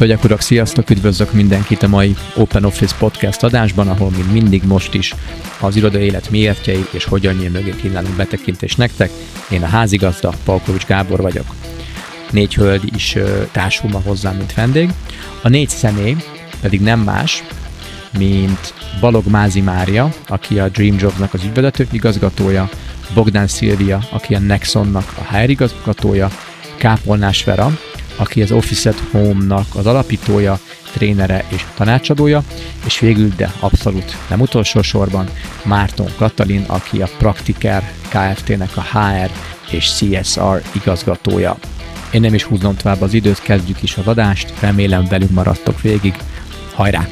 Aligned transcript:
Hölgyek, 0.00 0.24
urak, 0.24 0.40
sziasztok! 0.40 0.90
Üdvözlök 0.90 1.32
mindenkit 1.32 1.82
a 1.82 1.88
mai 1.88 2.14
Open 2.34 2.64
Office 2.64 2.94
Podcast 2.98 3.42
adásban, 3.42 3.88
ahol 3.88 4.10
mint 4.10 4.32
mindig 4.32 4.62
most 4.64 4.94
is 4.94 5.14
az 5.60 5.76
irodai 5.76 6.02
élet 6.02 6.30
miértjei 6.30 6.86
és 6.90 7.04
hogyan 7.04 7.34
nyíl 7.34 7.50
mögé 7.50 7.74
kínálunk 7.76 8.16
betekintést 8.16 8.78
nektek. 8.78 9.10
Én 9.50 9.62
a 9.62 9.66
házigazda, 9.66 10.32
Palkovics 10.44 10.84
Gábor 10.84 11.20
vagyok. 11.20 11.54
Négy 12.30 12.54
hölgy 12.54 12.94
is 12.94 13.16
társul 13.52 13.90
ma 13.90 14.00
hozzám, 14.04 14.36
mint 14.36 14.54
vendég. 14.54 14.90
A 15.42 15.48
négy 15.48 15.68
személy 15.68 16.16
pedig 16.60 16.80
nem 16.80 17.00
más, 17.00 17.44
mint 18.18 18.74
Balog 19.00 19.26
Mázi 19.26 19.60
Mária, 19.60 20.12
aki 20.28 20.58
a 20.58 20.68
Dream 20.68 20.96
Jobs-nak 20.98 21.34
az 21.34 21.44
ügyvezető 21.44 21.86
igazgatója, 21.90 22.68
Bogdan 23.14 23.46
Szilvia, 23.46 24.06
aki 24.10 24.34
a 24.34 24.38
Nexonnak 24.38 25.14
a 25.18 25.36
HR 25.36 25.50
igazgatója, 25.50 26.30
Kápolnás 26.76 27.44
Vera, 27.44 27.78
aki 28.20 28.42
az 28.42 28.52
Office 28.52 28.88
at 28.88 29.02
Home-nak 29.10 29.66
az 29.74 29.86
alapítója, 29.86 30.58
trénere 30.92 31.44
és 31.48 31.64
tanácsadója, 31.74 32.42
és 32.84 32.98
végül, 32.98 33.32
de 33.36 33.52
abszolút 33.60 34.16
nem 34.28 34.40
utolsó 34.40 34.82
sorban, 34.82 35.28
Márton 35.64 36.08
Katalin, 36.16 36.64
aki 36.66 37.02
a 37.02 37.08
Praktiker 37.18 37.92
Kft-nek 38.08 38.76
a 38.76 38.98
HR 38.98 39.30
és 39.70 39.92
CSR 39.92 40.62
igazgatója. 40.72 41.56
Én 42.12 42.20
nem 42.20 42.34
is 42.34 42.42
húznom 42.42 42.76
tovább 42.76 43.00
az 43.00 43.14
időt, 43.14 43.42
kezdjük 43.42 43.82
is 43.82 43.96
az 43.96 44.06
adást, 44.06 44.52
remélem 44.60 45.06
velünk 45.08 45.30
maradtok 45.30 45.80
végig. 45.80 46.14
Hajrá! 46.74 47.08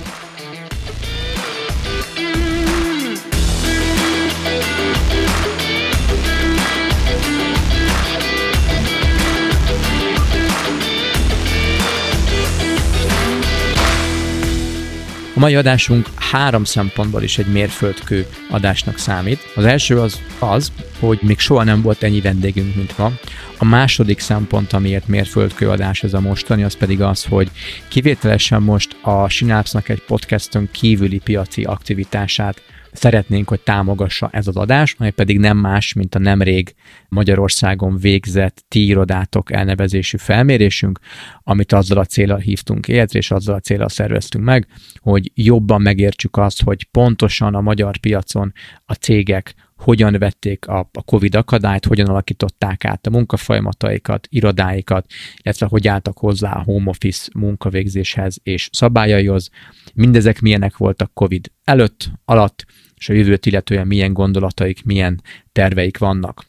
A 15.38 15.40
mai 15.40 15.54
adásunk 15.54 16.06
három 16.16 16.64
szempontból 16.64 17.22
is 17.22 17.38
egy 17.38 17.46
mérföldkő 17.46 18.26
adásnak 18.50 18.98
számít. 18.98 19.52
Az 19.54 19.64
első 19.64 20.00
az 20.00 20.20
az, 20.38 20.72
hogy 20.98 21.18
még 21.22 21.38
soha 21.38 21.64
nem 21.64 21.82
volt 21.82 22.02
ennyi 22.02 22.20
vendégünk, 22.20 22.74
mint 22.74 22.98
ma. 22.98 23.12
A 23.58 23.64
második 23.64 24.18
szempont, 24.20 24.72
amiért 24.72 25.08
mérföldkő 25.08 25.70
adás 25.70 26.02
ez 26.02 26.14
a 26.14 26.20
mostani, 26.20 26.62
az 26.62 26.76
pedig 26.76 27.00
az, 27.00 27.24
hogy 27.24 27.50
kivételesen 27.88 28.62
most 28.62 28.96
a 29.00 29.28
Synapse-nak 29.28 29.88
egy 29.88 30.02
podcaston 30.06 30.68
kívüli 30.72 31.18
piaci 31.18 31.62
aktivitását 31.62 32.62
szeretnénk, 32.92 33.48
hogy 33.48 33.60
támogassa 33.60 34.28
ez 34.32 34.46
az 34.46 34.56
adás, 34.56 34.94
amely 34.98 35.10
pedig 35.10 35.38
nem 35.38 35.56
más, 35.56 35.92
mint 35.92 36.14
a 36.14 36.18
nemrég 36.18 36.74
Magyarországon 37.08 37.96
végzett 37.96 38.64
ti 38.68 38.86
irodátok 38.86 39.52
elnevezésű 39.52 40.16
felmérésünk, 40.16 40.98
amit 41.42 41.72
azzal 41.72 41.98
a 41.98 42.04
célral 42.04 42.38
hívtunk 42.38 42.88
életre, 42.88 43.18
és 43.18 43.30
azzal 43.30 43.54
a 43.54 43.60
célral 43.60 43.88
szerveztünk 43.88 44.44
meg, 44.44 44.66
hogy 44.96 45.30
jobban 45.34 45.82
megértsük 45.82 46.36
azt, 46.36 46.62
hogy 46.62 46.84
pontosan 46.84 47.54
a 47.54 47.60
magyar 47.60 47.96
piacon 47.96 48.52
a 48.84 48.92
cégek 48.92 49.54
hogyan 49.78 50.18
vették 50.18 50.66
a, 50.66 50.78
a 50.92 51.02
COVID 51.02 51.34
akadályt, 51.34 51.84
hogyan 51.84 52.06
alakították 52.06 52.84
át 52.84 53.06
a 53.06 53.10
munkafolyamataikat, 53.10 54.26
irodáikat, 54.30 55.06
illetve 55.42 55.66
hogy 55.66 55.88
álltak 55.88 56.18
hozzá 56.18 56.52
a 56.52 56.62
home 56.62 56.88
office 56.88 57.30
munkavégzéshez 57.34 58.38
és 58.42 58.68
szabályaihoz. 58.72 59.50
Mindezek 59.94 60.40
milyenek 60.40 60.76
voltak 60.76 61.10
COVID 61.14 61.50
előtt, 61.64 62.10
alatt, 62.24 62.64
és 62.96 63.08
a 63.08 63.12
jövőt 63.12 63.46
illetően 63.46 63.86
milyen 63.86 64.12
gondolataik, 64.12 64.84
milyen 64.84 65.20
terveik 65.52 65.98
vannak. 65.98 66.44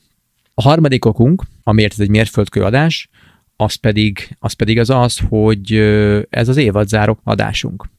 A 0.53 0.61
harmadik 0.61 1.05
okunk, 1.05 1.44
amiért 1.63 1.91
ez 1.91 2.00
egy 2.00 2.09
mérföldkő 2.09 2.63
adás, 2.63 3.09
az 3.56 3.75
pedig, 3.75 4.35
az 4.39 4.53
pedig 4.53 4.79
az 4.79 4.89
az, 4.89 5.19
hogy 5.29 5.73
ez 6.29 6.47
az 6.47 6.57
évadzáró 6.57 7.19
adásunk. 7.23 7.89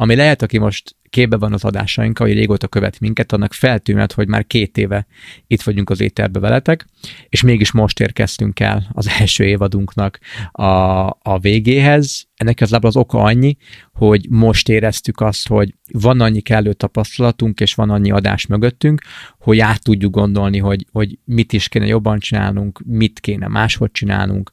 Ami 0.00 0.14
lehet, 0.14 0.42
aki 0.42 0.58
most 0.58 0.96
képbe 1.10 1.36
van 1.36 1.52
az 1.52 1.64
adásainkkal, 1.64 2.26
hogy 2.26 2.36
régóta 2.36 2.68
követ 2.68 3.00
minket, 3.00 3.32
annak 3.32 3.52
feltűnhet, 3.52 4.12
hogy 4.12 4.28
már 4.28 4.46
két 4.46 4.76
éve 4.78 5.06
itt 5.46 5.62
vagyunk 5.62 5.90
az 5.90 6.00
éterbe 6.00 6.38
veletek, 6.38 6.86
és 7.28 7.42
mégis 7.42 7.72
most 7.72 8.00
érkeztünk 8.00 8.60
el 8.60 8.90
az 8.92 9.08
első 9.18 9.44
évadunknak 9.44 10.18
a, 10.52 10.64
a 11.08 11.38
végéhez. 11.40 12.28
Ennek 12.36 12.60
az 12.60 12.76
az 12.80 12.96
oka 12.96 13.18
annyi, 13.18 13.56
hogy 13.92 14.26
most 14.28 14.68
éreztük 14.68 15.20
azt, 15.20 15.48
hogy 15.48 15.74
van 15.92 16.20
annyi 16.20 16.40
kellő 16.40 16.72
tapasztalatunk, 16.72 17.60
és 17.60 17.74
van 17.74 17.90
annyi 17.90 18.10
adás 18.10 18.46
mögöttünk, 18.46 19.00
hogy 19.38 19.58
át 19.58 19.82
tudjuk 19.82 20.14
gondolni, 20.14 20.58
hogy, 20.58 20.86
hogy 20.92 21.18
mit 21.24 21.52
is 21.52 21.68
kéne 21.68 21.86
jobban 21.86 22.18
csinálnunk, 22.18 22.80
mit 22.86 23.20
kéne 23.20 23.48
máshogy 23.48 23.90
csinálnunk, 23.90 24.50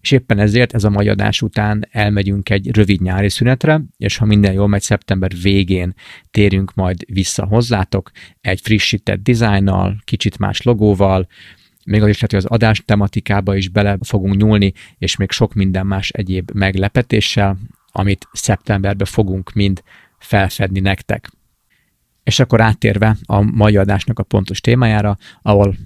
és 0.00 0.10
éppen 0.10 0.38
ezért 0.38 0.74
ez 0.74 0.84
a 0.84 0.90
mai 0.90 1.08
adás 1.08 1.42
után 1.42 1.88
elmegyünk 1.90 2.50
egy 2.50 2.76
rövid 2.76 3.00
nyári 3.00 3.28
szünetre, 3.28 3.82
és 3.96 4.16
ha 4.16 4.24
minden 4.24 4.52
jól 4.52 4.68
megy, 4.68 4.82
szeptember 4.86 5.32
végén 5.42 5.94
térünk 6.30 6.74
majd 6.74 7.04
vissza 7.12 7.44
hozzátok 7.44 8.10
egy 8.40 8.60
frissített 8.60 9.22
dizájnnal, 9.22 9.96
kicsit 10.04 10.38
más 10.38 10.62
logóval, 10.62 11.26
még 11.84 12.02
az 12.02 12.08
is 12.08 12.14
lehet, 12.14 12.30
hogy 12.30 12.44
az 12.44 12.44
adás 12.44 12.82
tematikába 12.84 13.56
is 13.56 13.68
bele 13.68 13.98
fogunk 14.00 14.36
nyúlni, 14.36 14.72
és 14.98 15.16
még 15.16 15.30
sok 15.30 15.54
minden 15.54 15.86
más 15.86 16.10
egyéb 16.10 16.50
meglepetéssel, 16.54 17.58
amit 17.92 18.28
szeptemberben 18.32 19.06
fogunk 19.06 19.52
mind 19.52 19.82
felfedni 20.18 20.80
nektek. 20.80 21.30
És 22.24 22.38
akkor 22.38 22.60
áttérve 22.60 23.16
a 23.26 23.40
mai 23.40 23.76
adásnak 23.76 24.18
a 24.18 24.22
pontos 24.22 24.60
témájára, 24.60 25.16
ahol 25.42 25.76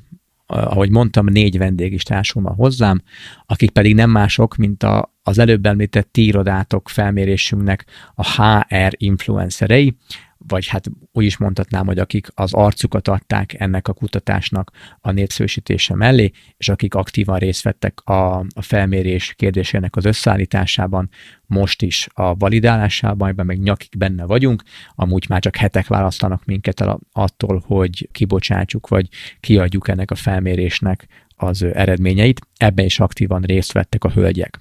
ahogy 0.51 0.91
mondtam, 0.91 1.27
négy 1.27 1.59
vendég 1.59 1.93
is 1.93 2.03
társul 2.03 2.43
ma 2.43 2.51
hozzám, 2.51 3.03
akik 3.47 3.71
pedig 3.71 3.95
nem 3.95 4.11
mások, 4.11 4.57
mint 4.57 4.83
a, 4.83 5.15
az 5.23 5.39
előbb 5.39 5.67
említett 5.67 6.13
ti 6.13 6.25
irodátok 6.25 6.89
felmérésünknek 6.89 7.87
a 8.15 8.43
HR 8.43 8.93
influencerei, 8.97 9.97
vagy 10.47 10.67
hát 10.67 10.91
úgy 11.13 11.25
is 11.25 11.37
mondhatnám, 11.37 11.87
hogy 11.87 11.99
akik 11.99 12.27
az 12.35 12.53
arcukat 12.53 13.09
adták 13.09 13.61
ennek 13.61 13.89
a 13.89 13.93
kutatásnak 13.93 14.71
a 15.01 15.11
népszerűsítése 15.11 15.95
mellé, 15.95 16.31
és 16.57 16.69
akik 16.69 16.95
aktívan 16.95 17.39
részt 17.39 17.63
vettek 17.63 18.01
a, 18.01 18.39
a 18.39 18.63
felmérés 18.63 19.35
kérdésének 19.37 19.97
az 19.97 20.05
összeállításában, 20.05 21.09
most 21.47 21.83
is 21.83 22.09
a 22.13 22.35
validálásában, 22.35 23.29
ebben 23.29 23.47
meg 23.47 23.59
nyakig 23.59 23.99
benne 23.99 24.25
vagyunk, 24.25 24.63
amúgy 24.95 25.25
már 25.29 25.41
csak 25.41 25.57
hetek 25.57 25.87
választanak 25.87 26.45
minket 26.45 26.81
el 26.81 26.99
attól, 27.13 27.63
hogy 27.67 28.09
kibocsátsuk, 28.13 28.89
vagy 28.89 29.09
kiadjuk 29.41 29.89
ennek 29.89 30.11
a 30.11 30.15
felmérésnek 30.15 31.07
az 31.37 31.63
eredményeit. 31.63 32.41
Ebben 32.57 32.85
is 32.85 33.01
aktívan 33.01 33.43
részt 33.43 33.73
vettek 33.73 34.05
a 34.05 34.11
hölgyek. 34.11 34.61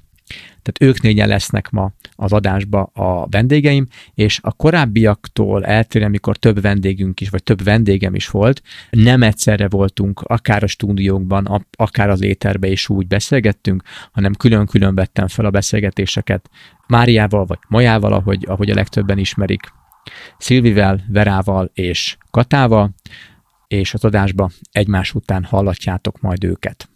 Tehát 0.61 0.93
ők 0.93 1.01
négyen 1.01 1.27
lesznek 1.27 1.69
ma 1.69 1.91
az 2.15 2.33
adásba 2.33 2.83
a 2.83 3.27
vendégeim, 3.27 3.87
és 4.13 4.39
a 4.41 4.51
korábbiaktól 4.51 5.65
eltérően, 5.65 6.09
amikor 6.09 6.37
több 6.37 6.61
vendégünk 6.61 7.21
is, 7.21 7.29
vagy 7.29 7.43
több 7.43 7.63
vendégem 7.63 8.15
is 8.15 8.29
volt, 8.29 8.61
nem 8.89 9.23
egyszerre 9.23 9.67
voltunk 9.67 10.21
akár 10.21 10.63
a 10.63 10.67
stúdiókban, 10.67 11.65
akár 11.77 12.09
az 12.09 12.21
éterbe 12.21 12.67
is 12.67 12.89
úgy 12.89 13.07
beszélgettünk, 13.07 13.83
hanem 14.11 14.33
külön-külön 14.33 14.95
vettem 14.95 15.27
fel 15.27 15.45
a 15.45 15.49
beszélgetéseket 15.49 16.49
Máriával, 16.87 17.45
vagy 17.45 17.59
Majával, 17.67 18.13
ahogy, 18.13 18.45
ahogy 18.47 18.69
a 18.69 18.75
legtöbben 18.75 19.17
ismerik, 19.17 19.61
Szilvivel, 20.37 21.05
Verával 21.07 21.71
és 21.73 22.17
Katával, 22.31 22.93
és 23.67 23.93
az 23.93 24.03
adásba 24.03 24.49
egymás 24.71 25.13
után 25.13 25.43
hallatjátok 25.43 26.21
majd 26.21 26.43
őket. 26.43 26.88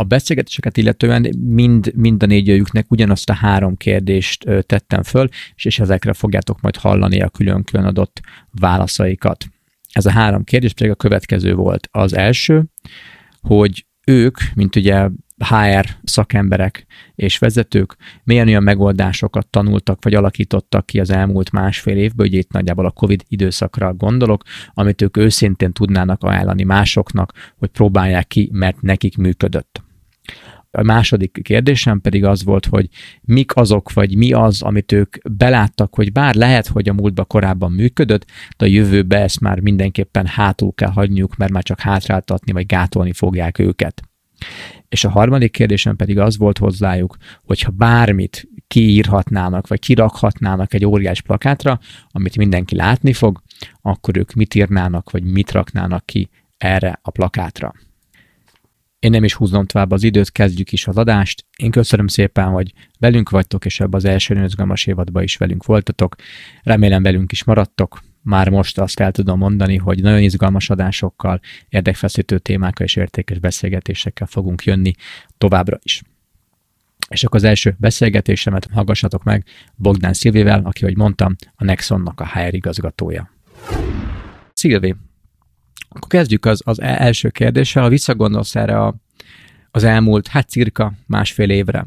A 0.00 0.04
beszélgetéseket 0.04 0.76
illetően 0.76 1.36
mind, 1.38 1.92
mind 1.94 2.22
a 2.22 2.26
négyőjüknek 2.26 2.90
ugyanazt 2.90 3.30
a 3.30 3.34
három 3.34 3.76
kérdést 3.76 4.44
tettem 4.66 5.02
föl, 5.02 5.28
és, 5.54 5.64
és 5.64 5.78
ezekre 5.78 6.12
fogjátok 6.12 6.60
majd 6.60 6.76
hallani 6.76 7.22
a 7.22 7.28
külön-külön 7.28 7.86
adott 7.86 8.20
válaszaikat. 8.50 9.44
Ez 9.92 10.06
a 10.06 10.10
három 10.10 10.44
kérdés 10.44 10.72
pedig 10.72 10.90
a 10.90 10.94
következő 10.94 11.54
volt. 11.54 11.88
Az 11.90 12.14
első, 12.14 12.64
hogy 13.40 13.86
ők, 14.06 14.38
mint 14.54 14.76
ugye 14.76 15.08
HR 15.48 15.86
szakemberek 16.02 16.86
és 17.14 17.38
vezetők 17.38 17.96
milyen 18.24 18.48
olyan 18.48 18.62
megoldásokat 18.62 19.46
tanultak 19.46 20.04
vagy 20.04 20.14
alakítottak 20.14 20.86
ki 20.86 21.00
az 21.00 21.10
elmúlt 21.10 21.50
másfél 21.50 21.96
évből, 21.96 22.26
hogy 22.26 22.36
itt 22.36 22.52
nagyjából 22.52 22.86
a 22.86 22.90
COVID 22.90 23.22
időszakra 23.28 23.94
gondolok, 23.94 24.42
amit 24.74 25.02
ők 25.02 25.16
őszintén 25.16 25.72
tudnának 25.72 26.22
ajánlani 26.22 26.62
másoknak, 26.62 27.32
hogy 27.58 27.68
próbálják 27.68 28.26
ki, 28.26 28.50
mert 28.52 28.80
nekik 28.80 29.16
működött. 29.16 29.88
A 30.72 30.82
második 30.82 31.40
kérdésem 31.42 32.00
pedig 32.00 32.24
az 32.24 32.44
volt, 32.44 32.66
hogy 32.66 32.88
mik 33.20 33.56
azok, 33.56 33.92
vagy 33.92 34.16
mi 34.16 34.32
az, 34.32 34.62
amit 34.62 34.92
ők 34.92 35.16
beláttak, 35.30 35.94
hogy 35.94 36.12
bár 36.12 36.34
lehet, 36.34 36.66
hogy 36.66 36.88
a 36.88 36.92
múltban 36.92 37.26
korábban 37.26 37.72
működött, 37.72 38.26
de 38.56 38.64
a 38.64 38.68
jövőbe 38.68 39.18
ezt 39.18 39.40
már 39.40 39.60
mindenképpen 39.60 40.26
hátul 40.26 40.72
kell 40.74 40.90
hagyniuk, 40.90 41.36
mert 41.36 41.52
már 41.52 41.62
csak 41.62 41.80
hátráltatni, 41.80 42.52
vagy 42.52 42.66
gátolni 42.66 43.12
fogják 43.12 43.58
őket. 43.58 44.02
És 44.88 45.04
a 45.04 45.10
harmadik 45.10 45.52
kérdésem 45.52 45.96
pedig 45.96 46.18
az 46.18 46.36
volt 46.36 46.58
hozzájuk, 46.58 47.16
hogyha 47.44 47.70
bármit 47.70 48.48
kiírhatnának, 48.66 49.68
vagy 49.68 49.78
kirakhatnának 49.78 50.74
egy 50.74 50.84
óriás 50.84 51.22
plakátra, 51.22 51.80
amit 52.08 52.36
mindenki 52.36 52.76
látni 52.76 53.12
fog, 53.12 53.42
akkor 53.80 54.16
ők 54.16 54.32
mit 54.32 54.54
írnának, 54.54 55.10
vagy 55.10 55.24
mit 55.24 55.50
raknának 55.50 56.06
ki 56.06 56.30
erre 56.56 56.98
a 57.02 57.10
plakátra. 57.10 57.72
Én 59.00 59.10
nem 59.10 59.24
is 59.24 59.34
húznom 59.34 59.66
tovább 59.66 59.90
az 59.90 60.02
időt, 60.02 60.32
kezdjük 60.32 60.72
is 60.72 60.86
az 60.86 60.96
adást. 60.96 61.44
Én 61.56 61.70
köszönöm 61.70 62.06
szépen, 62.06 62.46
hogy 62.46 62.72
velünk 62.98 63.30
vagytok, 63.30 63.64
és 63.64 63.80
ebben 63.80 63.94
az 63.94 64.04
első 64.04 64.44
izgalmas 64.44 64.86
évadban 64.86 65.22
is 65.22 65.36
velünk 65.36 65.64
voltatok. 65.64 66.16
Remélem 66.62 67.02
velünk 67.02 67.32
is 67.32 67.44
maradtok. 67.44 68.02
Már 68.22 68.48
most 68.48 68.78
azt 68.78 69.00
el 69.00 69.12
tudom 69.12 69.38
mondani, 69.38 69.76
hogy 69.76 70.02
nagyon 70.02 70.22
izgalmas 70.22 70.70
adásokkal, 70.70 71.40
érdekfeszítő 71.68 72.38
témákkal 72.38 72.86
és 72.86 72.96
értékes 72.96 73.38
beszélgetésekkel 73.38 74.26
fogunk 74.26 74.64
jönni 74.64 74.92
továbbra 75.38 75.78
is. 75.82 76.02
És 77.08 77.24
akkor 77.24 77.38
az 77.38 77.44
első 77.44 77.76
beszélgetésemet 77.78 78.68
hallgassatok 78.72 79.22
meg 79.22 79.44
Bogdán 79.74 80.12
Szilvével, 80.12 80.60
aki, 80.64 80.84
hogy 80.84 80.96
mondtam, 80.96 81.36
a 81.54 81.64
Nexonnak 81.64 82.20
a 82.20 82.28
HR 82.28 82.54
igazgatója. 82.54 83.30
Szilvi, 84.52 84.94
akkor 85.92 86.08
kezdjük 86.08 86.46
az, 86.46 86.60
az 86.64 86.80
e- 86.80 86.96
első 86.98 87.28
kérdéssel. 87.28 87.82
Ha 87.82 87.88
visszagondolsz 87.88 88.56
erre 88.56 88.82
a, 88.82 88.94
az 89.70 89.84
elmúlt, 89.84 90.26
hát 90.26 90.48
cirka 90.48 90.92
másfél 91.06 91.50
évre, 91.50 91.86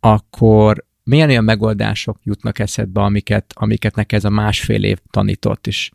akkor 0.00 0.84
milyen 1.04 1.28
olyan 1.28 1.44
megoldások 1.44 2.18
jutnak 2.22 2.58
eszedbe, 2.58 3.00
amiket, 3.00 3.52
amiket 3.54 3.94
neked 3.94 4.18
ez 4.18 4.24
a 4.24 4.30
másfél 4.30 4.84
év 4.84 4.98
tanított, 5.10 5.66
és 5.66 5.90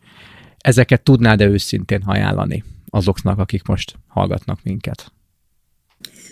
ezeket 0.57 1.01
tudnád-e 1.01 1.45
őszintén 1.45 2.01
ajánlani 2.05 2.63
azoknak, 2.89 3.39
akik 3.39 3.67
most 3.67 3.95
hallgatnak 4.07 4.59
minket? 4.63 5.11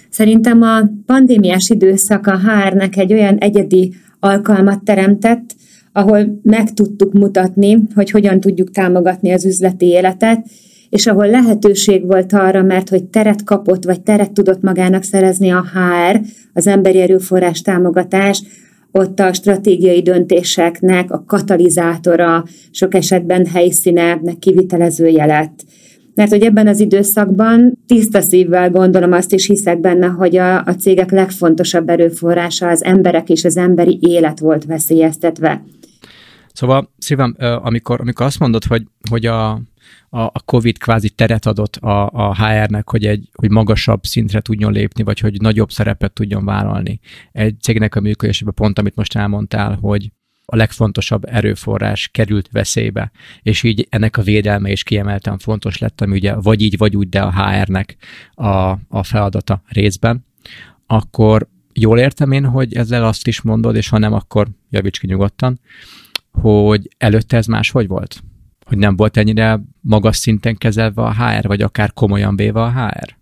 Szerintem 0.10 0.62
a 0.62 0.82
pandémiás 1.06 1.70
időszak 1.70 2.28
a 2.28 2.40
HR-nek 2.40 2.98
egy 2.98 3.14
olyan 3.14 3.38
egyedi 3.38 3.96
alkalmat 4.20 4.84
teremtett, 4.84 5.56
ahol 5.92 6.40
meg 6.44 6.74
tudtuk 6.74 7.14
mutatni, 7.14 7.78
hogy 7.94 8.12
hogyan 8.12 8.40
tudjuk 8.40 8.72
támogatni 8.72 9.32
az 9.32 9.46
üzleti 9.46 9.86
életet, 9.86 10.48
és 10.92 11.08
ahol 11.08 11.28
lehetőség 11.28 12.06
volt 12.06 12.34
arra, 12.34 12.64
mert 12.64 12.90
hogy 12.90 13.04
teret 13.04 13.44
kapott, 13.44 13.84
vagy 13.84 14.02
teret 14.02 14.32
tudott 14.32 14.62
magának 14.62 15.04
szerezni 15.04 15.52
a 15.52 15.66
HR, 15.74 16.22
az 16.54 16.68
emberi 16.68 17.00
erőforrás 17.00 17.62
támogatás, 17.62 18.44
ott 18.92 19.20
a 19.20 19.34
stratégiai 19.34 20.02
döntéseknek 20.02 21.12
a 21.12 21.24
katalizátora, 21.28 22.44
sok 22.72 22.94
esetben 22.96 23.46
helyszíne, 23.46 24.22
kivitelezője 24.40 25.26
lett. 25.26 25.64
Mert 26.16 26.30
hogy 26.32 26.42
ebben 26.42 26.68
az 26.68 26.80
időszakban 26.80 27.78
tiszta 27.88 28.22
szívvel 28.22 28.70
gondolom 28.70 29.12
azt 29.12 29.34
is 29.34 29.46
hiszek 29.46 29.80
benne, 29.80 30.08
hogy 30.08 30.38
a, 30.38 30.58
a 30.58 30.76
cégek 30.80 31.12
legfontosabb 31.12 31.90
erőforrása 31.90 32.68
az 32.68 32.84
emberek 32.84 33.30
és 33.30 33.46
az 33.46 33.58
emberi 33.58 34.00
élet 34.02 34.40
volt 34.40 34.66
veszélyeztetve. 34.66 35.64
Szóval 36.54 36.92
szívem, 36.98 37.36
amikor, 37.40 38.00
amikor 38.00 38.26
azt 38.26 38.40
mondod, 38.40 38.64
hogy, 38.64 38.88
hogy 39.10 39.26
a, 39.26 39.52
a, 39.52 39.62
a 40.10 40.42
COVID 40.46 40.78
kvázi 40.78 41.10
teret 41.10 41.46
adott 41.46 41.76
a, 41.76 42.10
a 42.10 42.36
HR-nek, 42.36 42.90
hogy 42.90 43.06
egy 43.06 43.30
hogy 43.34 43.50
magasabb 43.50 44.04
szintre 44.04 44.40
tudjon 44.40 44.72
lépni, 44.72 45.04
vagy 45.04 45.20
hogy 45.20 45.42
nagyobb 45.42 45.72
szerepet 45.72 46.14
tudjon 46.14 46.46
vállalni. 46.46 47.00
Egy 47.32 47.56
cégnek 47.62 47.96
a 47.96 48.02
működésében 48.02 48.54
pont, 48.54 48.80
amit 48.80 48.96
most 48.96 49.16
elmondtál, 49.16 49.78
hogy 49.82 50.12
a 50.46 50.56
legfontosabb 50.56 51.26
erőforrás 51.26 52.08
került 52.08 52.50
veszélybe, 52.52 53.12
és 53.42 53.64
így 53.64 53.88
ennek 53.90 54.18
a 54.18 54.22
védelme 54.22 54.72
is 54.72 54.84
kiemelten 54.84 55.38
fontos 55.38 55.78
lett, 55.78 56.02
ami 56.02 56.16
ugye 56.16 56.36
vagy 56.36 56.62
így, 56.62 56.78
vagy 56.78 56.96
úgy, 56.96 57.10
de 57.10 57.22
a 57.22 57.32
HR-nek 57.32 57.96
a, 58.34 58.48
a 58.88 59.04
feladata 59.04 59.62
részben, 59.68 60.26
akkor 60.88 61.48
jól 61.74 62.00
értem 62.00 62.32
én, 62.32 62.46
hogy 62.46 62.76
ezzel 62.76 63.06
azt 63.06 63.28
is 63.28 63.42
mondod, 63.42 63.76
és 63.76 63.90
ha 63.90 63.98
nem, 63.98 64.14
akkor 64.14 64.48
javíts 64.70 65.00
ki 65.00 65.08
nyugodtan, 65.08 65.60
hogy 66.32 66.90
előtte 66.98 67.38
ez 67.38 67.46
más 67.46 67.72
hogy 67.72 67.88
volt? 67.88 68.20
Hogy 68.66 68.78
nem 68.78 68.96
volt 68.96 69.18
ennyire 69.18 69.62
magas 69.82 70.18
szinten 70.18 70.56
kezelve 70.56 71.02
a 71.02 71.14
HR, 71.14 71.48
vagy 71.48 71.62
akár 71.62 71.94
komolyan 71.94 72.36
véve 72.36 72.62
a 72.62 72.72
HR? 72.72 73.16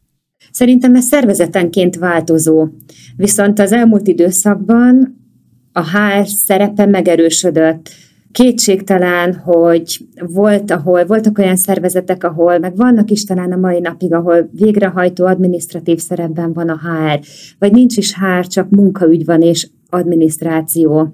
Szerintem 0.51 0.95
ez 0.95 1.05
szervezetenként 1.05 1.95
változó. 1.95 2.67
Viszont 3.15 3.59
az 3.59 3.71
elmúlt 3.71 4.07
időszakban 4.07 5.17
a 5.71 5.81
HR 5.81 6.27
szerepe 6.27 6.85
megerősödött. 6.85 7.89
Kétségtelen, 8.31 9.33
hogy 9.33 10.07
volt, 10.15 10.71
ahol, 10.71 11.05
voltak 11.05 11.37
olyan 11.37 11.55
szervezetek, 11.55 12.23
ahol, 12.23 12.57
meg 12.57 12.75
vannak 12.75 13.11
is 13.11 13.23
talán 13.23 13.51
a 13.51 13.57
mai 13.57 13.79
napig, 13.79 14.13
ahol 14.13 14.49
végrehajtó 14.51 15.25
administratív 15.25 15.99
szerepben 15.99 16.53
van 16.53 16.69
a 16.69 16.79
HR, 16.79 17.19
vagy 17.59 17.71
nincs 17.71 17.97
is 17.97 18.13
HR, 18.13 18.47
csak 18.47 18.69
munkaügy 18.69 19.25
van 19.25 19.41
és 19.41 19.69
adminisztráció. 19.89 21.13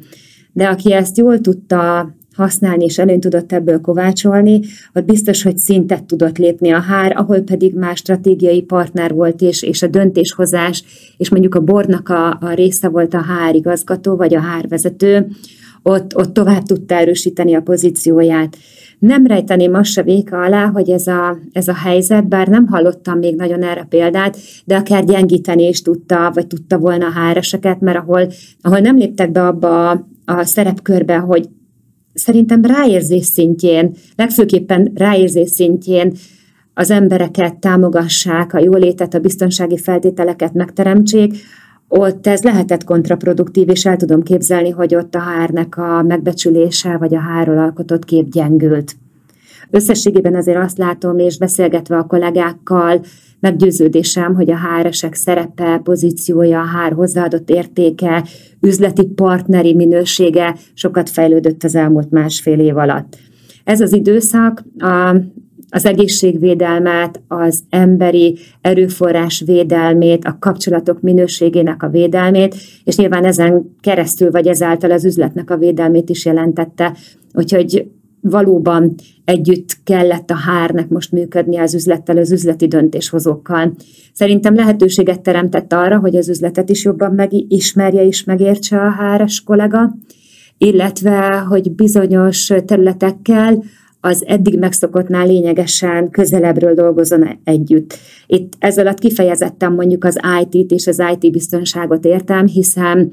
De 0.56 0.68
aki 0.68 0.94
ezt 0.94 1.18
jól 1.18 1.42
tudta 1.42 2.14
használni, 2.36 2.84
és 2.84 2.98
előny 2.98 3.20
tudott 3.20 3.52
ebből 3.52 3.82
kovácsolni, 3.82 4.60
ott 4.94 5.06
biztos, 5.06 5.44
hogy 5.44 5.58
szintet 5.58 6.04
tudott 6.04 6.38
lépni 6.38 6.72
a 6.72 6.80
hár, 6.80 7.14
ahol 7.18 7.40
pedig 7.40 7.74
más 7.74 7.98
stratégiai 7.98 8.62
partner 8.62 9.14
volt, 9.14 9.42
és, 9.42 9.64
és 9.64 9.82
a 9.82 9.88
döntéshozás, 9.88 10.84
és 11.18 11.30
mondjuk 11.30 11.56
a 11.56 11.60
bornak 11.60 12.10
a, 12.10 12.38
a 12.42 12.54
része 12.54 12.88
volt 12.88 13.14
a 13.14 13.22
hár 13.22 13.56
igazgató, 13.56 14.16
vagy 14.16 14.36
a 14.36 14.40
hárvezető, 14.40 15.28
ott, 15.84 16.16
ott 16.16 16.34
tovább 16.34 16.64
tudta 16.64 16.96
erősíteni 16.96 17.54
a 17.54 17.62
pozícióját. 17.62 18.58
Nem 19.00 19.26
rejteném 19.26 19.74
azt 19.74 19.92
se 19.92 20.04
véka 20.04 20.42
alá, 20.42 20.66
hogy 20.66 20.90
ez 20.90 21.08
a, 21.08 21.38
ez 21.52 21.68
a 21.68 21.74
helyzet, 21.74 22.28
bár 22.28 22.48
nem 22.48 22.68
hallottam 22.68 23.20
még 23.20 23.36
nagyon 23.36 23.64
erre 23.64 23.86
példát, 23.90 24.38
de 24.66 24.76
akár 24.76 25.06
gyengíteni 25.06 25.68
is 25.68 25.82
tudta, 25.82 26.32
vagy 26.34 26.48
tudta 26.48 26.78
volna 26.78 27.06
a 27.06 27.12
háreseket, 27.12 27.80
mert 27.80 27.98
ahol, 27.98 28.28
ahol 28.62 28.80
nem 28.80 28.98
léptek 28.98 29.32
be 29.32 29.48
abba 29.48 29.90
a, 29.90 30.08
a 30.26 30.44
szerepkörbe, 30.44 31.18
hogy 31.18 31.50
szerintem 32.14 32.66
ráérzés 32.66 33.26
szintjén, 33.26 33.96
legfőképpen 34.16 34.92
ráérzés 34.96 35.50
szintjén 35.50 36.14
az 36.74 36.92
embereket 36.92 37.56
támogassák, 37.56 38.54
a 38.54 38.60
jólétet, 38.60 39.14
a 39.14 39.20
biztonsági 39.20 39.78
feltételeket 39.78 40.54
megteremtsék, 40.54 41.34
ott 41.88 42.28
ez 42.28 42.44
lehetett 42.44 42.84
kontraproduktív, 42.84 43.70
és 43.70 43.86
el 43.86 43.98
tudom 43.98 44.24
képzelni, 44.24 44.70
hogy 44.70 44.96
ott 44.96 45.16
a 45.16 45.20
hárnek 45.20 45.78
a 45.78 46.02
megbecsülése, 46.02 46.98
vagy 46.98 47.16
a 47.16 47.20
hárról 47.20 47.58
alkotott 47.58 48.06
kép 48.06 48.30
gyengült. 48.30 48.96
Összességében 49.70 50.36
azért 50.36 50.58
azt 50.58 50.78
látom, 50.78 51.20
és 51.20 51.38
beszélgetve 51.38 51.98
a 51.98 52.04
kollégákkal, 52.04 53.02
meggyőződésem, 53.40 54.36
hogy 54.36 54.52
a 54.52 54.58
HR-esek 54.58 55.14
szerepe, 55.14 55.80
pozíciója, 55.84 56.60
a 56.60 56.64
HR 56.64 56.94
hozzáadott 56.94 57.50
értéke, 57.50 58.24
üzleti 58.62 59.06
partneri 59.06 59.74
minősége 59.74 60.56
sokat 60.74 61.10
fejlődött 61.10 61.64
az 61.64 61.76
elmúlt 61.76 62.12
másfél 62.12 62.60
év 62.60 62.78
alatt. 62.78 63.18
Ez 63.64 63.82
az 63.82 63.94
időszak 63.94 64.64
a, 64.78 65.16
az 65.70 65.86
egészségvédelmet, 65.86 67.22
az 67.28 67.64
emberi 67.70 68.38
erőforrás 68.62 69.44
védelmét, 69.46 70.26
a 70.26 70.38
kapcsolatok 70.40 71.02
minőségének 71.02 71.84
a 71.84 71.90
védelmét, 71.90 72.56
és 72.84 72.96
nyilván 72.96 73.26
ezen 73.26 73.76
keresztül 73.82 74.32
vagy 74.32 74.48
ezáltal 74.48 74.92
az 74.92 75.06
üzletnek 75.06 75.50
a 75.50 75.58
védelmét 75.58 76.10
is 76.10 76.26
jelentette. 76.26 76.96
Úgyhogy 77.34 77.88
valóban 78.30 78.96
együtt 79.26 79.78
kellett 79.84 80.30
a 80.30 80.36
hárnek 80.36 80.90
most 80.90 81.12
működni 81.12 81.58
az 81.58 81.74
üzlettel, 81.74 82.18
az 82.18 82.32
üzleti 82.32 82.68
döntéshozókkal. 82.68 83.76
Szerintem 84.14 84.56
lehetőséget 84.56 85.22
teremtett 85.22 85.74
arra, 85.74 86.00
hogy 86.00 86.16
az 86.16 86.30
üzletet 86.30 86.70
is 86.70 86.84
jobban 86.84 87.14
megismerje 87.14 88.06
és 88.06 88.24
megértse 88.24 88.78
a 88.78 88.90
háres 88.90 89.44
kollega, 89.44 89.96
illetve, 90.58 91.38
hogy 91.38 91.72
bizonyos 91.72 92.52
területekkel 92.66 93.64
az 94.00 94.24
eddig 94.28 94.60
megszokottnál 94.60 95.28
lényegesen 95.28 96.10
közelebbről 96.10 96.74
dolgozon 96.74 97.40
együtt. 97.44 97.98
Itt 98.28 98.54
ez 98.60 98.78
alatt 98.78 99.00
kifejezetten 99.00 99.72
mondjuk 99.72 100.04
az 100.04 100.20
IT-t 100.42 100.72
és 100.72 100.88
az 100.88 101.04
IT 101.14 101.32
biztonságot 101.32 102.06
értem, 102.06 102.48
hiszen 102.48 103.12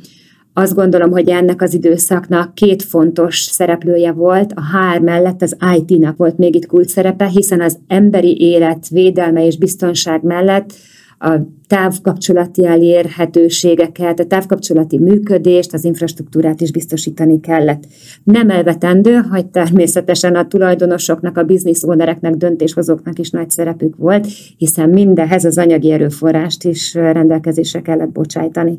azt 0.55 0.75
gondolom, 0.75 1.11
hogy 1.11 1.29
ennek 1.29 1.63
az 1.63 1.75
időszaknak 1.75 2.55
két 2.55 2.83
fontos 2.83 3.41
szereplője 3.41 4.13
volt, 4.13 4.53
a 4.53 4.61
HR 4.61 5.01
mellett 5.01 5.43
az 5.43 5.57
IT-nak 5.77 6.17
volt 6.17 6.39
még 6.39 6.55
itt 6.55 6.67
kult 6.67 6.89
szerepe, 6.89 7.27
hiszen 7.27 7.61
az 7.61 7.79
emberi 7.87 8.41
élet 8.41 8.89
védelme 8.89 9.47
és 9.47 9.59
biztonság 9.59 10.23
mellett 10.23 10.73
a 11.19 11.41
távkapcsolati 11.67 12.67
elérhetőségeket, 12.67 14.21
a 14.21 14.27
távkapcsolati 14.27 14.99
működést, 14.99 15.73
az 15.73 15.85
infrastruktúrát 15.85 16.61
is 16.61 16.73
biztosítani 16.73 17.41
kellett. 17.41 17.85
Nem 18.25 18.51
elvetendő, 18.51 19.15
hogy 19.15 19.47
természetesen 19.47 20.35
a 20.35 20.47
tulajdonosoknak, 20.47 21.37
a 21.37 21.45
business 21.45 21.83
ownereknek, 21.83 22.35
döntéshozóknak 22.35 23.19
is 23.19 23.31
nagy 23.31 23.51
szerepük 23.51 23.97
volt, 23.97 24.27
hiszen 24.57 24.89
mindehez 24.89 25.45
az 25.45 25.59
anyagi 25.59 25.91
erőforrást 25.91 26.65
is 26.65 26.95
rendelkezésre 26.95 27.83
kellett 27.83 28.11
bocsájtani. 28.11 28.79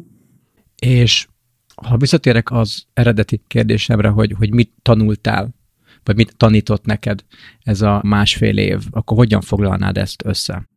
És 0.82 1.28
ha 1.76 1.98
visszatérek 1.98 2.52
az 2.52 2.84
eredeti 2.94 3.42
kérdésemre, 3.48 4.08
hogy, 4.08 4.36
hogy 4.38 4.54
mit 4.54 4.72
tanultál, 4.82 5.56
vagy 6.04 6.16
mit 6.16 6.34
tanított 6.38 6.86
neked 6.86 7.20
ez 7.64 7.82
a 7.82 8.02
másfél 8.04 8.58
év, 8.58 8.80
akkor 8.92 9.18
hogyan 9.18 9.42
foglalnád 9.42 9.98
ezt 9.98 10.26
össze? 10.26 10.68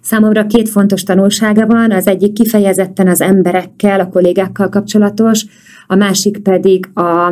Számomra 0.00 0.46
két 0.46 0.68
fontos 0.68 1.02
tanulsága 1.02 1.66
van, 1.66 1.92
az 1.92 2.06
egyik 2.06 2.32
kifejezetten 2.32 3.08
az 3.08 3.20
emberekkel, 3.20 4.00
a 4.00 4.08
kollégákkal 4.08 4.68
kapcsolatos, 4.68 5.44
a 5.86 5.94
másik 5.94 6.38
pedig 6.38 6.90
a, 6.94 7.26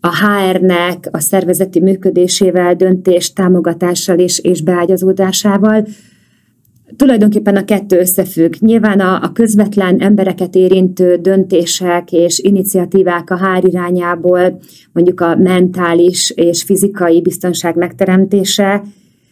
a 0.00 0.16
HR-nek 0.16 1.08
a 1.10 1.18
szervezeti 1.18 1.80
működésével, 1.80 2.74
döntés 2.74 3.32
támogatással 3.32 4.18
és, 4.18 4.38
és 4.38 4.62
beágyazódásával. 4.62 5.86
Tulajdonképpen 6.96 7.56
a 7.56 7.64
kettő 7.64 7.98
összefügg. 7.98 8.54
Nyilván 8.58 9.00
a, 9.00 9.22
a 9.22 9.32
közvetlen 9.32 10.00
embereket 10.00 10.54
érintő 10.54 11.16
döntések 11.16 12.12
és 12.12 12.38
iniciatívák 12.38 13.30
a 13.30 13.36
hár 13.36 13.64
irányából, 13.64 14.58
mondjuk 14.92 15.20
a 15.20 15.36
mentális 15.36 16.30
és 16.30 16.62
fizikai 16.62 17.22
biztonság 17.22 17.76
megteremtése, 17.76 18.82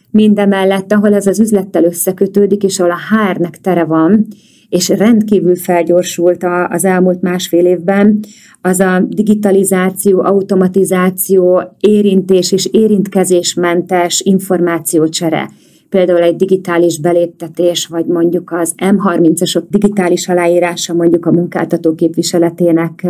mindemellett, 0.09 0.91
ahol 0.91 1.13
ez 1.13 1.27
az 1.27 1.39
üzlettel 1.39 1.83
összekötődik, 1.83 2.63
és 2.63 2.79
ahol 2.79 2.91
a 2.91 3.15
hárnek 3.15 3.61
tere 3.61 3.83
van, 3.83 4.27
és 4.69 4.89
rendkívül 4.89 5.55
felgyorsult 5.55 6.45
az 6.69 6.85
elmúlt 6.85 7.21
másfél 7.21 7.65
évben, 7.65 8.19
az 8.61 8.79
a 8.79 9.05
digitalizáció, 9.09 10.21
automatizáció, 10.21 11.61
érintés 11.79 12.51
és 12.51 12.65
érintkezésmentes 12.71 14.21
információcsere 14.21 15.49
például 15.93 16.21
egy 16.21 16.35
digitális 16.35 16.99
beléptetés, 16.99 17.85
vagy 17.85 18.05
mondjuk 18.05 18.51
az 18.51 18.73
M30-asok 18.77 19.63
digitális 19.69 20.27
aláírása 20.27 20.93
mondjuk 20.93 21.25
a 21.25 21.31
munkáltató 21.31 21.95
képviseletének 21.95 23.07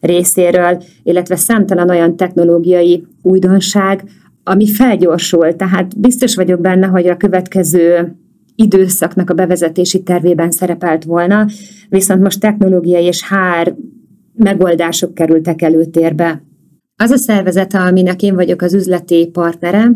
részéről, 0.00 0.82
illetve 1.02 1.36
számtalan 1.36 1.90
olyan 1.90 2.16
technológiai 2.16 3.06
újdonság, 3.22 4.04
ami 4.44 4.68
felgyorsul. 4.68 5.56
Tehát 5.56 6.00
biztos 6.00 6.34
vagyok 6.34 6.60
benne, 6.60 6.86
hogy 6.86 7.06
a 7.06 7.16
következő 7.16 8.16
időszaknak 8.54 9.30
a 9.30 9.34
bevezetési 9.34 10.02
tervében 10.02 10.50
szerepelt 10.50 11.04
volna, 11.04 11.46
viszont 11.88 12.22
most 12.22 12.40
technológiai 12.40 13.04
és 13.04 13.22
hár 13.22 13.74
megoldások 14.34 15.14
kerültek 15.14 15.62
előtérbe. 15.62 16.42
Az 16.96 17.10
a 17.10 17.16
szervezet, 17.16 17.74
aminek 17.74 18.22
én 18.22 18.34
vagyok 18.34 18.62
az 18.62 18.74
üzleti 18.74 19.26
partnere, 19.32 19.90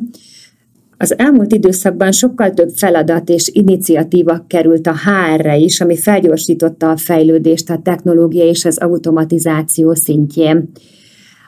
az 0.97 1.19
elmúlt 1.19 1.53
időszakban 1.53 2.13
sokkal 2.13 2.51
több 2.51 2.71
feladat 2.77 3.29
és 3.29 3.51
iniciatíva 3.53 4.45
került 4.47 4.87
a 4.87 4.95
HR-re 4.95 5.57
is, 5.57 5.81
ami 5.81 5.97
felgyorsította 5.97 6.91
a 6.91 6.97
fejlődést 6.97 7.71
a 7.71 7.81
technológia 7.83 8.45
és 8.45 8.65
az 8.65 8.79
automatizáció 8.79 9.95
szintjén. 9.95 10.71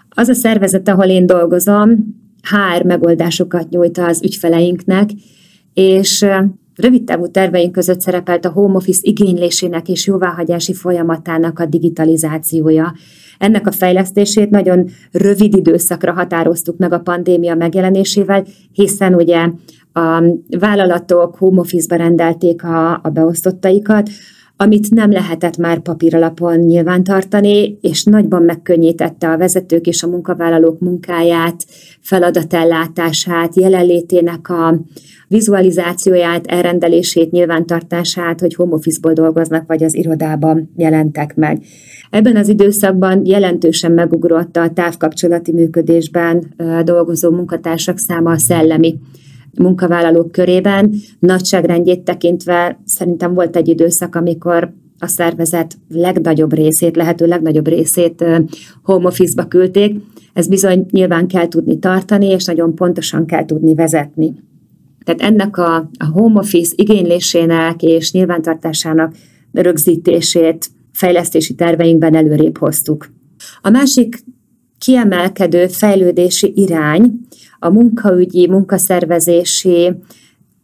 Az 0.08 0.28
a 0.28 0.34
szervezet, 0.34 0.88
ahol 0.88 1.06
én 1.06 1.26
dolgozom, 1.26 2.14
HR 2.42 2.84
megoldásokat 2.84 3.68
nyújt 3.68 3.98
az 3.98 4.22
ügyfeleinknek, 4.22 5.10
és 5.74 6.26
rövid 6.74 7.04
távú 7.04 7.30
terveink 7.30 7.72
között 7.72 8.00
szerepelt 8.00 8.44
a 8.44 8.50
home 8.50 8.74
office 8.74 9.00
igénylésének 9.02 9.88
és 9.88 10.06
jóváhagyási 10.06 10.74
folyamatának 10.74 11.58
a 11.58 11.66
digitalizációja. 11.66 12.94
Ennek 13.38 13.66
a 13.66 13.72
fejlesztését 13.72 14.50
nagyon 14.50 14.88
rövid 15.12 15.56
időszakra 15.56 16.12
határoztuk 16.12 16.78
meg 16.78 16.92
a 16.92 17.00
pandémia 17.00 17.54
megjelenésével, 17.54 18.44
hiszen 18.72 19.14
ugye 19.14 19.50
a 19.92 20.22
vállalatok 20.58 21.36
home 21.36 21.60
office-ba 21.60 21.96
rendelték 21.96 22.64
a, 22.64 22.92
a 22.92 23.08
beosztottaikat, 23.12 24.08
amit 24.56 24.90
nem 24.90 25.10
lehetett 25.10 25.56
már 25.56 25.78
papíralapon 25.78 26.56
nyilvántartani, 26.58 27.78
és 27.80 28.04
nagyban 28.04 28.42
megkönnyítette 28.42 29.28
a 29.30 29.36
vezetők 29.36 29.86
és 29.86 30.02
a 30.02 30.08
munkavállalók 30.08 30.80
munkáját, 30.80 31.66
feladatellátását, 32.00 33.56
jelenlétének 33.56 34.48
a 34.48 34.80
vizualizációját, 35.28 36.46
elrendelését, 36.46 37.30
nyilvántartását, 37.30 38.40
hogy 38.40 38.54
home 38.54 38.74
office-ból 38.74 39.12
dolgoznak, 39.12 39.66
vagy 39.66 39.82
az 39.82 39.94
irodában 39.94 40.72
jelentek 40.76 41.34
meg. 41.34 41.62
Ebben 42.10 42.36
az 42.36 42.48
időszakban 42.48 43.24
jelentősen 43.24 43.92
megugrott 43.92 44.56
a 44.56 44.70
távkapcsolati 44.74 45.52
működésben 45.52 46.54
dolgozó 46.84 47.30
munkatársak 47.30 47.98
száma 47.98 48.30
a 48.30 48.38
szellemi 48.38 48.98
munkavállalók 49.58 50.32
körében. 50.32 50.94
Nagyságrendjét 51.18 52.00
tekintve 52.00 52.80
szerintem 52.84 53.34
volt 53.34 53.56
egy 53.56 53.68
időszak, 53.68 54.14
amikor 54.14 54.72
a 54.98 55.06
szervezet 55.06 55.78
legnagyobb 55.88 56.52
részét, 56.52 56.96
lehető 56.96 57.26
legnagyobb 57.26 57.68
részét 57.68 58.24
home 58.82 59.06
office-ba 59.06 59.46
küldték. 59.46 60.00
Ez 60.32 60.48
bizony 60.48 60.86
nyilván 60.90 61.26
kell 61.26 61.48
tudni 61.48 61.78
tartani, 61.78 62.26
és 62.26 62.44
nagyon 62.44 62.74
pontosan 62.74 63.26
kell 63.26 63.44
tudni 63.44 63.74
vezetni. 63.74 64.34
Tehát 65.04 65.20
ennek 65.20 65.56
a, 65.56 65.74
a 65.76 66.04
home 66.12 66.38
office 66.38 66.72
igénylésének 66.76 67.82
és 67.82 68.12
nyilvántartásának 68.12 69.14
rögzítését 69.52 70.66
fejlesztési 70.92 71.54
terveinkben 71.54 72.14
előrébb 72.14 72.58
hoztuk. 72.58 73.08
A 73.60 73.70
másik 73.70 74.18
kiemelkedő 74.78 75.66
fejlődési 75.66 76.52
irány 76.56 77.12
a 77.58 77.70
munkaügyi, 77.70 78.48
munkaszervezési 78.48 79.94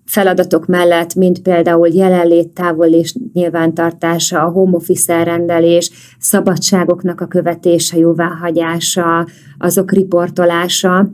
feladatok 0.04 0.66
mellett, 0.66 1.14
mint 1.14 1.42
például 1.42 1.88
jelenlét, 1.88 2.49
távol 2.49 2.87
és 2.87 3.14
nyilvántartása, 3.33 4.42
a 4.42 4.50
home 4.50 4.76
office 4.76 5.14
elrendelés, 5.14 5.90
szabadságoknak 6.19 7.21
a 7.21 7.26
követése, 7.26 7.99
jóváhagyása, 7.99 9.26
azok 9.59 9.92
riportolása. 9.92 11.11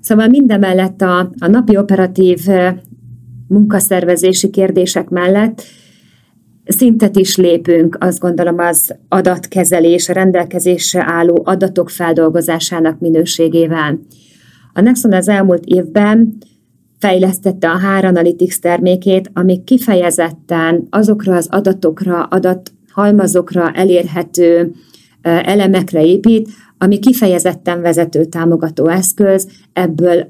Szóval 0.00 0.26
mindemellett 0.26 1.00
a, 1.00 1.18
a 1.38 1.46
napi 1.46 1.76
operatív 1.76 2.46
munkaszervezési 3.48 4.50
kérdések 4.50 5.08
mellett 5.08 5.62
szintet 6.72 7.16
is 7.16 7.36
lépünk, 7.36 7.96
azt 8.00 8.18
gondolom 8.18 8.58
az 8.58 8.94
adatkezelés, 9.08 10.08
a 10.08 10.12
rendelkezésre 10.12 11.04
álló 11.06 11.42
adatok 11.44 11.90
feldolgozásának 11.90 13.00
minőségével. 13.00 13.98
A 14.72 14.80
Nexon 14.80 15.12
az 15.12 15.28
elmúlt 15.28 15.64
évben 15.64 16.36
fejlesztette 16.98 17.70
a 17.70 17.78
HR 17.78 18.04
Analytics 18.04 18.58
termékét, 18.58 19.30
ami 19.34 19.64
kifejezetten 19.64 20.86
azokra 20.90 21.36
az 21.36 21.48
adatokra, 21.50 22.22
adathalmazokra 22.22 23.70
elérhető 23.70 24.72
elemekre 25.22 26.04
épít, 26.04 26.48
ami 26.78 26.98
kifejezetten 26.98 27.80
vezető 27.80 28.24
támogató 28.24 28.88
eszköz, 28.88 29.48
ebből 29.72 30.26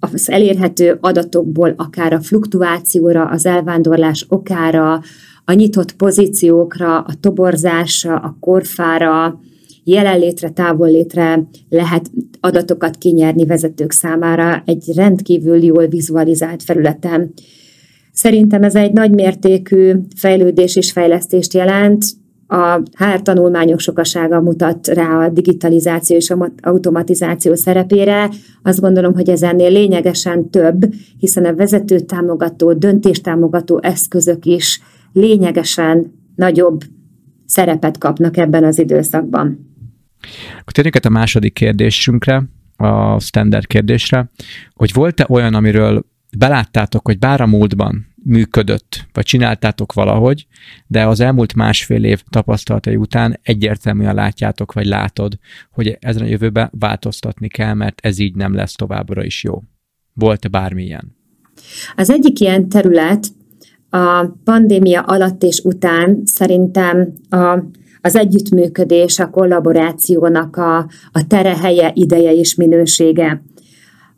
az 0.00 0.30
elérhető 0.30 0.98
adatokból 1.00 1.74
akár 1.76 2.12
a 2.12 2.20
fluktuációra, 2.20 3.24
az 3.24 3.46
elvándorlás 3.46 4.26
okára, 4.28 5.00
a 5.48 5.52
nyitott 5.52 5.92
pozíciókra, 5.92 6.98
a 6.98 7.14
toborzásra, 7.20 8.16
a 8.16 8.36
korfára, 8.40 9.40
jelenlétre, 9.84 10.50
távollétre 10.50 11.48
lehet 11.68 12.10
adatokat 12.40 12.96
kinyerni 12.96 13.46
vezetők 13.46 13.92
számára 13.92 14.62
egy 14.66 14.92
rendkívül 14.94 15.64
jól 15.64 15.86
vizualizált 15.86 16.62
felületen. 16.62 17.32
Szerintem 18.12 18.62
ez 18.62 18.74
egy 18.74 18.92
nagymértékű 18.92 19.92
fejlődés 20.16 20.76
és 20.76 20.92
fejlesztést 20.92 21.54
jelent, 21.54 22.04
a 22.46 22.82
HR 22.96 23.22
tanulmányok 23.22 23.80
sokasága 23.80 24.40
mutat 24.40 24.86
rá 24.86 25.24
a 25.24 25.28
digitalizáció 25.28 26.16
és 26.16 26.30
a 26.30 26.52
automatizáció 26.62 27.54
szerepére. 27.54 28.30
Azt 28.62 28.80
gondolom, 28.80 29.14
hogy 29.14 29.28
ez 29.28 29.42
ennél 29.42 29.70
lényegesen 29.70 30.50
több, 30.50 30.94
hiszen 31.18 31.44
a 31.44 31.54
vezető 31.54 32.00
támogató, 32.00 32.72
döntéstámogató 32.72 33.80
eszközök 33.82 34.44
is 34.44 34.80
lényegesen 35.12 36.12
nagyobb 36.34 36.80
szerepet 37.46 37.98
kapnak 37.98 38.36
ebben 38.36 38.64
az 38.64 38.78
időszakban. 38.78 39.66
Akkor 40.58 40.72
térjünk 40.72 41.04
a 41.04 41.08
második 41.08 41.52
kérdésünkre, 41.52 42.42
a 42.76 43.20
standard 43.20 43.66
kérdésre, 43.66 44.30
hogy 44.72 44.92
volt-e 44.92 45.26
olyan, 45.28 45.54
amiről 45.54 46.06
beláttátok, 46.36 47.06
hogy 47.06 47.18
bár 47.18 47.40
a 47.40 47.46
múltban 47.46 48.06
működött, 48.24 49.06
vagy 49.12 49.24
csináltátok 49.24 49.92
valahogy, 49.92 50.46
de 50.86 51.06
az 51.06 51.20
elmúlt 51.20 51.54
másfél 51.54 52.04
év 52.04 52.22
tapasztalatai 52.30 52.96
után 52.96 53.40
egyértelműen 53.42 54.14
látjátok, 54.14 54.72
vagy 54.72 54.86
látod, 54.86 55.38
hogy 55.70 55.96
ezen 56.00 56.22
a 56.22 56.26
jövőben 56.26 56.70
változtatni 56.78 57.48
kell, 57.48 57.74
mert 57.74 58.00
ez 58.02 58.18
így 58.18 58.34
nem 58.34 58.54
lesz 58.54 58.74
továbbra 58.74 59.24
is 59.24 59.44
jó. 59.44 59.62
Volt-e 60.12 60.48
bármilyen? 60.48 61.16
Az 61.96 62.10
egyik 62.10 62.40
ilyen 62.40 62.68
terület 62.68 63.26
a 63.90 64.26
pandémia 64.44 65.00
alatt 65.00 65.42
és 65.42 65.60
után 65.64 66.22
szerintem 66.24 67.12
a 67.30 67.58
az 68.00 68.16
együttműködés, 68.16 69.18
a 69.18 69.30
kollaborációnak 69.30 70.56
a, 70.56 70.76
a 71.12 71.26
terehelye, 71.26 71.90
ideje 71.94 72.34
és 72.34 72.54
minősége. 72.54 73.42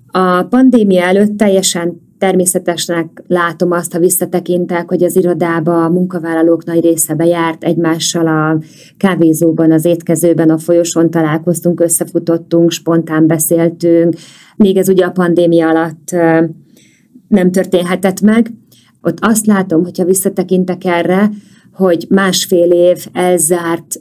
A 0.07 0.43
pandémia 0.43 1.03
előtt 1.03 1.37
teljesen 1.37 2.01
természetesnek 2.19 3.23
látom 3.27 3.71
azt, 3.71 3.93
ha 3.93 3.99
visszatekintek, 3.99 4.89
hogy 4.89 5.03
az 5.03 5.17
irodába 5.17 5.85
a 5.85 5.89
munkavállalók 5.89 6.65
nagy 6.65 6.81
része 6.81 7.15
bejárt 7.15 7.65
egymással 7.65 8.27
a 8.27 8.61
kávézóban, 8.97 9.73
az 9.73 9.85
étkezőben, 9.85 10.51
a 10.51 10.59
folyosón 10.59 11.11
találkoztunk, 11.11 11.81
összefutottunk, 11.81 12.71
spontán 12.71 13.27
beszéltünk, 13.27 14.15
még 14.57 14.77
ez 14.77 14.89
ugye 14.89 15.05
a 15.05 15.11
pandémia 15.11 15.69
alatt 15.69 16.11
nem 17.29 17.51
történhetett 17.51 18.21
meg. 18.21 18.53
Ott 19.03 19.19
azt 19.21 19.47
látom, 19.47 19.83
hogyha 19.83 20.05
visszatekintek 20.05 20.85
erre, 20.85 21.31
hogy 21.73 22.07
másfél 22.09 22.71
év 22.71 23.07
elzárt 23.13 24.01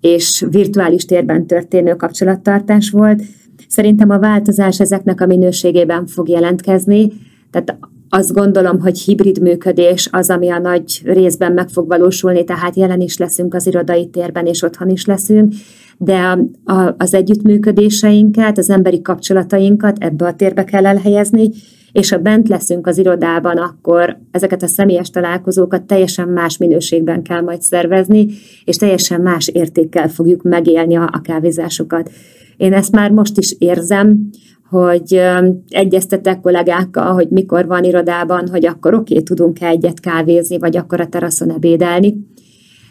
és 0.00 0.46
virtuális 0.50 1.04
térben 1.04 1.46
történő 1.46 1.94
kapcsolattartás 1.94 2.90
volt. 2.90 3.22
Szerintem 3.68 4.10
a 4.10 4.18
változás 4.18 4.80
ezeknek 4.80 5.20
a 5.20 5.26
minőségében 5.26 6.06
fog 6.06 6.28
jelentkezni, 6.28 7.12
tehát 7.50 7.78
azt 8.12 8.32
gondolom, 8.32 8.80
hogy 8.80 8.98
hibrid 8.98 9.40
működés 9.40 10.08
az, 10.12 10.30
ami 10.30 10.50
a 10.50 10.58
nagy 10.58 11.00
részben 11.04 11.52
meg 11.52 11.68
fog 11.68 11.88
valósulni, 11.88 12.44
tehát 12.44 12.76
jelen 12.76 13.00
is 13.00 13.16
leszünk 13.16 13.54
az 13.54 13.66
irodai 13.66 14.08
térben, 14.08 14.46
és 14.46 14.62
otthon 14.62 14.88
is 14.88 15.04
leszünk, 15.04 15.52
de 15.98 16.16
a, 16.16 16.38
a, 16.72 16.94
az 16.98 17.14
együttműködéseinket, 17.14 18.58
az 18.58 18.70
emberi 18.70 19.02
kapcsolatainkat 19.02 19.98
ebbe 19.98 20.26
a 20.26 20.34
térbe 20.34 20.64
kell 20.64 20.86
elhelyezni, 20.86 21.50
és 21.92 22.10
ha 22.10 22.18
bent 22.18 22.48
leszünk 22.48 22.86
az 22.86 22.98
irodában, 22.98 23.56
akkor 23.56 24.18
ezeket 24.30 24.62
a 24.62 24.66
személyes 24.66 25.10
találkozókat 25.10 25.82
teljesen 25.82 26.28
más 26.28 26.56
minőségben 26.56 27.22
kell 27.22 27.40
majd 27.40 27.62
szervezni, 27.62 28.26
és 28.64 28.76
teljesen 28.76 29.20
más 29.20 29.48
értékkel 29.48 30.08
fogjuk 30.08 30.42
megélni 30.42 30.96
a, 30.96 31.20
kávézásokat. 31.22 32.10
Én 32.56 32.72
ezt 32.72 32.92
már 32.92 33.10
most 33.10 33.38
is 33.38 33.54
érzem, 33.58 34.30
hogy 34.68 35.20
egyeztetek 35.68 36.40
kollégákkal, 36.40 37.12
hogy 37.12 37.28
mikor 37.28 37.66
van 37.66 37.84
irodában, 37.84 38.48
hogy 38.48 38.66
akkor 38.66 38.94
oké, 38.94 39.12
okay, 39.12 39.24
tudunk-e 39.24 39.66
egyet 39.66 40.00
kávézni, 40.00 40.58
vagy 40.58 40.76
akkor 40.76 41.00
a 41.00 41.08
teraszon 41.08 41.50
ebédelni. 41.50 42.16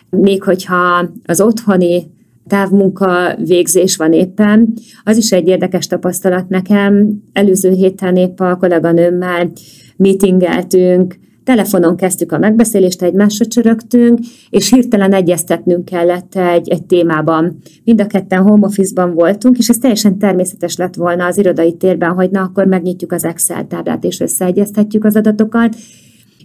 Még 0.09 0.43
hogyha 0.43 1.09
az 1.25 1.41
otthoni 1.41 2.11
távmunka 2.49 3.35
végzés 3.45 3.95
van 3.95 4.13
éppen, 4.13 4.73
az 5.03 5.17
is 5.17 5.31
egy 5.31 5.47
érdekes 5.47 5.87
tapasztalat 5.87 6.49
nekem. 6.49 7.21
Előző 7.33 7.71
héten 7.71 8.15
épp 8.15 8.39
a 8.39 8.55
kolléganőmmel 8.55 9.51
meetingeltünk, 9.97 11.15
telefonon 11.43 11.95
kezdtük 11.95 12.31
a 12.31 12.37
megbeszélést, 12.37 13.01
egymásra 13.01 13.45
csörögtünk, 13.45 14.19
és 14.49 14.69
hirtelen 14.69 15.13
egyeztetnünk 15.13 15.85
kellett 15.85 16.35
egy, 16.35 16.69
egy 16.69 16.83
témában. 16.85 17.57
Mind 17.83 18.01
a 18.01 18.07
ketten 18.07 18.41
home 18.41 18.65
office-ban 18.67 19.13
voltunk, 19.13 19.57
és 19.57 19.69
ez 19.69 19.77
teljesen 19.77 20.17
természetes 20.17 20.75
lett 20.75 20.95
volna 20.95 21.25
az 21.25 21.37
irodai 21.37 21.73
térben, 21.73 22.11
hogy 22.11 22.29
na, 22.29 22.41
akkor 22.41 22.65
megnyitjuk 22.65 23.11
az 23.11 23.25
Excel 23.25 23.67
táblát, 23.67 24.03
és 24.03 24.19
összeegyeztetjük 24.19 25.05
az 25.05 25.15
adatokat, 25.15 25.75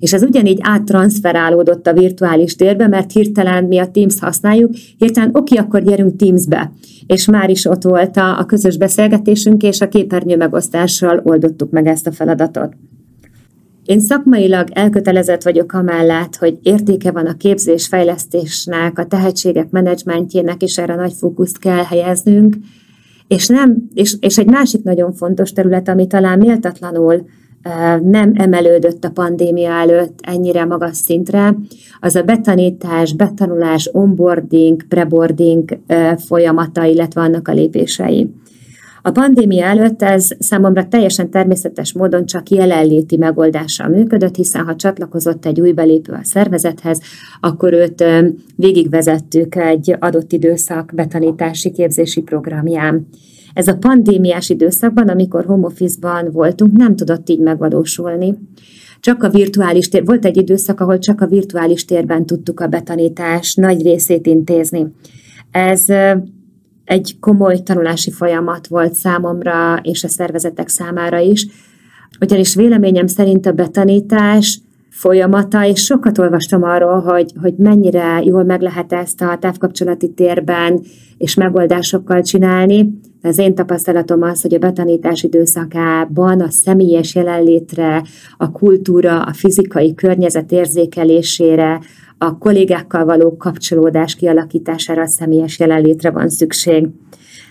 és 0.00 0.12
ez 0.12 0.22
ugyanígy 0.22 0.58
áttranszferálódott 0.62 1.86
a 1.86 1.92
virtuális 1.92 2.56
térbe, 2.56 2.86
mert 2.88 3.12
hirtelen 3.12 3.64
mi 3.64 3.78
a 3.78 3.90
Teams 3.90 4.20
használjuk, 4.20 4.74
hirtelen 4.98 5.30
oké, 5.32 5.56
akkor 5.56 5.82
gyerünk 5.82 6.16
Teamsbe. 6.16 6.72
És 7.06 7.26
már 7.26 7.50
is 7.50 7.64
ott 7.64 7.82
volt 7.82 8.16
a, 8.16 8.38
a 8.38 8.44
közös 8.44 8.76
beszélgetésünk, 8.76 9.62
és 9.62 9.80
a 9.80 9.88
képernyő 9.88 10.36
megosztással 10.36 11.20
oldottuk 11.24 11.70
meg 11.70 11.86
ezt 11.86 12.06
a 12.06 12.12
feladatot. 12.12 12.76
Én 13.84 14.00
szakmailag 14.00 14.68
elkötelezett 14.72 15.42
vagyok 15.42 15.72
amellett, 15.72 16.36
hogy 16.36 16.58
értéke 16.62 17.10
van 17.10 17.26
a 17.26 17.36
képzés 17.36 17.86
fejlesztésnek, 17.86 18.98
a 18.98 19.06
tehetségek 19.06 19.70
menedzsmentjének, 19.70 20.62
és 20.62 20.78
erre 20.78 20.94
nagy 20.94 21.12
fókuszt 21.12 21.58
kell 21.58 21.84
helyeznünk, 21.84 22.56
és, 23.28 23.46
nem, 23.46 23.88
és, 23.94 24.16
és 24.20 24.38
egy 24.38 24.46
másik 24.46 24.82
nagyon 24.82 25.12
fontos 25.12 25.52
terület, 25.52 25.88
ami 25.88 26.06
talán 26.06 26.38
méltatlanul 26.38 27.26
nem 28.02 28.33
emelődött 28.35 29.04
a 29.04 29.11
pandémia 29.11 29.71
előtt 29.71 30.18
ennyire 30.23 30.64
magas 30.64 30.97
szintre, 30.97 31.56
az 32.00 32.16
a 32.16 32.23
betanítás, 32.23 33.14
betanulás, 33.14 33.90
onboarding, 33.92 34.83
preboarding 34.88 35.78
folyamata, 36.26 36.85
illetve 36.85 37.21
annak 37.21 37.49
a 37.49 37.52
lépései. 37.52 38.30
A 39.06 39.11
pandémia 39.11 39.64
előtt 39.64 40.02
ez 40.02 40.28
számomra 40.38 40.88
teljesen 40.88 41.30
természetes 41.30 41.92
módon 41.92 42.26
csak 42.26 42.49
jelenléti 42.49 43.16
megoldással 43.16 43.88
működött, 43.88 44.35
hiszen 44.37 44.64
ha 44.64 44.76
csatlakozott 44.76 45.47
egy 45.47 45.61
új 45.61 45.73
belépő 45.73 46.12
a 46.12 46.25
szervezethez, 46.25 47.00
akkor 47.40 47.73
őt 47.73 48.04
végigvezettük 48.56 49.54
egy 49.54 49.97
adott 49.99 50.33
időszak 50.33 50.90
betanítási 50.94 51.71
képzési 51.71 52.23
programján. 52.23 53.06
Ez 53.54 53.68
a 53.68 53.76
pandémiás 53.76 54.50
időszakban, 54.50 55.08
amikor 55.08 55.44
home 55.44 55.66
office-ban 55.66 56.30
voltunk, 56.32 56.76
nem 56.76 56.96
tudott 56.96 57.28
így 57.28 57.40
megvalósulni. 57.40 58.34
Csak 59.00 59.23
a 59.23 59.30
virtuális 59.30 59.88
tér, 59.88 60.04
volt 60.04 60.25
egy 60.25 60.36
időszak, 60.36 60.80
ahol 60.80 60.99
csak 60.99 61.21
a 61.21 61.26
virtuális 61.26 61.84
térben 61.84 62.26
tudtuk 62.26 62.60
a 62.60 62.67
betanítás 62.67 63.54
nagy 63.54 63.82
részét 63.82 64.26
intézni. 64.26 64.86
Ez 65.50 65.84
egy 66.84 67.17
komoly 67.21 67.62
tanulási 67.62 68.10
folyamat 68.10 68.67
volt 68.67 68.95
számomra 68.95 69.80
és 69.82 70.04
a 70.04 70.08
szervezetek 70.08 70.69
számára 70.69 71.19
is, 71.19 71.47
ugyanis 72.21 72.54
véleményem 72.54 73.06
szerint 73.06 73.47
a 73.47 73.52
betanítás 73.52 74.60
folyamata, 74.90 75.67
és 75.67 75.84
sokat 75.84 76.19
olvastam 76.19 76.62
arról, 76.62 77.00
hogy, 77.00 77.32
hogy 77.40 77.54
mennyire 77.56 78.23
jól 78.25 78.45
meg 78.45 78.60
lehet 78.60 78.93
ezt 78.93 79.21
a 79.21 79.38
távkapcsolati 79.40 80.10
térben 80.12 80.80
és 81.19 81.34
megoldásokkal 81.34 82.23
csinálni. 82.23 83.00
Az 83.26 83.39
én 83.39 83.54
tapasztalatom 83.54 84.23
az, 84.23 84.43
hogy 84.43 84.54
a 84.54 84.58
betanítás 84.58 85.23
időszakában 85.23 86.41
a 86.41 86.50
személyes 86.50 87.15
jelenlétre, 87.15 88.02
a 88.37 88.50
kultúra, 88.50 89.23
a 89.23 89.32
fizikai 89.32 89.95
környezet 89.95 90.52
érzékelésére, 90.52 91.80
a 92.19 92.39
kollégákkal 92.39 93.04
való 93.04 93.37
kapcsolódás 93.37 94.15
kialakítására 94.15 95.02
a 95.02 95.06
személyes 95.06 95.58
jelenlétre 95.58 96.10
van 96.10 96.28
szükség. 96.28 96.89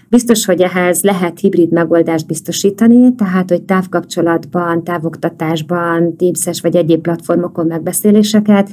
Biztos, 0.10 0.46
hogy 0.46 0.62
ehhez 0.62 1.02
lehet 1.04 1.40
hibrid 1.40 1.72
megoldást 1.72 2.28
biztosítani, 2.28 3.16
tehát, 3.16 3.50
hogy 3.50 3.62
távkapcsolatban, 3.62 4.84
távoktatásban, 4.84 6.16
Teams-es 6.18 6.62
vagy 6.62 6.76
egyéb 6.76 7.02
platformokon 7.02 7.66
megbeszéléseket, 7.66 8.70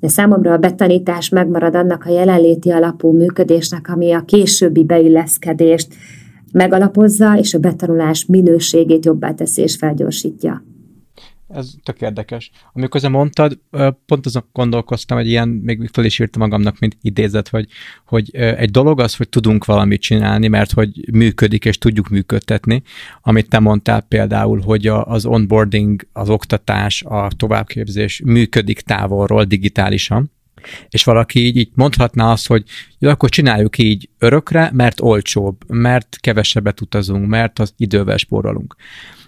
de 0.00 0.08
számomra 0.08 0.52
a 0.52 0.58
betanítás 0.58 1.28
megmarad 1.28 1.74
annak 1.74 2.04
a 2.04 2.12
jelenléti 2.12 2.70
alapú 2.70 3.10
működésnek, 3.10 3.88
ami 3.88 4.12
a 4.12 4.24
későbbi 4.24 4.84
beilleszkedést 4.84 5.94
megalapozza, 6.52 7.38
és 7.38 7.54
a 7.54 7.58
betanulás 7.58 8.24
minőségét 8.24 9.04
jobbá 9.04 9.32
teszi 9.32 9.62
és 9.62 9.76
felgyorsítja 9.76 10.62
ez 11.48 11.74
tök 11.82 12.00
érdekes. 12.00 12.50
Amikor 12.72 13.04
ezt 13.04 13.12
mondtad, 13.12 13.58
pont 14.06 14.26
azon 14.26 14.44
gondolkoztam, 14.52 15.16
hogy 15.16 15.26
ilyen, 15.26 15.48
még 15.48 15.88
fel 15.92 16.04
is 16.04 16.18
írtam 16.18 16.42
magamnak, 16.42 16.78
mint 16.78 16.96
idézet, 17.00 17.48
hogy, 17.48 17.66
hogy 18.06 18.34
egy 18.34 18.70
dolog 18.70 19.00
az, 19.00 19.16
hogy 19.16 19.28
tudunk 19.28 19.64
valamit 19.64 20.00
csinálni, 20.00 20.48
mert 20.48 20.72
hogy 20.72 21.12
működik, 21.12 21.64
és 21.64 21.78
tudjuk 21.78 22.08
működtetni. 22.08 22.82
Amit 23.22 23.48
te 23.48 23.58
mondtál 23.58 24.00
például, 24.00 24.60
hogy 24.60 24.86
az 24.86 25.26
onboarding, 25.26 26.06
az 26.12 26.28
oktatás, 26.28 27.02
a 27.02 27.28
továbbképzés 27.36 28.22
működik 28.24 28.80
távolról, 28.80 29.44
digitálisan, 29.44 30.30
és 30.88 31.04
valaki 31.04 31.46
így, 31.46 31.56
így 31.56 31.70
mondhatná 31.74 32.30
azt, 32.30 32.46
hogy 32.46 32.62
jó, 32.98 33.10
akkor 33.10 33.28
csináljuk 33.28 33.78
így 33.78 34.08
örökre, 34.18 34.70
mert 34.72 35.00
olcsóbb, 35.00 35.72
mert 35.72 36.16
kevesebbet 36.20 36.80
utazunk, 36.80 37.26
mert 37.26 37.58
az 37.58 37.74
idővel 37.76 38.16
spórolunk. 38.16 38.76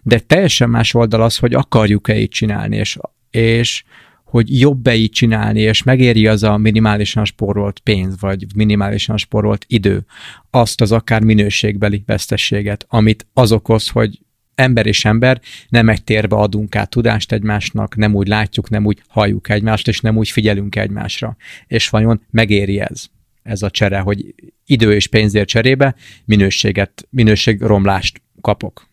De 0.02 0.18
teljesen 0.18 0.70
más 0.70 0.94
oldal 0.94 1.22
az, 1.22 1.36
hogy 1.36 1.54
akarjuk-e 1.54 2.18
így 2.18 2.28
csinálni, 2.28 2.76
és, 2.76 2.98
és 3.30 3.84
hogy 4.24 4.60
jobb-e 4.60 4.94
így 4.94 5.10
csinálni, 5.10 5.60
és 5.60 5.82
megéri 5.82 6.26
az 6.26 6.42
a 6.42 6.56
minimálisan 6.56 7.24
spórolt 7.24 7.78
pénz, 7.78 8.20
vagy 8.20 8.46
minimálisan 8.54 9.16
spórolt 9.16 9.64
idő, 9.68 10.04
azt 10.50 10.80
az 10.80 10.92
akár 10.92 11.22
minőségbeli 11.22 12.02
vesztességet, 12.06 12.86
amit 12.88 13.26
az 13.32 13.52
okoz, 13.52 13.88
hogy 13.88 14.18
ember 14.58 14.86
és 14.86 15.04
ember 15.04 15.40
nem 15.68 15.88
egy 15.88 16.04
térbe 16.04 16.36
adunk 16.36 16.76
át 16.76 16.90
tudást 16.90 17.32
egymásnak, 17.32 17.96
nem 17.96 18.14
úgy 18.14 18.28
látjuk, 18.28 18.70
nem 18.70 18.86
úgy 18.86 19.02
halljuk 19.08 19.48
egymást, 19.48 19.88
és 19.88 20.00
nem 20.00 20.16
úgy 20.16 20.30
figyelünk 20.30 20.76
egymásra. 20.76 21.36
És 21.66 21.88
vajon 21.88 22.22
megéri 22.30 22.80
ez? 22.80 23.06
Ez 23.42 23.62
a 23.62 23.70
csere, 23.70 23.98
hogy 23.98 24.34
idő 24.66 24.94
és 24.94 25.06
pénzért 25.06 25.48
cserébe 25.48 25.94
minőséget, 26.24 27.06
minőségromlást 27.10 28.22
kapok 28.40 28.87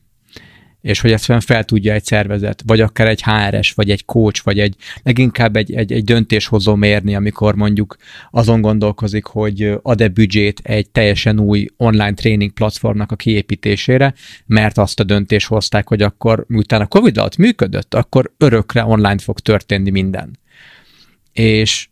és 0.86 1.02
hogy 1.02 1.12
ezt 1.12 1.34
fel 1.40 1.64
tudja 1.64 1.94
egy 1.94 2.04
szervezet, 2.04 2.64
vagy 2.66 2.82
akár 2.82 3.08
egy 3.08 3.24
HRS, 3.24 3.72
vagy 3.72 3.90
egy 3.90 4.06
coach, 4.06 4.44
vagy 4.44 4.60
egy 4.60 4.76
leginkább 5.04 5.56
egy, 5.56 5.74
egy, 5.74 5.92
egy 5.92 6.04
döntéshozó 6.04 6.76
mérni, 6.76 7.16
amikor 7.16 7.56
mondjuk 7.56 7.96
azon 8.32 8.62
gondolkozik, 8.62 9.26
hogy 9.26 9.74
ad-e 9.82 10.08
büdzsét 10.08 10.60
egy 10.64 10.90
teljesen 10.90 11.40
új 11.40 11.68
online 11.78 12.14
tréning 12.14 12.52
platformnak 12.52 13.12
a 13.12 13.16
kiépítésére, 13.16 14.14
mert 14.46 14.78
azt 14.78 15.00
a 15.00 15.04
döntést 15.04 15.48
hozták, 15.48 15.88
hogy 15.88 16.02
akkor 16.02 16.46
miután 16.48 16.82
a 16.82 16.88
Covid 16.88 17.18
alatt 17.18 17.38
működött, 17.38 17.94
akkor 17.94 18.34
örökre 18.38 18.86
online 18.86 19.18
fog 19.18 19.40
történni 19.40 19.90
minden. 19.90 20.40
És 21.34 21.88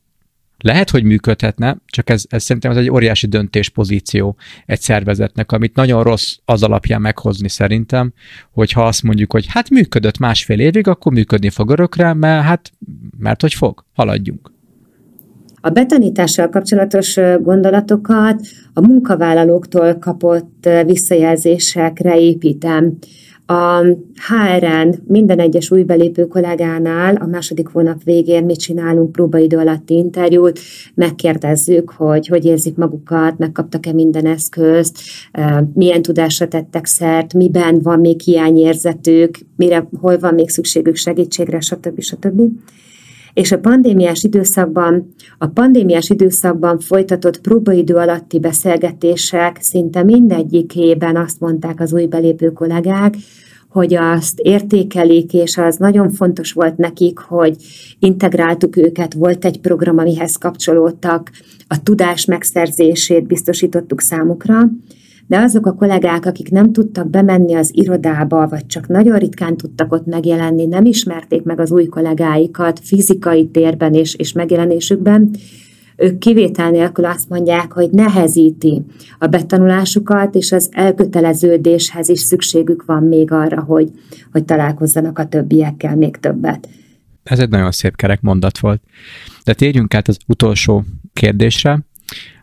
lehet, 0.63 0.89
hogy 0.89 1.03
működhetne, 1.03 1.77
csak 1.85 2.09
ez, 2.09 2.23
ez 2.29 2.43
szerintem 2.43 2.71
ez 2.71 2.77
egy 2.77 2.89
óriási 2.89 3.27
döntéspozíció 3.27 4.35
egy 4.65 4.81
szervezetnek, 4.81 5.51
amit 5.51 5.75
nagyon 5.75 6.03
rossz 6.03 6.35
az 6.45 6.63
alapján 6.63 7.01
meghozni 7.01 7.49
szerintem, 7.49 8.13
hogyha 8.51 8.85
azt 8.85 9.03
mondjuk, 9.03 9.31
hogy 9.31 9.45
hát 9.47 9.69
működött 9.69 10.17
másfél 10.17 10.59
évig, 10.59 10.87
akkor 10.87 11.11
működni 11.11 11.49
fog 11.49 11.69
örökre, 11.69 12.13
mert 12.13 12.43
hát, 12.43 12.71
mert 13.17 13.41
hogy 13.41 13.53
fog, 13.53 13.85
haladjunk. 13.93 14.51
A 15.65 15.69
betanítással 15.69 16.49
kapcsolatos 16.49 17.19
gondolatokat 17.41 18.41
a 18.73 18.81
munkavállalóktól 18.81 19.97
kapott 19.99 20.69
visszajelzésekre 20.85 22.19
építem. 22.19 22.97
A, 23.53 23.85
HRN 24.27 24.93
minden 25.07 25.39
egyes 25.39 25.71
új 25.71 25.83
belépő 25.83 26.27
kollégánál 26.27 27.15
a 27.15 27.25
második 27.25 27.67
hónap 27.67 28.03
végén 28.03 28.43
mit 28.43 28.59
csinálunk 28.59 29.11
próbaidő 29.11 29.57
alatti 29.57 29.93
interjút, 29.93 30.59
megkérdezzük, 30.93 31.89
hogy 31.89 32.27
hogy 32.27 32.45
érzik 32.45 32.75
magukat, 32.75 33.37
megkaptak-e 33.37 33.93
minden 33.93 34.25
eszközt, 34.25 34.99
milyen 35.73 36.01
tudásra 36.01 36.47
tettek 36.47 36.85
szert, 36.85 37.33
miben 37.33 37.81
van 37.81 37.99
még 37.99 38.21
hiányérzetük, 38.21 39.37
mire, 39.55 39.87
hol 40.01 40.17
van 40.17 40.33
még 40.33 40.49
szükségük 40.49 40.95
segítségre, 40.95 41.59
stb. 41.59 42.01
stb. 42.01 42.41
És 43.33 43.51
a 43.51 43.59
pandémiás 43.59 44.23
időszakban, 44.23 45.13
a 45.37 45.47
pandémiás 45.47 46.09
időszakban 46.09 46.79
folytatott 46.79 47.41
próbaidő 47.41 47.95
alatti 47.95 48.39
beszélgetések 48.39 49.57
szinte 49.61 50.03
mindegyikében 50.03 51.15
azt 51.15 51.39
mondták 51.39 51.79
az 51.79 51.93
új 51.93 52.05
belépő 52.05 52.51
kollégák, 52.51 53.15
hogy 53.73 53.93
azt 53.93 54.39
értékelik, 54.39 55.33
és 55.33 55.57
az 55.57 55.75
nagyon 55.75 56.11
fontos 56.11 56.51
volt 56.51 56.77
nekik, 56.77 57.17
hogy 57.17 57.55
integráltuk 57.99 58.77
őket, 58.77 59.13
volt 59.13 59.45
egy 59.45 59.59
program, 59.59 59.97
amihez 59.97 60.35
kapcsolódtak, 60.35 61.31
a 61.67 61.83
tudás 61.83 62.25
megszerzését 62.25 63.27
biztosítottuk 63.27 64.01
számukra, 64.01 64.69
de 65.27 65.39
azok 65.39 65.65
a 65.65 65.73
kollégák, 65.73 66.25
akik 66.25 66.49
nem 66.49 66.71
tudtak 66.71 67.09
bemenni 67.09 67.53
az 67.53 67.69
irodába, 67.73 68.47
vagy 68.47 68.65
csak 68.65 68.87
nagyon 68.87 69.17
ritkán 69.17 69.57
tudtak 69.57 69.91
ott 69.91 70.05
megjelenni, 70.05 70.65
nem 70.65 70.85
ismerték 70.85 71.43
meg 71.43 71.59
az 71.59 71.71
új 71.71 71.85
kollégáikat 71.85 72.79
fizikai 72.83 73.47
térben 73.47 73.93
és, 73.93 74.15
és 74.15 74.33
megjelenésükben, 74.33 75.35
ők 75.97 76.17
kivétel 76.17 76.69
nélkül 76.69 77.05
azt 77.05 77.29
mondják, 77.29 77.71
hogy 77.71 77.89
nehezíti 77.89 78.81
a 79.19 79.27
betanulásukat, 79.27 80.35
és 80.35 80.51
az 80.51 80.69
elköteleződéshez 80.71 82.09
is 82.09 82.19
szükségük 82.19 82.85
van 82.85 83.03
még 83.03 83.31
arra, 83.31 83.61
hogy, 83.61 83.91
hogy 84.31 84.45
találkozzanak 84.45 85.19
a 85.19 85.27
többiekkel 85.27 85.95
még 85.95 86.17
többet. 86.17 86.69
Ez 87.23 87.39
egy 87.39 87.49
nagyon 87.49 87.71
szép 87.71 87.95
kerek 87.95 88.21
mondat 88.21 88.59
volt. 88.59 88.81
De 89.43 89.53
térjünk 89.53 89.93
át 89.93 90.07
az 90.07 90.17
utolsó 90.27 90.83
kérdésre, 91.13 91.79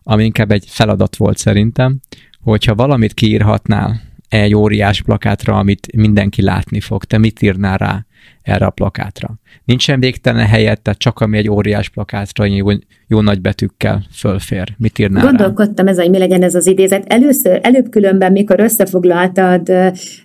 ami 0.02 0.24
inkább 0.24 0.50
egy 0.50 0.64
feladat 0.68 1.16
volt 1.16 1.38
szerintem, 1.38 2.00
hogyha 2.42 2.74
valamit 2.74 3.14
kiírhatnál 3.14 4.00
egy 4.28 4.54
óriás 4.54 5.02
plakátra, 5.02 5.58
amit 5.58 5.96
mindenki 5.96 6.42
látni 6.42 6.80
fog, 6.80 7.04
te 7.04 7.18
mit 7.18 7.42
írnál 7.42 7.78
rá 7.78 8.06
erre 8.42 8.66
a 8.66 8.70
plakátra? 8.70 9.38
Nincsen 9.64 10.00
végtelen 10.00 10.46
helyet, 10.46 10.80
tehát 10.80 10.98
csak 10.98 11.20
ami 11.20 11.38
egy 11.38 11.48
óriás 11.48 11.88
plakátra 11.88 12.44
jó, 12.44 12.68
jó 13.06 13.20
nagy 13.20 13.40
betűkkel 13.40 14.02
fölfér. 14.12 14.74
Mit 14.78 14.98
írnál 14.98 15.24
Gondolkodtam 15.24 15.84
rá? 15.84 15.90
ez, 15.90 15.98
hogy 15.98 16.10
mi 16.10 16.18
legyen 16.18 16.42
ez 16.42 16.54
az 16.54 16.66
idézet. 16.66 17.12
Először, 17.12 17.58
előbb 17.62 17.90
különben, 17.90 18.32
mikor 18.32 18.60
összefoglaltad 18.60 19.72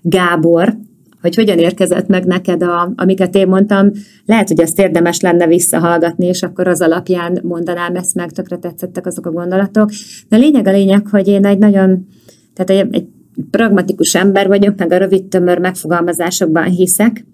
Gábor, 0.01 0.77
hogy 1.25 1.35
hogyan 1.35 1.57
érkezett 1.57 2.07
meg 2.07 2.25
neked, 2.25 2.63
a, 2.63 2.91
amiket 2.95 3.35
én 3.35 3.47
mondtam, 3.47 3.91
lehet, 4.25 4.47
hogy 4.47 4.61
azt 4.61 4.79
érdemes 4.79 5.19
lenne 5.19 5.47
visszahallgatni, 5.47 6.25
és 6.25 6.43
akkor 6.43 6.67
az 6.67 6.81
alapján 6.81 7.39
mondanám 7.43 7.95
ezt 7.95 8.15
meg, 8.15 8.31
tökre 8.31 8.57
tetszettek 8.57 9.05
azok 9.05 9.25
a 9.25 9.31
gondolatok. 9.31 9.89
De 10.29 10.37
lényeg 10.37 10.67
a 10.67 10.71
lényeg, 10.71 11.07
hogy 11.07 11.27
én 11.27 11.45
egy 11.45 11.57
nagyon, 11.57 12.07
tehát 12.53 12.83
egy, 12.83 12.95
egy 12.95 13.07
pragmatikus 13.51 14.15
ember 14.15 14.47
vagyok, 14.47 14.77
meg 14.77 14.91
a 14.91 14.97
rövid 14.97 15.23
tömör 15.25 15.59
megfogalmazásokban 15.59 16.63
hiszek. 16.63 17.25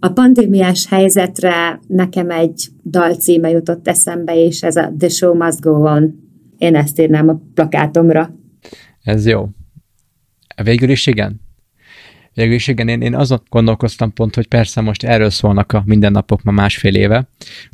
A 0.00 0.08
pandémiás 0.08 0.86
helyzetre 0.86 1.80
nekem 1.86 2.30
egy 2.30 2.68
dal 2.84 3.14
címe 3.14 3.50
jutott 3.50 3.88
eszembe, 3.88 4.36
és 4.36 4.62
ez 4.62 4.76
a 4.76 4.92
The 4.98 5.08
Show 5.08 5.34
Must 5.34 5.60
Go 5.60 5.70
On. 5.70 6.14
Én 6.58 6.74
ezt 6.74 7.00
írnám 7.00 7.28
a 7.28 7.40
plakátomra. 7.54 8.34
Ez 9.02 9.26
jó. 9.26 9.48
Végül 10.62 10.90
is 10.90 11.06
igen. 11.06 11.40
Végül 12.34 12.54
is 12.54 12.68
igen, 12.68 12.88
én, 12.88 13.00
én 13.00 13.14
azon 13.14 13.42
gondolkoztam 13.48 14.12
pont, 14.12 14.34
hogy 14.34 14.46
persze 14.46 14.80
most 14.80 15.04
erről 15.04 15.30
szólnak 15.30 15.72
a 15.72 15.82
mindennapok 15.86 16.42
ma 16.42 16.50
másfél 16.50 16.94
éve. 16.94 17.28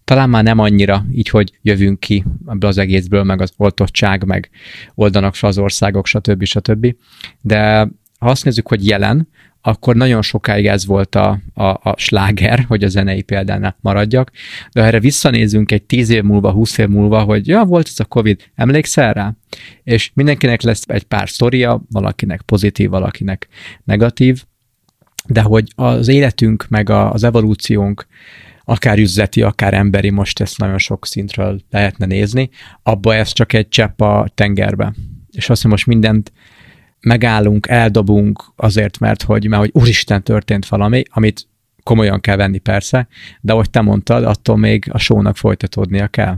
Talán 0.05 0.31
már 0.31 0.43
nem 0.43 0.59
annyira 0.59 1.05
így, 1.13 1.29
hogy 1.29 1.53
jövünk 1.63 2.01
ki 2.01 2.25
ebből 2.47 2.71
az 2.71 2.79
egészből, 2.79 3.23
meg 3.23 3.41
az 3.41 3.53
oltottság, 3.57 4.25
meg 4.25 4.51
oldanak 4.95 5.35
fel 5.35 5.49
az 5.49 5.59
országok, 5.59 6.07
stb. 6.07 6.45
stb. 6.45 6.95
De 7.41 7.89
ha 8.19 8.31
azt 8.31 8.45
nézzük, 8.45 8.69
hogy 8.69 8.87
jelen, 8.87 9.29
akkor 9.67 9.97
nagyon 9.97 10.23
sokáig 10.23 10.67
ez 10.67 10.87
volt 10.87 11.15
a, 11.15 11.41
a, 11.55 11.65
a 11.65 11.95
sláger, 11.97 12.65
hogy 12.69 12.85
a 12.85 12.89
zenei 12.89 13.23
példánál 13.23 13.77
maradjak, 13.81 14.31
de 14.73 14.81
ha 14.81 14.87
erre 14.87 15.01
visszanézünk 15.01 15.73
egy 15.73 15.83
tíz 15.83 16.11
év 16.11 16.23
múlva, 16.23 16.51
húsz 16.51 16.79
év 16.79 16.89
múlva, 16.89 17.23
hogy 17.23 17.47
ja, 17.47 17.65
volt 17.65 17.87
ez 17.87 18.01
a 18.01 18.05
Covid, 18.05 18.51
emlékszel 18.55 19.13
rá? 19.13 19.35
És 19.83 20.11
mindenkinek 20.15 20.63
lesz 20.63 20.83
egy 20.87 21.03
pár 21.03 21.29
sztoria, 21.29 21.83
valakinek 21.91 22.43
pozitív, 22.43 22.91
valakinek 22.91 23.49
negatív, 23.85 24.45
de 25.27 25.41
hogy 25.41 25.73
az 25.75 26.09
életünk, 26.09 26.67
meg 26.69 26.91
az 26.91 27.25
evolúciónk, 27.25 28.07
akár 28.65 28.99
üzleti, 28.99 29.43
akár 29.43 29.75
emberi, 29.75 30.11
most 30.11 30.41
ezt 30.41 30.59
nagyon 30.59 30.79
sok 30.79 31.07
szintről 31.07 31.61
lehetne 31.71 32.07
nézni, 32.07 32.51
abba 32.83 33.15
ez 33.15 33.33
csak 33.33 33.53
egy 33.53 33.69
csepp 33.69 34.01
a 34.01 34.29
tengerbe. 34.35 34.95
És 35.31 35.51
azt, 35.51 35.63
hogy 35.63 35.71
most 35.71 35.87
mindent 35.87 36.33
megállunk, 37.05 37.67
eldobunk 37.69 38.45
azért, 38.57 38.99
mert 38.99 39.23
hogy, 39.23 39.47
mert 39.47 39.63
hogy 39.63 39.83
úristen 39.83 40.23
történt 40.23 40.67
valami, 40.67 41.03
amit 41.11 41.49
komolyan 41.83 42.21
kell 42.21 42.37
venni 42.37 42.59
persze, 42.59 43.09
de 43.41 43.53
ahogy 43.53 43.71
te 43.71 43.81
mondtad, 43.81 44.25
attól 44.25 44.57
még 44.57 44.87
a 44.91 44.99
sónak 44.99 45.37
folytatódnia 45.37 46.09
kell. 46.09 46.37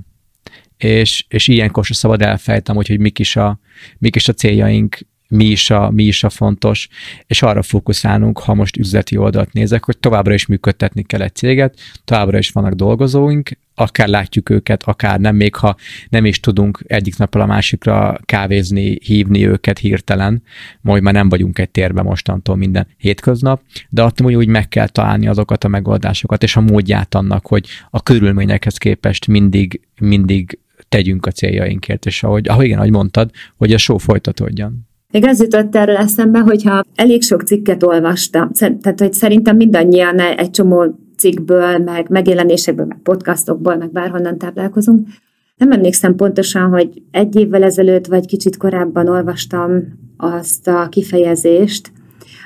És, 0.76 1.24
és 1.29 1.48
ilyenkor 1.48 1.85
se 1.85 1.94
szabad 1.94 2.22
elfejtem, 2.22 2.76
hogy, 2.76 2.88
hogy 2.88 2.98
mik, 2.98 3.18
is 3.18 3.37
a, 3.37 3.59
mik 3.98 4.16
is 4.16 4.29
a 4.29 4.33
céljaink, 4.33 4.98
mi 5.29 5.45
is, 5.45 5.71
a, 5.71 5.91
mi 5.91 6.03
is 6.03 6.25
a 6.25 6.31
fontos, 6.31 6.89
és 7.27 7.43
arra 7.43 7.62
fókuszálunk, 7.62 8.39
ha 8.39 8.55
most 8.55 8.77
üzleti 8.77 9.17
oldalt 9.17 9.53
nézek, 9.53 9.85
hogy 9.85 9.99
továbbra 9.99 10.35
is 10.35 10.47
működtetni 10.47 11.03
kell 11.03 11.23
egy 11.23 11.35
céget, 11.35 11.79
továbbra 12.05 12.39
is 12.39 12.51
vannak 12.51 12.73
dolgozóink, 12.73 13.51
akár 13.79 14.09
látjuk 14.09 14.51
őket, 14.51 14.83
akár 14.83 15.21
nem, 15.21 15.37
még 15.37 15.55
ha 15.55 15.77
nem 16.09 16.25
is 16.25 16.41
tudunk 16.41 16.81
egyik 16.87 17.17
napról 17.17 17.43
a 17.43 17.47
másikra 17.47 18.19
kávézni, 18.25 18.99
hívni 19.05 19.47
őket 19.47 19.79
hirtelen, 19.79 20.43
majd 20.81 21.03
már 21.03 21.15
nem 21.15 21.29
vagyunk 21.29 21.59
egy 21.59 21.71
térben 21.71 22.05
mostantól 22.05 22.57
minden 22.57 22.87
hétköznap, 22.97 23.62
de 23.89 24.03
attól 24.03 24.35
úgy 24.35 24.49
meg 24.49 24.69
kell 24.69 24.89
találni 24.89 25.27
azokat 25.29 25.65
a 25.65 25.69
megoldásokat, 25.69 26.43
és 26.43 26.57
a 26.57 26.61
módját 26.61 27.15
annak, 27.15 27.47
hogy 27.47 27.67
a 27.91 28.03
körülményekhez 28.03 28.77
képest 28.77 29.27
mindig, 29.27 29.81
mindig 30.01 30.59
tegyünk 30.89 31.27
a 31.27 31.31
céljainkért, 31.31 32.07
és 32.07 32.23
ahogy, 32.23 32.49
ahogy 32.49 32.65
igen, 32.65 32.79
ahogy 32.79 32.91
mondtad, 32.91 33.31
hogy 33.57 33.73
a 33.73 33.79
show 33.79 33.99
folytatódjon. 33.99 34.87
Még 35.16 35.26
az 35.26 35.40
jutott 35.40 35.76
erről 35.76 35.96
eszembe, 35.96 36.38
hogyha 36.38 36.85
elég 36.94 37.22
sok 37.22 37.42
cikket 37.42 37.83
olvastam, 37.83 38.50
tehát 38.52 39.00
hogy 39.00 39.12
szerintem 39.12 39.57
mindannyian 39.57 40.18
egy 40.18 40.50
csomó 40.50 40.98
cikkből, 41.16 41.79
meg 41.79 42.09
megjelenésekből, 42.09 42.87
meg 42.87 42.98
podcastokból, 43.02 43.76
meg 43.76 43.92
bárhonnan 43.92 44.38
táplálkozunk. 44.38 45.09
Nem 45.57 45.72
emlékszem 45.72 46.14
pontosan, 46.16 46.70
hogy 46.70 47.02
egy 47.11 47.37
évvel 47.37 47.62
ezelőtt, 47.62 48.07
vagy 48.07 48.26
kicsit 48.26 48.57
korábban 48.57 49.09
olvastam 49.09 49.70
azt 50.16 50.68
a 50.68 50.88
kifejezést, 50.88 51.92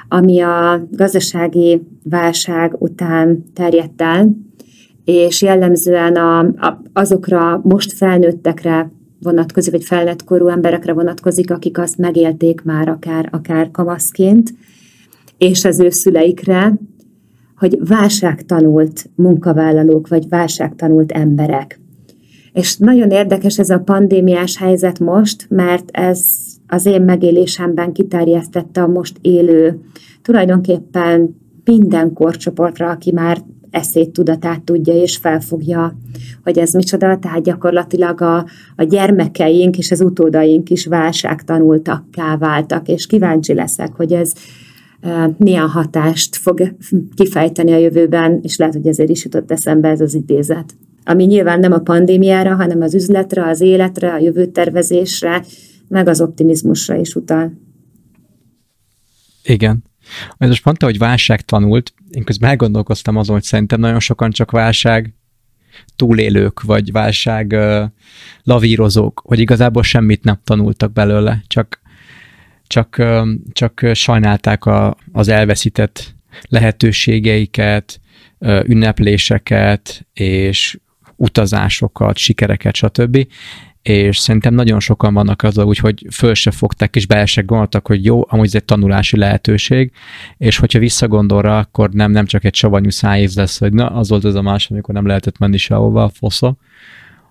ami 0.09 0.41
a 0.41 0.87
gazdasági 0.91 1.83
válság 2.03 2.75
után 2.79 3.45
terjedt 3.55 4.03
el, 4.03 4.37
és 5.05 5.43
jellemzően 5.43 6.17
a, 6.17 6.39
a, 6.39 6.83
azokra 6.93 7.61
most 7.63 7.93
felnőttekre 7.93 8.91
vonatkozik, 9.23 9.73
vagy 9.73 9.85
felnőtt 9.85 10.25
korú 10.25 10.49
emberekre 10.49 10.93
vonatkozik, 10.93 11.51
akik 11.51 11.79
azt 11.79 11.99
megélték 11.99 12.63
már 12.63 12.89
akár, 12.89 13.29
akár 13.33 13.71
kamaszként, 13.71 14.55
és 15.39 15.65
az 15.65 15.81
ő 15.81 15.91
szüleikre, 15.91 16.75
hogy 17.57 17.79
válságtanult 17.89 19.11
munkavállalók, 19.15 20.09
vagy 20.09 20.29
válságtanult 20.29 21.13
emberek. 21.13 21.81
És 22.53 22.77
nagyon 22.77 23.11
érdekes 23.11 23.59
ez 23.59 23.71
a 23.71 23.79
pandémiás 23.79 24.57
helyzet 24.57 24.99
most, 24.99 25.47
mert 25.49 25.91
ez 25.91 26.25
az 26.67 26.87
én 26.87 27.03
megélésemben 27.03 27.93
kiterjesztette 27.93 28.83
a 28.83 28.87
most 28.87 29.19
élő, 29.21 29.81
tulajdonképpen 30.23 31.37
minden 31.65 32.13
korcsoportra, 32.13 32.91
aki 32.91 33.13
már 33.13 33.43
eszét, 33.71 34.11
tudatát 34.11 34.63
tudja 34.63 34.95
és 34.95 35.17
felfogja, 35.17 35.97
hogy 36.43 36.59
ez 36.59 36.73
micsoda, 36.73 37.19
tehát 37.19 37.43
gyakorlatilag 37.43 38.21
a, 38.21 38.47
a 38.77 38.83
gyermekeink 38.83 39.79
és 39.79 39.91
az 39.91 40.01
utódaink 40.01 40.71
is 40.71 40.87
válságtanultakká 40.87 42.37
váltak, 42.37 42.89
és 42.89 43.07
kíváncsi 43.07 43.55
leszek, 43.55 43.93
hogy 43.93 44.13
ez 44.13 44.33
e, 45.01 45.35
milyen 45.39 45.69
hatást 45.69 46.37
fog 46.37 46.75
kifejteni 47.15 47.73
a 47.73 47.79
jövőben, 47.79 48.39
és 48.43 48.57
lehet, 48.57 48.75
hogy 48.75 48.87
ezért 48.87 49.11
is 49.11 49.25
jutott 49.25 49.51
eszembe 49.51 49.89
ez 49.89 50.01
az 50.01 50.15
idézet. 50.15 50.75
Ami 51.05 51.25
nyilván 51.25 51.61
nem 51.61 51.73
a 51.73 51.79
pandémiára, 51.79 52.55
hanem 52.55 52.81
az 52.81 52.95
üzletre, 52.95 53.49
az 53.49 53.61
életre, 53.61 54.13
a 54.13 54.19
jövőtervezésre, 54.19 55.45
meg 55.89 56.09
az 56.09 56.21
optimizmusra 56.21 56.97
is 56.97 57.15
utal. 57.15 57.53
Igen. 59.43 59.83
Ez 60.39 60.49
most 60.49 60.65
mondta, 60.65 60.87
hogy 60.87 60.99
válság 60.99 61.41
tanult, 61.41 61.95
én 62.11 62.25
közben 62.25 62.51
elgondolkoztam 62.51 63.17
azon, 63.17 63.35
hogy 63.35 63.45
szerintem 63.45 63.81
nagyon 63.81 64.01
sokan 64.01 64.31
csak 64.31 64.51
válság 64.51 65.15
túlélők, 65.97 66.63
vagy 66.63 66.93
válság 66.93 67.53
uh, 67.53 67.85
lavírozók, 68.43 69.23
hogy 69.25 69.39
igazából 69.39 69.83
semmit 69.83 70.25
nem 70.25 70.41
tanultak 70.45 70.93
belőle, 70.93 71.43
csak, 71.47 71.81
csak, 72.67 72.97
uh, 72.99 73.29
csak 73.53 73.87
sajnálták 73.93 74.65
a, 74.65 74.97
az 75.13 75.29
elveszített 75.29 76.15
lehetőségeiket, 76.49 78.01
ünnepléseket 78.65 80.07
és 80.13 80.79
utazásokat, 81.17 82.17
sikereket, 82.17 82.75
stb. 82.75 83.27
És 83.83 84.19
szerintem 84.19 84.55
nagyon 84.55 84.81
sokan 84.81 85.15
vannak 85.15 85.43
azzal 85.43 85.67
úgy, 85.67 85.79
hogy 85.79 86.07
föl 86.11 86.35
se 86.35 86.51
fogták, 86.51 86.97
és 86.97 87.07
be 87.07 87.27
se 87.27 87.43
gondoltak, 87.43 87.87
hogy 87.87 88.05
jó, 88.05 88.23
amúgy 88.29 88.47
ez 88.47 88.55
egy 88.55 88.65
tanulási 88.65 89.17
lehetőség, 89.17 89.93
és 90.37 90.57
hogyha 90.57 90.79
visszagondol 90.79 91.43
rá, 91.43 91.59
akkor 91.59 91.91
nem, 91.91 92.11
nem 92.11 92.27
csak 92.27 92.45
egy 92.45 92.55
savanyú 92.55 92.91
szájév 92.91 93.31
lesz, 93.35 93.59
hogy 93.59 93.73
na, 93.73 93.91
az 93.91 94.09
volt 94.09 94.25
az 94.25 94.35
a 94.35 94.43
más, 94.43 94.71
amikor 94.71 94.95
nem 94.95 95.07
lehetett 95.07 95.39
menni 95.39 95.57
sehova, 95.57 96.05
a 96.05 96.09
foszó, 96.09 96.57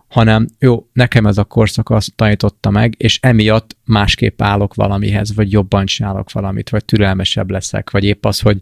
hanem 0.07 0.47
jó, 0.59 0.87
nekem 0.93 1.25
ez 1.25 1.37
a 1.37 1.43
korszak 1.43 1.89
azt 1.89 2.15
tanította 2.15 2.69
meg, 2.69 2.93
és 2.97 3.19
emiatt 3.21 3.77
másképp 3.85 4.41
állok 4.41 4.73
valamihez, 4.73 5.35
vagy 5.35 5.51
jobban 5.51 5.85
csinálok 5.85 6.31
valamit, 6.31 6.69
vagy 6.69 6.85
türelmesebb 6.85 7.49
leszek, 7.49 7.89
vagy 7.89 8.03
épp 8.03 8.25
az, 8.25 8.39
hogy 8.39 8.61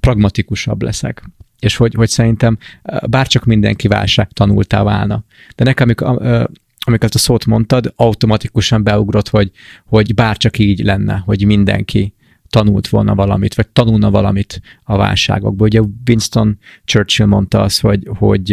pragmatikusabb 0.00 0.82
leszek. 0.82 1.22
És 1.58 1.76
hogy, 1.76 1.94
hogy 1.94 2.08
szerintem 2.08 2.58
bárcsak 3.06 3.44
mindenki 3.44 3.88
válság 3.88 4.28
tanultá 4.28 4.82
válna. 4.82 5.24
De 5.56 5.64
nekem, 5.64 5.86
amikor, 5.86 6.48
amikor 6.84 7.04
ezt 7.04 7.14
a 7.14 7.18
szót 7.18 7.46
mondtad, 7.46 7.92
automatikusan 7.96 8.82
beugrott, 8.82 9.28
hogy, 9.28 9.50
hogy 9.86 10.14
bárcsak 10.14 10.58
így 10.58 10.80
lenne, 10.84 11.22
hogy 11.24 11.46
mindenki 11.46 12.14
tanult 12.48 12.88
volna 12.88 13.14
valamit, 13.14 13.54
vagy 13.54 13.68
tanulna 13.68 14.10
valamit 14.10 14.60
a 14.84 14.96
válságokból. 14.96 15.66
Ugye 15.66 15.80
Winston 16.06 16.58
Churchill 16.84 17.26
mondta 17.26 17.60
azt, 17.60 17.80
hogy, 17.80 18.08
hogy 18.18 18.50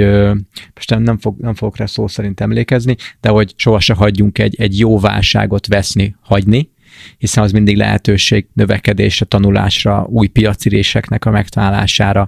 most 0.74 0.89
nem, 0.89 1.02
nem, 1.02 1.17
fog, 1.17 1.39
nem 1.39 1.54
fogok 1.54 1.78
rá 1.78 1.86
szó 1.86 2.08
szerint 2.08 2.41
emlékezni, 2.41 2.96
de 3.20 3.30
hogy 3.30 3.54
sohasem 3.56 3.96
hagyjunk 3.96 4.39
egy, 4.39 4.56
egy 4.60 4.80
jó 4.80 5.00
válságot 5.00 5.67
veszni, 5.67 6.15
hagyni, 6.22 6.70
hiszen 7.17 7.44
az 7.44 7.52
mindig 7.52 7.78
lehetőség 7.78 8.48
növekedésre, 8.54 9.26
tanulásra, 9.26 10.06
új 10.10 10.28
piaciréseknek 10.28 11.26
a 11.26 11.32
megtalálására, 11.32 12.28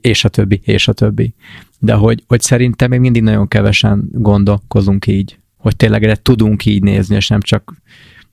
és 0.00 0.24
a 0.24 0.28
többi, 0.28 0.60
és 0.64 0.88
a 0.88 0.92
többi. 0.92 1.34
De 1.78 1.92
hogy, 1.92 2.24
hogy 2.26 2.40
szerintem 2.40 2.90
még 2.90 3.00
mindig 3.00 3.22
nagyon 3.22 3.48
kevesen 3.48 4.08
gondolkozunk 4.12 5.06
így, 5.06 5.38
hogy 5.56 5.76
tényleg 5.76 6.04
erre 6.04 6.16
tudunk 6.22 6.64
így 6.64 6.82
nézni, 6.82 7.16
és 7.16 7.28
nem 7.28 7.40
csak 7.40 7.72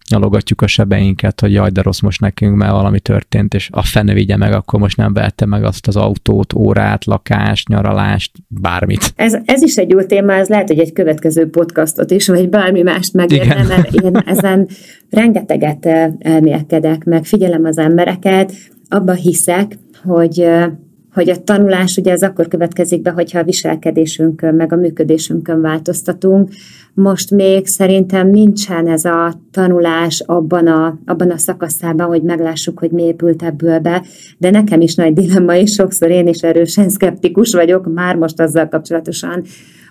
nyalogatjuk 0.09 0.61
a 0.61 0.67
sebeinket, 0.67 1.39
hogy 1.39 1.53
jaj, 1.53 1.69
de 1.69 1.81
rossz 1.81 1.99
most 1.99 2.21
nekünk, 2.21 2.55
mert 2.55 2.71
valami 2.71 2.99
történt, 2.99 3.53
és 3.53 3.69
a 3.71 3.83
fene 3.83 4.13
vigye 4.13 4.37
meg, 4.37 4.53
akkor 4.53 4.79
most 4.79 4.97
nem 4.97 5.13
vette 5.13 5.45
meg 5.45 5.63
azt 5.63 5.87
az 5.87 5.95
autót, 5.95 6.53
órát, 6.53 7.05
lakást, 7.05 7.67
nyaralást, 7.67 8.31
bármit. 8.47 9.13
Ez, 9.15 9.37
ez 9.45 9.61
is 9.61 9.75
egy 9.75 9.89
jó 9.89 10.01
téma, 10.01 10.33
ez 10.33 10.47
lehet, 10.47 10.67
hogy 10.67 10.79
egy 10.79 10.93
következő 10.93 11.49
podcastot 11.49 12.11
is, 12.11 12.27
vagy 12.27 12.49
bármi 12.49 12.81
mást 12.81 13.13
megérne, 13.13 13.63
mert 13.63 13.93
én 13.93 14.15
ezen 14.15 14.67
rengeteget 15.09 15.85
eh, 15.85 16.11
elmélkedek, 16.19 17.03
meg 17.03 17.25
figyelem 17.25 17.65
az 17.65 17.77
embereket, 17.77 18.53
abba 18.87 19.13
hiszek, 19.13 19.77
hogy 20.03 20.39
eh, 20.39 20.71
hogy 21.13 21.29
a 21.29 21.43
tanulás 21.43 21.97
ugye 21.97 22.11
ez 22.11 22.21
akkor 22.21 22.47
következik 22.47 23.01
be, 23.01 23.09
hogyha 23.09 23.39
a 23.39 23.43
viselkedésünkön, 23.43 24.55
meg 24.55 24.73
a 24.73 24.75
működésünkön 24.75 25.61
változtatunk. 25.61 26.49
Most 26.93 27.31
még 27.31 27.67
szerintem 27.67 28.29
nincsen 28.29 28.87
ez 28.87 29.05
a 29.05 29.33
tanulás 29.51 30.23
abban 30.25 30.67
a, 30.67 30.99
abban 31.05 31.31
a 31.31 31.37
szakaszában, 31.37 32.07
hogy 32.07 32.21
meglássuk, 32.21 32.79
hogy 32.79 32.91
mi 32.91 33.03
épült 33.03 33.43
ebből 33.43 33.79
be, 33.79 34.03
de 34.37 34.49
nekem 34.49 34.81
is 34.81 34.95
nagy 34.95 35.13
dilemma, 35.13 35.55
és 35.55 35.71
sokszor 35.71 36.09
én 36.09 36.27
is 36.27 36.41
erősen 36.41 36.89
szkeptikus 36.89 37.53
vagyok, 37.53 37.93
már 37.93 38.15
most 38.15 38.39
azzal 38.39 38.67
kapcsolatosan, 38.67 39.43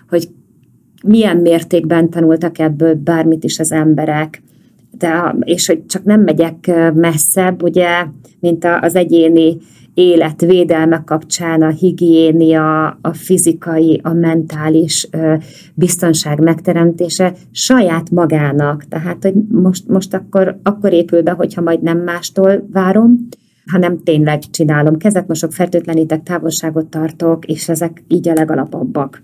hogy 0.09 0.29
milyen 1.03 1.37
mértékben 1.37 2.09
tanultak 2.09 2.59
ebből 2.59 2.93
bármit 2.93 3.43
is 3.43 3.59
az 3.59 3.71
emberek. 3.71 4.41
De, 4.97 5.35
és 5.39 5.67
hogy 5.67 5.85
csak 5.85 6.03
nem 6.03 6.21
megyek 6.21 6.71
messzebb, 6.93 7.63
ugye, 7.63 8.05
mint 8.39 8.67
az 8.81 8.95
egyéni 8.95 9.57
életvédelme 9.93 11.03
kapcsán 11.05 11.61
a 11.61 11.69
higiénia, 11.69 12.87
a 13.01 13.13
fizikai, 13.13 13.99
a 14.03 14.13
mentális 14.13 15.09
biztonság 15.73 16.39
megteremtése 16.39 17.33
saját 17.51 18.11
magának. 18.11 18.87
Tehát, 18.87 19.23
hogy 19.23 19.33
most, 19.49 19.87
most 19.87 20.13
akkor, 20.13 20.59
akkor 20.63 20.93
épül 20.93 21.21
be, 21.21 21.31
hogyha 21.31 21.61
majd 21.61 21.81
nem 21.81 21.97
mástól 21.97 22.67
várom, 22.71 23.27
hanem 23.65 24.03
tényleg 24.03 24.39
csinálom. 24.39 24.97
Kezet 24.97 25.27
mosok, 25.27 25.53
fertőtlenítek, 25.53 26.23
távolságot 26.23 26.85
tartok, 26.85 27.45
és 27.45 27.69
ezek 27.69 28.03
így 28.07 28.29
a 28.29 28.33
legalapabbak. 28.33 29.23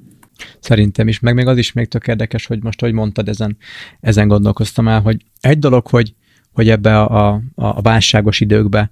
Szerintem 0.59 1.07
is, 1.07 1.19
meg 1.19 1.33
még 1.33 1.47
az 1.47 1.57
is 1.57 1.73
még 1.73 1.87
tök 1.87 2.07
érdekes, 2.07 2.45
hogy 2.45 2.63
most, 2.63 2.79
hogy 2.79 2.93
mondtad, 2.93 3.27
ezen, 3.27 3.57
ezen 3.99 4.27
gondolkoztam 4.27 4.87
el, 4.87 5.01
hogy 5.01 5.17
egy 5.39 5.59
dolog, 5.59 5.87
hogy, 5.87 6.15
hogy 6.51 6.69
ebbe 6.69 7.01
a, 7.01 7.33
a, 7.33 7.41
a 7.55 7.81
válságos 7.81 8.39
időkbe 8.39 8.91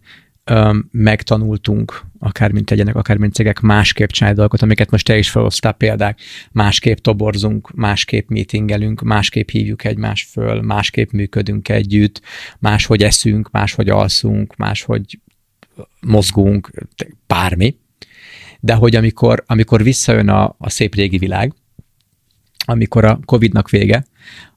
megtanultunk, 0.92 2.06
akár 2.20 2.52
mint 2.52 2.66
tegyenek, 2.66 2.96
akár 2.96 3.18
mint 3.18 3.34
cégek, 3.34 3.60
másképp 3.60 4.10
csinálni 4.10 4.38
dolgokat, 4.38 4.62
amiket 4.62 4.92
most 4.92 5.06
te 5.06 5.18
is 5.18 5.30
felhoztál 5.30 5.74
példák, 5.74 6.20
másképp 6.52 6.98
toborzunk, 6.98 7.72
másképp 7.72 8.30
meetingelünk, 8.30 9.02
másképp 9.02 9.50
hívjuk 9.50 9.84
egymás 9.84 10.24
föl, 10.32 10.62
másképp 10.62 11.12
működünk 11.12 11.70
együtt, 11.70 12.22
máshogy 12.60 13.04
eszünk, 13.04 13.52
máshogy 13.52 13.90
alszunk, 13.90 14.56
máshogy 14.56 15.20
mozgunk, 16.02 16.72
bármi. 17.28 17.78
De 18.60 18.74
hogy 18.74 18.96
amikor, 18.96 19.44
amikor 19.48 19.84
visszajön 19.84 20.30
a, 20.30 20.56
a 20.58 20.70
szép 20.70 20.96
régi 20.96 21.18
világ, 21.18 21.54
amikor 22.66 23.06
a 23.06 23.20
Covid-nak 23.26 23.70
vége, 23.70 24.06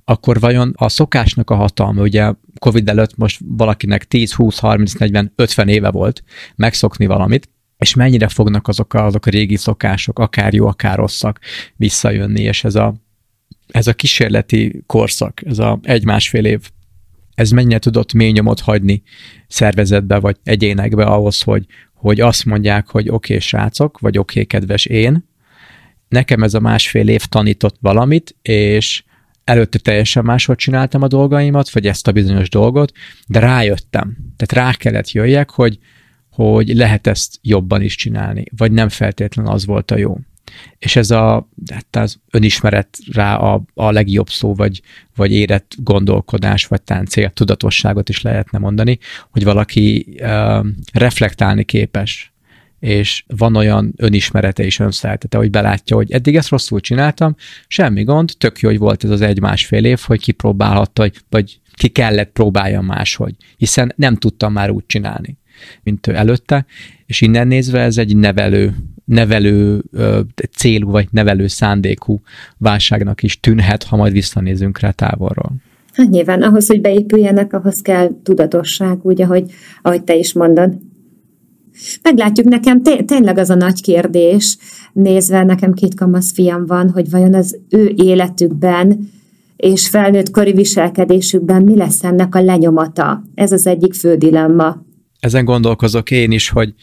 akkor 0.05 0.40
vajon 0.40 0.72
a 0.76 0.88
szokásnak 0.88 1.50
a 1.50 1.55
hatalma, 1.55 2.02
ugye 2.02 2.33
Covid 2.59 2.88
előtt 2.88 3.16
most 3.16 3.40
valakinek 3.44 4.05
10, 4.05 4.33
20, 4.33 4.59
30, 4.59 4.92
40, 4.92 5.33
50 5.37 5.68
éve 5.68 5.90
volt 5.90 6.22
megszokni 6.57 7.07
valamit, 7.07 7.48
és 7.79 7.94
mennyire 7.94 8.29
fognak 8.29 8.68
azok 8.68 8.94
a, 8.94 9.05
azok 9.05 9.26
a 9.26 9.31
régi 9.31 9.57
szokások, 9.57 10.18
akár 10.18 10.55
jó, 10.55 10.66
akár 10.66 10.96
rosszak 10.96 11.40
visszajönni, 11.76 12.42
és 12.42 12.64
ez 12.64 12.74
a, 12.74 12.94
ez 13.68 13.87
a 13.87 13.94
kísérleti 13.94 14.83
korszak, 14.87 15.40
ez 15.46 15.59
a 15.59 15.79
egy-másfél 15.83 16.44
év, 16.44 16.70
ez 17.35 17.50
mennyire 17.50 17.79
tudott 17.79 18.12
mély 18.12 18.31
nyomot 18.31 18.61
hagyni 18.61 19.02
szervezetbe, 19.48 20.18
vagy 20.18 20.37
egyénekbe 20.44 21.05
ahhoz, 21.05 21.42
hogy, 21.42 21.66
hogy 21.94 22.20
azt 22.20 22.44
mondják, 22.44 22.88
hogy 22.88 23.09
oké, 23.09 23.14
okay, 23.14 23.38
srácok, 23.46 23.98
vagy 23.98 24.18
oké, 24.18 24.40
okay, 24.40 24.44
kedves 24.44 24.85
én, 24.85 25.29
nekem 26.09 26.42
ez 26.42 26.55
a 26.55 26.61
másfél 26.61 27.09
év 27.09 27.24
tanított 27.24 27.76
valamit, 27.81 28.37
és 28.42 29.05
előtte 29.47 29.79
teljesen 29.79 30.25
máshogy 30.25 30.57
csináltam 30.57 31.03
a 31.03 31.07
dolgaimat, 31.09 31.71
vagy 31.71 31.87
ezt 31.87 32.07
a 32.07 32.13
bizonyos 32.13 32.49
dolgot, 32.49 32.93
de 33.27 33.39
rájöttem. 33.39 34.17
Tehát 34.37 34.67
rá 34.67 34.77
kellett 34.77 35.11
jöjjek, 35.11 35.51
hogy, 35.51 35.79
hogy 36.31 36.75
lehet 36.75 37.07
ezt 37.07 37.39
jobban 37.43 37.83
is 37.83 37.97
csinálni, 37.97 38.45
vagy 38.57 38.73
nem 38.73 38.89
feltétlenül 38.89 39.53
az 39.53 39.67
volt 39.67 39.91
a 39.91 39.97
jó. 39.97 40.19
És 40.79 40.97
ez 40.97 41.11
a, 41.11 41.49
hát 41.73 41.97
az 41.97 42.19
önismeret 42.31 42.99
rá 43.13 43.37
a, 43.37 43.63
a 43.75 43.91
legjobb 43.91 44.29
szó, 44.29 44.55
vagy, 44.55 44.83
vagy 45.17 45.33
érett 45.33 45.75
gondolkodás, 45.77 46.67
vagy 46.67 46.83
tán 46.83 47.07
cél, 47.07 47.31
tudatosságot 47.31 48.09
is 48.09 48.23
lehetne 48.23 48.59
mondani, 48.59 48.99
hogy 49.31 49.45
valaki 49.45 50.17
uh, 50.21 50.67
reflektálni 50.93 51.65
képes 51.65 52.33
és 52.79 53.25
van 53.37 53.57
olyan 53.57 53.93
önismerete 53.97 54.65
és 54.65 54.79
önszeretete, 54.79 55.39
hogy 55.39 55.51
belátja, 55.51 55.97
hogy 55.97 56.12
eddig 56.12 56.37
ezt 56.37 56.49
rosszul 56.49 56.81
csináltam, 56.81 57.35
semmi 57.69 58.05
gond, 58.05 58.33
tök 58.39 58.59
jó, 58.59 58.69
hogy 58.69 58.79
volt 58.79 59.05
ez 59.05 59.11
az 59.11 59.21
egy-másfél 59.21 59.85
év, 59.85 59.99
hogy 59.99 60.21
kipróbálhatta, 60.21 61.11
vagy, 61.31 61.61
ki 61.73 61.89
kellett 61.89 62.31
próbáljam 62.31 62.85
máshogy, 62.85 63.35
hiszen 63.57 63.93
nem 63.97 64.17
tudtam 64.17 64.53
már 64.53 64.71
úgy 64.71 64.87
csinálni, 64.87 65.39
mint 65.83 66.07
előtte, 66.07 66.67
és 67.07 67.21
innen 67.21 67.47
nézve 67.47 67.81
ez 67.81 67.99
egy 67.99 68.17
nevelő, 68.17 68.75
nevelő 69.05 69.83
célú, 70.57 70.91
vagy 70.91 71.09
nevelő 71.11 71.47
szándékú 71.47 72.21
válságnak 72.59 73.23
is 73.23 73.41
tűnhet, 73.41 73.83
ha 73.83 73.97
majd 73.97 74.12
visszanézünk 74.12 74.81
rá 74.81 74.91
távolról. 74.91 75.53
Hát 75.93 76.09
nyilván 76.09 76.43
ahhoz, 76.43 76.67
hogy 76.67 76.81
beépüljenek, 76.81 77.53
ahhoz 77.53 77.81
kell 77.81 78.11
tudatosság, 78.23 78.99
úgy, 79.03 79.23
ahogy, 79.23 79.53
ahogy 79.83 80.05
te 80.05 80.15
is 80.15 80.33
mondod. 80.33 80.75
Meglátjuk, 82.03 82.49
nekem 82.49 82.83
té- 82.83 83.07
tényleg 83.07 83.39
az 83.39 83.51
a 83.51 83.55
nagy 83.55 83.83
kérdés, 83.83 84.57
nézve 84.93 85.45
nekem 85.45 85.73
két 85.73 85.95
kamasz 85.95 86.33
fiam 86.33 86.67
van, 86.67 86.91
hogy 86.91 87.11
vajon 87.11 87.35
az 87.35 87.59
ő 87.69 87.93
életükben 87.97 89.15
és 89.57 89.89
felnőtt 89.89 90.31
kori 90.31 90.53
viselkedésükben 90.53 91.62
mi 91.62 91.77
lesz 91.77 92.05
ennek 92.05 92.35
a 92.35 92.43
lenyomata. 92.43 93.23
Ez 93.35 93.53
az 93.53 93.67
egyik 93.67 93.95
fő 93.95 94.17
dilemma. 94.17 94.85
Ezen 95.21 95.45
gondolkozok 95.45 96.11
én 96.11 96.31
is, 96.31 96.49
hogy 96.49 96.75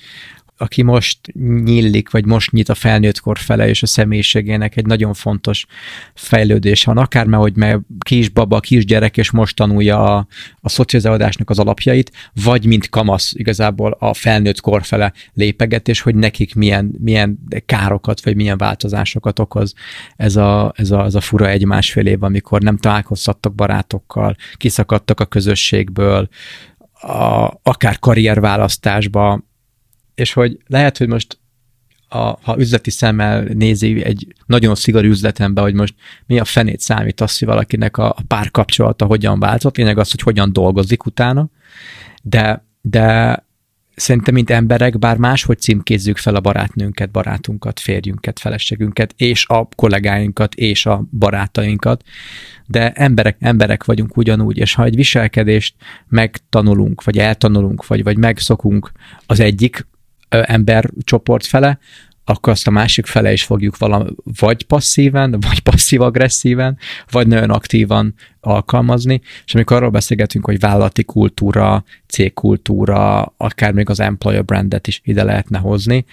aki 0.63 0.81
most 0.81 1.19
nyílik, 1.63 2.09
vagy 2.09 2.25
most 2.25 2.51
nyit 2.51 2.69
a 2.69 2.75
felnőttkor 2.75 3.37
fele, 3.37 3.67
és 3.67 3.83
a 3.83 3.85
személyiségének 3.85 4.77
egy 4.77 4.85
nagyon 4.85 5.13
fontos 5.13 5.65
fejlődés. 6.13 6.83
Van, 6.83 6.97
akár 6.97 7.25
mert 7.25 7.41
hogy 7.41 7.55
meg 7.55 7.79
kisbaba, 8.05 8.59
kisgyerek, 8.59 9.17
és 9.17 9.31
most 9.31 9.55
tanulja 9.55 10.15
a, 10.15 10.27
a 10.61 10.69
szocializálódásnak 10.69 11.49
az 11.49 11.59
alapjait, 11.59 12.11
vagy 12.43 12.65
mint 12.65 12.89
kamasz 12.89 13.33
igazából 13.35 13.95
a 13.99 14.13
felnőtt 14.13 14.61
kor 14.61 14.83
fele 14.83 15.13
lépegetés, 15.33 16.01
hogy 16.01 16.15
nekik 16.15 16.55
milyen, 16.55 16.95
milyen 16.99 17.39
károkat, 17.65 18.23
vagy 18.23 18.35
milyen 18.35 18.57
változásokat 18.57 19.39
okoz 19.39 19.73
ez 20.15 20.35
a, 20.35 20.73
ez 20.75 20.91
a, 20.91 21.03
ez 21.05 21.15
a 21.15 21.21
fura 21.21 21.49
egy-másfél 21.49 22.05
év, 22.05 22.23
amikor 22.23 22.61
nem 22.61 22.77
találkoztattak 22.77 23.55
barátokkal, 23.55 24.35
kiszakadtak 24.55 25.19
a 25.19 25.25
közösségből, 25.25 26.27
a, 27.01 27.51
akár 27.63 27.99
karrierválasztásba, 27.99 29.51
és 30.15 30.33
hogy 30.33 30.57
lehet, 30.67 30.97
hogy 30.97 31.07
most 31.07 31.37
a, 32.13 32.39
ha 32.41 32.55
üzleti 32.57 32.89
szemmel 32.89 33.43
nézi 33.43 34.03
egy 34.03 34.27
nagyon 34.45 34.75
szigorú 34.75 35.07
üzletembe, 35.07 35.61
hogy 35.61 35.73
most 35.73 35.95
mi 36.25 36.39
a 36.39 36.45
fenét 36.45 36.79
számít 36.79 37.21
az, 37.21 37.37
hogy 37.39 37.47
valakinek 37.47 37.97
a, 37.97 38.09
a 38.09 38.21
párkapcsolata 38.27 39.05
hogyan 39.05 39.39
változott, 39.39 39.77
lényeg 39.77 39.97
az, 39.97 40.11
hogy 40.11 40.21
hogyan 40.21 40.53
dolgozik 40.53 41.05
utána, 41.05 41.49
de, 42.21 42.65
de 42.81 43.37
szerintem, 43.95 44.33
mint 44.33 44.49
emberek, 44.49 44.99
bár 44.99 45.17
máshogy 45.17 45.59
címkézzük 45.59 46.17
fel 46.17 46.35
a 46.35 46.39
barátnőnket, 46.39 47.11
barátunkat, 47.11 47.79
férjünket, 47.79 48.39
feleségünket, 48.39 49.13
és 49.17 49.45
a 49.47 49.67
kollégáinkat, 49.75 50.55
és 50.55 50.85
a 50.85 51.05
barátainkat, 51.11 52.03
de 52.65 52.91
emberek, 52.91 53.37
emberek 53.39 53.83
vagyunk 53.83 54.17
ugyanúgy, 54.17 54.57
és 54.57 54.73
ha 54.73 54.83
egy 54.83 54.95
viselkedést 54.95 55.75
megtanulunk, 56.07 57.03
vagy 57.03 57.17
eltanulunk, 57.17 57.87
vagy, 57.87 58.03
vagy 58.03 58.17
megszokunk 58.17 58.91
az 59.25 59.39
egyik 59.39 59.87
embercsoport 60.41 61.45
fele, 61.45 61.79
akkor 62.25 62.53
azt 62.53 62.67
a 62.67 62.71
másik 62.71 63.05
fele 63.05 63.31
is 63.31 63.43
fogjuk 63.43 63.77
vala, 63.77 64.07
vagy 64.39 64.63
passzíven, 64.63 65.31
vagy 65.31 65.59
passzív-agresszíven, 65.59 66.77
vagy 67.11 67.27
nagyon 67.27 67.49
aktívan 67.49 68.13
alkalmazni, 68.39 69.21
és 69.45 69.55
amikor 69.55 69.77
arról 69.77 69.89
beszélgetünk, 69.89 70.45
hogy 70.45 70.59
vállalati 70.59 71.03
kultúra, 71.03 71.83
cégkultúra, 72.07 73.33
akár 73.37 73.73
még 73.73 73.89
az 73.89 73.99
employer 73.99 74.45
brandet 74.45 74.87
is 74.87 75.01
ide 75.03 75.23
lehetne 75.23 75.59
hozni, 75.59 76.05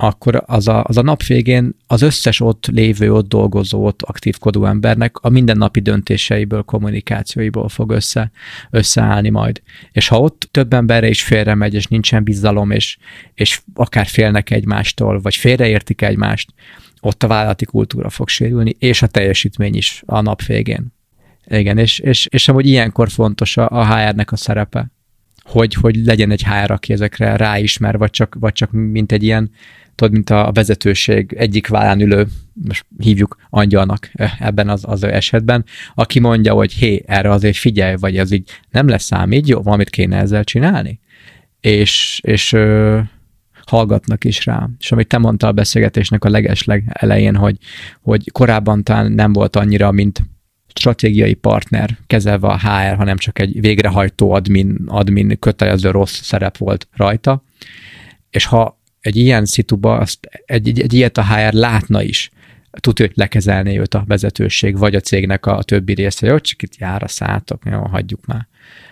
akkor 0.00 0.42
az 0.46 0.68
a, 0.68 0.84
az 0.84 0.96
a 0.96 1.02
nap 1.02 1.22
végén 1.22 1.76
az 1.86 2.02
összes 2.02 2.40
ott 2.40 2.66
lévő, 2.66 3.12
ott 3.12 3.28
dolgozó, 3.28 3.86
ott 3.86 4.02
aktívkodó 4.02 4.64
embernek 4.64 5.16
a 5.16 5.28
mindennapi 5.28 5.80
döntéseiből, 5.80 6.62
kommunikációiból 6.62 7.68
fog 7.68 7.90
össze, 7.90 8.30
összeállni 8.70 9.28
majd. 9.28 9.62
És 9.92 10.08
ha 10.08 10.20
ott 10.20 10.48
több 10.50 10.72
emberre 10.72 11.08
is 11.08 11.22
félre 11.22 11.54
megy, 11.54 11.74
és 11.74 11.86
nincsen 11.86 12.24
bizalom, 12.24 12.70
és, 12.70 12.98
és 13.34 13.60
akár 13.74 14.06
félnek 14.06 14.50
egymástól, 14.50 15.20
vagy 15.20 15.36
félreértik 15.36 16.02
egymást, 16.02 16.52
ott 17.00 17.22
a 17.22 17.26
vállalati 17.26 17.64
kultúra 17.64 18.10
fog 18.10 18.28
sérülni, 18.28 18.76
és 18.78 19.02
a 19.02 19.06
teljesítmény 19.06 19.74
is 19.74 20.02
a 20.06 20.20
nap 20.20 20.42
végén. 20.42 20.86
Igen, 21.46 21.78
és, 21.78 21.98
és, 21.98 22.26
és 22.30 22.48
amúgy 22.48 22.66
ilyenkor 22.66 23.10
fontos 23.10 23.56
a, 23.56 23.68
a 23.70 23.96
HR-nek 23.96 24.32
a 24.32 24.36
szerepe 24.36 24.90
hogy, 25.48 25.74
hogy 25.74 25.96
legyen 25.96 26.30
egy 26.30 26.44
HR, 26.44 26.70
aki 26.70 26.92
ezekre 26.92 27.36
ráismer, 27.36 27.98
vagy 27.98 28.10
csak, 28.10 28.36
vagy 28.40 28.52
csak 28.52 28.70
mint 28.72 29.12
egy 29.12 29.22
ilyen 29.22 29.50
tudod, 29.98 30.12
mint 30.12 30.30
a 30.30 30.50
vezetőség 30.52 31.32
egyik 31.32 31.68
vállán 31.68 32.00
ülő, 32.00 32.26
most 32.52 32.86
hívjuk 32.98 33.36
angyalnak 33.50 34.10
ebben 34.38 34.68
az, 34.68 34.84
az 34.86 35.04
esetben, 35.04 35.64
aki 35.94 36.18
mondja, 36.18 36.52
hogy 36.52 36.72
hé, 36.72 37.02
erre 37.06 37.30
azért 37.30 37.56
figyelj, 37.56 37.96
vagy 37.96 38.16
ez 38.16 38.30
így 38.30 38.50
nem 38.70 38.88
lesz 38.88 39.12
ám 39.12 39.32
így, 39.32 39.48
jó, 39.48 39.62
valamit 39.62 39.90
kéne 39.90 40.16
ezzel 40.16 40.44
csinálni. 40.44 41.00
És, 41.60 42.20
és 42.22 42.52
ö, 42.52 42.98
hallgatnak 43.66 44.24
is 44.24 44.44
rá. 44.46 44.68
És 44.78 44.92
amit 44.92 45.08
te 45.08 45.18
mondtál 45.18 45.50
a 45.50 45.52
beszélgetésnek 45.52 46.24
a 46.24 46.30
legesleg 46.30 46.84
elején, 46.88 47.36
hogy, 47.36 47.56
hogy 48.02 48.30
korábban 48.32 48.84
talán 48.84 49.12
nem 49.12 49.32
volt 49.32 49.56
annyira, 49.56 49.90
mint 49.90 50.22
stratégiai 50.74 51.34
partner 51.34 51.98
kezelve 52.06 52.48
a 52.48 52.58
HR, 52.58 52.96
hanem 52.96 53.16
csak 53.16 53.38
egy 53.38 53.60
végrehajtó 53.60 54.32
admin, 54.32 54.76
admin 54.86 55.38
kötelező 55.38 55.90
rossz 55.90 56.20
szerep 56.20 56.56
volt 56.56 56.88
rajta. 56.96 57.42
És 58.30 58.44
ha 58.44 58.77
egy 59.00 59.16
ilyen 59.16 59.44
szituba 59.44 59.96
azt, 59.96 60.28
egy, 60.46 60.68
egy, 60.68 60.80
egy 60.80 60.92
ilyet 60.92 61.18
a 61.18 61.24
HR 61.24 61.52
látna 61.52 62.02
is, 62.02 62.30
tudja, 62.70 63.06
hogy 63.06 63.16
lekezelné 63.16 63.78
őt 63.78 63.94
a 63.94 64.04
vezetőség, 64.06 64.78
vagy 64.78 64.94
a 64.94 65.00
cégnek 65.00 65.46
a, 65.46 65.62
többi 65.62 65.94
része, 65.94 66.30
hogy 66.30 66.40
csak 66.40 66.62
itt 66.62 66.76
jár 66.76 67.02
a 67.02 67.08
szátok, 67.08 67.62
jó, 67.70 67.80
hagyjuk 67.80 68.26
már. 68.26 68.46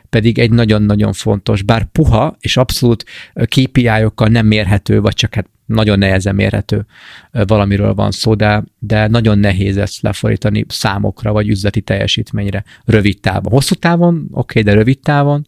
Pedig 0.08 0.38
egy 0.38 0.50
nagyon-nagyon 0.50 1.12
fontos, 1.12 1.62
bár 1.62 1.84
puha 1.84 2.36
és 2.40 2.56
abszolút 2.56 3.04
KPI-okkal 3.34 4.28
nem 4.28 4.46
mérhető, 4.46 5.00
vagy 5.00 5.14
csak 5.14 5.34
hát 5.34 5.48
nagyon 5.66 5.98
nehezen 5.98 6.34
mérhető 6.34 6.86
valamiről 7.30 7.94
van 7.94 8.10
szó, 8.10 8.34
de, 8.34 8.64
de 8.78 9.06
nagyon 9.06 9.38
nehéz 9.38 9.76
ezt 9.76 10.02
lefordítani 10.02 10.64
számokra, 10.68 11.32
vagy 11.32 11.48
üzleti 11.48 11.80
teljesítményre 11.80 12.64
rövid 12.84 13.20
távon. 13.20 13.52
Hosszú 13.52 13.74
távon, 13.74 14.14
oké, 14.30 14.30
okay, 14.30 14.62
de 14.62 14.72
rövid 14.72 14.98
távon 14.98 15.46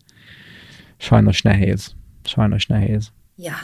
sajnos 0.97 1.43
nehéz. 1.43 1.95
Sajnos 2.25 2.67
nehéz. 2.67 3.11
Ja, 3.37 3.55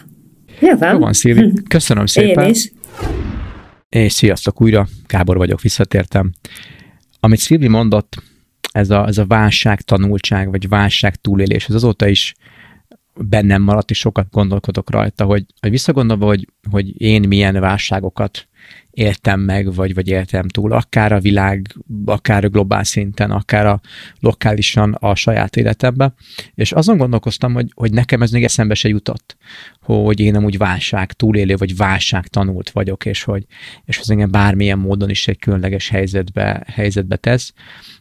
jó 0.61 0.77
van. 0.77 0.93
Jó 0.93 0.99
van, 0.99 1.13
Szilvi. 1.13 1.53
Köszönöm 1.69 2.07
szépen. 2.07 2.45
Én 2.45 2.51
is. 2.51 2.73
És 3.89 4.13
sziasztok 4.13 4.61
újra, 4.61 4.87
Gábor 5.07 5.37
vagyok, 5.37 5.61
visszatértem. 5.61 6.33
Amit 7.21 7.39
Szilvi 7.39 7.69
mondott, 7.69 8.23
ez 8.73 8.91
a, 8.91 9.07
ez 9.07 9.19
a 9.19 9.27
válság 9.27 9.81
tanultság, 9.81 10.51
vagy 10.51 10.69
válság 10.69 11.17
túlélés, 11.17 11.69
ez 11.69 11.75
azóta 11.75 12.09
is 12.09 12.35
bennem 13.15 13.63
maradt, 13.63 13.91
és 13.91 13.99
sokat 13.99 14.27
gondolkodok 14.31 14.91
rajta, 14.91 15.25
hogy, 15.25 15.45
hogy 15.61 15.71
visszagondolva, 15.71 16.27
hogy, 16.27 16.49
hogy 16.71 17.01
én 17.01 17.29
milyen 17.29 17.61
válságokat 17.61 18.49
éltem 18.91 19.41
meg, 19.41 19.75
vagy, 19.75 19.95
vagy 19.95 20.09
éltem 20.09 20.49
túl, 20.49 20.73
akár 20.73 21.13
a 21.13 21.21
világ, 21.21 21.75
akár 22.05 22.45
a 22.45 22.49
globál 22.49 22.85
szinten, 22.85 23.31
akár 23.31 23.67
a 23.67 23.81
lokálisan 24.21 24.93
a 24.93 25.15
saját 25.15 25.57
életemben, 25.57 26.15
és 26.55 26.73
azon 26.73 26.97
gondolkoztam, 26.97 27.55
hogy, 27.55 27.71
hogy 27.75 27.93
nekem 27.93 28.23
ez 28.23 28.31
még 28.31 28.45
eszembe 28.45 28.75
se 28.75 28.89
jutott, 28.89 29.37
hogy 29.81 30.21
én 30.21 30.35
amúgy 30.35 30.59
válság 30.59 31.13
túlélő, 31.13 31.55
vagy 31.57 31.77
válság 31.77 32.27
tanult 32.27 32.71
vagyok, 32.71 33.05
és 33.05 33.23
hogy 33.23 33.47
és 33.85 33.99
ez 33.99 34.11
engem 34.11 34.31
bármilyen 34.31 34.79
módon 34.79 35.11
is 35.11 35.29
egy 35.29 35.39
különleges 35.39 35.89
helyzetbe, 35.89 36.63
helyzetbe 36.67 37.17
tesz. 37.17 37.53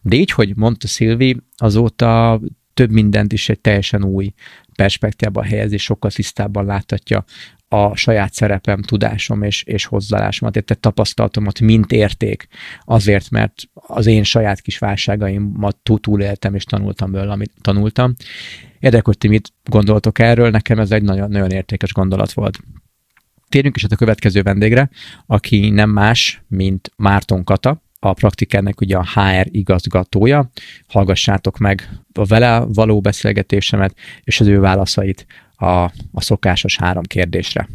De 0.01 0.15
így, 0.15 0.31
hogy 0.31 0.55
mondta 0.55 0.87
Szilvi, 0.87 1.37
azóta 1.57 2.41
több 2.73 2.91
mindent 2.91 3.33
is 3.33 3.49
egy 3.49 3.59
teljesen 3.59 4.03
új 4.03 4.33
perspektívába 4.75 5.43
helyezi, 5.43 5.77
sokkal 5.77 6.11
tisztábban 6.11 6.65
láthatja 6.65 7.23
a 7.67 7.95
saját 7.95 8.33
szerepem, 8.33 8.81
tudásom 8.81 9.43
és, 9.43 9.63
és 9.63 9.85
hozzáállásomat, 9.85 10.53
tehát 10.53 10.79
tapasztalatomat, 10.79 11.59
mint 11.59 11.91
érték, 11.91 12.47
azért, 12.81 13.29
mert 13.29 13.53
az 13.73 14.05
én 14.05 14.23
saját 14.23 14.61
kis 14.61 14.77
válságaimat 14.77 15.77
túléltem 16.01 16.55
és 16.55 16.63
tanultam 16.63 17.11
belőle, 17.11 17.31
amit 17.31 17.51
tanultam. 17.61 18.13
Érdekel, 18.79 19.01
hogy 19.05 19.17
ti 19.17 19.27
mit 19.27 19.53
gondoltok 19.63 20.19
erről, 20.19 20.49
nekem 20.49 20.79
ez 20.79 20.91
egy 20.91 21.03
nagyon, 21.03 21.29
nagyon 21.29 21.51
értékes 21.51 21.93
gondolat 21.93 22.31
volt. 22.31 22.59
Térjünk 23.49 23.75
is 23.75 23.83
a 23.83 23.95
következő 23.95 24.41
vendégre, 24.41 24.89
aki 25.25 25.69
nem 25.69 25.89
más, 25.89 26.43
mint 26.47 26.91
Márton 26.95 27.43
Kata, 27.43 27.83
a 28.03 28.13
praktikernek 28.13 28.81
ugye 28.81 28.97
a 28.97 29.05
HR 29.13 29.47
igazgatója. 29.51 30.49
Hallgassátok 30.87 31.57
meg 31.57 31.89
a 32.13 32.25
vele 32.25 32.59
való 32.59 33.01
beszélgetésemet 33.01 33.95
és 34.23 34.39
az 34.39 34.47
ő 34.47 34.59
válaszait 34.59 35.25
a, 35.55 35.65
a 36.11 36.21
szokásos 36.21 36.77
három 36.77 37.03
kérdésre. 37.03 37.69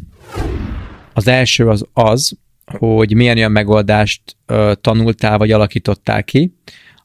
Az 1.13 1.27
első 1.27 1.67
az 1.67 1.85
az, 1.93 2.37
hogy 2.65 3.15
milyen 3.15 3.37
olyan 3.37 3.51
megoldást 3.51 4.21
ö, 4.45 4.73
tanultál 4.81 5.37
vagy 5.37 5.51
alakítottál 5.51 6.23
ki, 6.23 6.53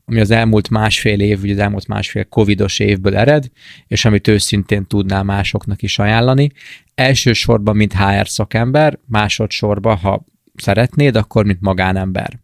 ami 0.05 0.21
az 0.21 0.31
elmúlt 0.31 0.71
másfél 0.71 1.21
év, 1.21 1.41
vagy 1.41 1.51
az 1.51 1.59
elmúlt 1.59 1.87
másfél 1.87 2.25
covidos 2.25 2.79
évből 2.79 3.17
ered, 3.17 3.51
és 3.87 4.05
amit 4.05 4.29
őszintén 4.29 4.87
tudnál 4.87 5.23
másoknak 5.23 5.83
is 5.83 5.99
ajánlani. 5.99 6.51
Elsősorban, 6.95 7.77
mint 7.77 7.93
HR 7.93 8.29
szakember, 8.29 8.99
másodszorban, 9.07 9.97
ha 9.97 10.25
szeretnéd, 10.55 11.17
akkor 11.17 11.45
mint 11.45 11.61
magánember. 11.61 12.44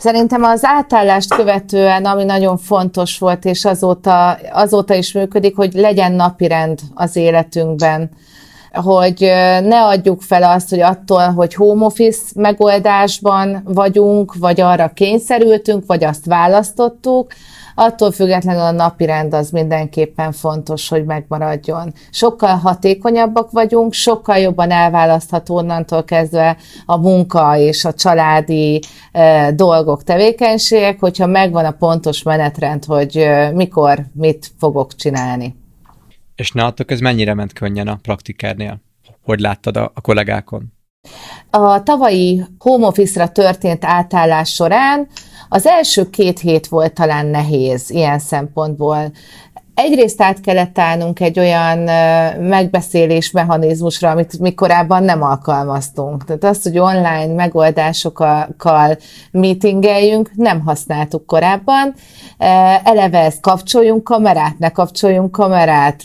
Szerintem 0.00 0.42
az 0.42 0.64
átállást 0.64 1.34
követően, 1.34 2.04
ami 2.04 2.24
nagyon 2.24 2.58
fontos 2.58 3.18
volt, 3.18 3.44
és 3.44 3.64
azóta, 3.64 4.38
azóta 4.52 4.94
is 4.94 5.12
működik, 5.12 5.56
hogy 5.56 5.72
legyen 5.72 6.12
napirend 6.12 6.78
az 6.94 7.16
életünkben. 7.16 8.10
Hogy 8.72 9.20
ne 9.62 9.84
adjuk 9.84 10.22
fel 10.22 10.42
azt, 10.42 10.70
hogy 10.70 10.80
attól, 10.80 11.28
hogy 11.28 11.54
home 11.54 11.84
office 11.84 12.20
megoldásban 12.34 13.62
vagyunk, 13.64 14.34
vagy 14.34 14.60
arra 14.60 14.90
kényszerültünk, 14.94 15.84
vagy 15.86 16.04
azt 16.04 16.26
választottuk, 16.26 17.32
attól 17.80 18.12
függetlenül 18.12 18.60
a 18.60 18.70
napi 18.70 19.04
rend 19.04 19.34
az 19.34 19.50
mindenképpen 19.50 20.32
fontos, 20.32 20.88
hogy 20.88 21.04
megmaradjon. 21.04 21.92
Sokkal 22.10 22.56
hatékonyabbak 22.56 23.50
vagyunk, 23.50 23.92
sokkal 23.92 24.36
jobban 24.36 24.70
elválasztható 24.70 25.56
onnantól 25.56 26.04
kezdve 26.04 26.56
a 26.86 26.96
munka 26.96 27.56
és 27.56 27.84
a 27.84 27.92
családi 27.92 28.80
e, 29.12 29.52
dolgok, 29.52 30.02
tevékenységek, 30.02 31.00
hogyha 31.00 31.26
megvan 31.26 31.64
a 31.64 31.70
pontos 31.70 32.22
menetrend, 32.22 32.84
hogy 32.84 33.16
e, 33.16 33.50
mikor 33.50 34.06
mit 34.12 34.50
fogok 34.58 34.94
csinálni. 34.94 35.56
És 36.36 36.52
nálatok 36.52 36.90
ez 36.90 37.00
mennyire 37.00 37.34
ment 37.34 37.52
könnyen 37.52 37.88
a 37.88 37.98
praktikárnél? 38.02 38.80
Hogy 39.22 39.40
láttad 39.40 39.76
a, 39.76 39.92
a 39.94 40.00
kollégákon? 40.00 40.72
A 41.50 41.82
tavalyi 41.82 42.44
home 42.58 42.86
office-ra 42.86 43.28
történt 43.28 43.84
átállás 43.84 44.54
során 44.54 45.08
az 45.52 45.66
első 45.66 46.10
két 46.10 46.38
hét 46.38 46.66
volt 46.66 46.92
talán 46.92 47.26
nehéz 47.26 47.90
ilyen 47.90 48.18
szempontból. 48.18 49.12
egyrészt 49.74 50.22
át 50.22 50.40
kellett 50.40 50.78
állnunk 50.78 51.20
egy 51.20 51.38
olyan 51.38 51.78
megbeszélés 52.40 53.30
mechanizmusra, 53.30 54.10
amit 54.10 54.38
mi 54.38 54.54
korábban 54.54 55.02
nem 55.02 55.22
alkalmaztunk. 55.22 56.24
Tehát 56.24 56.44
azt, 56.44 56.62
hogy 56.62 56.78
online 56.78 57.34
megoldásokkal 57.34 58.96
meetingeljünk, 59.30 60.30
nem 60.34 60.60
használtuk 60.60 61.26
korábban. 61.26 61.94
Eleve 62.84 63.18
ezt 63.18 63.40
kapcsoljunk 63.40 64.04
kamerát, 64.04 64.58
ne 64.58 64.68
kapcsoljunk 64.68 65.30
kamerát, 65.30 66.02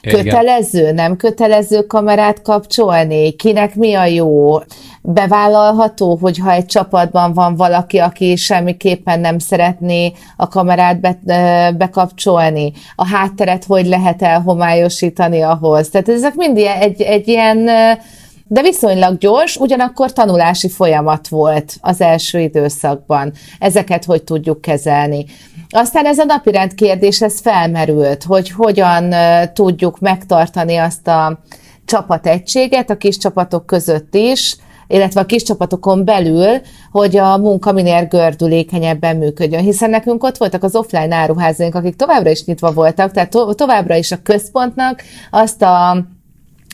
kötelező, 0.00 0.92
nem 0.92 1.16
kötelező 1.16 1.80
kamerát 1.80 2.42
kapcsolni, 2.42 3.32
kinek 3.32 3.74
mi 3.74 3.94
a 3.94 4.06
jó, 4.06 4.58
bevállalható, 5.02 6.18
hogyha 6.20 6.52
egy 6.52 6.66
csapatban 6.66 7.32
van 7.32 7.54
valaki, 7.56 7.98
aki 7.98 8.36
semmiképpen 8.36 9.20
nem 9.20 9.38
szeretné 9.38 10.12
a 10.36 10.48
kamerát 10.48 11.00
be, 11.00 11.72
bekapcsolni, 11.76 12.72
a 12.94 13.06
hátteret 13.06 13.64
hogy 13.64 13.86
lehet 13.86 14.22
elhomályosítani 14.22 15.40
ahhoz. 15.40 15.88
Tehát 15.88 16.08
ezek 16.08 16.34
mind 16.34 16.58
egy, 16.58 17.02
egy 17.02 17.28
ilyen 17.28 17.68
de 18.46 18.62
viszonylag 18.62 19.18
gyors, 19.18 19.56
ugyanakkor 19.56 20.12
tanulási 20.12 20.68
folyamat 20.68 21.28
volt 21.28 21.76
az 21.80 22.00
első 22.00 22.40
időszakban. 22.40 23.32
Ezeket 23.58 24.04
hogy 24.04 24.22
tudjuk 24.22 24.60
kezelni. 24.60 25.24
Aztán 25.68 26.06
ez 26.06 26.18
a 26.18 26.24
napirend 26.24 26.74
kérdés, 26.74 27.22
ez 27.22 27.40
felmerült, 27.40 28.22
hogy 28.22 28.50
hogyan 28.50 29.14
tudjuk 29.52 29.98
megtartani 29.98 30.76
azt 30.76 31.08
a 31.08 31.38
csapategységet 31.84 32.90
a 32.90 32.96
kis 32.96 33.16
csapatok 33.16 33.66
között 33.66 34.14
is, 34.14 34.56
illetve 34.92 35.20
a 35.20 35.26
kis 35.26 35.42
csapatokon 35.42 36.04
belül, 36.04 36.60
hogy 36.90 37.16
a 37.16 37.38
munka 37.38 37.72
minél 37.72 38.04
gördülékenyebben 38.04 39.16
működjön. 39.16 39.62
Hiszen 39.62 39.90
nekünk 39.90 40.24
ott 40.24 40.36
voltak 40.36 40.62
az 40.62 40.76
offline 40.76 41.14
áruházaink, 41.14 41.74
akik 41.74 41.96
továbbra 41.96 42.30
is 42.30 42.44
nyitva 42.44 42.72
voltak, 42.72 43.10
tehát 43.10 43.30
to- 43.30 43.56
továbbra 43.56 43.96
is 43.96 44.12
a 44.12 44.22
központnak 44.22 45.02
azt 45.30 45.62
a 45.62 46.04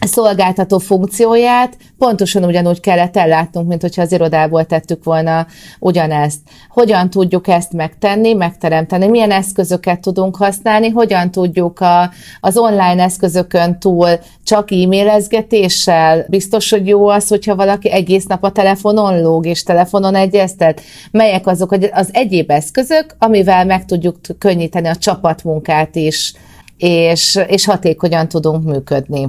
szolgáltató 0.07 0.79
funkcióját 0.79 1.77
pontosan 1.99 2.45
ugyanúgy 2.45 2.81
kellett 2.81 3.17
ellátnunk, 3.17 3.69
mint 3.69 3.81
hogyha 3.81 4.03
az 4.03 4.13
irodából 4.13 4.65
tettük 4.65 5.05
volna 5.05 5.47
ugyanezt. 5.79 6.39
Hogyan 6.69 7.11
tudjuk 7.11 7.49
ezt 7.49 7.73
megtenni, 7.73 8.33
megteremteni, 8.33 9.07
milyen 9.07 9.31
eszközöket 9.31 10.01
tudunk 10.01 10.37
használni, 10.37 10.89
hogyan 10.89 11.31
tudjuk 11.31 11.81
a, 11.81 12.11
az 12.41 12.57
online 12.57 13.03
eszközökön 13.03 13.79
túl 13.79 14.09
csak 14.45 14.71
e-mailezgetéssel, 14.71 16.27
biztos, 16.29 16.71
hogy 16.71 16.87
jó 16.87 17.09
az, 17.09 17.29
hogyha 17.29 17.57
valaki 17.57 17.91
egész 17.91 18.27
nap 18.27 18.45
a 18.45 18.53
telefonon 18.53 19.21
lóg 19.21 19.47
és 19.47 19.63
telefonon 19.63 20.15
egyeztet, 20.15 20.81
melyek 21.11 21.47
azok 21.47 21.77
az 21.93 22.09
egyéb 22.13 22.51
eszközök, 22.51 23.17
amivel 23.19 23.65
meg 23.65 23.85
tudjuk 23.85 24.17
könnyíteni 24.39 24.89
a 24.89 24.97
csapatmunkát 24.97 25.97
is, 25.97 26.35
és, 26.77 27.39
és 27.47 27.65
hatékonyan 27.65 28.29
tudunk 28.29 28.65
működni. 28.65 29.29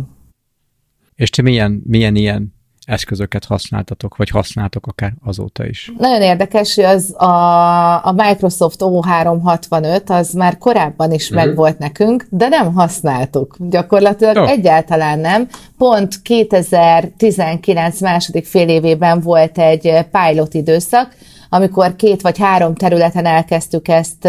És 1.19 1.29
ti 1.29 1.41
milyen, 1.41 1.81
milyen 1.85 2.15
ilyen 2.15 2.53
eszközöket 2.85 3.45
használtatok, 3.45 4.15
vagy 4.15 4.29
használtok 4.29 4.87
akár 4.87 5.13
azóta 5.23 5.65
is. 5.65 5.91
Nagyon 5.97 6.21
érdekes, 6.21 6.75
hogy 6.75 6.83
az 6.83 7.21
a, 7.21 8.05
a 8.05 8.11
Microsoft 8.11 8.79
O365 8.79 10.05
az 10.05 10.33
már 10.33 10.57
korábban 10.57 11.11
is 11.11 11.31
mm. 11.31 11.35
megvolt 11.35 11.77
nekünk, 11.77 12.27
de 12.29 12.47
nem 12.47 12.73
használtuk. 12.73 13.55
Gyakorlatilag 13.59 14.37
oh. 14.37 14.49
egyáltalán 14.49 15.19
nem. 15.19 15.47
Pont 15.77 16.21
2019 16.21 18.01
második 18.01 18.45
fél 18.45 18.69
évében 18.69 19.21
volt 19.21 19.57
egy 19.57 20.05
pilot 20.11 20.53
időszak, 20.53 21.15
amikor 21.49 21.95
két 21.95 22.21
vagy 22.21 22.37
három 22.37 22.75
területen 22.75 23.25
elkezdtük 23.25 23.87
ezt 23.87 24.27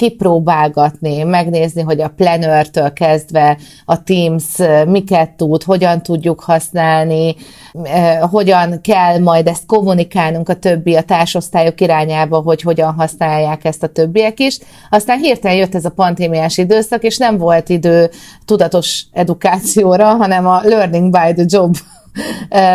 kipróbálgatni, 0.00 1.22
megnézni, 1.22 1.82
hogy 1.82 2.00
a 2.00 2.12
Planner-től 2.16 2.92
kezdve 2.92 3.58
a 3.84 4.02
Teams 4.02 4.44
miket 4.86 5.30
tud, 5.30 5.62
hogyan 5.62 6.02
tudjuk 6.02 6.40
használni, 6.40 7.36
hogyan 8.20 8.80
kell 8.80 9.18
majd 9.18 9.46
ezt 9.46 9.66
kommunikálnunk 9.66 10.48
a 10.48 10.54
többi, 10.54 10.96
a 10.96 11.02
társosztályok 11.02 11.80
irányába, 11.80 12.40
hogy 12.40 12.62
hogyan 12.62 12.92
használják 12.92 13.64
ezt 13.64 13.82
a 13.82 13.86
többiek 13.86 14.40
is. 14.40 14.58
Aztán 14.90 15.18
hirtelen 15.18 15.56
jött 15.56 15.74
ez 15.74 15.84
a 15.84 15.90
pandémiás 15.90 16.58
időszak, 16.58 17.02
és 17.02 17.16
nem 17.16 17.38
volt 17.38 17.68
idő 17.68 18.10
tudatos 18.44 19.04
edukációra, 19.12 20.04
hanem 20.04 20.46
a 20.46 20.60
learning 20.64 21.10
by 21.10 21.32
the 21.32 21.44
job 21.46 21.76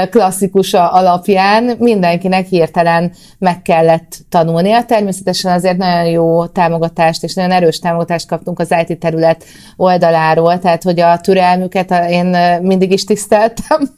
klasszikusa 0.09 0.91
alapján 0.91 1.75
mindenkinek 1.79 2.47
hirtelen 2.47 3.11
meg 3.37 3.61
kellett 3.61 4.17
tanulnia. 4.29 4.85
Természetesen 4.85 5.51
azért 5.51 5.77
nagyon 5.77 6.05
jó 6.05 6.45
támogatást 6.45 7.23
és 7.23 7.33
nagyon 7.33 7.51
erős 7.51 7.79
támogatást 7.79 8.27
kaptunk 8.27 8.59
az 8.59 8.75
IT 8.87 8.99
terület 8.99 9.43
oldaláról, 9.75 10.59
tehát 10.59 10.83
hogy 10.83 10.99
a 10.99 11.19
türelmüket 11.19 11.93
én 12.09 12.37
mindig 12.61 12.91
is 12.91 13.03
tiszteltem. 13.03 13.89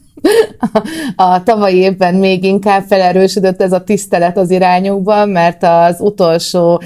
A 1.16 1.42
tavalyi 1.42 1.76
évben 1.76 2.14
még 2.14 2.44
inkább 2.44 2.84
felerősödött 2.88 3.62
ez 3.62 3.72
a 3.72 3.84
tisztelet 3.84 4.36
az 4.36 4.50
irányukban, 4.50 5.28
mert 5.28 5.62
az 5.62 6.00
utolsó, 6.00 6.82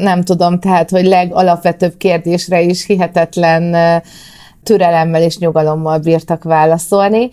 nem 0.00 0.22
tudom, 0.22 0.58
tehát, 0.58 0.90
hogy 0.90 1.06
legalapvetőbb 1.06 1.96
kérdésre 1.96 2.60
is 2.60 2.86
hihetetlen 2.86 4.02
türelemmel 4.62 5.22
és 5.22 5.38
nyugalommal 5.38 5.98
bírtak 5.98 6.44
válaszolni. 6.44 7.30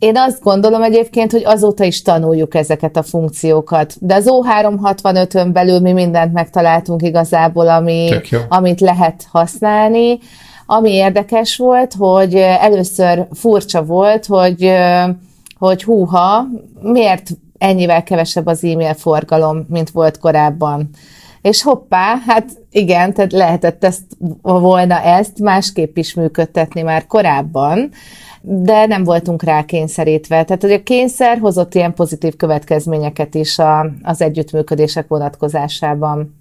Én 0.00 0.16
azt 0.16 0.42
gondolom 0.42 0.82
egyébként, 0.82 1.32
hogy 1.32 1.44
azóta 1.44 1.84
is 1.84 2.02
tanuljuk 2.02 2.54
ezeket 2.54 2.96
a 2.96 3.02
funkciókat. 3.02 3.94
De 3.98 4.14
az 4.14 4.24
O365-ön 4.28 5.50
belül 5.52 5.80
mi 5.80 5.92
mindent 5.92 6.32
megtaláltunk 6.32 7.02
igazából, 7.02 7.68
ami, 7.68 8.10
amit 8.48 8.80
lehet 8.80 9.26
használni. 9.30 10.18
Ami 10.66 10.90
érdekes 10.90 11.56
volt, 11.56 11.94
hogy 11.94 12.34
először 12.34 13.26
furcsa 13.32 13.84
volt, 13.84 14.26
hogy, 14.26 14.72
hogy 15.58 15.82
húha, 15.82 16.46
miért 16.82 17.30
ennyivel 17.58 18.02
kevesebb 18.02 18.46
az 18.46 18.64
e-mail 18.64 18.94
forgalom, 18.94 19.66
mint 19.68 19.90
volt 19.90 20.18
korábban. 20.18 20.90
És 21.42 21.62
hoppá, 21.62 22.16
hát 22.26 22.50
igen, 22.70 23.14
tehát 23.14 23.32
lehetett 23.32 23.84
ezt 23.84 24.02
volna 24.42 25.00
ezt 25.00 25.38
másképp 25.38 25.96
is 25.96 26.14
működtetni 26.14 26.82
már 26.82 27.06
korábban 27.06 27.90
de 28.42 28.86
nem 28.86 29.04
voltunk 29.04 29.42
rá 29.42 29.64
kényszerítve. 29.64 30.44
Tehát, 30.44 30.62
hogy 30.62 30.72
a 30.72 30.82
kényszer 30.82 31.38
hozott 31.38 31.74
ilyen 31.74 31.94
pozitív 31.94 32.36
következményeket 32.36 33.34
is 33.34 33.58
a, 33.58 33.92
az 34.02 34.20
együttműködések 34.20 35.08
vonatkozásában. 35.08 36.38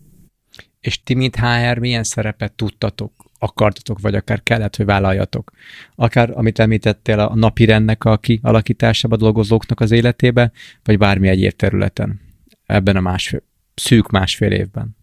És 0.79 1.03
ti, 1.03 1.13
mint 1.13 1.35
HR, 1.35 1.77
milyen 1.77 2.03
szerepet 2.03 2.53
tudtatok, 2.53 3.11
akartatok, 3.39 3.99
vagy 3.99 4.15
akár 4.15 4.43
kellett, 4.43 4.75
hogy 4.75 4.85
vállaljatok? 4.85 5.51
Akár, 5.95 6.31
amit 6.33 6.59
említettél, 6.59 7.19
a 7.19 7.35
napi 7.35 7.65
rendnek 7.65 8.03
a 8.03 8.17
kialakításában 8.17 9.19
a 9.19 9.21
dolgozóknak 9.21 9.79
az 9.79 9.91
életébe, 9.91 10.51
vagy 10.83 10.97
bármi 10.97 11.27
egyéb 11.27 11.51
területen 11.51 12.19
ebben 12.65 12.95
a 12.95 13.01
másfél, 13.01 13.43
szűk 13.79 14.09
másfél 14.09 14.51
évben? 14.51 14.98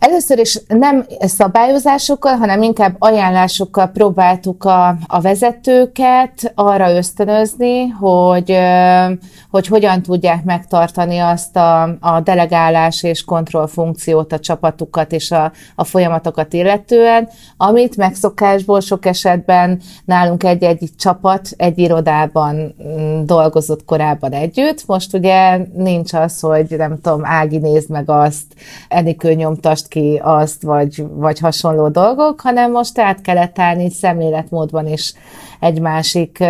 Először 0.00 0.38
is 0.38 0.60
nem 0.68 1.06
szabályozásokkal, 1.20 2.36
hanem 2.36 2.62
inkább 2.62 2.96
ajánlásokkal 2.98 3.86
próbáltuk 3.86 4.64
a, 4.64 4.88
a 5.06 5.20
vezetőket 5.20 6.52
arra 6.54 6.94
ösztönözni, 6.96 7.88
hogy, 7.88 8.56
hogy 9.50 9.66
hogyan 9.66 10.02
tudják 10.02 10.44
megtartani 10.44 11.18
azt 11.18 11.56
a, 11.56 11.82
a 12.00 12.20
delegálás 12.20 13.02
és 13.02 13.24
kontrollfunkciót, 13.24 14.32
a 14.32 14.38
csapatukat 14.38 15.12
és 15.12 15.30
a, 15.30 15.52
a 15.74 15.84
folyamatokat 15.84 16.52
illetően, 16.52 17.28
amit 17.56 17.96
megszokásból 17.96 18.80
sok 18.80 19.06
esetben 19.06 19.80
nálunk 20.04 20.44
egy-egy 20.44 20.88
csapat 20.98 21.48
egy 21.56 21.78
irodában 21.78 22.74
mm, 22.82 23.24
dolgozott 23.24 23.84
korábban 23.84 24.32
együtt. 24.32 24.86
Most 24.86 25.14
ugye 25.14 25.58
nincs 25.74 26.12
az, 26.12 26.40
hogy 26.40 26.66
nem 26.76 27.00
tudom, 27.00 27.24
Ági 27.24 27.58
nézd 27.58 27.90
meg 27.90 28.10
azt, 28.10 28.44
Enikő 28.88 29.32
nyomtast 29.32 29.88
ki 29.90 30.20
azt, 30.22 30.62
vagy, 30.62 31.04
vagy 31.12 31.38
hasonló 31.38 31.88
dolgok, 31.88 32.40
hanem 32.40 32.70
most 32.70 32.98
át 32.98 33.20
kellett 33.20 33.58
állni 33.58 33.90
szemléletmódban 33.90 34.86
is 34.86 35.14
egy 35.60 35.80
másik 35.80 36.44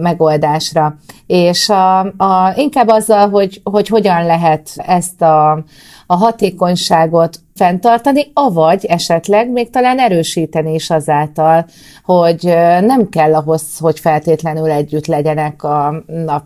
megoldásra. 0.00 0.96
És 1.26 1.68
a, 1.68 1.98
a, 2.00 2.52
inkább 2.56 2.88
azzal, 2.88 3.28
hogy, 3.28 3.60
hogy 3.64 3.88
hogyan 3.88 4.26
lehet 4.26 4.70
ezt 4.76 5.22
a, 5.22 5.50
a 6.06 6.16
hatékonyságot 6.16 7.38
fenntartani, 7.54 8.30
avagy 8.34 8.84
esetleg 8.84 9.50
még 9.50 9.70
talán 9.70 9.98
erősíteni 9.98 10.74
is 10.74 10.90
azáltal, 10.90 11.66
hogy 12.04 12.44
nem 12.80 13.08
kell 13.08 13.34
ahhoz, 13.34 13.78
hogy 13.78 14.00
feltétlenül 14.00 14.70
együtt 14.70 15.06
legyenek 15.06 15.62
a 15.62 16.02
nap 16.06 16.44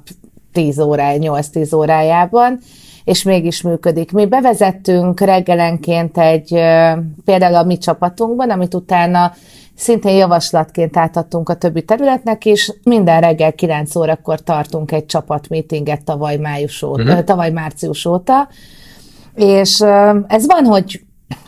10 0.53 0.79
órája, 0.79 1.39
8-10 1.43 1.77
órájában, 1.77 2.61
és 3.07 3.23
mégis 3.23 3.63
működik. 3.63 4.13
Mi 4.13 4.27
bevezettünk 4.27 5.21
reggelenként 5.21 6.19
egy, 6.19 6.49
például 7.25 7.55
a 7.55 7.63
mi 7.63 7.79
csapatunkban, 7.79 8.51
amit 8.51 8.75
utána 8.75 9.33
szintén 9.75 10.17
javaslatként 10.17 10.97
átadtunk 10.97 11.49
a 11.49 11.55
többi 11.55 11.85
területnek, 11.85 12.45
és 12.45 12.73
minden 12.83 13.21
reggel 13.21 13.53
9 13.53 13.97
órakor 13.97 14.41
tartunk 14.41 14.93
egy 14.93 15.07
csapatmeetinget 15.07 16.05
tavaly, 16.05 16.37
május 16.37 16.83
óta, 16.83 17.03
uh-huh. 17.03 17.25
tavaly 17.25 17.51
március 17.51 18.05
óta, 18.05 18.49
és 19.35 19.81
ez 20.27 20.47
van, 20.47 20.65
hogy 20.65 21.01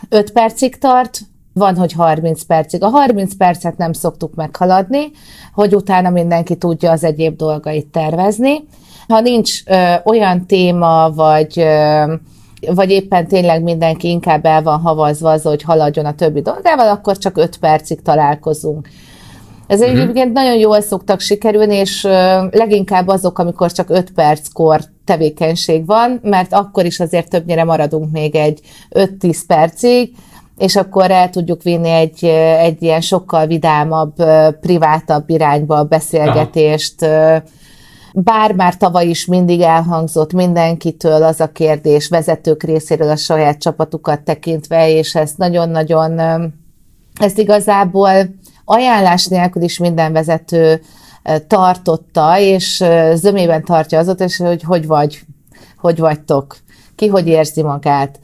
5 0.09 0.31
percig 0.31 0.77
tart, 0.77 1.19
van, 1.53 1.75
hogy 1.75 1.91
30 1.91 2.43
percig. 2.43 2.83
A 2.83 2.87
30 2.87 3.35
percet 3.35 3.77
nem 3.77 3.93
szoktuk 3.93 4.35
meghaladni, 4.35 5.11
hogy 5.53 5.75
utána 5.75 6.09
mindenki 6.09 6.55
tudja 6.55 6.91
az 6.91 7.03
egyéb 7.03 7.35
dolgait 7.35 7.87
tervezni. 7.87 8.67
Ha 9.09 9.19
nincs 9.19 9.61
ö, 9.65 9.93
olyan 10.03 10.45
téma, 10.45 11.11
vagy 11.15 11.59
ö, 11.59 12.13
vagy 12.67 12.89
éppen 12.89 13.27
tényleg 13.27 13.63
mindenki 13.63 14.09
inkább 14.09 14.45
el 14.45 14.61
van 14.61 14.79
havazva 14.79 15.31
az, 15.31 15.41
hogy 15.41 15.61
haladjon 15.61 16.05
a 16.05 16.15
többi 16.15 16.41
dolgával, 16.41 16.89
akkor 16.89 17.17
csak 17.17 17.37
5 17.37 17.57
percig 17.57 18.01
találkozunk. 18.01 18.89
Ez 19.67 19.79
uh-huh. 19.81 19.99
egyébként 19.99 20.33
nagyon 20.33 20.57
jól 20.57 20.81
szoktak 20.81 21.19
sikerülni, 21.19 21.75
és 21.75 22.03
leginkább 22.51 23.07
azok, 23.07 23.39
amikor 23.39 23.71
csak 23.71 23.89
5 23.89 24.11
perckor 24.11 24.79
tevékenység 25.05 25.85
van, 25.85 26.19
mert 26.23 26.53
akkor 26.53 26.85
is 26.85 26.99
azért 26.99 27.29
többnyire 27.29 27.63
maradunk 27.63 28.11
még 28.11 28.35
egy 28.35 28.59
5-10 28.89 29.39
percig, 29.47 30.15
és 30.57 30.75
akkor 30.75 31.11
el 31.11 31.29
tudjuk 31.29 31.63
vinni 31.63 31.89
egy, 31.89 32.25
egy 32.59 32.81
ilyen 32.81 33.01
sokkal 33.01 33.47
vidámabb, 33.47 34.13
privátabb 34.61 35.29
irányba 35.29 35.75
a 35.75 35.83
beszélgetést. 35.83 37.01
Aha. 37.01 37.41
Bár 38.13 38.53
már 38.53 38.77
tavaly 38.77 39.07
is 39.07 39.25
mindig 39.25 39.61
elhangzott 39.61 40.33
mindenkitől 40.33 41.23
az 41.23 41.39
a 41.39 41.51
kérdés, 41.51 42.07
vezetők 42.07 42.63
részéről 42.63 43.09
a 43.09 43.15
saját 43.15 43.57
csapatukat 43.59 44.21
tekintve, 44.21 44.89
és 44.89 45.15
ezt 45.15 45.37
nagyon-nagyon, 45.37 46.19
ezt 47.19 47.37
igazából 47.37 48.11
ajánlás 48.65 49.25
nélkül 49.25 49.61
is 49.61 49.77
minden 49.77 50.13
vezető 50.13 50.81
tartotta, 51.47 52.39
és 52.39 52.83
zömében 53.13 53.63
tartja 53.63 53.99
azot, 53.99 54.21
és 54.21 54.37
hogy 54.37 54.63
hogy 54.63 54.87
vagy, 54.87 55.21
hogy 55.77 55.99
vagytok, 55.99 56.57
ki 56.95 57.07
hogy 57.07 57.27
érzi 57.27 57.61
magát 57.61 58.19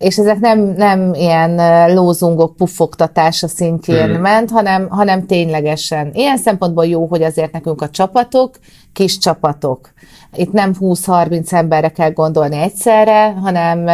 és 0.00 0.18
ezek 0.18 0.38
nem, 0.38 0.58
nem 0.60 1.14
ilyen 1.14 1.60
lózungok 1.94 2.56
puffogtatása 2.56 3.48
szintjén 3.48 4.10
hmm. 4.10 4.20
ment, 4.20 4.50
hanem, 4.50 4.88
hanem 4.88 5.26
ténylegesen. 5.26 6.10
Ilyen 6.12 6.36
szempontból 6.36 6.86
jó, 6.86 7.06
hogy 7.06 7.22
azért 7.22 7.52
nekünk 7.52 7.82
a 7.82 7.90
csapatok, 7.90 8.58
kis 8.92 9.18
csapatok. 9.18 9.92
Itt 10.34 10.52
nem 10.52 10.74
20-30 10.80 11.52
emberre 11.52 11.88
kell 11.88 12.10
gondolni 12.10 12.56
egyszerre, 12.56 13.30
hanem 13.30 13.86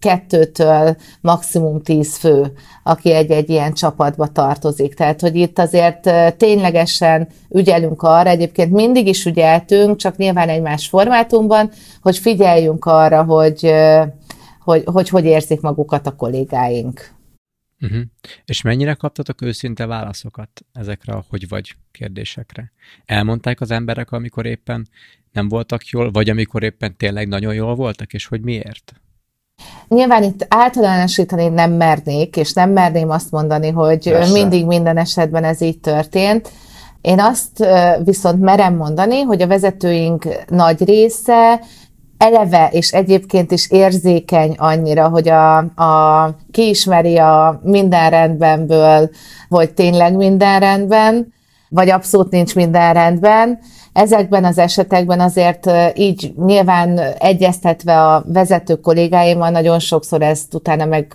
kettőtől 0.00 0.96
maximum 1.20 1.82
10 1.82 2.16
fő, 2.16 2.52
aki 2.82 3.12
egy-egy 3.12 3.50
ilyen 3.50 3.72
csapatba 3.72 4.26
tartozik. 4.26 4.94
Tehát, 4.94 5.20
hogy 5.20 5.36
itt 5.36 5.58
azért 5.58 6.10
ténylegesen 6.36 7.28
ügyelünk 7.50 8.02
arra, 8.02 8.28
egyébként 8.28 8.72
mindig 8.72 9.06
is 9.06 9.24
ügyeltünk, 9.24 9.96
csak 9.96 10.16
nyilván 10.16 10.48
egy 10.48 10.62
más 10.62 10.86
formátumban, 10.86 11.70
hogy 12.02 12.18
figyeljünk 12.18 12.84
arra, 12.84 13.22
hogy 13.22 13.72
hogy, 14.64 14.82
hogy 14.84 15.08
hogy 15.08 15.24
érzik 15.24 15.60
magukat 15.60 16.06
a 16.06 16.16
kollégáink. 16.16 17.12
Uh-huh. 17.80 18.02
És 18.44 18.62
mennyire 18.62 18.94
kaptatok 18.94 19.42
őszinte 19.42 19.86
válaszokat 19.86 20.48
ezekre 20.72 21.12
a 21.12 21.24
hogy 21.28 21.48
vagy 21.48 21.76
kérdésekre? 21.92 22.72
Elmondták 23.04 23.60
az 23.60 23.70
emberek, 23.70 24.10
amikor 24.10 24.46
éppen 24.46 24.88
nem 25.32 25.48
voltak 25.48 25.86
jól, 25.86 26.10
vagy 26.10 26.30
amikor 26.30 26.62
éppen 26.62 26.96
tényleg 26.96 27.28
nagyon 27.28 27.54
jól 27.54 27.74
voltak, 27.74 28.12
és 28.12 28.26
hogy 28.26 28.40
miért? 28.40 28.92
Nyilván 29.88 30.22
itt 30.22 30.46
általánosítani 30.48 31.48
nem 31.48 31.72
mernék, 31.72 32.36
és 32.36 32.52
nem 32.52 32.70
merném 32.70 33.10
azt 33.10 33.30
mondani, 33.30 33.70
hogy 33.70 34.10
Persze. 34.10 34.32
mindig 34.32 34.66
minden 34.66 34.96
esetben 34.96 35.44
ez 35.44 35.60
így 35.60 35.80
történt. 35.80 36.50
Én 37.00 37.20
azt 37.20 37.64
viszont 38.04 38.40
merem 38.40 38.74
mondani, 38.74 39.20
hogy 39.20 39.42
a 39.42 39.46
vezetőink 39.46 40.48
nagy 40.48 40.84
része 40.84 41.60
eleve 42.18 42.68
és 42.72 42.92
egyébként 42.92 43.50
is 43.50 43.70
érzékeny 43.70 44.54
annyira, 44.58 45.08
hogy 45.08 45.28
a, 45.28 45.56
a 45.56 46.30
kiismeri 46.50 47.18
a 47.18 47.60
minden 47.62 48.10
rendbenből, 48.10 49.10
hogy 49.48 49.74
tényleg 49.74 50.16
minden 50.16 50.60
rendben, 50.60 51.32
vagy 51.68 51.90
abszolút 51.90 52.30
nincs 52.30 52.54
minden 52.54 52.94
rendben. 52.94 53.58
Ezekben 53.94 54.44
az 54.44 54.58
esetekben 54.58 55.20
azért 55.20 55.70
így 55.94 56.34
nyilván 56.46 56.98
egyeztetve 57.18 58.00
a 58.02 58.24
vezető 58.26 58.74
kollégáimmal 58.74 59.50
nagyon 59.50 59.78
sokszor 59.78 60.22
ezt 60.22 60.54
utána 60.54 60.84
meg 60.84 61.06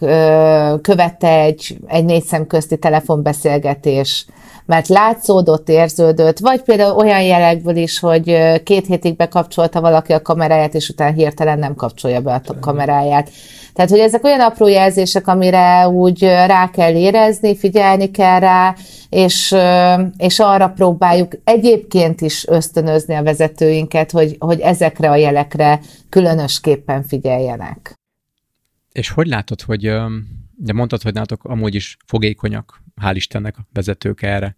követte 0.81 1.39
egy, 1.39 1.77
egy 1.87 2.05
négy 2.05 2.23
szem 2.23 2.47
közti 2.47 2.77
telefonbeszélgetés 2.77 4.25
mert 4.65 4.87
látszódott, 4.87 5.69
érződött, 5.69 6.39
vagy 6.39 6.61
például 6.61 6.97
olyan 6.97 7.21
jelekből 7.21 7.75
is, 7.75 7.99
hogy 7.99 8.37
két 8.63 8.85
hétig 8.85 9.15
bekapcsolta 9.15 9.81
valaki 9.81 10.13
a 10.13 10.21
kameráját, 10.21 10.73
és 10.73 10.89
utána 10.89 11.13
hirtelen 11.13 11.59
nem 11.59 11.75
kapcsolja 11.75 12.21
be 12.21 12.33
a 12.33 12.59
kameráját. 12.59 13.29
Tehát, 13.79 13.93
hogy 13.93 14.03
ezek 14.03 14.23
olyan 14.23 14.39
apró 14.39 14.67
jelzések, 14.67 15.27
amire 15.27 15.87
úgy 15.87 16.21
rá 16.21 16.69
kell 16.71 16.95
érezni, 16.95 17.57
figyelni 17.57 18.11
kell 18.11 18.39
rá, 18.39 18.75
és, 19.09 19.55
és 20.17 20.39
arra 20.39 20.69
próbáljuk 20.69 21.31
egyébként 21.43 22.21
is 22.21 22.47
ösztönözni 22.47 23.15
a 23.15 23.23
vezetőinket, 23.23 24.11
hogy, 24.11 24.35
hogy 24.39 24.59
ezekre 24.59 25.09
a 25.09 25.15
jelekre 25.15 25.79
különösképpen 26.09 27.03
figyeljenek. 27.03 27.93
És 28.91 29.09
hogy 29.09 29.27
látod, 29.27 29.61
hogy 29.61 29.81
de 30.55 30.73
mondtad, 30.73 31.01
hogy 31.01 31.13
nálatok 31.13 31.43
amúgy 31.43 31.75
is 31.75 31.97
fogékonyak, 32.05 32.83
hál' 33.01 33.15
Istennek 33.15 33.57
a 33.57 33.67
vezetők 33.73 34.21
erre, 34.21 34.55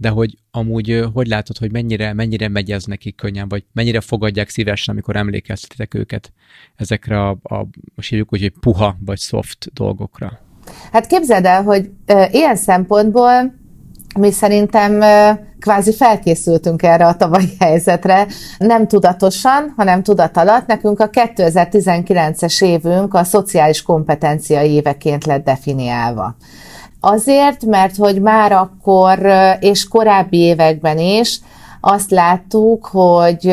de 0.00 0.08
hogy 0.08 0.38
amúgy 0.50 1.04
hogy 1.12 1.26
látod, 1.26 1.58
hogy 1.58 1.72
mennyire, 1.72 2.12
mennyire 2.12 2.48
megy 2.48 2.70
ez 2.70 2.84
nekik 2.84 3.16
könnyen, 3.16 3.48
vagy 3.48 3.64
mennyire 3.72 4.00
fogadják 4.00 4.48
szívesen, 4.48 4.94
amikor 4.94 5.16
emlékeztetek 5.16 5.94
őket 5.94 6.32
ezekre 6.76 7.20
a, 7.20 7.30
a 7.42 7.66
most 7.94 8.08
hívjuk 8.08 8.32
úgy, 8.32 8.40
hogy 8.40 8.52
puha 8.60 8.96
vagy 9.04 9.18
soft 9.18 9.70
dolgokra? 9.72 10.38
Hát 10.92 11.06
képzeld 11.06 11.44
el, 11.44 11.62
hogy 11.62 11.90
e, 12.06 12.28
ilyen 12.32 12.56
szempontból 12.56 13.54
mi 14.18 14.30
szerintem 14.30 15.02
kvázi 15.58 15.94
felkészültünk 15.94 16.82
erre 16.82 17.06
a 17.06 17.16
tavalyi 17.16 17.56
helyzetre, 17.58 18.26
nem 18.58 18.86
tudatosan, 18.86 19.72
hanem 19.76 20.02
tudat 20.02 20.36
alatt. 20.36 20.66
Nekünk 20.66 21.00
a 21.00 21.10
2019-es 21.10 22.64
évünk 22.64 23.14
a 23.14 23.24
szociális 23.24 23.82
kompetencia 23.82 24.62
éveként 24.62 25.24
lett 25.24 25.44
definiálva. 25.44 26.36
Azért, 27.00 27.64
mert 27.64 27.96
hogy 27.96 28.20
már 28.20 28.52
akkor 28.52 29.18
és 29.60 29.88
korábbi 29.88 30.38
években 30.38 30.98
is 30.98 31.40
azt 31.80 32.10
láttuk, 32.10 32.86
hogy 32.86 33.52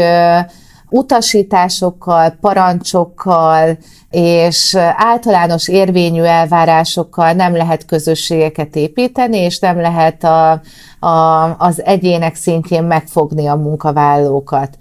utasításokkal, 0.89 2.29
parancsokkal 2.41 3.77
és 4.09 4.75
általános 4.95 5.67
érvényű 5.67 6.21
elvárásokkal 6.21 7.31
nem 7.31 7.55
lehet 7.55 7.85
közösségeket 7.85 8.75
építeni, 8.75 9.37
és 9.37 9.59
nem 9.59 9.81
lehet 9.81 10.23
a, 10.23 10.61
a, 10.99 11.55
az 11.57 11.83
egyének 11.83 12.35
szintjén 12.35 12.83
megfogni 12.83 13.47
a 13.47 13.55
munkavállalókat 13.55 14.77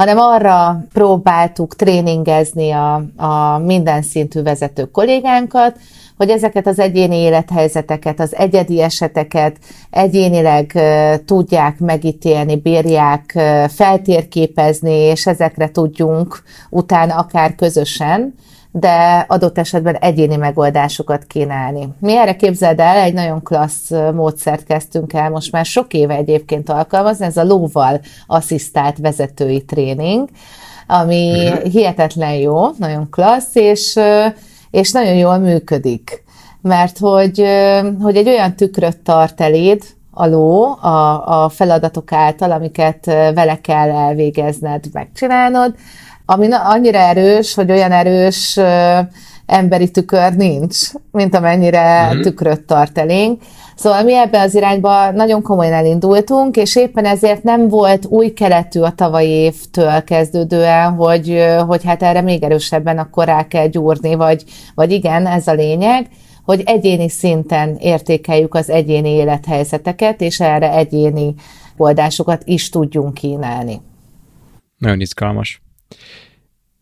hanem 0.00 0.18
arra 0.18 0.84
próbáltuk 0.92 1.76
tréningezni 1.76 2.70
a, 2.70 3.02
a 3.16 3.58
minden 3.58 4.02
szintű 4.02 4.42
vezető 4.42 4.84
kollégánkat, 4.84 5.76
hogy 6.20 6.30
ezeket 6.30 6.66
az 6.66 6.78
egyéni 6.78 7.16
élethelyzeteket, 7.16 8.20
az 8.20 8.34
egyedi 8.36 8.82
eseteket 8.82 9.56
egyénileg 9.90 10.78
tudják 11.24 11.78
megítélni, 11.78 12.56
bírják 12.56 13.38
feltérképezni, 13.68 14.92
és 14.92 15.26
ezekre 15.26 15.70
tudjunk 15.70 16.42
utána 16.70 17.14
akár 17.14 17.54
közösen, 17.54 18.34
de 18.70 19.24
adott 19.28 19.58
esetben 19.58 19.94
egyéni 19.94 20.36
megoldásokat 20.36 21.24
kínálni. 21.24 21.88
Mi 22.00 22.16
erre 22.16 22.36
képzeld 22.36 22.80
el, 22.80 22.96
egy 22.96 23.14
nagyon 23.14 23.42
klassz 23.42 23.90
módszert 24.14 24.64
kezdtünk 24.64 25.12
el 25.12 25.30
most 25.30 25.52
már 25.52 25.64
sok 25.64 25.92
éve 25.92 26.14
egyébként 26.14 26.68
alkalmazni, 26.68 27.24
ez 27.24 27.36
a 27.36 27.44
lóval 27.44 28.00
asszisztált 28.26 28.98
vezetői 28.98 29.64
tréning, 29.64 30.28
ami 30.86 31.48
mhm. 31.48 31.68
hihetetlen 31.68 32.34
jó, 32.34 32.68
nagyon 32.78 33.10
klassz, 33.10 33.54
és 33.54 33.98
és 34.70 34.90
nagyon 34.90 35.14
jól 35.14 35.38
működik. 35.38 36.24
Mert 36.62 36.98
hogy, 36.98 37.44
hogy 38.00 38.16
egy 38.16 38.28
olyan 38.28 38.56
tükröt 38.56 38.98
tart 38.98 39.40
eléd, 39.40 39.82
a 40.10 40.26
ló 40.26 40.64
a, 40.64 41.26
a 41.44 41.48
feladatok 41.48 42.12
által, 42.12 42.50
amiket 42.52 43.04
vele 43.04 43.60
kell 43.60 43.90
elvégezned, 43.90 44.84
megcsinálnod, 44.92 45.74
ami 46.26 46.48
annyira 46.52 46.98
erős, 46.98 47.54
hogy 47.54 47.70
olyan 47.70 47.92
erős 47.92 48.60
emberi 49.50 49.90
tükör 49.90 50.36
nincs, 50.36 50.78
mint 51.10 51.34
amennyire 51.34 52.06
mm-hmm. 52.06 52.20
tükröt 52.20 52.60
tart 52.60 52.98
elénk. 52.98 53.42
Szóval 53.74 54.02
mi 54.02 54.14
ebbe 54.14 54.40
az 54.40 54.54
irányba 54.54 55.10
nagyon 55.10 55.42
komolyan 55.42 55.72
elindultunk, 55.72 56.56
és 56.56 56.76
éppen 56.76 57.04
ezért 57.04 57.42
nem 57.42 57.68
volt 57.68 58.06
új 58.06 58.32
keletű 58.32 58.80
a 58.80 58.90
tavalyi 58.90 59.28
évtől 59.28 60.04
kezdődően, 60.04 60.92
hogy, 60.92 61.44
hogy 61.66 61.84
hát 61.84 62.02
erre 62.02 62.20
még 62.20 62.42
erősebben 62.42 62.98
akkor 62.98 63.24
rá 63.24 63.46
kell 63.46 63.66
gyúrni, 63.66 64.14
vagy, 64.14 64.44
vagy 64.74 64.92
igen, 64.92 65.26
ez 65.26 65.46
a 65.46 65.52
lényeg, 65.52 66.06
hogy 66.44 66.62
egyéni 66.64 67.08
szinten 67.08 67.76
értékeljük 67.76 68.54
az 68.54 68.70
egyéni 68.70 69.08
élethelyzeteket, 69.08 70.20
és 70.20 70.40
erre 70.40 70.72
egyéni 70.72 71.34
oldásokat 71.76 72.42
is 72.44 72.68
tudjunk 72.68 73.14
kínálni. 73.14 73.80
Nagyon 74.78 75.00
izgalmas. 75.00 75.62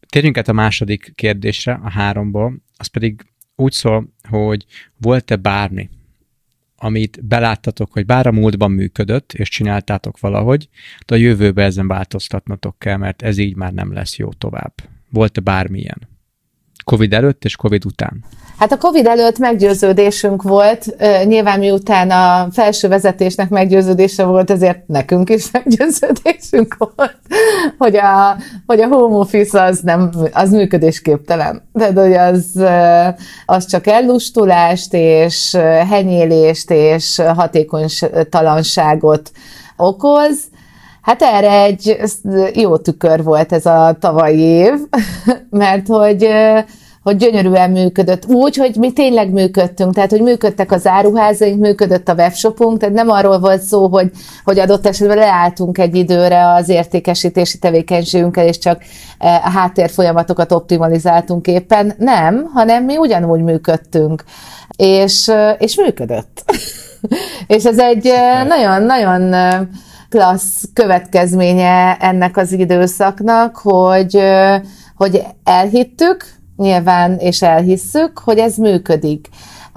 Térjünk 0.09 0.39
át 0.39 0.49
a 0.49 0.53
második 0.53 1.13
kérdésre, 1.15 1.73
a 1.73 1.91
háromból, 1.91 2.63
az 2.77 2.87
pedig 2.87 3.25
úgy 3.57 3.73
szól, 3.73 4.13
hogy 4.29 4.65
volt-e 4.97 5.37
bármi, 5.37 5.89
amit 6.77 7.27
beláttatok, 7.27 7.93
hogy 7.93 8.07
bár 8.07 8.27
a 8.27 8.33
múltban 8.33 8.71
működött, 8.71 9.33
és 9.33 9.49
csináltátok 9.49 10.21
valahogy, 10.21 10.69
de 11.07 11.15
a 11.15 11.19
jövőben 11.19 11.65
ezen 11.65 11.89
változtatnotok 11.89 12.79
kell, 12.79 12.97
mert 12.97 13.23
ez 13.23 13.39
így 13.39 13.57
már 13.57 13.73
nem 13.73 13.93
lesz 13.93 14.17
jó 14.17 14.33
tovább. 14.33 14.73
Volt-e 15.11 15.41
bármilyen? 15.41 16.18
Covid 16.89 17.13
előtt 17.13 17.45
és 17.45 17.57
Covid 17.57 17.85
után? 17.85 18.25
Hát 18.59 18.73
a 18.73 18.77
Covid 18.79 19.07
előtt 19.07 19.39
meggyőződésünk 19.39 20.43
volt, 20.43 20.97
nyilván 21.25 21.59
miután 21.59 22.11
a 22.11 22.49
felső 22.53 22.89
vezetésnek 22.89 23.49
meggyőződése 23.49 24.25
volt, 24.25 24.51
ezért 24.51 24.87
nekünk 24.87 25.31
is 25.31 25.51
meggyőződésünk 25.53 26.77
volt, 26.79 27.19
hogy 27.79 27.97
a, 27.97 28.37
hogy 28.67 28.81
a 28.81 28.87
home 28.87 29.17
office 29.17 29.63
az, 29.63 29.81
nem, 29.81 30.11
az 30.33 30.51
működésképtelen. 30.51 31.63
Tehát, 31.73 31.99
hogy 31.99 32.13
az, 32.13 32.63
az 33.47 33.67
csak 33.67 33.87
ellustulást 33.87 34.95
és 34.95 35.57
henyélést 35.89 36.71
és 36.71 37.23
hatékonytalanságot 37.35 39.31
okoz, 39.77 40.39
Hát 41.09 41.23
erre 41.23 41.63
egy 41.63 42.01
jó 42.55 42.77
tükör 42.77 43.23
volt 43.23 43.53
ez 43.53 43.67
a 43.67 43.97
tavalyi 44.01 44.41
év, 44.41 44.73
mert 45.51 45.87
hogy 45.87 46.29
hogy 47.03 47.17
gyönyörűen 47.17 47.71
működött. 47.71 48.27
Úgy, 48.27 48.57
hogy 48.57 48.77
mi 48.77 48.93
tényleg 48.93 49.33
működtünk, 49.33 49.95
tehát 49.95 50.11
hogy 50.11 50.23
működtek 50.23 50.73
az 50.73 50.87
áruházaink, 50.87 51.61
működött 51.61 52.09
a 52.09 52.15
webshopunk, 52.15 52.79
tehát 52.79 52.95
nem 52.95 53.11
arról 53.11 53.39
volt 53.39 53.63
szó, 53.63 53.89
hogy, 53.89 54.11
hogy 54.45 54.59
adott 54.59 54.87
esetben 54.87 55.17
leálltunk 55.17 55.79
egy 55.79 55.97
időre 55.97 56.53
az 56.53 56.69
értékesítési 56.69 57.59
tevékenységünkkel, 57.59 58.47
és 58.47 58.59
csak 58.59 58.83
eh, 59.19 59.47
a 59.47 59.51
háttérfolyamatokat 59.51 60.53
optimalizáltunk 60.53 61.47
éppen. 61.47 61.95
Nem, 61.99 62.51
hanem 62.55 62.85
mi 62.85 62.97
ugyanúgy 62.97 63.43
működtünk. 63.43 64.25
És, 64.77 65.31
és 65.59 65.77
működött. 65.77 66.45
és 67.57 67.65
ez 67.65 67.79
egy 67.79 68.13
nagyon-nagyon 68.49 69.35
klassz 70.09 70.65
következménye 70.73 71.97
ennek 71.97 72.37
az 72.37 72.53
időszaknak, 72.53 73.57
hogy, 73.57 74.19
hogy 74.95 75.23
elhittük, 75.45 76.25
nyilván, 76.57 77.17
és 77.19 77.43
elhisszük, 77.43 78.19
hogy 78.19 78.39
ez 78.39 78.57
működik. 78.57 79.29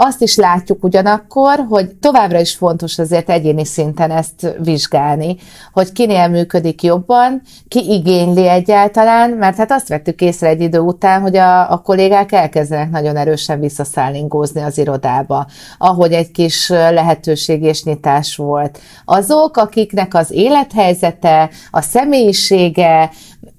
Azt 0.04 0.22
is 0.22 0.36
látjuk 0.36 0.84
ugyanakkor, 0.84 1.66
hogy 1.70 1.96
továbbra 1.96 2.40
is 2.40 2.56
fontos 2.56 3.00
azért 3.00 3.30
egyéni 3.30 3.66
szinten 3.66 4.12
ezt 4.12 4.56
vizsgálni, 4.60 5.38
hogy 5.74 5.92
kinél 5.92 6.28
működik 6.28 6.84
jobban, 6.84 7.42
ki 7.68 7.92
igényli 7.92 8.48
egyáltalán, 8.48 9.30
mert 9.30 9.58
hát 9.58 9.72
azt 9.72 9.88
vettük 9.88 10.22
észre 10.22 10.48
egy 10.48 10.62
idő 10.62 10.80
után, 10.80 11.22
hogy 11.22 11.36
a, 11.38 11.72
a 11.72 11.78
kollégák 11.78 12.32
elkezdenek 12.32 12.90
nagyon 12.90 13.18
erősen 13.18 13.60
visszaszállingózni 13.60 14.62
az 14.62 14.78
irodába, 14.78 15.48
ahogy 15.78 16.12
egy 16.12 16.32
kis 16.32 16.70
lehetőség 16.70 17.64
és 17.64 17.84
nyitás 17.84 18.36
volt. 18.36 18.80
Azok, 19.06 19.58
akiknek 19.58 20.14
az 20.14 20.32
élethelyzete, 20.32 21.50
a 21.72 21.82
személyisége, 21.82 23.10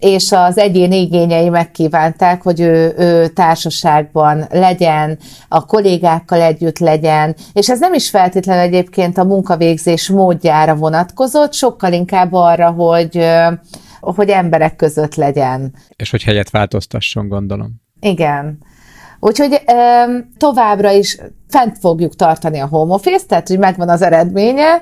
és 0.02 0.32
az 0.32 0.58
egyén 0.58 0.92
igényei 0.92 1.48
megkívánták, 1.48 2.42
hogy 2.42 2.60
ő, 2.60 2.94
ő 2.98 3.28
társaságban 3.28 4.46
legyen, 4.50 5.18
a 5.48 5.66
kollégákkal 5.66 6.40
együtt 6.40 6.78
legyen, 6.78 7.36
és 7.52 7.68
ez 7.68 7.80
nem 7.80 7.94
is 7.94 8.10
feltétlenül 8.10 8.62
egyébként 8.62 9.18
a 9.18 9.24
munkavégzés 9.24 10.08
módjára 10.08 10.74
vonatkozott, 10.74 11.52
sokkal 11.52 11.92
inkább 11.92 12.32
arra, 12.32 12.70
hogy, 12.70 13.26
hogy 14.00 14.28
emberek 14.28 14.76
között 14.76 15.14
legyen. 15.14 15.74
És 15.96 16.10
hogy 16.10 16.22
helyet 16.22 16.50
változtasson, 16.50 17.28
gondolom. 17.28 17.70
Igen. 18.00 18.58
Úgyhogy 19.20 19.62
továbbra 20.36 20.90
is 20.90 21.18
fent 21.48 21.78
fogjuk 21.78 22.16
tartani 22.16 22.58
a 22.58 22.66
home 22.66 22.94
office, 22.94 23.26
tehát 23.26 23.48
hogy 23.48 23.58
megvan 23.58 23.88
az 23.88 24.02
eredménye, 24.02 24.80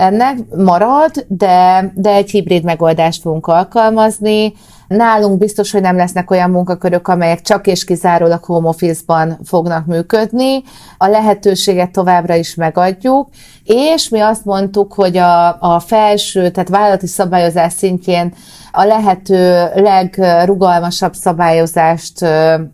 ennek 0.00 0.38
marad, 0.56 1.10
de, 1.28 1.92
de 1.94 2.10
egy 2.10 2.30
hibrid 2.30 2.64
megoldást 2.64 3.22
fogunk 3.22 3.46
alkalmazni. 3.46 4.52
Nálunk 4.88 5.38
biztos, 5.38 5.70
hogy 5.70 5.80
nem 5.80 5.96
lesznek 5.96 6.30
olyan 6.30 6.50
munkakörök, 6.50 7.08
amelyek 7.08 7.40
csak 7.40 7.66
és 7.66 7.84
kizárólag 7.84 8.44
home 8.44 8.68
office-ban 8.68 9.38
fognak 9.44 9.86
működni. 9.86 10.62
A 10.98 11.06
lehetőséget 11.06 11.90
továbbra 11.90 12.34
is 12.34 12.54
megadjuk, 12.54 13.28
és 13.64 14.08
mi 14.08 14.20
azt 14.20 14.44
mondtuk, 14.44 14.92
hogy 14.92 15.16
a, 15.16 15.60
a 15.60 15.80
felső, 15.80 16.50
tehát 16.50 16.68
vállalati 16.68 17.06
szabályozás 17.06 17.72
szintjén 17.72 18.34
a 18.72 18.84
lehető 18.84 19.68
legrugalmasabb 19.74 21.14
szabályozást 21.14 22.26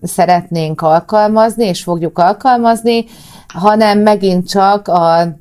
szeretnénk 0.02 0.80
alkalmazni, 0.80 1.64
és 1.66 1.82
fogjuk 1.82 2.18
alkalmazni, 2.18 3.04
hanem 3.46 3.98
megint 3.98 4.48
csak 4.48 4.88
a 4.88 5.36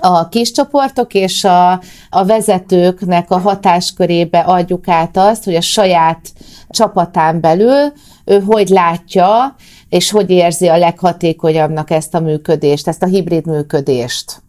a 0.00 0.28
kis 0.28 0.50
csoportok 0.50 1.14
és 1.14 1.44
a, 1.44 1.72
a 2.08 2.24
vezetőknek 2.24 3.30
a 3.30 3.38
hatáskörébe 3.38 4.38
adjuk 4.38 4.88
át 4.88 5.16
azt, 5.16 5.44
hogy 5.44 5.54
a 5.54 5.60
saját 5.60 6.32
csapatán 6.68 7.40
belül 7.40 7.92
ő 8.24 8.40
hogy 8.40 8.68
látja, 8.68 9.54
és 9.88 10.10
hogy 10.10 10.30
érzi 10.30 10.66
a 10.66 10.76
leghatékonyabbnak 10.76 11.90
ezt 11.90 12.14
a 12.14 12.20
működést, 12.20 12.88
ezt 12.88 13.02
a 13.02 13.06
hibrid 13.06 13.46
működést. 13.46 14.42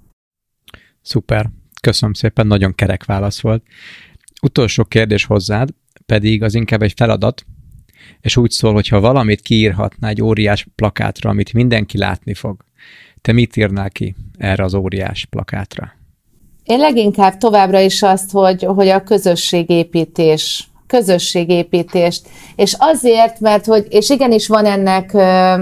Szuper, 1.01 1.49
köszönöm 1.81 2.13
szépen, 2.13 2.47
nagyon 2.47 2.75
kerek 2.75 3.05
válasz 3.05 3.41
volt. 3.41 3.63
Utolsó 4.41 4.83
kérdés 4.83 5.25
hozzád, 5.25 5.69
pedig 6.05 6.43
az 6.43 6.55
inkább 6.55 6.81
egy 6.81 6.93
feladat, 6.95 7.45
és 8.21 8.37
úgy 8.37 8.51
szól, 8.51 8.73
hogy 8.73 8.87
ha 8.87 8.99
valamit 8.99 9.41
kiírhatná 9.41 10.09
egy 10.09 10.21
óriás 10.21 10.67
plakátra, 10.75 11.29
amit 11.29 11.53
mindenki 11.53 11.97
látni 11.97 12.33
fog, 12.33 12.65
te 13.21 13.31
mit 13.31 13.55
írnál 13.55 13.89
ki 13.89 14.15
erre 14.37 14.63
az 14.63 14.73
óriás 14.73 15.27
plakátra? 15.29 15.91
Én 16.63 16.79
leginkább 16.79 17.37
továbbra 17.37 17.79
is 17.79 18.01
azt, 18.01 18.31
hogy, 18.31 18.63
hogy 18.63 18.87
a 18.87 19.03
közösségépítés, 19.03 20.69
közösségépítést, 20.87 22.27
és 22.55 22.75
azért, 22.77 23.39
mert 23.39 23.65
hogy, 23.65 23.87
és 23.89 24.09
igenis 24.09 24.47
van 24.47 24.65
ennek 24.65 25.13
ö, 25.13 25.53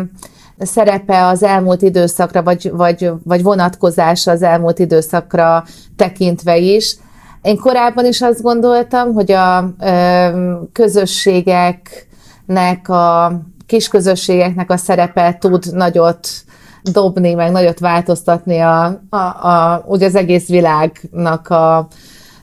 szerepe 0.59 1.25
az 1.25 1.43
elmúlt 1.43 1.81
időszakra, 1.81 2.43
vagy, 2.43 2.71
vagy, 2.71 3.11
vagy 3.23 3.43
vonatkozása 3.43 4.31
az 4.31 4.41
elmúlt 4.41 4.79
időszakra 4.79 5.63
tekintve 5.95 6.57
is. 6.57 6.95
Én 7.41 7.57
korábban 7.57 8.05
is 8.05 8.21
azt 8.21 8.41
gondoltam, 8.41 9.13
hogy 9.13 9.31
a 9.31 9.73
ö, 9.79 10.53
közösségeknek, 10.71 12.89
a 12.89 13.39
kisközösségeknek 13.65 14.71
a 14.71 14.77
szerepe 14.77 15.37
tud 15.39 15.73
nagyot 15.73 16.27
dobni, 16.83 17.33
meg 17.33 17.51
nagyot 17.51 17.79
változtatni 17.79 18.59
a, 18.59 19.01
a, 19.09 19.17
a, 19.17 19.83
ugye 19.85 20.05
az 20.05 20.15
egész 20.15 20.47
világnak 20.47 21.49
a 21.49 21.87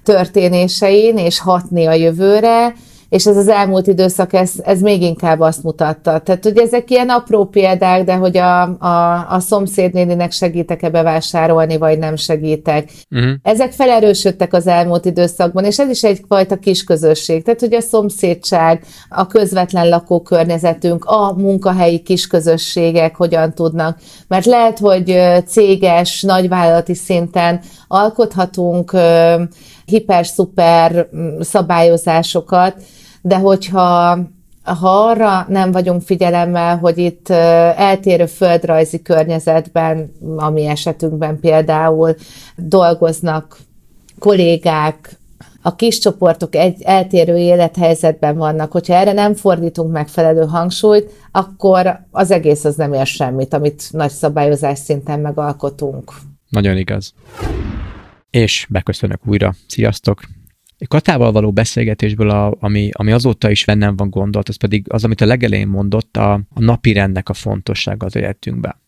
történésein, 0.03 1.19
és 1.19 1.41
hatni 1.41 1.87
a 1.87 1.93
jövőre, 1.93 2.75
és 3.15 3.27
ez 3.27 3.37
az 3.37 3.49
elmúlt 3.49 3.87
időszak, 3.87 4.33
ez, 4.33 4.53
ez 4.65 4.81
még 4.81 5.03
inkább 5.03 5.41
azt 5.41 5.63
mutatta. 5.63 6.19
Tehát, 6.19 6.45
hogy 6.45 6.59
ezek 6.59 6.91
ilyen 6.91 7.09
apró 7.09 7.45
példák, 7.45 8.05
de 8.05 8.15
hogy 8.15 8.37
a, 8.37 8.63
a, 8.63 9.27
a 9.31 9.41
szomszédnéninek 9.41 10.33
segítek-e 10.33 10.91
bevásárolni, 10.91 11.77
vagy 11.77 11.99
nem 11.99 12.17
segítek. 12.17 12.91
Uh-huh. 13.11 13.31
Ezek 13.43 13.73
felerősödtek 13.73 14.53
az 14.53 14.67
elmúlt 14.67 15.05
időszakban, 15.05 15.65
és 15.65 15.79
ez 15.79 15.89
is 15.89 16.03
egyfajta 16.03 16.57
kis 16.57 16.85
közösség. 16.85 17.43
Tehát, 17.43 17.61
hogy 17.61 17.75
a 17.75 17.81
szomszédság, 17.81 18.85
a 19.09 19.27
közvetlen 19.27 19.89
lakókörnyezetünk, 19.89 21.05
a 21.05 21.35
munkahelyi 21.37 21.99
kisközösségek 21.99 23.17
hogyan 23.17 23.53
tudnak. 23.53 23.99
Mert 24.29 24.45
lehet, 24.45 24.79
hogy 24.79 25.19
céges, 25.47 26.23
nagyvállalati 26.23 26.95
szinten 26.95 27.61
alkothatunk 27.89 28.97
hiper-szuper 29.85 31.09
szabályozásokat, 31.41 32.75
de 33.27 33.37
hogyha 33.37 34.19
ha 34.63 35.09
arra 35.09 35.47
nem 35.49 35.73
vagyunk 35.73 36.03
figyelemmel, 36.03 36.79
hogy 36.79 36.99
itt 36.99 37.29
eltérő 37.29 38.27
földrajzi 38.27 39.03
környezetben, 39.03 40.13
ami 40.37 40.67
esetünkben 40.67 41.41
például 41.41 42.15
dolgoznak 42.57 43.59
kollégák, 44.19 45.19
a 45.63 45.75
kis 45.77 45.99
csoportok 45.99 46.55
egy 46.55 46.83
eltérő 46.83 47.37
élethelyzetben 47.37 48.37
vannak, 48.37 48.73
hogyha 48.73 48.95
erre 48.95 49.13
nem 49.13 49.35
fordítunk 49.35 49.93
megfelelő 49.93 50.45
hangsúlyt, 50.45 51.11
akkor 51.33 51.99
az 52.11 52.31
egész 52.31 52.65
az 52.65 52.75
nem 52.75 52.93
ér 52.93 53.07
semmit, 53.07 53.55
amit 53.55 53.89
nagy 53.91 54.11
szabályozás 54.11 54.79
szinten 54.79 55.21
megalkotunk. 55.21 56.13
Nagyon 56.49 56.77
igaz. 56.77 57.13
És 58.31 58.67
beköszönök 58.71 59.21
újra. 59.27 59.55
Sziasztok! 59.67 60.21
Katával 60.89 61.33
való 61.33 61.53
beszélgetésből, 61.53 62.31
a, 62.31 62.57
ami, 62.61 62.91
ami 62.93 63.13
azóta 63.13 63.51
is 63.51 63.65
bennem 63.65 63.97
van 63.97 64.11
gondolt, 64.11 64.49
az 64.49 64.57
pedig 64.57 64.87
az, 64.89 65.05
amit 65.05 65.21
a 65.21 65.27
legelején 65.27 65.69
mondott, 65.69 66.17
a, 66.17 66.33
a 66.33 66.61
napi 66.61 66.93
rendnek 66.93 67.29
a 67.29 67.35
fontossága 67.35 68.07
az 68.07 68.17
életünkben. 68.17 68.83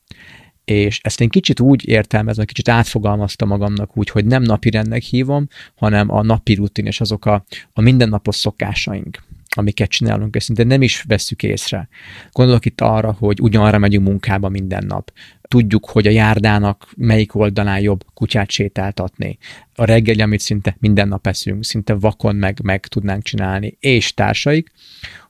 És 0.65 1.01
ezt 1.03 1.21
én 1.21 1.29
kicsit 1.29 1.61
úgy 1.61 1.89
értelmezem, 1.89 2.45
kicsit 2.45 2.69
átfogalmaztam 2.69 3.49
magamnak 3.49 3.97
úgy, 3.97 4.11
hogy 4.11 4.25
nem 4.25 4.43
napi 4.43 4.71
rendnek 4.71 5.03
hívom, 5.03 5.49
hanem 5.75 6.11
a 6.11 6.23
napi 6.23 6.55
rutin 6.55 6.87
és 6.87 7.01
azok 7.01 7.25
a, 7.25 7.45
a 7.73 7.81
mindennapos 7.81 8.37
szokásaink 8.37 9.23
amiket 9.59 9.91
csinálunk, 9.91 10.35
és 10.35 10.43
szinte 10.43 10.65
nem 10.65 10.83
is 10.83 11.03
vesszük 11.03 11.43
észre. 11.43 11.89
Gondolok 12.33 12.65
itt 12.65 12.81
arra, 12.81 13.17
hogy 13.19 13.41
ugyanarra 13.41 13.79
megyünk 13.79 14.07
munkába 14.07 14.49
minden 14.49 14.85
nap. 14.87 15.13
Tudjuk, 15.49 15.91
hogy 15.91 16.07
a 16.07 16.11
járdának 16.11 16.91
melyik 16.97 17.35
oldalán 17.35 17.81
jobb 17.81 18.05
kutyát 18.15 18.51
sétáltatni. 18.51 19.39
A 19.75 19.85
reggeli, 19.85 20.21
amit 20.21 20.41
szinte 20.41 20.77
minden 20.79 21.09
nap 21.09 21.27
eszünk, 21.27 21.65
szinte 21.65 21.95
vakon 21.95 22.37
meg, 22.37 22.59
meg 22.63 22.87
tudnánk 22.87 23.23
csinálni, 23.23 23.77
és 23.81 24.15
társaik 24.15 24.71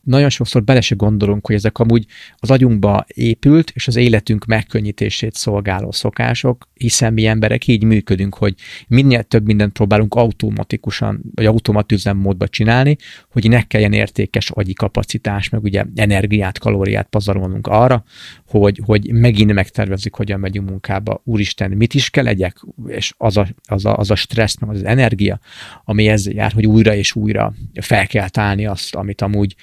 nagyon 0.07 0.29
sokszor 0.29 0.65
bele 0.65 0.81
se 0.81 0.95
gondolunk, 0.95 1.47
hogy 1.47 1.55
ezek 1.55 1.79
amúgy 1.79 2.07
az 2.37 2.51
agyunkba 2.51 3.05
épült, 3.07 3.71
és 3.75 3.89
az 3.89 3.97
életünk 3.97 4.45
megkönnyítését 4.45 5.35
szolgáló 5.35 5.93
szokások, 5.93 6.69
hiszen 6.75 7.13
mi 7.13 7.27
emberek 7.27 7.67
így 7.67 7.85
működünk, 7.85 8.35
hogy 8.35 8.55
minél 8.89 9.23
több 9.23 9.47
mindent 9.47 9.73
próbálunk 9.73 10.15
automatikusan, 10.15 11.23
vagy 11.35 11.47
automatüzemmódba 11.47 12.49
csinálni, 12.49 12.97
hogy 13.31 13.49
ne 13.49 13.63
kelljen 13.63 13.93
értékes 13.93 14.51
agyi 14.51 14.73
kapacitás, 14.73 15.49
meg 15.49 15.63
ugye 15.63 15.85
energiát, 15.95 16.59
kalóriát 16.59 17.09
pazarolnunk 17.09 17.67
arra, 17.67 18.05
hogy, 18.47 18.81
hogy 18.85 19.13
megint 19.13 19.53
megtervezzük, 19.53 20.15
hogyan 20.15 20.41
megyünk 20.41 20.69
munkába. 20.69 21.21
Úristen, 21.25 21.71
mit 21.71 21.95
is 21.95 22.11
kell 22.11 22.25
legyek? 22.25 22.57
És 22.87 23.15
az 23.17 23.37
a, 23.37 23.47
az 23.65 23.85
a, 23.85 23.97
az 23.97 24.11
a 24.11 24.15
stressz, 24.15 24.59
meg 24.59 24.71
az 24.71 24.85
energia, 24.85 25.41
ami 25.85 26.09
ezzel 26.09 26.33
jár, 26.33 26.53
hogy 26.53 26.67
újra 26.67 26.95
és 26.95 27.15
újra 27.15 27.55
fel 27.81 28.07
kell 28.07 28.29
tálni 28.29 28.67
azt, 28.67 28.95
amit 28.95 29.21
amúgy 29.21 29.55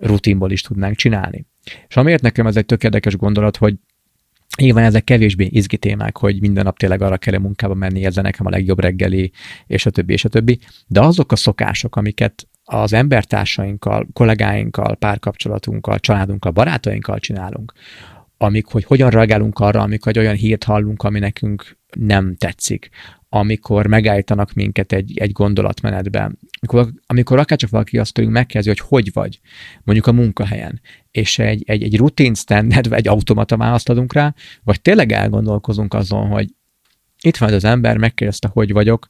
rutinból 0.00 0.50
is 0.50 0.62
tudnánk 0.62 0.96
csinálni. 0.96 1.46
És 1.88 1.96
amiért 1.96 2.22
nekem 2.22 2.46
ez 2.46 2.56
egy 2.56 2.66
tök 2.66 2.84
érdekes 2.84 3.16
gondolat, 3.16 3.56
hogy 3.56 3.74
Nyilván 4.56 4.84
ezek 4.84 5.04
kevésbé 5.04 5.44
izgi 5.44 5.76
témák, 5.76 6.16
hogy 6.16 6.40
minden 6.40 6.64
nap 6.64 6.78
tényleg 6.78 7.02
arra 7.02 7.16
kell 7.16 7.38
munkába 7.38 7.74
menni, 7.74 8.04
ez 8.04 8.16
nekem 8.16 8.46
a 8.46 8.50
legjobb 8.50 8.80
reggeli, 8.80 9.32
és 9.66 9.86
a 9.86 9.90
többi, 9.90 10.12
és 10.12 10.24
a 10.24 10.28
többi. 10.28 10.58
De 10.86 11.00
azok 11.00 11.32
a 11.32 11.36
szokások, 11.36 11.96
amiket 11.96 12.48
az 12.64 12.92
embertársainkkal, 12.92 14.06
kollégáinkkal, 14.12 14.96
párkapcsolatunkkal, 14.96 15.98
családunkkal, 15.98 16.52
barátainkkal 16.52 17.18
csinálunk, 17.18 17.72
amik, 18.36 18.66
hogy 18.66 18.84
hogyan 18.84 19.10
reagálunk 19.10 19.58
arra, 19.58 19.80
amikor 19.80 20.08
egy 20.08 20.18
olyan 20.18 20.34
hírt 20.34 20.64
hallunk, 20.64 21.02
ami 21.02 21.18
nekünk 21.18 21.78
nem 21.96 22.36
tetszik, 22.36 22.90
amikor 23.34 23.86
megállítanak 23.86 24.52
minket 24.52 24.92
egy, 24.92 25.18
egy 25.18 25.32
gondolatmenetben, 25.32 26.38
amikor, 26.60 26.92
amikor 27.06 27.38
akár 27.38 27.58
csak 27.58 27.70
valaki 27.70 27.98
azt 27.98 28.12
tőlünk 28.12 28.34
megkezdi, 28.34 28.68
hogy 28.68 28.78
hogy 28.78 29.12
vagy, 29.12 29.40
mondjuk 29.82 30.06
a 30.06 30.12
munkahelyen, 30.12 30.80
és 31.10 31.38
egy, 31.38 31.62
egy, 31.66 31.82
egy 31.82 31.96
rutin 31.96 32.34
standard, 32.34 32.88
vagy 32.88 32.98
egy 32.98 33.08
automata 33.08 33.56
választ 33.56 33.88
adunk 33.88 34.12
rá, 34.12 34.34
vagy 34.62 34.80
tényleg 34.80 35.12
elgondolkozunk 35.12 35.94
azon, 35.94 36.28
hogy 36.28 36.54
itt 37.20 37.36
van 37.36 37.52
az 37.52 37.64
ember, 37.64 37.96
megkérdezte, 37.96 38.48
hogy 38.52 38.72
vagyok, 38.72 39.08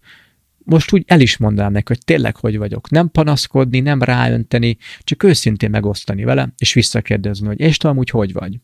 most 0.59 0.93
úgy 0.93 1.05
el 1.07 1.21
is 1.21 1.37
mondanám 1.37 1.73
neki, 1.73 1.85
hogy 1.87 2.05
tényleg 2.05 2.37
hogy 2.37 2.59
vagyok. 2.59 2.91
Nem 2.91 3.11
panaszkodni, 3.11 3.81
nem 3.81 4.03
ráönteni, 4.03 4.77
csak 5.01 5.23
őszintén 5.23 5.71
megosztani 5.71 6.25
vele, 6.25 6.53
és 6.59 6.73
visszakérdezni, 6.73 7.47
hogy 7.47 7.61
és 7.61 7.77
tudom 7.77 7.99
úgy 7.99 8.11
hogy 8.11 8.33
vagy 8.33 8.59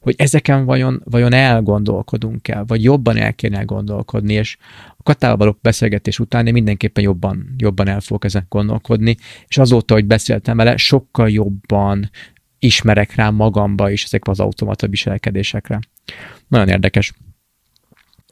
hogy 0.00 0.14
ezeken 0.18 0.64
vajon, 0.64 1.02
vajon 1.04 1.32
elgondolkodunk 1.32 2.48
el, 2.48 2.64
vagy 2.64 2.82
jobban 2.82 3.16
el 3.16 3.34
kéne 3.34 3.62
gondolkodni, 3.62 4.32
és 4.32 4.56
a 4.96 5.02
Katával 5.02 5.58
beszélgetés 5.62 6.18
után 6.18 6.46
én 6.46 6.52
mindenképpen 6.52 7.04
jobban, 7.04 7.54
jobban 7.56 7.88
el 7.88 8.00
fogok 8.00 8.24
ezen 8.24 8.46
gondolkodni, 8.48 9.16
és 9.46 9.58
azóta, 9.58 9.94
hogy 9.94 10.04
beszéltem 10.04 10.56
vele, 10.56 10.76
sokkal 10.76 11.30
jobban 11.30 12.10
ismerek 12.58 13.14
rá 13.14 13.30
magamba 13.30 13.90
is 13.90 14.04
ezek 14.04 14.28
az 14.28 14.40
automata 14.40 14.86
viselkedésekre. 14.86 15.78
Nagyon 16.48 16.68
érdekes 16.68 17.12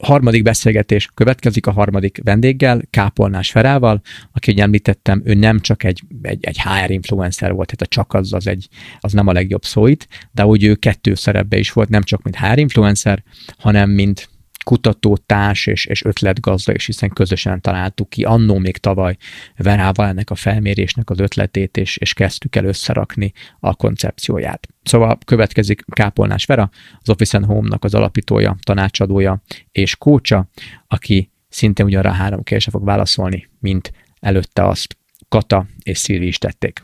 harmadik 0.03 0.43
beszélgetés 0.43 1.09
következik 1.13 1.67
a 1.67 1.71
harmadik 1.71 2.19
vendéggel, 2.23 2.81
Kápolnás 2.89 3.51
Ferával, 3.51 4.01
aki, 4.31 4.51
ugye 4.51 4.63
említettem, 4.63 5.21
ő 5.25 5.33
nem 5.33 5.59
csak 5.59 5.83
egy, 5.83 6.01
egy, 6.21 6.45
egy 6.45 6.61
HR 6.61 6.91
influencer 6.91 7.53
volt, 7.53 7.75
tehát 7.75 7.81
a 7.81 7.95
csak 7.95 8.13
az, 8.13 8.33
az, 8.33 8.47
egy, 8.47 8.67
az 8.99 9.13
nem 9.13 9.27
a 9.27 9.31
legjobb 9.31 9.63
szó 9.63 9.87
itt, 9.87 10.07
de 10.31 10.45
úgy 10.45 10.63
ő 10.63 10.75
kettő 10.75 11.13
szerepbe 11.13 11.57
is 11.57 11.71
volt, 11.71 11.89
nem 11.89 12.03
csak 12.03 12.21
mint 12.21 12.35
HR 12.35 12.57
influencer, 12.57 13.23
hanem 13.57 13.89
mint 13.89 14.29
kutató, 14.67 15.17
társ 15.17 15.67
és, 15.67 15.85
és 15.85 16.05
ötletgazda, 16.05 16.73
és 16.73 16.85
hiszen 16.85 17.09
közösen 17.09 17.61
találtuk 17.61 18.09
ki 18.09 18.23
annó 18.23 18.57
még 18.57 18.77
tavaly 18.77 19.17
Verával 19.55 20.07
ennek 20.07 20.29
a 20.29 20.35
felmérésnek 20.35 21.09
az 21.09 21.19
ötletét, 21.19 21.77
és, 21.77 21.97
és 21.97 22.13
kezdtük 22.13 22.55
el 22.55 22.65
összerakni 22.65 23.33
a 23.59 23.75
koncepcióját. 23.75 24.67
Szóval 24.83 25.17
következik 25.25 25.85
Kápolnás 25.85 26.45
Vera, 26.45 26.69
az 27.01 27.09
Office 27.09 27.37
and 27.37 27.45
Home-nak 27.45 27.83
az 27.83 27.93
alapítója, 27.93 28.55
tanácsadója 28.61 29.41
és 29.71 29.95
kócsa, 29.95 30.49
aki 30.87 31.31
szintén 31.49 31.85
ugyanarra 31.85 32.11
három 32.11 32.43
kérdésre 32.43 32.71
fog 32.71 32.85
válaszolni, 32.85 33.49
mint 33.59 33.91
előtte 34.19 34.65
azt 34.67 34.97
Kata 35.29 35.65
és 35.83 35.97
Szilvi 35.97 36.27
is 36.27 36.37
tették. 36.37 36.83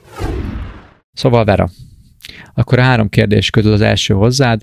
Szóval 1.14 1.46
Vera, 1.46 1.70
akkor 2.54 2.80
három 2.80 3.10
kérdés 3.10 3.50
közül 3.50 3.74
az 3.74 3.82
első 3.82 4.14
hozzád, 4.14 4.62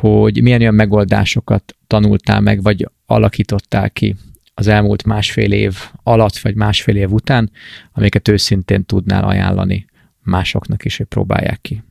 hogy 0.00 0.42
milyen 0.42 0.60
olyan 0.60 0.74
megoldásokat 0.74 1.76
tanultál 1.86 2.40
meg, 2.40 2.62
vagy 2.62 2.88
alakítottál 3.06 3.90
ki 3.90 4.16
az 4.54 4.66
elmúlt 4.66 5.04
másfél 5.04 5.52
év 5.52 5.76
alatt, 6.02 6.38
vagy 6.38 6.54
másfél 6.54 6.96
év 6.96 7.12
után, 7.12 7.50
amiket 7.92 8.28
őszintén 8.28 8.84
tudnál 8.84 9.24
ajánlani 9.24 9.86
másoknak 10.22 10.84
is, 10.84 10.96
hogy 10.96 11.06
próbálják 11.06 11.60
ki? 11.60 11.82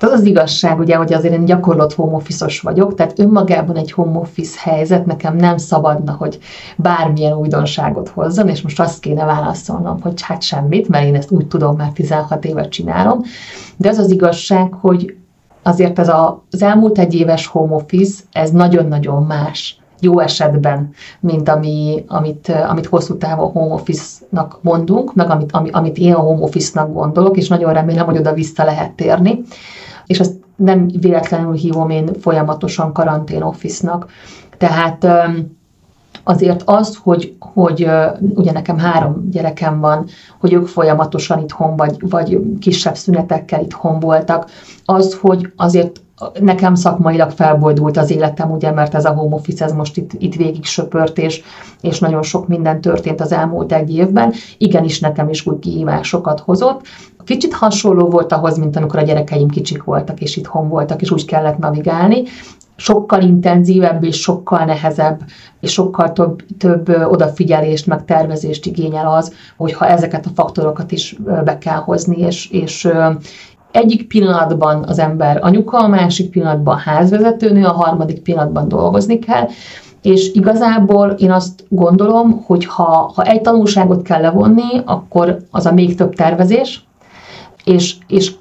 az 0.00 0.10
az 0.10 0.24
igazság, 0.24 0.78
ugye, 0.78 0.96
hogy 0.96 1.12
azért 1.12 1.34
én 1.34 1.44
gyakorlott 1.44 1.94
home 1.94 2.22
vagyok, 2.62 2.94
tehát 2.94 3.18
önmagában 3.18 3.76
egy 3.76 3.92
home 3.92 4.18
office 4.18 4.70
helyzet 4.70 5.06
nekem 5.06 5.36
nem 5.36 5.56
szabadna, 5.56 6.12
hogy 6.12 6.38
bármilyen 6.76 7.32
újdonságot 7.32 8.08
hozzon, 8.08 8.48
és 8.48 8.62
most 8.62 8.80
azt 8.80 9.00
kéne 9.00 9.24
válaszolnom, 9.24 10.00
hogy 10.00 10.22
hát 10.22 10.42
semmit, 10.42 10.88
mert 10.88 11.04
én 11.04 11.14
ezt 11.14 11.30
úgy 11.30 11.46
tudom, 11.46 11.76
már 11.76 11.92
16 11.92 12.44
évet 12.44 12.68
csinálom, 12.68 13.22
de 13.76 13.88
az 13.88 13.98
az 13.98 14.10
igazság, 14.10 14.72
hogy 14.72 15.16
azért 15.66 15.98
ez 15.98 16.08
a, 16.08 16.44
az 16.50 16.62
elmúlt 16.62 16.98
egy 16.98 17.14
éves 17.14 17.46
home 17.46 17.74
office, 17.74 18.22
ez 18.32 18.50
nagyon-nagyon 18.50 19.22
más 19.22 19.80
jó 20.00 20.18
esetben, 20.20 20.90
mint 21.20 21.48
ami, 21.48 22.04
amit, 22.06 22.48
amit 22.68 22.86
hosszú 22.86 23.16
távon 23.16 23.50
home 23.50 23.74
office-nak 23.74 24.58
mondunk, 24.62 25.14
meg 25.14 25.30
amit, 25.30 25.52
ami, 25.52 25.70
amit 25.70 25.98
én 25.98 26.14
a 26.14 26.18
home 26.18 26.42
office-nak 26.42 26.92
gondolok, 26.92 27.36
és 27.36 27.48
nagyon 27.48 27.72
remélem, 27.72 28.06
hogy 28.06 28.18
oda 28.18 28.32
vissza 28.32 28.64
lehet 28.64 28.92
térni. 28.92 29.42
És 30.06 30.20
azt 30.20 30.34
nem 30.56 30.88
véletlenül 31.00 31.54
hívom 31.54 31.90
én 31.90 32.10
folyamatosan 32.20 32.92
karantén 32.92 33.42
office-nak. 33.42 34.06
Tehát 34.58 35.06
azért 36.28 36.62
az, 36.64 36.98
hogy, 37.02 37.36
hogy 37.40 37.88
ugye 38.34 38.52
nekem 38.52 38.78
három 38.78 39.30
gyerekem 39.30 39.80
van, 39.80 40.06
hogy 40.40 40.52
ők 40.52 40.66
folyamatosan 40.66 41.42
itthon 41.42 41.76
vagy, 41.76 41.96
vagy 42.08 42.40
kisebb 42.60 42.96
szünetekkel 42.96 43.60
itthon 43.62 44.00
voltak, 44.00 44.50
az, 44.84 45.18
hogy 45.20 45.52
azért 45.56 46.00
nekem 46.40 46.74
szakmailag 46.74 47.30
felboldult 47.30 47.96
az 47.96 48.10
életem, 48.10 48.50
ugye, 48.50 48.70
mert 48.70 48.94
ez 48.94 49.04
a 49.04 49.12
home 49.12 49.34
office, 49.34 49.64
ez 49.64 49.72
most 49.72 49.96
itt, 49.96 50.10
itt 50.18 50.34
végig 50.34 50.64
söpört, 50.64 51.18
és, 51.18 51.42
és 51.80 51.98
nagyon 51.98 52.22
sok 52.22 52.48
minden 52.48 52.80
történt 52.80 53.20
az 53.20 53.32
elmúlt 53.32 53.72
egy 53.72 53.94
évben. 53.94 54.32
Igenis 54.58 55.00
nekem 55.00 55.28
is 55.28 55.46
úgy 55.46 55.58
kihívásokat 55.58 56.40
hozott. 56.40 56.80
Kicsit 57.24 57.54
hasonló 57.54 58.10
volt 58.10 58.32
ahhoz, 58.32 58.58
mint 58.58 58.76
amikor 58.76 58.98
a 58.98 59.02
gyerekeim 59.02 59.48
kicsik 59.48 59.84
voltak, 59.84 60.20
és 60.20 60.36
itthon 60.36 60.68
voltak, 60.68 61.02
és 61.02 61.10
úgy 61.10 61.24
kellett 61.24 61.58
navigálni 61.58 62.22
sokkal 62.76 63.22
intenzívebb 63.22 64.04
és 64.04 64.20
sokkal 64.20 64.64
nehezebb, 64.64 65.20
és 65.60 65.72
sokkal 65.72 66.12
több, 66.12 66.42
több 66.58 66.88
odafigyelést, 66.88 67.86
meg 67.86 68.04
tervezést 68.04 68.66
igényel 68.66 69.12
az, 69.12 69.32
hogyha 69.56 69.86
ezeket 69.86 70.26
a 70.26 70.30
faktorokat 70.34 70.92
is 70.92 71.16
be 71.44 71.58
kell 71.58 71.78
hozni, 71.78 72.16
és, 72.16 72.50
és 72.50 72.88
egyik 73.70 74.06
pillanatban 74.06 74.84
az 74.88 74.98
ember 74.98 75.38
anyuka, 75.42 75.78
a 75.78 75.88
másik 75.88 76.30
pillanatban 76.30 76.76
házvezetőnő, 76.76 77.64
a 77.64 77.72
harmadik 77.72 78.22
pillanatban 78.22 78.68
dolgozni 78.68 79.18
kell, 79.18 79.48
és 80.02 80.30
igazából 80.32 81.10
én 81.10 81.30
azt 81.30 81.64
gondolom, 81.68 82.42
hogy 82.44 82.64
ha, 82.64 83.12
ha 83.14 83.22
egy 83.22 83.40
tanulságot 83.40 84.02
kell 84.02 84.20
levonni, 84.20 84.82
akkor 84.84 85.36
az 85.50 85.66
a 85.66 85.72
még 85.72 85.94
több 85.94 86.14
tervezés, 86.14 86.84
és, 87.64 87.96
és 88.06 88.32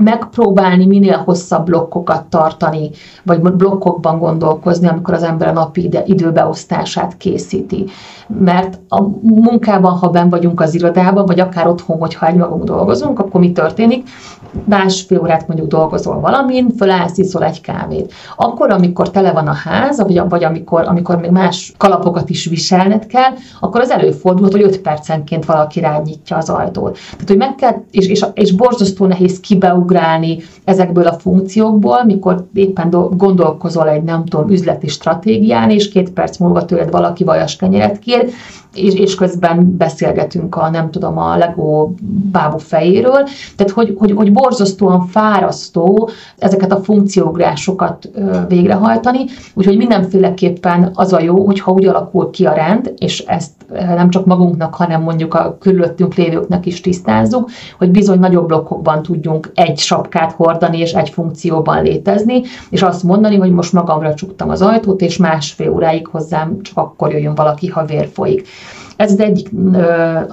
megpróbálni 0.00 0.86
minél 0.86 1.16
hosszabb 1.16 1.64
blokkokat 1.64 2.24
tartani, 2.24 2.90
vagy 3.24 3.40
blokkokban 3.40 4.18
gondolkozni, 4.18 4.88
amikor 4.88 5.14
az 5.14 5.22
ember 5.22 5.48
a 5.48 5.52
napi 5.52 5.84
ide, 5.84 6.02
időbeosztását 6.06 7.16
készíti. 7.16 7.84
Mert 8.26 8.78
a 8.88 9.02
munkában, 9.22 9.92
ha 9.92 10.08
ben 10.08 10.28
vagyunk 10.28 10.60
az 10.60 10.74
irodában, 10.74 11.26
vagy 11.26 11.40
akár 11.40 11.66
otthon, 11.66 11.98
hogyha 11.98 12.26
egymagunk 12.26 12.64
dolgozunk, 12.64 13.18
akkor 13.18 13.40
mi 13.40 13.52
történik? 13.52 14.08
Másfél 14.64 15.20
órát 15.20 15.46
mondjuk 15.46 15.68
dolgozol 15.68 16.20
valamin, 16.20 16.68
fölállsz, 16.76 17.18
iszol 17.18 17.44
egy 17.44 17.60
kávét. 17.60 18.12
Akkor, 18.36 18.70
amikor 18.70 19.10
tele 19.10 19.32
van 19.32 19.46
a 19.46 19.52
ház, 19.52 20.00
vagy, 20.02 20.22
vagy 20.28 20.44
amikor, 20.44 20.84
amikor 20.86 21.16
még 21.16 21.30
más 21.30 21.72
kalapokat 21.76 22.30
is 22.30 22.44
viselned 22.44 23.06
kell, 23.06 23.32
akkor 23.60 23.80
az 23.80 23.90
előfordulhat, 23.90 24.52
hogy 24.52 24.62
5 24.62 24.80
percenként 24.80 25.44
valaki 25.44 25.80
rányitja 25.80 26.36
az 26.36 26.48
ajtót. 26.48 26.98
Tehát, 27.10 27.28
hogy 27.28 27.36
meg 27.36 27.54
kell, 27.54 27.74
és, 27.90 28.06
és, 28.06 28.26
és 28.34 28.52
borzasztó 28.52 29.06
nehéz 29.06 29.40
kibeugrani, 29.40 29.89
átugrálni 29.90 30.38
ezekből 30.64 31.06
a 31.06 31.18
funkciókból, 31.18 32.04
mikor 32.04 32.46
éppen 32.54 32.90
gondolkozol 33.16 33.88
egy, 33.88 34.02
nem 34.02 34.24
tudom, 34.24 34.50
üzleti 34.50 34.88
stratégián, 34.88 35.70
és 35.70 35.88
két 35.88 36.10
perc 36.10 36.36
múlva 36.36 36.64
tőled 36.64 36.90
valaki 36.90 37.24
vajas 37.24 37.56
kenyeret 37.56 37.98
kér, 37.98 38.30
és, 38.74 38.94
és 38.94 39.14
közben 39.14 39.76
beszélgetünk 39.76 40.56
a, 40.56 40.70
nem 40.70 40.90
tudom, 40.90 41.18
a 41.18 41.36
Lego 41.36 41.90
bábú 42.32 42.58
fejéről. 42.58 43.28
Tehát, 43.56 43.72
hogy, 43.72 43.94
hogy, 43.98 44.12
hogy 44.12 44.32
borzasztóan 44.32 45.06
fárasztó 45.06 46.10
ezeket 46.38 46.72
a 46.72 46.82
funkciógrásokat 46.82 48.10
végrehajtani, 48.48 49.24
úgyhogy 49.54 49.76
mindenféleképpen 49.76 50.90
az 50.94 51.12
a 51.12 51.20
jó, 51.20 51.46
hogyha 51.46 51.72
úgy 51.72 51.86
alakul 51.86 52.30
ki 52.30 52.46
a 52.46 52.52
rend, 52.52 52.94
és 52.98 53.18
ezt 53.20 53.50
nem 53.72 54.10
csak 54.10 54.26
magunknak, 54.26 54.74
hanem 54.74 55.02
mondjuk 55.02 55.34
a 55.34 55.56
körülöttünk 55.60 56.14
lévőknek 56.14 56.66
is 56.66 56.80
tisztázzuk, 56.80 57.50
hogy 57.78 57.90
bizony 57.90 58.18
nagyobb 58.18 58.46
blokkokban 58.46 59.02
tudjunk 59.02 59.50
egy 59.54 59.78
sapkát 59.78 60.32
hordani 60.32 60.78
és 60.78 60.92
egy 60.92 61.08
funkcióban 61.08 61.82
létezni, 61.82 62.42
és 62.70 62.82
azt 62.82 63.02
mondani, 63.02 63.36
hogy 63.36 63.50
most 63.50 63.72
magamra 63.72 64.14
csuktam 64.14 64.48
az 64.48 64.62
ajtót, 64.62 65.00
és 65.00 65.16
másfél 65.16 65.70
óráig 65.70 66.06
hozzám 66.06 66.62
csak 66.62 66.76
akkor 66.76 67.12
jöjjön 67.12 67.34
valaki, 67.34 67.66
ha 67.66 67.84
vér 67.84 68.08
folyik. 68.12 68.48
Ez 69.00 69.12
az 69.12 69.20
egyik 69.20 69.50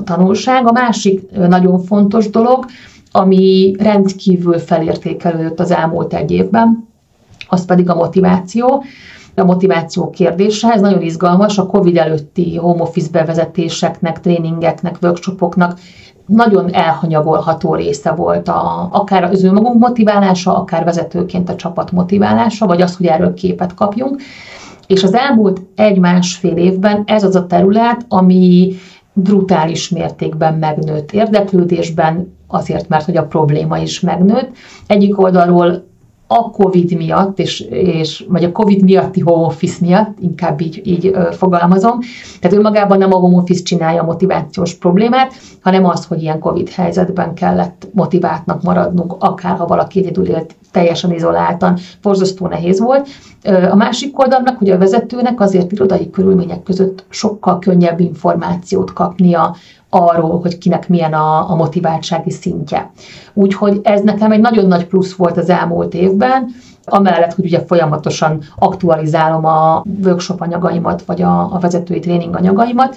tanulság. 0.04 0.68
A 0.68 0.72
másik 0.72 1.32
nagyon 1.32 1.80
fontos 1.80 2.30
dolog, 2.30 2.66
ami 3.12 3.76
rendkívül 3.80 4.58
felértékelődött 4.58 5.60
az 5.60 5.72
elmúlt 5.72 6.14
egy 6.14 6.32
évben, 6.32 6.88
az 7.50 7.66
pedig 7.66 7.90
a 7.90 7.96
motiváció 7.96 8.84
a 9.36 9.44
motiváció 9.44 10.10
kérdése. 10.10 10.72
Ez 10.72 10.82
nagyon 10.82 11.02
izgalmas, 11.02 11.58
a 11.58 11.66
COVID 11.66 11.98
előtti 11.98 12.56
home 12.56 12.82
office 12.82 13.10
bevezetéseknek, 13.12 14.20
tréningeknek, 14.20 14.98
workshopoknak 15.02 15.80
nagyon 16.26 16.74
elhanyagolható 16.74 17.76
része 17.76 18.12
volt 18.12 18.48
a, 18.48 18.90
akár 18.92 19.24
az 19.24 19.44
ő 19.44 19.52
magunk 19.52 19.80
motiválása, 19.80 20.58
akár 20.58 20.84
vezetőként 20.84 21.50
a 21.50 21.56
csapat 21.56 21.92
motiválása, 21.92 22.66
vagy 22.66 22.82
az, 22.82 22.98
hogy 22.98 23.06
erről 23.06 23.34
képet 23.34 23.74
kapjunk. 23.74 24.22
És 24.88 25.04
az 25.04 25.14
elmúlt 25.14 25.62
egy-másfél 25.76 26.58
évben 26.58 27.04
ez 27.06 27.24
az 27.24 27.36
a 27.36 27.48
terület, 27.48 28.06
ami 28.08 28.74
brutális 29.14 29.90
mértékben 29.90 30.54
megnőtt 30.54 31.12
érdeklődésben, 31.12 32.36
azért, 32.48 32.88
mert 32.88 33.06
hogy 33.06 33.18
a 33.18 33.26
probléma 33.26 33.78
is 33.78 34.00
megnőtt. 34.00 34.52
Egyik 34.88 35.20
oldalról 35.20 35.87
a 36.28 36.52
COVID 36.52 36.98
miatt, 36.98 37.40
és, 37.40 37.60
és, 37.70 38.26
vagy 38.30 38.44
a 38.44 38.52
COVID 38.52 38.84
miatti 38.84 39.20
home 39.20 39.46
office 39.46 39.78
miatt, 39.82 40.18
inkább 40.20 40.62
így, 40.62 40.82
így 40.84 41.16
fogalmazom. 41.32 42.00
Tehát 42.40 42.58
önmagában 42.58 42.98
nem 42.98 43.14
a 43.14 43.18
home 43.18 43.36
office 43.36 43.64
csinálja 43.64 44.02
a 44.02 44.06
motivációs 44.06 44.74
problémát, 44.74 45.34
hanem 45.62 45.86
az, 45.86 46.06
hogy 46.06 46.22
ilyen 46.22 46.40
COVID 46.40 46.70
helyzetben 46.70 47.34
kellett 47.34 47.88
motiváltnak 47.94 48.62
maradnunk, 48.62 49.16
akár 49.20 49.58
ha 49.58 49.66
valaki 49.66 50.00
egyedül 50.00 50.26
élt 50.26 50.56
teljesen 50.72 51.12
izoláltan, 51.12 51.78
borzasztó 52.02 52.48
nehéz 52.48 52.80
volt. 52.80 53.08
A 53.72 53.76
másik 53.76 54.20
oldalnak, 54.20 54.58
hogy 54.58 54.70
a 54.70 54.78
vezetőnek 54.78 55.42
azért 55.42 55.72
irodai 55.72 56.10
körülmények 56.10 56.64
között 56.64 57.06
sokkal 57.10 57.60
könnyebb 57.60 58.00
információt 58.00 58.94
kapnia 58.94 59.56
arról, 59.90 60.40
hogy 60.40 60.58
kinek 60.58 60.90
milyen 60.90 61.14
a, 61.14 61.52
a 61.52 61.56
motiváltsági 61.56 62.32
szintje. 62.32 62.92
Úgyhogy 63.34 63.80
ez 63.84 64.02
nekem 64.02 64.32
egy 64.32 64.40
nagyon 64.40 64.66
nagy 64.66 64.86
plusz 64.86 65.16
volt 65.16 65.38
az 65.38 65.50
elmúlt 65.50 65.94
évben, 65.94 66.48
amellett, 66.90 67.34
hogy 67.34 67.46
ugye 67.46 67.60
folyamatosan 67.60 68.40
aktualizálom 68.56 69.46
a 69.46 69.84
workshop 70.04 70.42
anyagaimat, 70.42 71.06
vagy 71.06 71.22
a, 71.22 71.54
a 71.54 71.60
vezetői 71.60 72.00
tréning 72.00 72.36
anyagaimat, 72.36 72.96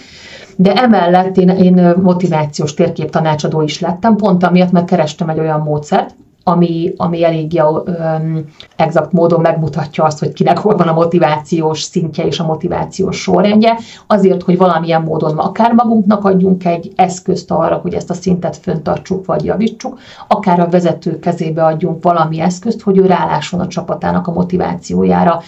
de 0.57 0.73
emellett 0.73 1.37
én, 1.37 1.49
én 1.49 1.95
motivációs 2.03 2.75
térkép 2.75 3.11
tanácsadó 3.11 3.63
is 3.63 3.81
lettem, 3.81 4.17
pont 4.17 4.43
amiatt, 4.43 4.73
mert 4.73 4.87
kerestem 4.87 5.29
egy 5.29 5.39
olyan 5.39 5.61
módszert, 5.61 6.15
ami, 6.45 6.93
ami 6.97 7.25
elég 7.25 7.63
um, 7.63 8.45
exakt 8.77 9.13
módon 9.13 9.41
megmutatja 9.41 10.05
azt, 10.05 10.19
hogy 10.19 10.33
kinek 10.33 10.59
hol 10.59 10.77
van 10.77 10.89
a 10.89 10.93
motivációs 10.93 11.83
szintje 11.83 12.25
és 12.25 12.41
a 12.41 12.47
motivációs 12.47 13.21
sorrendje, 13.21 13.79
azért, 14.07 14.43
hogy 14.43 14.57
valamilyen 14.57 15.03
módon 15.03 15.39
akár 15.39 15.73
magunknak 15.73 16.25
adjunk 16.25 16.65
egy 16.65 16.93
eszközt 16.97 17.51
arra, 17.51 17.77
hogy 17.77 17.95
ezt 17.95 18.11
a 18.11 18.15
szintet 18.15 18.57
föntartsuk 18.57 19.27
vagy 19.27 19.45
javítsuk, 19.45 19.99
akár 20.29 20.61
a 20.61 20.69
vezető 20.69 21.19
kezébe 21.19 21.65
adjunk 21.65 22.03
valami 22.03 22.41
eszközt, 22.41 22.81
hogy 22.81 22.99
ő 22.99 23.07
rálásson 23.07 23.61
a 23.61 23.67
csapatának 23.67 24.27
a 24.27 24.33
motivációjára, 24.33 25.41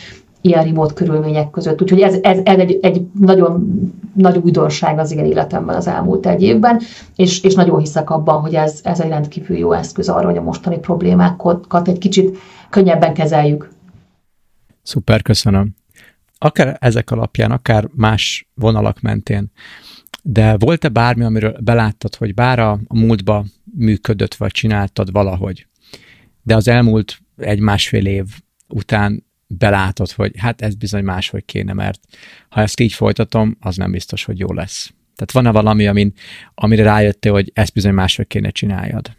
ilyen 0.42 0.64
remote 0.64 0.94
körülmények 0.94 1.50
között. 1.50 1.82
Úgyhogy 1.82 2.00
ez, 2.00 2.14
ez, 2.22 2.38
ez 2.44 2.58
egy, 2.58 2.78
egy 2.82 3.06
nagyon 3.20 3.82
nagy 4.14 4.36
újdonság 4.36 4.98
az 4.98 5.12
én 5.12 5.24
életemben 5.24 5.76
az 5.76 5.86
elmúlt 5.86 6.26
egy 6.26 6.42
évben, 6.42 6.80
és, 7.16 7.42
és 7.42 7.54
nagyon 7.54 7.78
hiszek 7.78 8.10
abban, 8.10 8.40
hogy 8.40 8.54
ez, 8.54 8.80
ez 8.84 9.00
egy 9.00 9.08
rendkívül 9.08 9.56
jó 9.56 9.72
eszköz 9.72 10.08
arra, 10.08 10.26
hogy 10.26 10.36
a 10.36 10.42
mostani 10.42 10.78
problémákat 10.78 11.88
egy 11.88 11.98
kicsit 11.98 12.38
könnyebben 12.70 13.14
kezeljük. 13.14 13.68
Szuper, 14.82 15.22
köszönöm. 15.22 15.74
Akár 16.38 16.76
ezek 16.80 17.10
alapján, 17.10 17.50
akár 17.50 17.88
más 17.94 18.48
vonalak 18.54 19.00
mentén, 19.00 19.52
de 20.22 20.56
volt-e 20.58 20.88
bármi, 20.88 21.24
amiről 21.24 21.56
beláttad, 21.60 22.14
hogy 22.14 22.34
bár 22.34 22.58
a, 22.58 22.78
múltba 22.88 23.44
működött, 23.76 24.34
vagy 24.34 24.50
csináltad 24.50 25.12
valahogy, 25.12 25.66
de 26.42 26.56
az 26.56 26.68
elmúlt 26.68 27.18
egy-másfél 27.36 28.06
év 28.06 28.26
után 28.68 29.24
belátod, 29.58 30.10
hogy 30.10 30.32
hát 30.36 30.62
ez 30.62 30.74
bizony 30.74 31.04
máshogy 31.04 31.44
kéne, 31.44 31.72
mert 31.72 32.00
ha 32.48 32.60
ezt 32.60 32.80
így 32.80 32.92
folytatom, 32.92 33.56
az 33.60 33.76
nem 33.76 33.90
biztos, 33.90 34.24
hogy 34.24 34.38
jó 34.38 34.52
lesz. 34.52 34.92
Tehát 35.16 35.32
van-e 35.32 35.60
valami, 35.60 35.86
amin, 35.86 36.12
amire 36.54 36.82
rájöttél, 36.82 37.32
hogy 37.32 37.50
ezt 37.54 37.72
bizony 37.72 37.92
máshogy 37.92 38.26
kéne 38.26 38.50
csináljad? 38.50 39.10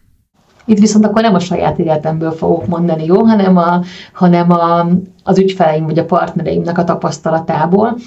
Itt 0.66 0.80
viszont 0.80 1.06
akkor 1.06 1.22
nem 1.22 1.34
a 1.34 1.40
saját 1.40 1.80
életemből 1.80 2.32
fogok 2.32 2.68
mondani, 2.68 3.06
jó, 3.06 3.24
hanem, 3.24 3.58
a, 3.58 3.82
hanem 4.14 4.52
a, 4.52 4.88
az 5.24 5.38
ügyfeleim 5.38 5.86
vagy 5.86 6.00
a 6.00 6.06
partnereimnek 6.06 6.78
a 6.78 6.84
tapasztalatából. 6.84 7.98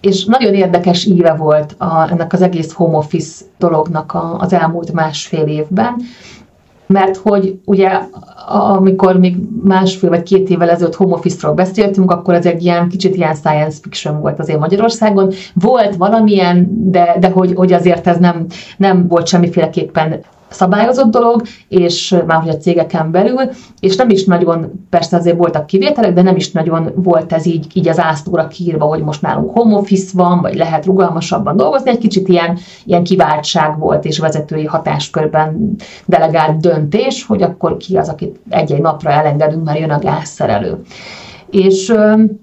És 0.00 0.24
nagyon 0.24 0.54
érdekes 0.54 1.04
íve 1.04 1.34
volt 1.34 1.74
a, 1.78 2.10
ennek 2.10 2.32
az 2.32 2.42
egész 2.42 2.72
home 2.72 2.96
office 2.96 3.44
dolognak 3.58 4.14
a, 4.14 4.38
az 4.38 4.52
elmúlt 4.52 4.92
másfél 4.92 5.46
évben, 5.46 5.96
mert 6.86 7.16
hogy 7.16 7.58
ugye 7.64 7.90
amikor 8.64 9.18
még 9.18 9.36
másfél 9.62 10.10
vagy 10.10 10.22
két 10.22 10.48
évvel 10.48 10.70
ezelőtt 10.70 10.94
home 10.94 11.14
office-ról 11.14 11.54
beszéltünk, 11.54 12.10
akkor 12.10 12.34
ez 12.34 12.46
egy 12.46 12.64
ilyen 12.64 12.88
kicsit 12.88 13.16
ilyen 13.16 13.34
science 13.34 13.78
fiction 13.82 14.20
volt 14.20 14.38
azért 14.38 14.58
Magyarországon. 14.58 15.32
Volt 15.54 15.96
valamilyen, 15.96 16.68
de, 16.90 17.16
de 17.20 17.28
hogy, 17.28 17.52
hogy 17.54 17.72
azért 17.72 18.06
ez 18.06 18.18
nem, 18.18 18.46
nem 18.76 19.08
volt 19.08 19.26
semmiféleképpen 19.26 20.20
szabályozott 20.48 21.10
dolog, 21.10 21.42
és 21.68 22.16
már 22.26 22.40
hogy 22.40 22.48
a 22.48 22.56
cégeken 22.56 23.10
belül, 23.10 23.40
és 23.80 23.96
nem 23.96 24.08
is 24.08 24.24
nagyon, 24.24 24.86
persze 24.90 25.16
azért 25.16 25.36
voltak 25.36 25.66
kivételek, 25.66 26.12
de 26.12 26.22
nem 26.22 26.36
is 26.36 26.52
nagyon 26.52 26.92
volt 26.94 27.32
ez 27.32 27.46
így, 27.46 27.66
így 27.72 27.88
az 27.88 28.00
ásztóra 28.00 28.48
kiírva, 28.48 28.84
hogy 28.84 29.02
most 29.02 29.22
nálunk 29.22 29.50
home 29.50 29.76
office 29.76 30.10
van, 30.14 30.40
vagy 30.40 30.54
lehet 30.54 30.86
rugalmasabban 30.86 31.56
dolgozni, 31.56 31.90
egy 31.90 31.98
kicsit 31.98 32.28
ilyen, 32.28 32.58
ilyen 32.84 33.04
kiváltság 33.04 33.78
volt, 33.78 34.04
és 34.04 34.18
vezetői 34.18 34.64
hatáskörben 34.64 35.76
delegált 36.04 36.60
döntés, 36.60 37.24
hogy 37.26 37.42
akkor 37.42 37.76
ki 37.76 37.96
az, 37.96 38.08
akit 38.08 38.40
egy-egy 38.48 38.82
napra 38.82 39.10
elengedünk, 39.10 39.64
mert 39.64 39.78
jön 39.78 39.90
a 39.90 39.98
gázszerelő. 39.98 40.80
És, 41.50 41.94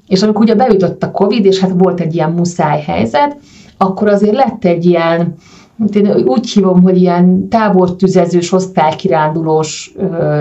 és 0.07 0.21
amikor 0.21 0.41
ugye 0.41 0.55
beütött 0.55 1.03
a 1.03 1.11
Covid, 1.11 1.45
és 1.45 1.59
hát 1.59 1.71
volt 1.77 1.99
egy 1.99 2.15
ilyen 2.15 2.31
muszáj 2.31 2.81
helyzet, 2.81 3.37
akkor 3.77 4.07
azért 4.07 4.35
lett 4.35 4.65
egy 4.65 4.85
ilyen, 4.85 5.35
én 5.93 6.15
úgy 6.26 6.49
hívom, 6.49 6.82
hogy 6.82 6.97
ilyen 6.97 7.49
tábortüzezős, 7.49 8.51
osztálykirándulós 8.51 9.95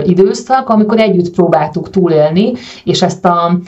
időszak, 0.05 0.69
amikor 0.69 0.99
együtt 0.99 1.31
próbáltuk 1.31 1.91
túlélni, 1.91 2.53
és 2.85 3.03
ezt 3.03 3.25
a 3.25 3.59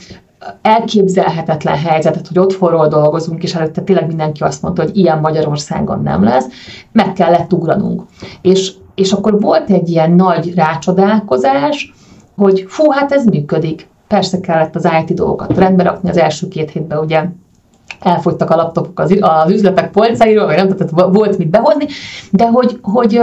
elképzelhetetlen 0.62 1.76
helyzetet, 1.76 2.28
hogy 2.28 2.38
otthonról 2.38 2.88
dolgozunk, 2.88 3.42
és 3.42 3.54
előtte 3.54 3.82
tényleg 3.82 4.06
mindenki 4.06 4.42
azt 4.42 4.62
mondta, 4.62 4.82
hogy 4.82 4.96
ilyen 4.96 5.18
Magyarországon 5.18 6.02
nem 6.02 6.22
lesz, 6.22 6.46
meg 6.92 7.12
kellett 7.12 7.52
ugranunk. 7.52 8.02
És, 8.42 8.72
és 8.94 9.12
akkor 9.12 9.40
volt 9.40 9.70
egy 9.70 9.88
ilyen 9.88 10.10
nagy 10.10 10.54
rácsodálkozás, 10.54 11.94
hogy 12.36 12.64
fú, 12.68 12.90
hát 12.90 13.12
ez 13.12 13.24
működik. 13.24 13.88
Persze 14.08 14.40
kellett 14.40 14.74
az 14.74 14.88
IT 15.00 15.14
dolgokat 15.14 15.58
rendbe 15.58 15.82
rakni, 15.82 16.08
az 16.08 16.16
első 16.16 16.48
két 16.48 16.70
hétben 16.70 16.98
ugye 16.98 17.24
elfogytak 18.00 18.50
a 18.50 18.56
laptopok 18.56 19.00
az, 19.00 19.18
az 19.20 19.50
üzletek 19.50 19.90
polcairól, 19.90 20.46
vagy 20.46 20.56
nem, 20.56 20.68
tehát 20.68 21.12
volt 21.12 21.38
mit 21.38 21.50
behozni, 21.50 21.86
de 22.30 22.46
hogy, 22.46 22.78
hogy, 22.82 23.20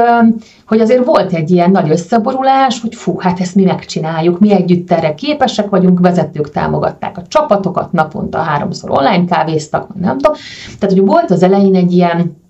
hogy 0.66 0.80
azért 0.80 1.06
volt 1.06 1.34
egy 1.34 1.52
ilyen 1.52 1.72
nagy 1.72 1.90
összeborulás, 1.90 2.82
hogy 2.82 2.96
fú, 2.96 3.20
hát 3.20 3.40
ezt 3.40 3.56
mi 3.56 3.64
megcsináljuk, 3.64 4.40
mi 4.40 4.54
együtt 4.54 4.92
erre 4.92 5.14
képesek 5.14 5.70
vagyunk, 5.70 6.00
vezetők 6.00 6.50
támogatták 6.50 7.18
a 7.18 7.24
csapatokat, 7.28 7.92
naponta 7.92 8.38
háromszor 8.38 8.90
online 8.90 9.26
kávéztak, 9.26 9.88
nem 10.00 10.18
tudom. 10.18 10.38
Tehát, 10.80 10.96
hogy 10.96 11.06
volt 11.06 11.32
az 11.32 11.44
elején 11.44 11.76
egy 11.76 11.92
ilyen, 11.92 12.41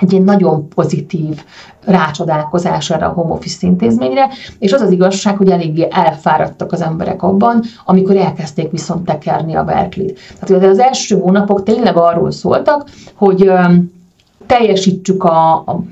egy 0.00 0.12
ilyen 0.12 0.24
nagyon 0.24 0.68
pozitív 0.68 1.42
rácsodálkozás 1.84 2.90
erre 2.90 3.06
a 3.06 3.12
home 3.12 3.32
office 3.32 3.66
intézményre, 3.66 4.28
és 4.58 4.72
az 4.72 4.80
az 4.80 4.90
igazság, 4.90 5.36
hogy 5.36 5.50
eléggé 5.50 5.88
elfáradtak 5.90 6.72
az 6.72 6.80
emberek 6.80 7.22
abban, 7.22 7.62
amikor 7.84 8.16
elkezdték 8.16 8.70
viszont 8.70 9.04
tekerni 9.04 9.54
a 9.54 9.64
Berkeley-t. 9.64 10.18
Tehát 10.40 10.64
az 10.64 10.78
első 10.78 11.18
hónapok 11.18 11.62
tényleg 11.62 11.96
arról 11.96 12.30
szóltak, 12.30 12.88
hogy 13.14 13.50
teljesítsük 14.46 15.24
a, 15.24 15.54
a 15.54 15.82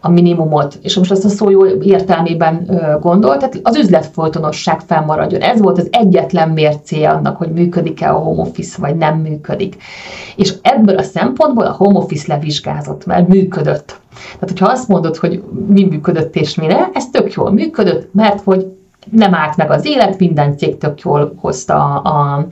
a 0.00 0.10
minimumot, 0.10 0.78
és 0.82 0.96
most 0.96 1.10
ezt 1.10 1.24
a 1.24 1.28
szó 1.28 1.50
jó 1.50 1.66
értelmében 1.66 2.80
gondol, 3.00 3.36
tehát 3.36 3.60
az 3.62 3.76
üzletfolytonosság 3.76 4.80
fennmaradjon. 4.80 5.40
Ez 5.40 5.60
volt 5.60 5.78
az 5.78 5.88
egyetlen 5.90 6.48
mércéje 6.48 7.10
annak, 7.10 7.36
hogy 7.36 7.52
működik-e 7.52 8.14
a 8.14 8.18
home 8.18 8.40
office, 8.40 8.76
vagy 8.80 8.96
nem 8.96 9.18
működik. 9.18 9.76
És 10.36 10.54
ebből 10.62 10.96
a 10.96 11.02
szempontból 11.02 11.66
a 11.66 11.72
home 11.72 11.98
office 11.98 12.24
levizsgázott, 12.28 13.06
mert 13.06 13.28
működött. 13.28 13.98
Tehát, 14.14 14.48
hogyha 14.48 14.70
azt 14.70 14.88
mondod, 14.88 15.16
hogy 15.16 15.42
mi 15.66 15.84
működött 15.84 16.36
és 16.36 16.54
mire, 16.54 16.90
ez 16.92 17.10
tök 17.10 17.32
jól 17.32 17.52
működött, 17.52 18.14
mert 18.14 18.40
hogy 18.44 18.66
nem 19.10 19.34
állt 19.34 19.56
meg 19.56 19.70
az 19.70 19.86
élet, 19.86 20.18
minden 20.18 20.56
cég 20.56 20.78
tök 20.78 21.00
jól 21.00 21.32
hozta 21.36 22.00
a, 22.00 22.46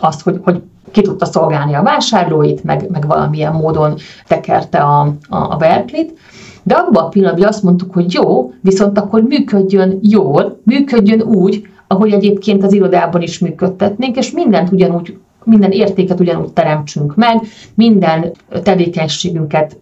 azt, 0.00 0.22
hogy, 0.22 0.40
hogy 0.44 0.62
ki 0.90 1.00
tudta 1.00 1.24
szolgálni 1.24 1.74
a 1.74 1.82
vásárlóit, 1.82 2.64
meg, 2.64 2.90
meg 2.90 3.06
valamilyen 3.06 3.52
módon 3.52 3.94
tekerte 4.26 4.78
a, 4.78 5.00
a, 5.28 5.36
a 5.36 5.56
Berkeley-t. 5.56 6.12
De 6.64 6.74
abban 6.74 7.04
a 7.04 7.08
pillanatban 7.08 7.48
azt 7.48 7.62
mondtuk, 7.62 7.92
hogy 7.92 8.12
jó, 8.12 8.52
viszont 8.60 8.98
akkor 8.98 9.22
működjön 9.22 9.98
jól, 10.02 10.60
működjön 10.62 11.22
úgy, 11.22 11.66
ahogy 11.86 12.12
egyébként 12.12 12.64
az 12.64 12.72
irodában 12.72 13.22
is 13.22 13.38
működtetnénk, 13.38 14.16
és 14.16 14.30
mindent 14.30 14.72
ugyanúgy, 14.72 15.16
minden 15.44 15.70
értéket 15.70 16.20
ugyanúgy 16.20 16.52
teremtsünk 16.52 17.14
meg, 17.14 17.42
minden 17.74 18.32
tevékenységünket 18.62 19.76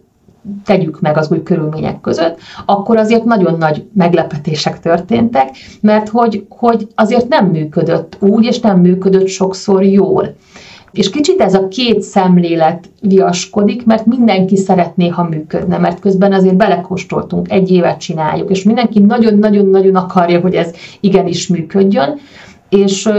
tegyük 0.65 1.01
meg 1.01 1.17
az 1.17 1.31
új 1.31 1.43
körülmények 1.43 2.01
között, 2.01 2.39
akkor 2.65 2.97
azért 2.97 3.23
nagyon 3.23 3.57
nagy 3.57 3.85
meglepetések 3.93 4.79
történtek, 4.79 5.49
mert 5.81 6.09
hogy, 6.09 6.45
hogy 6.49 6.87
azért 6.95 7.27
nem 7.27 7.45
működött 7.45 8.17
úgy, 8.19 8.45
és 8.45 8.59
nem 8.59 8.79
működött 8.79 9.27
sokszor 9.27 9.83
jól. 9.83 10.35
És 10.93 11.09
kicsit 11.09 11.41
ez 11.41 11.53
a 11.53 11.67
két 11.67 12.01
szemlélet 12.01 12.89
viaskodik, 13.01 13.85
mert 13.85 14.05
mindenki 14.05 14.57
szeretné, 14.57 15.07
ha 15.07 15.23
működne, 15.23 15.77
mert 15.77 15.99
közben 15.99 16.33
azért 16.33 16.55
belekóstoltunk, 16.55 17.51
egy 17.51 17.71
évet 17.71 17.99
csináljuk, 17.99 18.49
és 18.49 18.63
mindenki 18.63 18.99
nagyon-nagyon-nagyon 18.99 19.95
akarja, 19.95 20.39
hogy 20.39 20.55
ez 20.55 20.71
igenis 20.99 21.47
működjön, 21.47 22.19
és, 22.69 23.09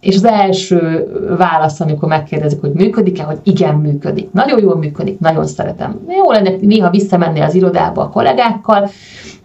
és 0.00 0.16
az 0.16 0.24
első 0.24 1.06
válasz, 1.38 1.80
amikor 1.80 2.08
megkérdezik, 2.08 2.60
hogy 2.60 2.72
működik-e, 2.72 3.22
hogy 3.22 3.38
igen, 3.42 3.74
működik. 3.74 4.32
Nagyon 4.32 4.60
jól 4.60 4.76
működik, 4.76 5.18
nagyon 5.18 5.46
szeretem. 5.46 6.00
Jó 6.08 6.30
lenne 6.30 6.50
néha 6.60 6.90
visszamenni 6.90 7.40
az 7.40 7.54
irodába 7.54 8.02
a 8.02 8.08
kollégákkal, 8.08 8.90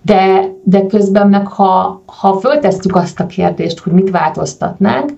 de, 0.02 0.54
de 0.64 0.86
közben 0.86 1.30
meg, 1.30 1.48
ha, 1.48 2.02
ha 2.06 2.34
föltesszük 2.34 2.96
azt 2.96 3.20
a 3.20 3.26
kérdést, 3.26 3.80
hogy 3.80 3.94
mit 3.94 4.10
változtatnánk, 4.10 5.14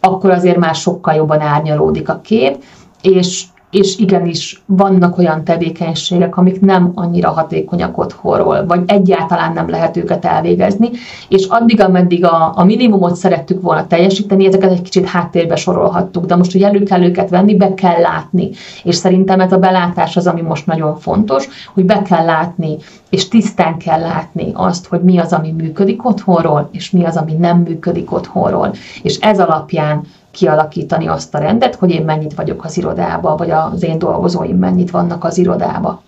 akkor 0.00 0.30
azért 0.30 0.56
már 0.56 0.74
sokkal 0.74 1.14
jobban 1.14 1.40
árnyalódik 1.40 2.08
a 2.08 2.20
kép, 2.20 2.64
és, 3.02 3.44
és 3.76 3.98
igenis 3.98 4.62
vannak 4.66 5.18
olyan 5.18 5.44
tevékenységek, 5.44 6.36
amik 6.36 6.60
nem 6.60 6.92
annyira 6.94 7.30
hatékonyak 7.30 7.98
otthonról, 7.98 8.66
vagy 8.66 8.80
egyáltalán 8.86 9.52
nem 9.52 9.68
lehet 9.68 9.96
őket 9.96 10.24
elvégezni, 10.24 10.90
és 11.28 11.46
addig, 11.48 11.80
ameddig 11.80 12.24
a, 12.24 12.52
a 12.54 12.64
minimumot 12.64 13.16
szerettük 13.16 13.62
volna 13.62 13.86
teljesíteni, 13.86 14.46
ezeket 14.46 14.70
egy 14.70 14.82
kicsit 14.82 15.06
háttérbe 15.06 15.56
sorolhattuk, 15.56 16.26
de 16.26 16.36
most, 16.36 16.52
hogy 16.52 16.62
elő 16.62 16.82
kell 16.82 17.02
őket 17.02 17.30
venni, 17.30 17.56
be 17.56 17.74
kell 17.74 18.00
látni. 18.00 18.50
És 18.84 18.94
szerintem 18.94 19.40
ez 19.40 19.52
a 19.52 19.58
belátás 19.58 20.16
az, 20.16 20.26
ami 20.26 20.40
most 20.40 20.66
nagyon 20.66 20.96
fontos, 20.96 21.48
hogy 21.74 21.84
be 21.84 22.02
kell 22.02 22.24
látni, 22.24 22.76
és 23.10 23.28
tisztán 23.28 23.78
kell 23.78 24.00
látni 24.00 24.50
azt, 24.54 24.86
hogy 24.86 25.00
mi 25.00 25.18
az, 25.18 25.32
ami 25.32 25.50
működik 25.50 26.06
otthonról, 26.06 26.68
és 26.72 26.90
mi 26.90 27.04
az, 27.04 27.16
ami 27.16 27.32
nem 27.32 27.58
működik 27.58 28.12
otthonról. 28.12 28.72
És 29.02 29.18
ez 29.18 29.40
alapján 29.40 30.02
kialakítani 30.36 31.08
azt 31.08 31.34
a 31.34 31.38
rendet, 31.38 31.74
hogy 31.74 31.90
én 31.90 32.04
mennyit 32.04 32.34
vagyok 32.34 32.64
az 32.64 32.76
irodába, 32.76 33.36
vagy 33.36 33.50
az 33.50 33.82
én 33.82 33.98
dolgozóim 33.98 34.58
mennyit 34.58 34.90
vannak 34.90 35.24
az 35.24 35.38
irodába. 35.38 36.02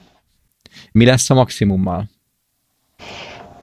Mi 0.93 1.05
lesz 1.05 1.31
a 1.31 1.35
maximummal? 1.35 2.05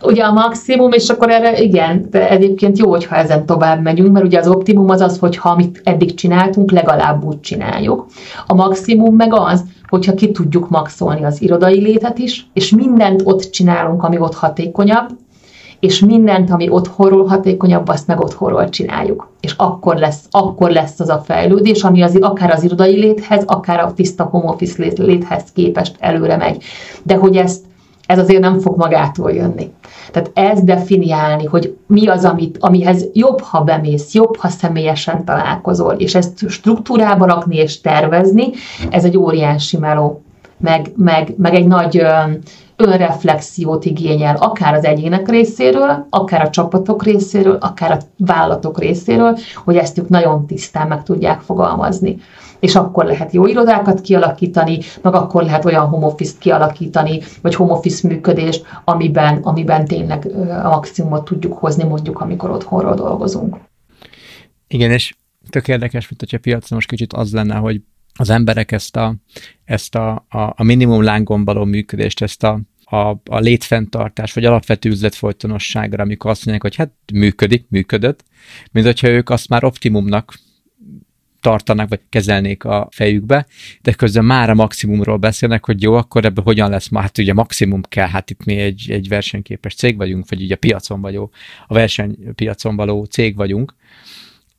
Ugye 0.03 0.24
a 0.24 0.32
maximum, 0.32 0.91
és 0.91 1.09
akkor 1.09 1.30
erre 1.30 1.61
igen, 1.61 2.07
de 2.09 2.30
egyébként 2.30 2.78
jó, 2.78 2.89
hogyha 2.89 3.16
ezen 3.16 3.45
tovább 3.45 3.82
megyünk, 3.82 4.11
mert 4.11 4.26
ugye 4.26 4.39
az 4.39 4.47
optimum 4.47 4.89
az 4.89 5.01
az, 5.01 5.20
hogy 5.20 5.38
ha 5.38 5.49
amit 5.49 5.82
eddig 5.84 6.13
csináltunk, 6.13 6.72
legalább 6.72 7.24
úgy 7.24 7.39
csináljuk. 7.39 8.05
A 8.47 8.53
maximum 8.53 9.16
meg 9.16 9.34
az, 9.34 9.63
hogyha 9.88 10.13
ki 10.13 10.32
tudjuk 10.32 10.70
maxolni 10.70 11.24
az 11.24 11.41
irodai 11.41 11.80
létet 11.80 12.18
is, 12.18 12.47
és 12.53 12.70
mindent 12.70 13.22
ott 13.24 13.49
csinálunk, 13.49 14.03
ami 14.03 14.18
ott 14.20 14.36
hatékonyabb, 14.36 15.09
és 15.86 15.99
mindent, 15.99 16.51
ami 16.51 16.69
otthonról 16.69 17.27
hatékonyabb, 17.27 17.88
azt 17.88 18.07
meg 18.07 18.19
otthonról 18.19 18.69
csináljuk. 18.69 19.29
És 19.39 19.53
akkor 19.57 19.95
lesz, 19.95 20.23
akkor 20.31 20.69
lesz 20.69 20.99
az 20.99 21.09
a 21.09 21.21
fejlődés, 21.25 21.83
ami 21.83 22.01
az, 22.01 22.17
akár 22.21 22.51
az 22.51 22.63
irodai 22.63 22.99
léthez, 22.99 23.43
akár 23.45 23.79
a 23.79 23.93
tiszta 23.93 24.23
home 24.23 24.49
office 24.49 24.83
lét, 24.83 24.97
léthez 24.97 25.43
képest 25.53 25.95
előre 25.99 26.38
megy. 26.38 26.63
De 27.03 27.15
hogy 27.15 27.38
ezt, 27.38 27.63
ez 28.05 28.19
azért 28.19 28.41
nem 28.41 28.59
fog 28.59 28.77
magától 28.77 29.31
jönni. 29.31 29.71
Tehát 30.11 30.31
ez 30.33 30.61
definiálni, 30.61 31.45
hogy 31.45 31.77
mi 31.88 32.07
az, 32.07 32.25
amit, 32.25 32.57
amihez 32.59 33.05
jobb, 33.13 33.39
ha 33.41 33.61
bemész, 33.61 34.13
jobb, 34.13 34.36
ha 34.36 34.47
személyesen 34.47 35.25
találkozol, 35.25 35.93
és 35.93 36.15
ezt 36.15 36.49
struktúrába 36.49 37.25
rakni 37.25 37.55
és 37.55 37.81
tervezni, 37.81 38.49
ez 38.89 39.03
egy 39.03 39.17
óriási 39.17 39.77
meló, 39.77 40.21
meg, 40.57 40.91
meg, 40.95 41.33
meg 41.38 41.53
egy 41.53 41.67
nagy 41.67 42.05
önreflexiót 42.76 43.86
igényel, 43.86 44.36
akár 44.36 44.73
az 44.73 44.86
egyének 44.86 45.30
részéről, 45.30 46.05
akár 46.09 46.41
a 46.41 46.49
csapatok 46.49 47.03
részéről, 47.03 47.57
akár 47.59 47.91
a 47.91 47.97
vállalatok 48.17 48.80
részéről, 48.80 49.38
hogy 49.63 49.76
ezt 49.76 49.97
ők 49.97 50.09
nagyon 50.09 50.45
tisztán 50.45 50.88
meg 50.88 51.03
tudják 51.03 51.39
fogalmazni. 51.39 52.17
És 52.59 52.76
akkor 52.76 53.05
lehet 53.05 53.32
jó 53.32 53.45
irodákat 53.45 54.01
kialakítani, 54.01 54.80
meg 55.01 55.13
akkor 55.13 55.43
lehet 55.43 55.65
olyan 55.65 55.88
home 55.88 56.05
office-t 56.05 56.38
kialakítani, 56.38 57.21
vagy 57.41 57.55
home 57.55 57.71
office 57.71 58.07
működést, 58.07 58.65
amiben, 58.84 59.38
amiben 59.38 59.86
tényleg 59.86 60.32
a 60.63 60.69
maximumot 60.69 61.26
tudjuk 61.26 61.57
hozni, 61.57 61.84
mondjuk, 61.84 62.21
amikor 62.21 62.49
otthonról 62.49 62.95
dolgozunk. 62.95 63.57
Igen, 64.67 64.91
és 64.91 65.15
tök 65.49 65.67
érdekes, 65.67 66.09
mint 66.09 66.19
hogyha 66.19 66.38
piacon 66.39 66.69
most 66.69 66.89
kicsit 66.89 67.13
az 67.13 67.34
lenne, 67.34 67.55
hogy 67.55 67.82
az 68.16 68.30
emberek 68.30 68.72
ezt 68.72 68.95
a, 68.95 69.16
ezt 69.66 69.95
a, 69.95 70.26
a, 70.30 70.39
a 70.55 70.63
minimum 70.63 71.03
lángon 71.03 71.45
való 71.45 71.63
működést, 71.63 72.22
ezt 72.22 72.43
a, 72.43 72.59
a, 72.84 72.97
a 73.26 73.39
létfenntartás, 73.39 74.34
vagy 74.34 74.45
alapvető 74.45 74.89
üzletfolytonosságra, 74.89 76.03
amikor 76.03 76.30
azt 76.32 76.45
mondják, 76.45 76.61
hogy 76.61 76.76
hát 76.76 76.91
működik, 77.13 77.66
működött, 77.70 78.24
mint 78.72 78.86
hogyha 78.86 79.07
ők 79.07 79.30
azt 79.30 79.49
már 79.49 79.63
optimumnak 79.63 80.34
tartanak, 81.45 81.89
vagy 81.89 81.99
kezelnék 82.09 82.63
a 82.63 82.88
fejükbe, 82.91 83.45
de 83.82 83.93
közben 83.93 84.26
már 84.26 84.49
a 84.49 84.53
maximumról 84.53 85.18
beszélnek, 85.18 85.66
hogy 85.66 85.82
jó, 85.82 85.93
akkor 85.93 86.26
ebből 86.26 86.43
hogyan 86.43 86.70
lesz? 86.70 86.89
Hát 86.93 87.18
ugye 87.18 87.34
maximum 87.34 87.82
kell, 87.82 88.07
hát 88.07 88.30
itt 88.30 88.45
mi 88.45 88.55
egy, 88.55 88.86
egy 88.89 89.07
versenyképes 89.07 89.76
cég 89.76 89.97
vagyunk, 89.97 90.30
vagy 90.30 90.41
ugye 90.41 90.53
a 90.53 90.57
piacon 90.57 91.01
vagyó, 91.01 91.32
a 91.68 91.74
versenypiacon 91.74 92.76
való 92.76 93.03
cég 93.03 93.36
vagyunk, 93.36 93.76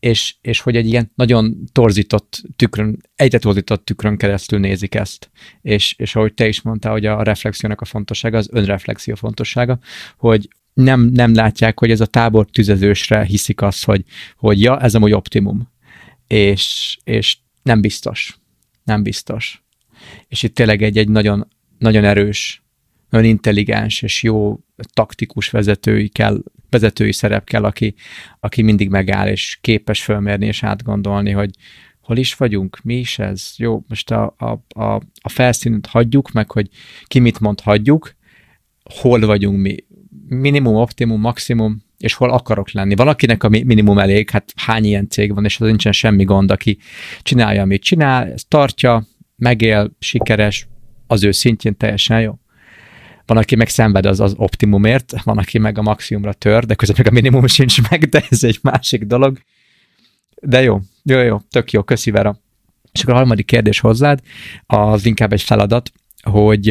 és, 0.01 0.35
és 0.41 0.61
hogy 0.61 0.77
egy 0.77 0.87
ilyen 0.87 1.13
nagyon 1.15 1.65
torzított 1.73 2.43
tükrön, 2.57 2.99
egyre 3.17 3.39
torzított 3.39 3.85
tükrön 3.85 4.17
keresztül 4.17 4.59
nézik 4.59 4.95
ezt. 4.95 5.31
És, 5.63 5.95
és 5.99 6.17
ahogy 6.17 6.35
te 6.35 6.49
is 6.49 6.63
mondtál, 6.63 6.93
hogy 6.93 7.07
a 7.07 7.23
reflexiónak 7.23 7.81
a 7.81 7.85
fontossága, 7.85 8.39
az 8.39 8.49
önreflexió 8.53 9.15
fontossága, 9.15 9.79
hogy 10.17 10.49
nem, 10.75 11.01
nem 11.01 11.35
látják, 11.35 11.79
hogy 11.79 11.91
ez 11.91 12.01
a 12.01 12.07
tábor 12.07 12.47
tüzezősre 12.51 13.25
hiszik 13.25 13.63
azt, 13.63 13.85
hogy, 13.85 14.05
hogy 14.37 14.61
ja, 14.61 14.81
ez 14.81 14.95
amúgy 14.95 15.13
optimum. 15.13 15.71
És, 16.27 16.97
és 17.05 17.37
nem 17.63 17.81
biztos. 17.81 18.39
Nem 18.85 19.03
biztos. 19.03 19.65
És 20.29 20.43
itt 20.43 20.55
tényleg 20.55 20.83
egy, 20.83 20.99
egy 20.99 21.09
nagyon, 21.09 21.49
nagyon 21.79 22.05
erős, 22.05 22.66
nagyon 23.09 23.27
intelligens 23.27 24.03
és 24.03 24.23
jó 24.23 24.59
taktikus 24.93 25.51
vezetői 25.51 26.09
kell 26.09 26.43
vezetői 26.71 27.13
szerep 27.13 27.45
kell, 27.45 27.65
aki, 27.65 27.95
aki 28.41 28.63
mindig 28.63 28.89
megáll, 28.89 29.29
és 29.29 29.59
képes 29.61 30.03
fölmérni 30.03 30.47
és 30.47 30.63
átgondolni, 30.63 31.31
hogy 31.31 31.51
hol 32.01 32.17
is 32.17 32.35
vagyunk, 32.35 32.79
mi 32.83 32.95
is 32.95 33.19
ez, 33.19 33.53
jó, 33.57 33.85
most 33.89 34.11
a, 34.11 34.35
a, 34.39 34.81
a, 34.81 34.95
a 35.21 35.29
felszínt 35.29 35.87
hagyjuk, 35.87 36.33
meg 36.33 36.51
hogy 36.51 36.69
ki 37.05 37.19
mit 37.19 37.41
mond, 37.41 37.61
hagyjuk, 37.61 38.15
hol 38.83 39.21
vagyunk 39.21 39.61
mi, 39.61 39.77
minimum, 40.29 40.75
optimum, 40.75 41.21
maximum, 41.21 41.85
és 41.99 42.15
hol 42.15 42.31
akarok 42.31 42.71
lenni. 42.71 42.95
Valakinek 42.95 43.45
a 43.45 43.49
minimum 43.49 43.99
elég, 43.99 44.31
hát 44.31 44.53
hány 44.57 44.85
ilyen 44.85 45.09
cég 45.09 45.35
van, 45.35 45.45
és 45.45 45.61
az 45.61 45.67
nincsen 45.67 45.93
semmi 45.93 46.25
gond, 46.25 46.51
aki 46.51 46.79
csinálja, 47.23 47.63
amit 47.63 47.83
csinál, 47.83 48.33
ezt 48.33 48.49
tartja, 48.49 49.07
megél, 49.37 49.97
sikeres, 49.99 50.69
az 51.07 51.25
ő 51.25 51.31
szintjén 51.31 51.77
teljesen 51.77 52.21
jó 52.21 52.39
van, 53.27 53.37
aki 53.37 53.57
meg 53.57 53.69
szenved 53.69 54.07
az, 54.07 54.21
az 54.21 54.35
optimumért, 54.37 55.23
van, 55.23 55.39
aki 55.39 55.59
meg 55.59 55.79
a 55.79 55.83
maximumra 55.83 56.33
tör, 56.33 56.65
de 56.65 56.75
közben 56.75 56.97
meg 56.99 57.07
a 57.13 57.15
minimum 57.15 57.47
sincs 57.47 57.89
meg, 57.91 58.05
de 58.05 58.23
ez 58.31 58.45
egy 58.45 58.59
másik 58.63 59.05
dolog. 59.05 59.39
De 60.43 60.63
jó, 60.63 60.81
jó, 61.03 61.19
jó, 61.19 61.41
tök 61.51 61.71
jó, 61.71 61.83
köszi 61.83 62.11
Vera. 62.11 62.39
És 62.93 63.03
akkor 63.03 63.15
a 63.15 63.17
harmadik 63.17 63.47
kérdés 63.47 63.81
hozzád, 63.81 64.21
az 64.67 65.07
inkább 65.07 65.33
egy 65.33 65.43
feladat, 65.43 65.91
hogy 66.23 66.71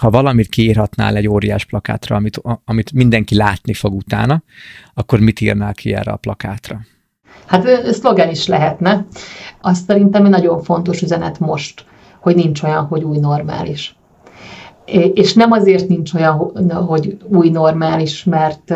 ha 0.00 0.10
valamit 0.10 0.48
kiírhatnál 0.48 1.16
egy 1.16 1.28
óriás 1.28 1.64
plakátra, 1.64 2.16
amit, 2.16 2.40
amit 2.64 2.92
mindenki 2.92 3.34
látni 3.34 3.74
fog 3.74 3.94
utána, 3.94 4.42
akkor 4.94 5.20
mit 5.20 5.40
írnál 5.40 5.74
ki 5.74 5.94
erre 5.94 6.10
a 6.10 6.16
plakátra? 6.16 6.80
Hát 7.46 7.92
szlogen 7.92 8.30
is 8.30 8.46
lehetne. 8.46 9.06
Azt 9.60 9.84
szerintem 9.84 10.24
egy 10.24 10.30
nagyon 10.30 10.62
fontos 10.62 11.02
üzenet 11.02 11.38
most, 11.38 11.84
hogy 12.20 12.34
nincs 12.34 12.62
olyan, 12.62 12.84
hogy 12.84 13.02
új 13.02 13.18
normális 13.18 13.96
és 15.14 15.34
nem 15.34 15.52
azért 15.52 15.88
nincs 15.88 16.14
olyan, 16.14 16.52
hogy 16.86 17.16
új 17.28 17.48
normális, 17.50 18.24
mert, 18.24 18.70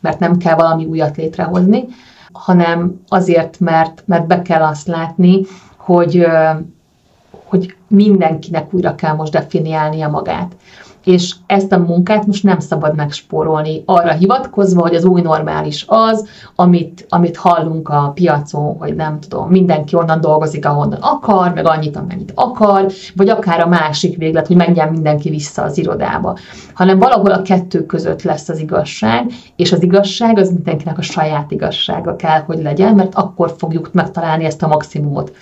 mert 0.00 0.18
nem 0.18 0.36
kell 0.36 0.54
valami 0.54 0.84
újat 0.84 1.16
létrehozni, 1.16 1.84
hanem 2.32 3.00
azért, 3.08 3.60
mert, 3.60 4.02
mert 4.06 4.26
be 4.26 4.42
kell 4.42 4.62
azt 4.62 4.86
látni, 4.86 5.40
hogy, 5.76 6.26
hogy 7.44 7.74
mindenkinek 7.88 8.74
újra 8.74 8.94
kell 8.94 9.14
most 9.14 9.32
definiálnia 9.32 10.08
magát 10.08 10.56
és 11.04 11.34
ezt 11.46 11.72
a 11.72 11.78
munkát 11.78 12.26
most 12.26 12.42
nem 12.42 12.58
szabad 12.58 12.94
megspórolni. 12.94 13.82
Arra 13.86 14.12
hivatkozva, 14.12 14.80
hogy 14.80 14.94
az 14.94 15.04
új 15.04 15.20
normális 15.20 15.84
az, 15.88 16.28
amit, 16.54 17.06
amit 17.08 17.36
hallunk 17.36 17.88
a 17.88 18.10
piacon, 18.14 18.76
hogy 18.78 18.94
nem 18.94 19.20
tudom, 19.20 19.48
mindenki 19.48 19.96
onnan 19.96 20.20
dolgozik, 20.20 20.66
ahonnan 20.66 20.98
akar, 21.00 21.52
meg 21.52 21.66
annyit, 21.66 21.96
amennyit 21.96 22.32
akar, 22.34 22.86
vagy 23.16 23.28
akár 23.28 23.60
a 23.60 23.68
másik 23.68 24.16
véglet, 24.16 24.46
hogy 24.46 24.56
menjen 24.56 24.88
mindenki 24.88 25.30
vissza 25.30 25.62
az 25.62 25.78
irodába, 25.78 26.36
hanem 26.74 26.98
valahol 26.98 27.30
a 27.30 27.42
kettő 27.42 27.86
között 27.86 28.22
lesz 28.22 28.48
az 28.48 28.58
igazság, 28.58 29.30
és 29.56 29.72
az 29.72 29.82
igazság 29.82 30.38
az 30.38 30.50
mindenkinek 30.50 30.98
a 30.98 31.02
saját 31.02 31.50
igazsága 31.50 32.16
kell, 32.16 32.40
hogy 32.40 32.62
legyen, 32.62 32.94
mert 32.94 33.14
akkor 33.14 33.54
fogjuk 33.58 33.92
megtalálni 33.92 34.44
ezt 34.44 34.62
a 34.62 34.66
maximumot 34.66 35.32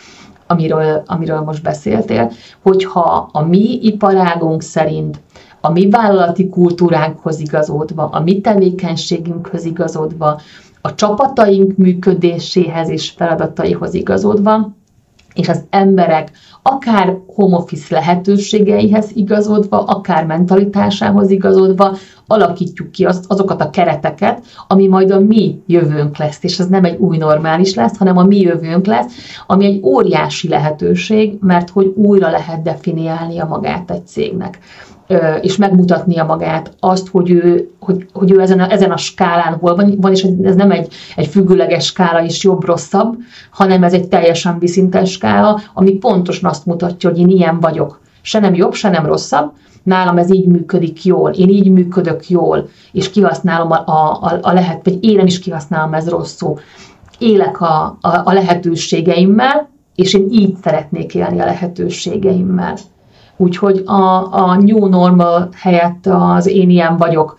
amiről, 0.50 1.02
amiről 1.06 1.40
most 1.40 1.62
beszéltél, 1.62 2.30
hogyha 2.62 3.28
a 3.32 3.42
mi 3.42 3.78
iparágunk 3.82 4.62
szerint 4.62 5.20
a 5.60 5.70
mi 5.70 5.90
vállalati 5.90 6.48
kultúránkhoz 6.48 7.40
igazodva, 7.40 8.04
a 8.04 8.20
mi 8.20 8.40
tevékenységünkhöz 8.40 9.64
igazodva, 9.64 10.40
a 10.80 10.94
csapataink 10.94 11.76
működéséhez 11.76 12.88
és 12.88 13.10
feladataihoz 13.10 13.94
igazodva, 13.94 14.78
és 15.34 15.48
az 15.48 15.64
emberek 15.70 16.30
akár 16.62 17.16
home 17.26 17.56
office 17.56 17.94
lehetőségeihez 17.94 19.10
igazodva, 19.14 19.84
akár 19.84 20.26
mentalitásához 20.26 21.30
igazodva, 21.30 21.96
alakítjuk 22.26 22.90
ki 22.90 23.04
azt, 23.04 23.24
azokat 23.28 23.60
a 23.60 23.70
kereteket, 23.70 24.44
ami 24.68 24.86
majd 24.86 25.10
a 25.10 25.20
mi 25.20 25.62
jövőnk 25.66 26.16
lesz, 26.16 26.38
és 26.42 26.58
ez 26.58 26.66
nem 26.66 26.84
egy 26.84 26.98
új 26.98 27.16
normális 27.16 27.74
lesz, 27.74 27.96
hanem 27.96 28.16
a 28.16 28.24
mi 28.24 28.40
jövőnk 28.40 28.86
lesz, 28.86 29.12
ami 29.46 29.64
egy 29.64 29.80
óriási 29.82 30.48
lehetőség, 30.48 31.38
mert 31.40 31.70
hogy 31.70 31.86
újra 31.86 32.30
lehet 32.30 32.62
definiálnia 32.62 33.44
magát 33.44 33.90
egy 33.90 34.06
cégnek 34.06 34.58
és 35.40 35.56
megmutatnia 35.56 36.24
magát, 36.24 36.74
azt, 36.80 37.08
hogy 37.08 37.30
ő, 37.30 37.70
hogy, 37.80 38.06
hogy 38.12 38.30
ő 38.30 38.40
ezen, 38.40 38.60
a, 38.60 38.70
ezen 38.70 38.90
a 38.90 38.96
skálán 38.96 39.54
hol 39.54 39.74
van, 39.74 39.94
van, 40.00 40.12
és 40.12 40.26
ez 40.42 40.54
nem 40.54 40.70
egy, 40.70 40.92
egy 41.16 41.26
függőleges 41.26 41.84
skála 41.84 42.20
is 42.20 42.44
jobb-rosszabb, 42.44 43.16
hanem 43.50 43.82
ez 43.82 43.92
egy 43.92 44.08
teljesen 44.08 44.58
viszintes 44.58 45.10
skála, 45.10 45.60
ami 45.74 45.90
pontosan 45.90 46.50
azt 46.50 46.66
mutatja, 46.66 47.10
hogy 47.10 47.18
én 47.18 47.28
ilyen 47.28 47.60
vagyok. 47.60 48.00
Se 48.22 48.38
nem 48.38 48.54
jobb, 48.54 48.74
se 48.74 48.90
nem 48.90 49.06
rosszabb, 49.06 49.52
nálam 49.82 50.18
ez 50.18 50.32
így 50.32 50.46
működik 50.46 51.04
jól, 51.04 51.30
én 51.30 51.48
így 51.48 51.70
működök 51.70 52.28
jól, 52.28 52.68
és 52.92 53.10
kihasználom 53.10 53.70
a, 53.70 53.84
a, 53.86 54.38
a 54.42 54.52
lehet, 54.52 54.84
vagy 54.84 55.04
én 55.04 55.16
nem 55.16 55.26
is 55.26 55.38
kihasználom 55.38 55.94
ez 55.94 56.08
rosszul. 56.08 56.58
Élek 57.18 57.60
a, 57.60 57.98
a, 58.00 58.20
a 58.24 58.32
lehetőségeimmel, 58.32 59.68
és 59.94 60.14
én 60.14 60.26
így 60.30 60.56
szeretnék 60.62 61.14
élni 61.14 61.40
a 61.40 61.44
lehetőségeimmel. 61.44 62.74
Úgyhogy 63.40 63.82
a, 63.86 64.34
a 64.34 64.56
new 64.56 64.86
normal 64.86 65.48
helyett 65.54 66.06
az 66.06 66.46
én 66.46 66.70
ilyen 66.70 66.96
vagyok, 66.96 67.38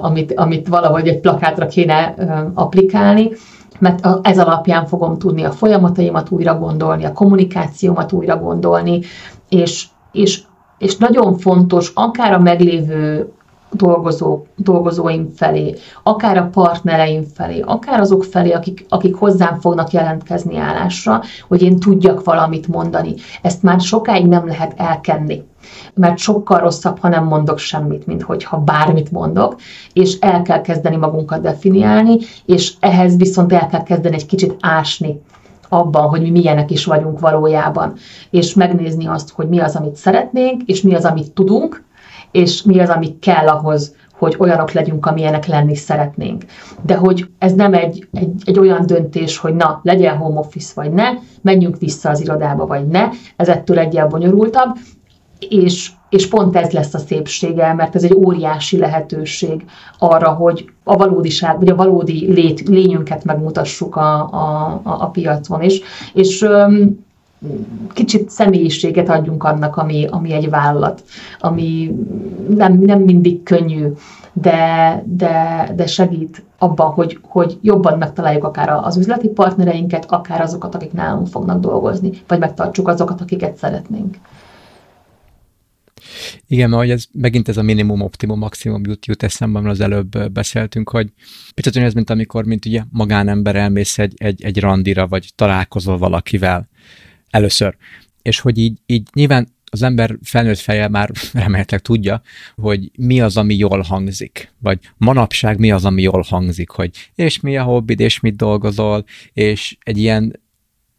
amit, 0.00 0.32
amit 0.34 0.68
valahogy 0.68 1.08
egy 1.08 1.20
plakátra 1.20 1.66
kéne 1.66 2.14
applikálni, 2.54 3.30
mert 3.78 4.06
ez 4.22 4.38
alapján 4.38 4.86
fogom 4.86 5.18
tudni 5.18 5.44
a 5.44 5.50
folyamataimat 5.50 6.30
újra 6.30 6.58
gondolni, 6.58 7.04
a 7.04 7.12
kommunikációmat 7.12 8.12
újra 8.12 8.36
gondolni, 8.36 9.00
és, 9.48 9.86
és, 10.12 10.42
és 10.78 10.96
nagyon 10.96 11.38
fontos 11.38 11.92
akár 11.94 12.32
a 12.32 12.38
meglévő 12.38 13.32
dolgozó, 13.74 14.42
dolgozóim 14.56 15.28
felé, 15.36 15.74
akár 16.02 16.36
a 16.36 16.48
partnereim 16.52 17.22
felé, 17.34 17.60
akár 17.60 18.00
azok 18.00 18.24
felé, 18.24 18.50
akik, 18.50 18.86
akik 18.88 19.14
hozzám 19.14 19.60
fognak 19.60 19.90
jelentkezni 19.90 20.56
állásra, 20.56 21.22
hogy 21.48 21.62
én 21.62 21.78
tudjak 21.78 22.24
valamit 22.24 22.68
mondani. 22.68 23.14
Ezt 23.42 23.62
már 23.62 23.80
sokáig 23.80 24.26
nem 24.26 24.46
lehet 24.46 24.74
elkenni 24.76 25.44
mert 25.94 26.18
sokkal 26.18 26.58
rosszabb, 26.58 26.98
ha 26.98 27.08
nem 27.08 27.24
mondok 27.24 27.58
semmit, 27.58 28.06
mint 28.06 28.22
hogyha 28.22 28.58
bármit 28.58 29.10
mondok, 29.10 29.56
és 29.92 30.18
el 30.18 30.42
kell 30.42 30.60
kezdeni 30.60 30.96
magunkat 30.96 31.40
definiálni, 31.40 32.18
és 32.46 32.72
ehhez 32.80 33.16
viszont 33.16 33.52
el 33.52 33.66
kell 33.66 33.82
kezdeni 33.82 34.14
egy 34.14 34.26
kicsit 34.26 34.56
ásni 34.60 35.20
abban, 35.68 36.08
hogy 36.08 36.20
mi 36.20 36.30
milyenek 36.30 36.70
is 36.70 36.84
vagyunk 36.84 37.20
valójában, 37.20 37.92
és 38.30 38.54
megnézni 38.54 39.06
azt, 39.06 39.30
hogy 39.30 39.48
mi 39.48 39.58
az, 39.58 39.76
amit 39.76 39.96
szeretnénk, 39.96 40.62
és 40.62 40.82
mi 40.82 40.94
az, 40.94 41.04
amit 41.04 41.32
tudunk, 41.32 41.84
és 42.34 42.62
mi 42.62 42.80
az, 42.80 42.88
ami 42.88 43.18
kell 43.18 43.48
ahhoz, 43.48 43.94
hogy 44.18 44.34
olyanok 44.38 44.72
legyünk, 44.72 45.06
amilyenek 45.06 45.46
lenni 45.46 45.74
szeretnénk. 45.74 46.44
De 46.82 46.94
hogy 46.96 47.26
ez 47.38 47.52
nem 47.52 47.74
egy, 47.74 48.08
egy, 48.12 48.30
egy 48.44 48.58
olyan 48.58 48.86
döntés, 48.86 49.38
hogy 49.38 49.54
na, 49.54 49.80
legyen 49.82 50.16
home 50.16 50.38
office 50.38 50.72
vagy 50.74 50.92
ne, 50.92 51.08
menjünk 51.42 51.78
vissza 51.78 52.10
az 52.10 52.20
irodába 52.20 52.66
vagy 52.66 52.86
ne, 52.86 53.08
ez 53.36 53.48
ettől 53.48 53.78
egyel 53.78 54.06
bonyolultabb, 54.06 54.76
és, 55.48 55.90
és 56.08 56.28
pont 56.28 56.56
ez 56.56 56.70
lesz 56.70 56.94
a 56.94 56.98
szépsége, 56.98 57.72
mert 57.72 57.94
ez 57.94 58.02
egy 58.04 58.14
óriási 58.14 58.78
lehetőség 58.78 59.64
arra, 59.98 60.28
hogy 60.28 60.70
a 60.84 60.96
valódiság, 60.96 61.58
vagy 61.58 61.68
a 61.68 61.76
valódi 61.76 62.32
lét, 62.32 62.68
lényünket 62.68 63.24
megmutassuk 63.24 63.96
a, 63.96 64.28
a, 64.32 64.80
a, 64.82 65.02
a 65.02 65.06
piacon 65.06 65.62
is. 65.62 65.80
És 66.14 66.42
öm, 66.42 67.03
kicsit 67.92 68.30
személyiséget 68.30 69.08
adjunk 69.08 69.44
annak, 69.44 69.76
ami, 69.76 70.06
ami 70.10 70.32
egy 70.32 70.50
vállalat, 70.50 71.02
ami 71.38 71.94
nem, 72.48 72.78
nem 72.78 73.00
mindig 73.00 73.42
könnyű, 73.42 73.86
de, 74.32 75.02
de, 75.06 75.68
de 75.76 75.86
segít 75.86 76.44
abban, 76.58 76.92
hogy, 76.92 77.18
hogy 77.22 77.58
jobban 77.62 77.98
megtaláljuk 77.98 78.44
akár 78.44 78.68
az 78.70 78.96
üzleti 78.96 79.28
partnereinket, 79.28 80.12
akár 80.12 80.40
azokat, 80.40 80.74
akik 80.74 80.92
nálunk 80.92 81.26
fognak 81.26 81.60
dolgozni, 81.60 82.10
vagy 82.26 82.38
megtartsuk 82.38 82.88
azokat, 82.88 83.20
akiket 83.20 83.56
szeretnénk. 83.56 84.16
Igen, 86.46 86.70
mert 86.70 86.90
ez, 86.90 87.04
megint 87.12 87.48
ez 87.48 87.56
a 87.56 87.62
minimum, 87.62 88.00
optimum, 88.00 88.38
maximum 88.38 88.82
jut, 88.86 89.06
jut 89.06 89.22
eszembe, 89.22 89.60
mert 89.60 89.74
az 89.74 89.80
előbb 89.80 90.32
beszéltünk, 90.32 90.90
hogy 90.90 91.12
picit 91.54 91.76
ez, 91.76 91.92
mint 91.92 92.10
amikor, 92.10 92.44
mint 92.44 92.66
ugye 92.66 92.82
magánember 92.90 93.56
elmész 93.56 93.98
egy, 93.98 94.14
egy, 94.16 94.44
egy 94.44 94.60
randira, 94.60 95.06
vagy 95.06 95.32
találkozol 95.34 95.98
valakivel, 95.98 96.68
először. 97.34 97.76
És 98.22 98.40
hogy 98.40 98.58
így, 98.58 98.78
így 98.86 99.08
nyilván 99.12 99.48
az 99.64 99.82
ember 99.82 100.16
felnőtt 100.22 100.58
feje 100.58 100.88
már 100.88 101.10
remélhetőleg 101.32 101.84
tudja, 101.84 102.22
hogy 102.56 102.90
mi 102.96 103.20
az, 103.20 103.36
ami 103.36 103.54
jól 103.56 103.80
hangzik, 103.80 104.52
vagy 104.58 104.78
manapság 104.96 105.58
mi 105.58 105.70
az, 105.70 105.84
ami 105.84 106.02
jól 106.02 106.24
hangzik, 106.28 106.70
hogy 106.70 106.90
és 107.14 107.40
mi 107.40 107.56
a 107.56 107.62
hobbid, 107.62 108.00
és 108.00 108.20
mit 108.20 108.36
dolgozol, 108.36 109.04
és 109.32 109.76
egy 109.82 109.98
ilyen 109.98 110.42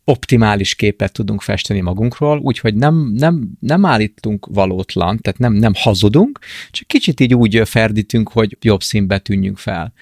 optimális 0.04 0.76
képet 0.76 1.14
tudunk 1.14 1.42
festeni 1.42 1.82
magunkról, 1.82 2.40
úgyhogy 2.40 2.76
nem, 2.76 3.12
nem, 3.18 3.50
nem 3.60 3.86
állítunk 3.86 4.46
valótlan, 4.46 5.20
tehát 5.20 5.40
nem, 5.40 5.54
nem 5.54 5.74
hazudunk, 5.76 6.40
csak 6.72 6.88
kicsit 6.88 7.20
így 7.20 7.34
úgy 7.34 7.62
ferdítünk, 7.66 8.30
hogy 8.30 8.58
jobb 8.62 8.84
színbe 8.84 9.18
tűnjünk 9.18 9.58
fel. 9.58 9.94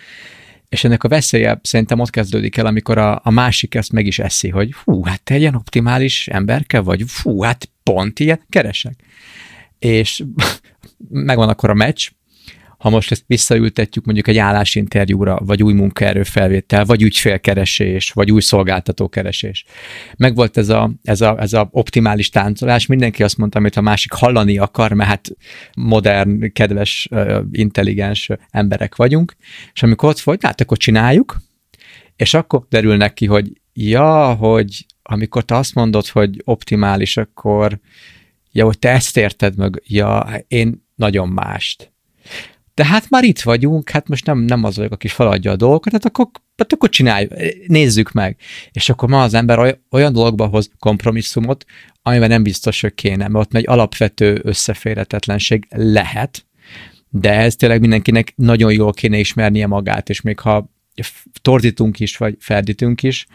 És 0.74 0.84
ennek 0.84 1.04
a 1.04 1.08
veszélye 1.08 1.60
szerintem 1.64 2.00
ott 2.00 2.10
kezdődik 2.10 2.58
el, 2.58 2.66
amikor 2.66 2.98
a, 2.98 3.22
a 3.24 3.30
másik 3.32 3.76
ezt 3.76 3.92
meg 3.92 4.06
is 4.06 4.20
eszi, 4.20 4.50
hogy 4.50 4.74
hú, 4.84 5.04
hát 5.04 5.24
te 5.24 5.34
egy 5.34 5.40
ilyen 5.40 5.56
optimális 5.56 6.28
emberke 6.28 6.80
vagy, 6.80 7.04
hú, 7.22 7.42
hát 7.42 7.70
pont 7.84 8.20
ilyen 8.20 8.42
keresek. 8.50 8.96
És 9.80 10.24
megvan 11.10 11.50
akkor 11.50 11.70
a 11.70 11.74
meccs, 11.74 12.10
ha 12.84 12.90
most 12.90 13.12
ezt 13.12 13.24
visszaültetjük 13.28 14.06
mondjuk 14.06 14.28
egy 14.28 14.38
állásinterjúra, 14.38 15.40
vagy 15.46 15.64
új 15.64 15.74
munkaerőfelvétel, 15.74 16.86
vagy 16.86 17.02
ügyfélkeresés, 17.02 18.12
vagy 18.12 18.32
új 18.32 18.42
szolgáltatókeresés. 18.42 19.66
Megvolt 20.18 20.58
ez 20.58 20.70
a, 20.70 20.92
ez, 21.04 21.22
a, 21.22 21.36
ez 21.40 21.54
a 21.54 21.68
optimális 21.72 22.30
táncolás, 22.30 22.86
mindenki 22.86 23.24
azt 23.24 23.38
mondta, 23.38 23.58
amit 23.60 23.76
a 23.76 23.82
másik 23.82 24.12
hallani 24.12 24.58
akar, 24.58 24.94
mert 24.94 25.10
hát 25.10 25.30
modern, 25.76 26.52
kedves, 26.54 27.10
intelligens 27.52 28.30
emberek 28.50 28.96
vagyunk, 28.96 29.36
és 29.74 29.84
amikor 29.84 30.10
ott 30.10 30.20
volt, 30.20 30.46
hát 30.46 30.62
akkor 30.62 30.78
csináljuk, 30.78 31.38
és 32.16 32.34
akkor 32.34 32.66
derül 32.70 32.96
neki, 32.96 33.26
hogy 33.26 33.52
ja, 33.74 34.34
hogy 34.34 34.86
amikor 35.04 35.44
te 35.44 35.56
azt 35.56 35.76
mondod, 35.76 36.08
hogy 36.08 36.42
optimális, 36.44 37.18
akkor 37.18 37.80
ja, 38.52 38.66
hogy 38.66 38.80
te 38.80 38.90
ezt 38.90 39.18
érted 39.18 39.58
meg, 39.58 39.82
ja, 39.86 40.28
én 40.48 40.88
nagyon 40.96 41.30
mást. 41.30 41.93
De 42.76 42.86
hát 42.86 43.10
már 43.10 43.24
itt 43.24 43.42
vagyunk, 43.42 43.90
hát 43.90 44.08
most 44.08 44.26
nem, 44.26 44.40
nem 44.40 44.64
az 44.64 44.76
vagyok, 44.76 44.92
aki 44.92 45.08
feladja 45.08 45.52
a 45.52 45.56
dolgokat, 45.56 45.92
hát 45.92 46.06
akkor, 46.06 46.28
hát 46.58 46.74
akkor 46.74 46.90
csináljuk, 46.90 47.32
nézzük 47.68 48.12
meg. 48.12 48.38
És 48.72 48.90
akkor 48.90 49.10
ma 49.10 49.22
az 49.22 49.34
ember 49.34 49.80
olyan 49.92 50.14
dologba 50.14 50.46
hoz 50.46 50.70
kompromisszumot, 50.80 51.66
amiben 52.02 52.30
nem 52.30 52.44
biztos, 52.44 52.82
hogy 52.82 52.94
kéne, 52.94 53.28
mert 53.28 53.46
ott 53.46 53.54
egy 53.54 53.68
alapvető 53.68 54.42
összeférhetetlenség 54.44 55.68
lehet, 55.70 56.46
de 57.10 57.32
ez 57.32 57.56
tényleg 57.56 57.80
mindenkinek 57.80 58.34
nagyon 58.36 58.72
jól 58.72 58.94
kéne 58.94 59.18
ismernie 59.18 59.68
magát, 59.68 60.10
és 60.10 60.22
még 60.22 60.40
ha 60.40 60.72
tordítunk 61.42 62.00
is, 62.00 62.18
vagy 62.18 62.36
ferdítünk 62.40 63.04
is, 63.04 63.26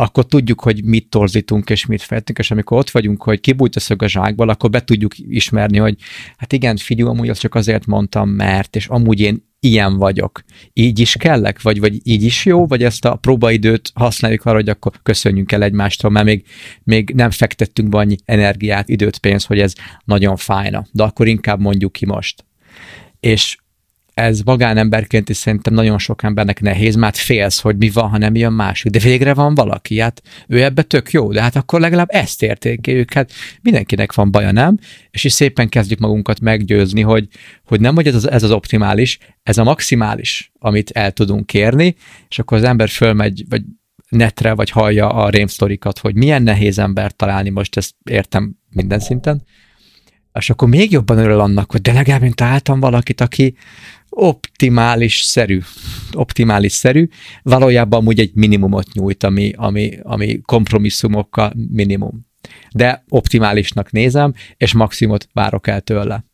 akkor 0.00 0.26
tudjuk, 0.26 0.60
hogy 0.60 0.84
mit 0.84 1.08
torzítunk 1.08 1.70
és 1.70 1.86
mit 1.86 2.02
fejtünk, 2.02 2.38
és 2.38 2.50
amikor 2.50 2.78
ott 2.78 2.90
vagyunk, 2.90 3.22
hogy 3.22 3.40
kibújt 3.40 3.76
a 3.76 3.80
szög 3.80 4.02
a 4.02 4.08
zsákból, 4.08 4.48
akkor 4.48 4.70
be 4.70 4.84
tudjuk 4.84 5.18
ismerni, 5.18 5.78
hogy 5.78 5.96
hát 6.36 6.52
igen, 6.52 6.76
figyelj, 6.76 7.10
amúgy 7.10 7.28
azt 7.28 7.40
csak 7.40 7.54
azért 7.54 7.86
mondtam, 7.86 8.28
mert, 8.28 8.76
és 8.76 8.86
amúgy 8.86 9.20
én 9.20 9.46
ilyen 9.60 9.96
vagyok. 9.96 10.42
Így 10.72 10.98
is 10.98 11.16
kellek, 11.16 11.62
vagy, 11.62 11.80
vagy 11.80 12.00
így 12.02 12.22
is 12.22 12.44
jó, 12.44 12.66
vagy 12.66 12.82
ezt 12.82 13.04
a 13.04 13.14
próbaidőt 13.14 13.90
használjuk 13.94 14.44
arra, 14.44 14.56
hogy 14.56 14.68
akkor 14.68 14.92
köszönjünk 15.02 15.52
el 15.52 15.62
egymástól, 15.62 16.10
mert 16.10 16.26
még, 16.26 16.44
még 16.82 17.12
nem 17.14 17.30
fektettünk 17.30 17.88
be 17.88 17.98
annyi 17.98 18.16
energiát, 18.24 18.88
időt, 18.88 19.18
pénzt, 19.18 19.46
hogy 19.46 19.60
ez 19.60 19.72
nagyon 20.04 20.36
fájna. 20.36 20.86
De 20.92 21.02
akkor 21.02 21.26
inkább 21.26 21.60
mondjuk 21.60 21.92
ki 21.92 22.06
most. 22.06 22.44
És 23.20 23.58
ez 24.18 24.40
magánemberként 24.40 25.28
is 25.28 25.36
szerintem 25.36 25.74
nagyon 25.74 25.98
sok 25.98 26.22
embernek 26.22 26.60
nehéz, 26.60 26.94
mert 26.94 27.16
félsz, 27.16 27.60
hogy 27.60 27.76
mi 27.76 27.90
van, 27.90 28.08
ha 28.08 28.18
nem 28.18 28.34
jön 28.34 28.52
másik. 28.52 28.92
De 28.92 28.98
végre 28.98 29.34
van 29.34 29.54
valaki, 29.54 29.98
hát 29.98 30.22
ő 30.48 30.62
ebbe 30.62 30.82
tök 30.82 31.10
jó, 31.10 31.32
de 31.32 31.42
hát 31.42 31.56
akkor 31.56 31.80
legalább 31.80 32.08
ezt 32.10 32.42
értékeljük. 32.42 33.12
Hát 33.12 33.32
mindenkinek 33.62 34.14
van 34.14 34.30
baja, 34.30 34.52
nem? 34.52 34.78
És 35.10 35.24
is 35.24 35.32
szépen 35.32 35.68
kezdjük 35.68 35.98
magunkat 35.98 36.40
meggyőzni, 36.40 37.00
hogy, 37.00 37.28
hogy 37.64 37.80
nem, 37.80 37.94
hogy 37.94 38.06
ez 38.06 38.14
az, 38.14 38.30
ez 38.30 38.42
az 38.42 38.50
optimális, 38.50 39.18
ez 39.42 39.58
a 39.58 39.64
maximális, 39.64 40.52
amit 40.58 40.90
el 40.90 41.12
tudunk 41.12 41.46
kérni, 41.46 41.94
és 42.28 42.38
akkor 42.38 42.58
az 42.58 42.64
ember 42.64 42.88
fölmegy, 42.88 43.44
vagy 43.48 43.62
netre, 44.08 44.52
vagy 44.52 44.70
hallja 44.70 45.08
a 45.08 45.28
rémsztorikat, 45.28 45.98
hogy 45.98 46.14
milyen 46.14 46.42
nehéz 46.42 46.78
embert 46.78 47.16
találni, 47.16 47.48
most 47.48 47.76
ezt 47.76 47.94
értem 48.04 48.56
minden 48.70 48.98
szinten, 48.98 49.42
és 50.38 50.50
akkor 50.50 50.68
még 50.68 50.90
jobban 50.90 51.18
örül 51.18 51.40
annak, 51.40 51.70
hogy 51.70 51.80
de 51.80 51.92
legalább 51.92 52.22
én 52.22 52.32
találtam 52.32 52.80
valakit, 52.80 53.20
aki, 53.20 53.54
optimális 54.20 55.20
szerű, 55.20 55.60
optimális 56.12 56.72
szerű, 56.72 57.08
valójában 57.42 58.06
úgy 58.06 58.20
egy 58.20 58.30
minimumot 58.34 58.92
nyújt, 58.92 59.24
ami, 59.24 59.52
ami, 59.56 59.98
ami 60.02 60.40
kompromisszumokkal 60.40 61.52
minimum. 61.70 62.26
De 62.74 63.04
optimálisnak 63.08 63.90
nézem, 63.90 64.32
és 64.56 64.72
maximumot 64.72 65.28
várok 65.32 65.66
el 65.66 65.80
tőle. 65.80 66.24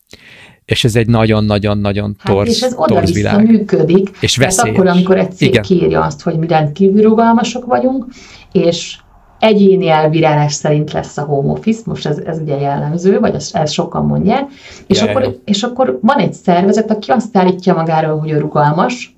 És 0.65 0.85
ez 0.85 0.97
egy 0.97 1.07
nagyon-nagyon-nagyon 1.07 2.17
hát 2.19 2.35
torz, 2.35 2.49
És 2.49 2.61
ez 2.61 2.75
oda-vissza 2.77 3.39
működik. 3.39 4.11
És 4.21 4.37
veszélyes. 4.37 4.77
akkor, 4.77 4.87
amikor 4.87 5.19
egy 5.19 5.33
cég 5.33 5.49
Igen. 5.49 5.63
kírja 5.63 6.03
azt, 6.03 6.23
hogy 6.23 6.39
mi 6.39 6.47
rendkívül 6.47 7.03
rugalmasok 7.03 7.65
vagyunk, 7.65 8.07
és 8.53 8.97
egyéni 9.45 9.89
elbírálás 9.89 10.53
szerint 10.53 10.93
lesz 10.93 11.17
a 11.17 11.25
home 11.25 11.51
office, 11.51 11.81
most 11.85 12.07
ez, 12.07 12.19
ez 12.19 12.39
ugye 12.39 12.61
jellemző, 12.61 13.21
vagy 13.21 13.35
ezt, 13.35 13.57
ezt 13.57 13.73
sokan 13.73 14.07
mondják, 14.07 14.51
és, 14.87 15.03
yeah. 15.03 15.11
akkor, 15.11 15.39
és 15.45 15.63
akkor 15.63 15.99
van 16.03 16.19
egy 16.19 16.33
szervezet, 16.33 16.91
aki 16.91 17.11
azt 17.11 17.37
állítja 17.37 17.75
magáról, 17.75 18.19
hogy 18.19 18.31
ő 18.31 18.39
rugalmas, 18.39 19.17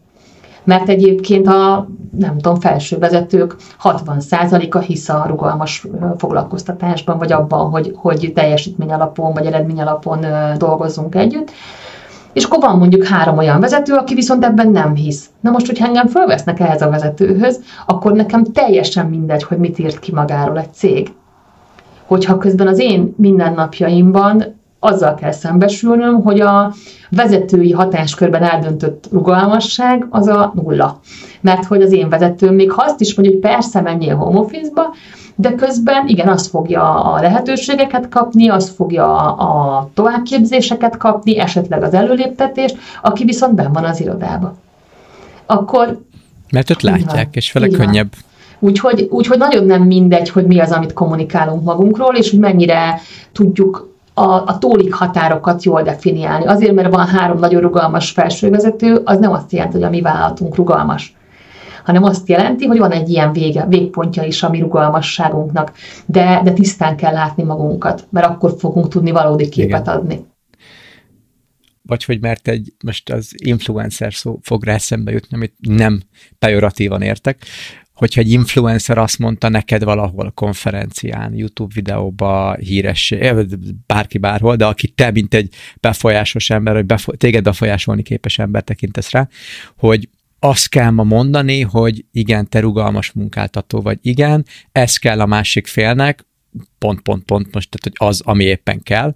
mert 0.65 0.89
egyébként 0.89 1.47
a, 1.47 1.89
nem 2.19 2.39
tudom, 2.39 2.61
felső 2.61 2.99
vezetők 2.99 3.57
60%-a 3.83 4.79
hisz 4.79 5.09
a 5.09 5.25
rugalmas 5.27 5.87
foglalkoztatásban, 6.17 7.19
vagy 7.19 7.33
abban, 7.33 7.71
hogy, 7.71 7.93
hogy 7.95 8.33
teljesítmény 8.35 8.93
alapon, 8.93 9.33
vagy 9.33 9.47
eredmény 9.47 9.81
alapon 9.81 10.27
dolgozzunk 10.59 11.15
együtt, 11.15 11.51
és 12.37 12.45
akkor 12.45 12.61
van 12.61 12.79
mondjuk 12.79 13.05
három 13.05 13.39
olyan 13.39 13.61
vezető, 13.61 13.95
aki 13.95 14.15
viszont 14.15 14.45
ebben 14.45 14.71
nem 14.71 14.95
hisz. 14.95 15.31
Na 15.41 15.51
most, 15.51 15.67
hogyha 15.67 15.87
engem 15.87 16.07
fölvesznek 16.07 16.61
ehhez 16.61 16.83
a 16.83 16.91
vezetőhöz, 16.91 17.61
akkor 17.87 18.13
nekem 18.13 18.45
teljesen 18.45 19.07
mindegy, 19.07 19.43
hogy 19.43 19.59
mit 19.59 19.79
írt 19.79 19.99
ki 19.99 20.13
magáról 20.13 20.59
egy 20.59 20.73
cég. 20.73 21.13
Hogyha 22.07 22.39
közben 22.39 22.67
az 22.67 22.79
én 22.79 23.15
mindennapjaimban 23.17 24.56
azzal 24.87 25.15
kell 25.15 25.33
szembesülnöm, 25.33 26.23
hogy 26.23 26.41
a 26.41 26.75
vezetői 27.11 27.73
hatáskörben 27.73 28.43
eldöntött 28.43 29.09
rugalmasság 29.13 30.07
az 30.11 30.27
a 30.27 30.53
nulla. 30.55 31.01
Mert 31.41 31.65
hogy 31.65 31.83
az 31.83 31.93
én 31.93 32.09
vezetőm 32.09 32.55
még 32.55 32.71
ha 32.71 32.83
azt 32.83 33.01
is 33.01 33.15
mondja, 33.15 33.35
hogy 33.35 33.51
persze 33.51 33.81
menjél 33.81 34.17
home 34.17 34.39
office-ba, 34.39 34.95
de 35.35 35.55
közben 35.55 36.09
igen, 36.09 36.29
azt 36.29 36.47
fogja 36.47 37.13
a 37.13 37.21
lehetőségeket 37.21 38.09
kapni, 38.09 38.49
azt 38.49 38.75
fogja 38.75 39.35
a 39.35 39.91
továbbképzéseket 39.95 40.97
kapni, 40.97 41.39
esetleg 41.39 41.83
az 41.83 41.95
előléptetést, 41.95 42.77
aki 43.03 43.25
viszont 43.25 43.55
benn 43.55 43.73
van 43.73 43.85
az 43.85 44.01
irodába. 44.01 44.57
Akkor... 45.47 46.01
Mert 46.53 46.71
ott 46.71 46.81
látják, 46.81 47.25
van, 47.25 47.33
és 47.33 47.53
vele 47.53 47.69
könnyebb. 47.69 48.13
Úgyhogy, 48.59 49.07
úgyhogy 49.11 49.39
nagyon 49.39 49.65
nem 49.65 49.83
mindegy, 49.83 50.31
hogy 50.31 50.47
mi 50.47 50.59
az, 50.59 50.73
amit 50.73 50.93
kommunikálunk 50.93 51.63
magunkról, 51.63 52.15
és 52.15 52.31
hogy 52.31 52.39
mennyire 52.39 53.01
tudjuk 53.33 53.96
a, 54.19 54.47
a 54.47 54.59
tólik 54.59 54.95
határokat 54.95 55.65
jól 55.65 55.83
definiálni. 55.83 56.47
Azért, 56.47 56.75
mert 56.75 56.95
van 56.95 57.07
három 57.07 57.39
nagyon 57.39 57.61
rugalmas 57.61 58.11
felsővezető, 58.11 59.01
az 59.05 59.19
nem 59.19 59.33
azt 59.33 59.53
jelenti, 59.53 59.75
hogy 59.75 59.85
a 59.87 59.91
mi 59.91 60.01
vállalatunk 60.01 60.57
rugalmas 60.57 61.15
hanem 61.85 62.03
azt 62.03 62.29
jelenti, 62.29 62.67
hogy 62.67 62.79
van 62.79 62.93
egy 62.93 63.09
ilyen 63.09 63.33
vége, 63.33 63.67
végpontja 63.67 64.23
is 64.23 64.43
a 64.43 64.51
mi 64.51 64.59
rugalmasságunknak, 64.59 65.73
de, 66.07 66.41
de 66.45 66.53
tisztán 66.53 66.97
kell 66.97 67.13
látni 67.13 67.43
magunkat, 67.43 68.07
mert 68.11 68.27
akkor 68.27 68.55
fogunk 68.59 68.89
tudni 68.89 69.11
valódi 69.11 69.49
képet 69.49 69.81
Igen. 69.81 69.95
adni. 69.95 70.27
Vagy 71.83 72.05
hogy 72.05 72.21
mert 72.21 72.49
egy, 72.49 72.73
most 72.85 73.11
az 73.11 73.31
influencer 73.45 74.15
szó 74.15 74.39
fog 74.43 74.65
rá 74.65 74.75
eszembe 74.75 75.13
jutni, 75.13 75.37
amit 75.37 75.55
nem 75.61 76.01
pejoratívan 76.39 77.03
értek, 77.03 77.39
hogyha 77.97 78.21
egy 78.21 78.31
influencer 78.31 78.99
azt 78.99 79.19
mondta 79.19 79.49
neked 79.49 79.85
valahol 79.85 80.31
konferencián, 80.31 81.35
YouTube 81.35 81.75
videóba, 81.75 82.55
híres, 82.55 83.15
bárki 83.87 84.19
bárhol, 84.19 84.57
de 84.57 84.67
aki 84.67 84.89
te, 84.89 85.11
mint 85.11 85.35
egy 85.35 85.55
befolyásos 85.81 86.51
ember, 86.51 86.75
vagy 86.75 86.87
befo- 86.87 87.19
téged 87.19 87.45
befolyásolni 87.45 88.03
képes 88.03 88.39
ember 88.39 88.63
tekintesz 88.63 89.11
rá, 89.11 89.29
hogy 89.77 90.09
azt 90.39 90.69
kell 90.69 90.91
ma 90.91 91.03
mondani, 91.03 91.61
hogy 91.61 92.05
igen, 92.13 92.49
te 92.49 92.61
rugalmas 92.61 93.13
munkáltató 93.13 93.81
vagy, 93.81 93.99
igen, 94.03 94.45
ez 94.73 94.97
kell 94.97 95.21
a 95.21 95.27
másik 95.27 95.67
félnek, 95.67 96.27
pont, 96.79 97.01
pont, 97.01 97.25
pont 97.25 97.55
most, 97.55 97.69
tehát 97.71 97.99
hogy 97.99 98.09
az, 98.09 98.21
ami 98.25 98.45
éppen 98.45 98.83
kell, 98.83 99.15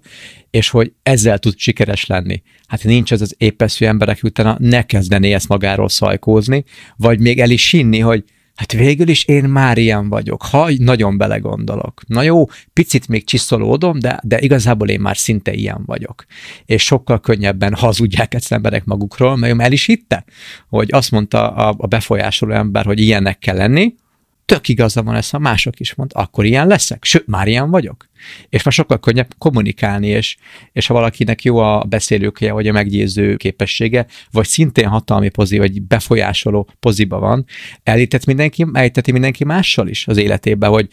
és 0.49 0.69
hogy 0.69 0.93
ezzel 1.03 1.39
tud 1.39 1.57
sikeres 1.57 2.05
lenni. 2.05 2.41
Hát 2.67 2.83
nincs 2.83 3.11
az 3.11 3.21
az 3.21 3.35
épeszű 3.37 3.85
emberek 3.85 4.19
utána 4.23 4.55
ne 4.59 4.83
kezdené 4.83 5.33
ezt 5.33 5.47
magáról 5.47 5.89
szajkózni, 5.89 6.63
vagy 6.97 7.19
még 7.19 7.39
el 7.39 7.49
is 7.49 7.71
hinni, 7.71 7.99
hogy 7.99 8.23
Hát 8.55 8.71
végül 8.71 9.07
is 9.07 9.25
én 9.25 9.43
már 9.43 9.77
ilyen 9.77 10.09
vagyok, 10.09 10.41
ha 10.41 10.69
nagyon 10.77 11.17
belegondolok. 11.17 12.01
Na 12.07 12.21
jó, 12.21 12.45
picit 12.73 13.07
még 13.07 13.25
csiszolódom, 13.25 13.99
de, 13.99 14.19
de 14.23 14.39
igazából 14.39 14.89
én 14.89 14.99
már 14.99 15.17
szinte 15.17 15.53
ilyen 15.53 15.83
vagyok. 15.85 16.25
És 16.65 16.83
sokkal 16.83 17.19
könnyebben 17.19 17.73
hazudják 17.73 18.33
ezt 18.33 18.51
emberek 18.51 18.85
magukról, 18.85 19.35
mert 19.35 19.61
el 19.61 19.71
is 19.71 19.85
hitte, 19.85 20.25
hogy 20.69 20.89
azt 20.91 21.11
mondta 21.11 21.49
a, 21.49 21.75
a 21.77 21.87
befolyásoló 21.87 22.53
ember, 22.53 22.85
hogy 22.85 22.99
ilyennek 22.99 23.39
kell 23.39 23.55
lenni, 23.55 23.93
tök 24.45 24.67
igaza 24.67 25.03
van 25.03 25.15
ezt, 25.15 25.33
a 25.33 25.39
mások 25.39 25.79
is 25.79 25.93
mond, 25.93 26.11
akkor 26.13 26.45
ilyen 26.45 26.67
leszek, 26.67 27.03
sőt, 27.03 27.27
már 27.27 27.47
ilyen 27.47 27.69
vagyok. 27.69 28.09
És 28.49 28.63
már 28.63 28.73
sokkal 28.73 28.99
könnyebb 28.99 29.33
kommunikálni, 29.37 30.07
és, 30.07 30.37
és 30.71 30.87
ha 30.87 30.93
valakinek 30.93 31.43
jó 31.43 31.57
a 31.57 31.83
beszélőkje, 31.89 32.51
vagy 32.51 32.67
a 32.67 32.71
meggyőző 32.71 33.35
képessége, 33.35 34.05
vagy 34.31 34.47
szintén 34.47 34.87
hatalmi 34.87 35.29
pozi, 35.29 35.57
vagy 35.57 35.81
befolyásoló 35.81 36.69
poziba 36.79 37.19
van, 37.19 37.45
elített 37.83 38.25
mindenki, 38.25 38.65
elíteti 38.73 39.11
mindenki 39.11 39.43
mással 39.43 39.87
is 39.87 40.07
az 40.07 40.17
életébe, 40.17 40.67
hogy 40.67 40.87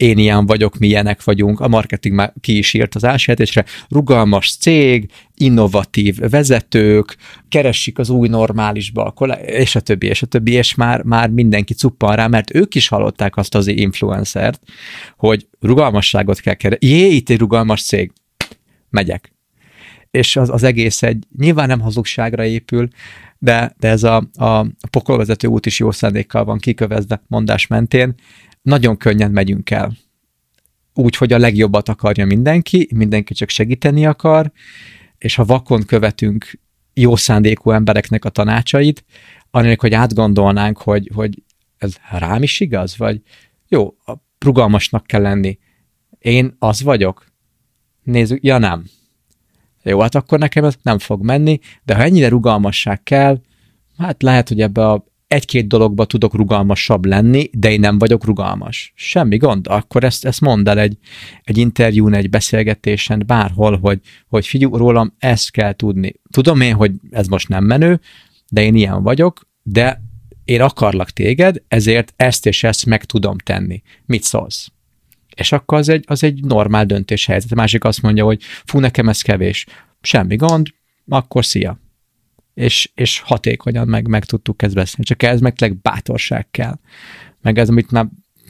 én 0.00 0.18
ilyen 0.18 0.46
vagyok, 0.46 0.78
mi 0.78 0.86
ilyenek 0.86 1.24
vagyunk, 1.24 1.60
a 1.60 1.68
marketing 1.68 2.14
már 2.14 2.32
ki 2.40 2.58
is 2.58 2.74
írt 2.74 2.94
az 2.94 3.04
ásjelentésre, 3.04 3.64
rugalmas 3.88 4.56
cég, 4.56 5.10
innovatív 5.34 6.16
vezetők, 6.30 7.16
keresik 7.48 7.98
az 7.98 8.10
új 8.10 8.28
normálisba, 8.28 9.14
és 9.46 9.74
a 9.74 9.80
többi, 9.80 10.06
és 10.06 10.22
a 10.22 10.26
többi, 10.26 10.52
és 10.52 10.74
már, 10.74 11.02
már 11.02 11.30
mindenki 11.30 11.74
cuppan 11.74 12.16
rá, 12.16 12.26
mert 12.26 12.54
ők 12.54 12.74
is 12.74 12.88
hallották 12.88 13.36
azt 13.36 13.54
az 13.54 13.66
influencert, 13.66 14.60
hogy 15.16 15.46
rugalmasságot 15.60 16.40
kell 16.40 16.54
keresni. 16.54 16.88
Jé, 16.88 17.08
itt 17.08 17.30
egy 17.30 17.38
rugalmas 17.38 17.82
cég. 17.82 18.12
Megyek. 18.90 19.32
És 20.10 20.36
az, 20.36 20.50
az 20.50 20.62
egész 20.62 21.02
egy, 21.02 21.24
nyilván 21.38 21.68
nem 21.68 21.80
hazugságra 21.80 22.44
épül, 22.44 22.88
de, 23.38 23.74
de 23.78 23.88
ez 23.88 24.02
a, 24.02 24.28
a 24.32 24.66
pokolvezető 24.90 25.48
út 25.48 25.66
is 25.66 25.78
jó 25.78 25.90
szándékkal 25.90 26.44
van 26.44 26.58
kikövezve 26.58 27.22
mondás 27.26 27.66
mentén, 27.66 28.14
nagyon 28.62 28.96
könnyen 28.96 29.30
megyünk 29.30 29.70
el. 29.70 29.96
Úgy, 30.94 31.16
hogy 31.16 31.32
a 31.32 31.38
legjobbat 31.38 31.88
akarja 31.88 32.26
mindenki, 32.26 32.88
mindenki 32.94 33.34
csak 33.34 33.48
segíteni 33.48 34.06
akar, 34.06 34.52
és 35.18 35.34
ha 35.34 35.44
vakon 35.44 35.82
követünk 35.82 36.60
jó 36.94 37.16
szándékú 37.16 37.70
embereknek 37.70 38.24
a 38.24 38.28
tanácsait, 38.28 39.04
anélkül, 39.50 39.88
hogy 39.88 39.98
átgondolnánk, 39.98 40.78
hogy, 40.78 41.10
hogy 41.14 41.42
ez 41.78 41.96
rám 42.10 42.42
is 42.42 42.60
igaz, 42.60 42.96
vagy 42.96 43.20
jó, 43.68 43.94
rugalmasnak 44.38 45.06
kell 45.06 45.22
lenni. 45.22 45.58
Én 46.18 46.56
az 46.58 46.82
vagyok? 46.82 47.26
Nézzük, 48.02 48.44
ja 48.44 48.58
nem. 48.58 48.84
Jó, 49.82 50.00
hát 50.00 50.14
akkor 50.14 50.38
nekem 50.38 50.64
ez 50.64 50.74
nem 50.82 50.98
fog 50.98 51.24
menni, 51.24 51.58
de 51.82 51.94
ha 51.94 52.02
ennyire 52.02 52.28
rugalmasság 52.28 53.02
kell, 53.02 53.40
hát 53.98 54.22
lehet, 54.22 54.48
hogy 54.48 54.60
ebbe 54.60 54.88
a 54.88 55.04
egy-két 55.30 55.66
dologba 55.66 56.04
tudok 56.04 56.34
rugalmasabb 56.34 57.04
lenni, 57.04 57.50
de 57.52 57.70
én 57.70 57.80
nem 57.80 57.98
vagyok 57.98 58.24
rugalmas. 58.24 58.92
Semmi 58.96 59.36
gond, 59.36 59.66
akkor 59.68 60.04
ezt, 60.04 60.24
ezt 60.24 60.40
mondd 60.40 60.68
el 60.68 60.78
egy, 60.78 60.98
egy 61.42 61.58
interjún, 61.58 62.14
egy 62.14 62.30
beszélgetésen, 62.30 63.22
bárhol, 63.26 63.78
hogy, 63.78 64.00
hogy 64.28 64.46
figyelj, 64.46 64.72
rólam 64.76 65.14
ezt 65.18 65.50
kell 65.50 65.72
tudni. 65.72 66.14
Tudom 66.30 66.60
én, 66.60 66.74
hogy 66.74 66.92
ez 67.10 67.26
most 67.26 67.48
nem 67.48 67.64
menő, 67.64 68.00
de 68.48 68.62
én 68.62 68.74
ilyen 68.74 69.02
vagyok, 69.02 69.48
de 69.62 70.02
én 70.44 70.60
akarlak 70.60 71.10
téged, 71.10 71.62
ezért 71.68 72.12
ezt 72.16 72.46
és 72.46 72.62
ezt 72.62 72.86
meg 72.86 73.04
tudom 73.04 73.38
tenni. 73.38 73.82
Mit 74.06 74.22
szólsz? 74.22 74.68
És 75.34 75.52
akkor 75.52 75.78
az 75.78 75.88
egy, 75.88 76.04
az 76.06 76.24
egy 76.24 76.44
normál 76.44 76.86
döntéshelyzet. 76.86 77.52
A 77.52 77.54
másik 77.54 77.84
azt 77.84 78.02
mondja, 78.02 78.24
hogy 78.24 78.42
fú, 78.64 78.78
nekem 78.78 79.08
ez 79.08 79.20
kevés. 79.20 79.66
Semmi 80.00 80.36
gond, 80.36 80.66
akkor 81.08 81.44
szia. 81.44 81.78
És, 82.60 82.90
és 82.94 83.20
hatékonyan 83.20 83.88
meg, 83.88 84.08
meg 84.08 84.24
tudtuk 84.24 84.62
ezt 84.62 84.74
beszélni. 84.74 85.04
Csak 85.04 85.22
ez 85.22 85.40
meg 85.40 85.54
tényleg 85.54 85.80
bátorság 85.80 86.50
kell. 86.50 86.78
Meg 87.40 87.58
ez, 87.58 87.68
amit 87.68 87.90
már, 87.90 88.06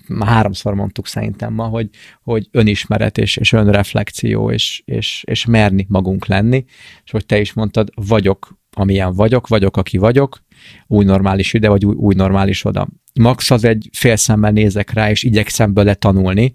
már 0.09 0.29
háromszor 0.29 0.75
mondtuk 0.75 1.07
szerintem 1.07 1.53
ma, 1.53 1.65
hogy, 1.65 1.89
hogy 2.23 2.49
önismeret 2.51 3.19
és, 3.19 3.37
és 3.37 3.53
önreflexió, 3.53 4.51
és, 4.51 4.83
és, 4.85 5.25
és 5.27 5.45
merni 5.45 5.87
magunk 5.89 6.27
lenni. 6.27 6.65
És 7.05 7.11
hogy 7.11 7.27
te 7.27 7.41
is 7.41 7.53
mondtad, 7.53 7.91
vagyok, 7.95 8.59
amilyen 8.71 9.15
vagyok, 9.15 9.49
vagyok, 9.49 9.77
aki 9.77 9.99
vagyok, 9.99 10.45
új 10.87 11.05
normális 11.05 11.53
ide, 11.55 11.69
vagy 11.69 11.85
új, 11.85 11.95
új 11.95 12.15
normális 12.15 12.65
oda. 12.65 12.89
Max 13.21 13.51
az 13.51 13.65
egy 13.65 13.89
fél 13.93 14.17
szemmel 14.17 14.51
nézek 14.51 14.93
rá, 14.93 15.11
és 15.11 15.23
igyekszem 15.23 15.73
bele 15.73 15.95
tanulni, 15.95 16.53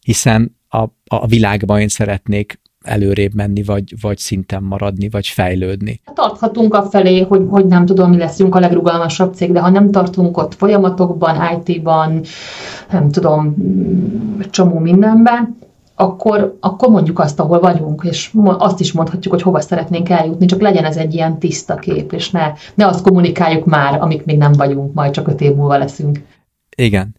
hiszen 0.00 0.56
a, 0.68 0.84
a 1.04 1.26
világban 1.26 1.80
én 1.80 1.88
szeretnék 1.88 2.60
előrébb 2.86 3.34
menni, 3.34 3.62
vagy, 3.62 3.94
vagy 4.00 4.18
szinten 4.18 4.62
maradni, 4.62 5.08
vagy 5.08 5.26
fejlődni. 5.26 6.00
Tarthatunk 6.14 6.74
a 6.74 6.82
felé, 6.82 7.20
hogy, 7.20 7.46
hogy 7.48 7.66
nem 7.66 7.86
tudom, 7.86 8.10
mi 8.10 8.16
leszünk 8.16 8.54
a 8.54 8.60
legrugalmasabb 8.60 9.34
cég, 9.34 9.52
de 9.52 9.60
ha 9.60 9.70
nem 9.70 9.90
tartunk 9.90 10.36
ott 10.36 10.54
folyamatokban, 10.54 11.60
IT-ban, 11.66 12.20
nem 12.90 13.10
tudom, 13.10 13.54
csomó 14.50 14.78
mindenben, 14.78 15.56
akkor, 15.94 16.56
akkor 16.60 16.88
mondjuk 16.88 17.18
azt, 17.18 17.40
ahol 17.40 17.60
vagyunk, 17.60 18.02
és 18.10 18.30
azt 18.44 18.80
is 18.80 18.92
mondhatjuk, 18.92 19.32
hogy 19.32 19.42
hova 19.42 19.60
szeretnénk 19.60 20.08
eljutni, 20.08 20.46
csak 20.46 20.60
legyen 20.60 20.84
ez 20.84 20.96
egy 20.96 21.14
ilyen 21.14 21.38
tiszta 21.38 21.74
kép, 21.74 22.12
és 22.12 22.30
ne, 22.30 22.52
ne 22.74 22.86
azt 22.86 23.02
kommunikáljuk 23.02 23.64
már, 23.64 24.00
amik 24.00 24.24
még 24.24 24.38
nem 24.38 24.52
vagyunk, 24.52 24.94
majd 24.94 25.12
csak 25.12 25.28
öt 25.28 25.40
év 25.40 25.54
múlva 25.54 25.78
leszünk. 25.78 26.20
Igen. 26.76 27.14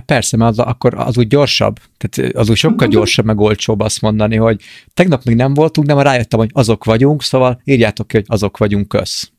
Persze, 0.00 0.36
mert 0.36 0.50
az, 0.50 0.58
akkor 0.58 0.94
az 0.94 1.18
úgy 1.18 1.26
gyorsabb, 1.26 1.78
tehát 1.96 2.34
az 2.34 2.50
úgy 2.50 2.56
sokkal 2.56 2.88
gyorsabb, 2.94 3.24
meg 3.24 3.40
olcsóbb 3.40 3.80
azt 3.80 4.00
mondani, 4.00 4.36
hogy 4.36 4.60
tegnap 4.94 5.24
még 5.24 5.36
nem 5.36 5.54
voltunk, 5.54 5.86
de 5.86 5.94
már 5.94 6.04
rájöttem, 6.04 6.38
hogy 6.38 6.50
azok 6.52 6.84
vagyunk, 6.84 7.22
szóval 7.22 7.60
írjátok 7.64 8.08
ki, 8.08 8.16
hogy 8.16 8.26
azok 8.28 8.58
vagyunk 8.58 8.88
köz. 8.88 9.30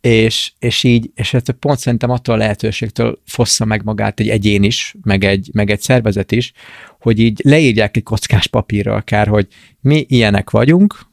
És, 0.00 0.52
és 0.58 0.84
így, 0.84 1.10
és 1.14 1.34
ez 1.34 1.42
pont 1.58 1.78
szerintem 1.78 2.10
attól 2.10 2.34
a 2.34 2.38
lehetőségtől 2.38 3.18
fossza 3.24 3.64
meg 3.64 3.84
magát 3.84 4.20
egy 4.20 4.28
egyén 4.28 4.62
is, 4.62 4.94
meg 5.02 5.24
egy, 5.24 5.50
meg 5.52 5.70
egy 5.70 5.80
szervezet 5.80 6.32
is, 6.32 6.52
hogy 7.00 7.18
így 7.18 7.40
leírják 7.44 7.96
egy 7.96 8.02
kockás 8.02 8.46
papírra 8.46 8.94
akár, 8.94 9.28
hogy 9.28 9.46
mi 9.80 10.06
ilyenek 10.08 10.50
vagyunk, 10.50 11.06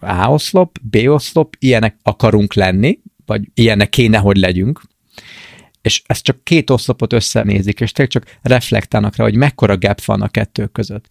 A 0.00 0.30
oszlop, 0.30 0.78
B 0.82 0.96
oszlop, 1.06 1.56
ilyenek 1.58 1.96
akarunk 2.02 2.54
lenni, 2.54 2.98
vagy 3.26 3.42
ilyenek 3.54 3.88
kéne, 3.88 4.18
hogy 4.18 4.36
legyünk, 4.36 4.80
és 5.82 6.02
ezt 6.06 6.24
csak 6.24 6.44
két 6.44 6.70
oszlopot 6.70 7.12
összenézik, 7.12 7.80
és 7.80 7.92
tényleg 7.92 8.14
csak 8.14 8.38
reflektálnak 8.42 9.16
rá, 9.16 9.24
hogy 9.24 9.36
mekkora 9.36 9.78
gap 9.78 10.04
van 10.04 10.22
a 10.22 10.28
kettő 10.28 10.66
között. 10.66 11.06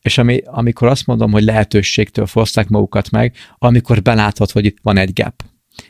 És 0.00 0.18
ami, 0.18 0.40
amikor 0.44 0.88
azt 0.88 1.06
mondom, 1.06 1.32
hogy 1.32 1.42
lehetőségtől 1.42 2.26
foszták 2.26 2.68
magukat 2.68 3.10
meg, 3.10 3.36
amikor 3.58 4.02
belátod, 4.02 4.50
hogy 4.50 4.64
itt 4.64 4.78
van 4.82 4.96
egy 4.96 5.12
gap, 5.12 5.42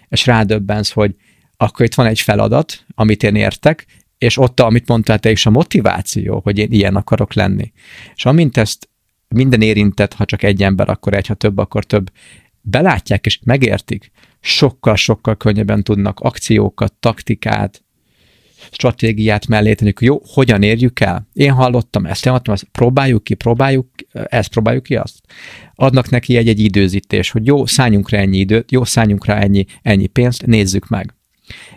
és 0.09 0.27
rádöbbensz, 0.27 0.91
hogy 0.91 1.15
akkor 1.57 1.87
itt 1.87 1.95
van 1.95 2.07
egy 2.07 2.21
feladat, 2.21 2.85
amit 2.95 3.23
én 3.23 3.35
értek, 3.35 3.87
és 4.19 4.39
ott, 4.39 4.61
amit 4.61 4.89
mondtál 4.89 5.19
te 5.19 5.31
is, 5.31 5.47
a 5.47 5.51
motiváció, 5.51 6.41
hogy 6.45 6.59
én 6.59 6.71
ilyen 6.71 6.97
akarok 6.97 7.33
lenni. 7.33 7.73
És 8.15 8.25
amint 8.25 8.57
ezt 8.57 8.89
minden 9.29 9.61
érintett, 9.61 10.13
ha 10.15 10.25
csak 10.25 10.43
egy 10.43 10.63
ember, 10.63 10.89
akkor 10.89 11.15
egy, 11.15 11.27
ha 11.27 11.35
több, 11.35 11.59
akkor 11.59 11.85
több, 11.85 12.11
belátják 12.61 13.27
és 13.27 13.41
megértik, 13.45 14.11
sokkal-sokkal 14.41 15.37
könnyebben 15.37 15.83
tudnak 15.83 16.21
akciókat, 16.21 16.93
taktikát, 16.93 17.83
stratégiát 18.71 19.47
mellé 19.47 19.75
tenni, 19.75 19.93
hogy 19.95 20.07
jó, 20.07 20.23
hogyan 20.27 20.63
érjük 20.63 21.01
el? 21.01 21.29
Én 21.33 21.53
hallottam 21.53 22.07
ezt, 22.07 22.25
én 22.25 22.33
hallottam 22.33 22.55
ezt, 22.55 22.65
próbáljuk 22.73 23.25
ki, 23.25 23.35
próbáljuk, 23.35 23.89
ezt 24.13 24.49
próbáljuk 24.49 24.83
ki, 24.83 24.97
azt. 24.97 25.21
Adnak 25.75 26.11
neki 26.11 26.37
egy-egy 26.37 26.61
időzítés, 26.61 27.31
hogy 27.31 27.47
jó, 27.47 27.67
szálljunk 27.67 28.11
rá 28.11 28.19
ennyi 28.19 28.39
időt, 28.39 28.71
jó, 28.71 28.85
szálljunk 28.85 29.27
rá 29.27 29.39
ennyi, 29.39 29.65
ennyi 29.83 30.07
pénzt, 30.07 30.47
nézzük 30.47 30.89
meg. 30.89 31.15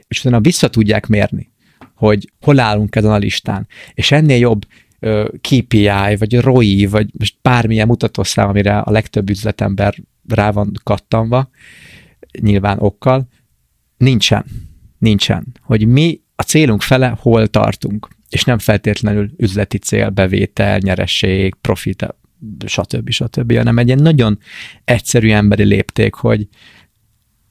És 0.07 0.19
utána 0.19 0.41
vissza 0.41 0.69
tudják 0.69 1.07
mérni, 1.07 1.51
hogy 1.95 2.31
hol 2.41 2.59
állunk 2.59 2.95
ezen 2.95 3.11
a 3.11 3.17
listán. 3.17 3.67
És 3.93 4.11
ennél 4.11 4.37
jobb 4.37 4.65
KPI, 5.41 6.15
vagy 6.17 6.39
ROI, 6.39 6.85
vagy 6.85 7.09
most 7.17 7.35
bármilyen 7.41 7.87
mutatószám, 7.87 8.47
amire 8.47 8.77
a 8.77 8.91
legtöbb 8.91 9.29
üzletember 9.29 9.95
rá 10.27 10.51
van 10.51 10.71
kattanva, 10.83 11.49
nyilván 12.39 12.77
okkal, 12.79 13.27
nincsen. 13.97 14.45
Nincsen. 14.97 15.45
Hogy 15.61 15.87
mi 15.87 16.21
a 16.35 16.41
célunk 16.41 16.81
fele 16.81 17.17
hol 17.19 17.47
tartunk, 17.47 18.07
és 18.29 18.43
nem 18.43 18.57
feltétlenül 18.57 19.31
üzleti 19.37 19.77
cél, 19.77 20.09
bevétel, 20.09 20.77
nyeresség, 20.77 21.55
profit, 21.61 22.15
stb. 22.65 23.09
stb., 23.09 23.55
hanem 23.55 23.77
egy 23.77 23.87
ilyen 23.87 24.01
nagyon 24.01 24.39
egyszerű 24.83 25.31
emberi 25.31 25.63
lépték, 25.63 26.13
hogy 26.13 26.47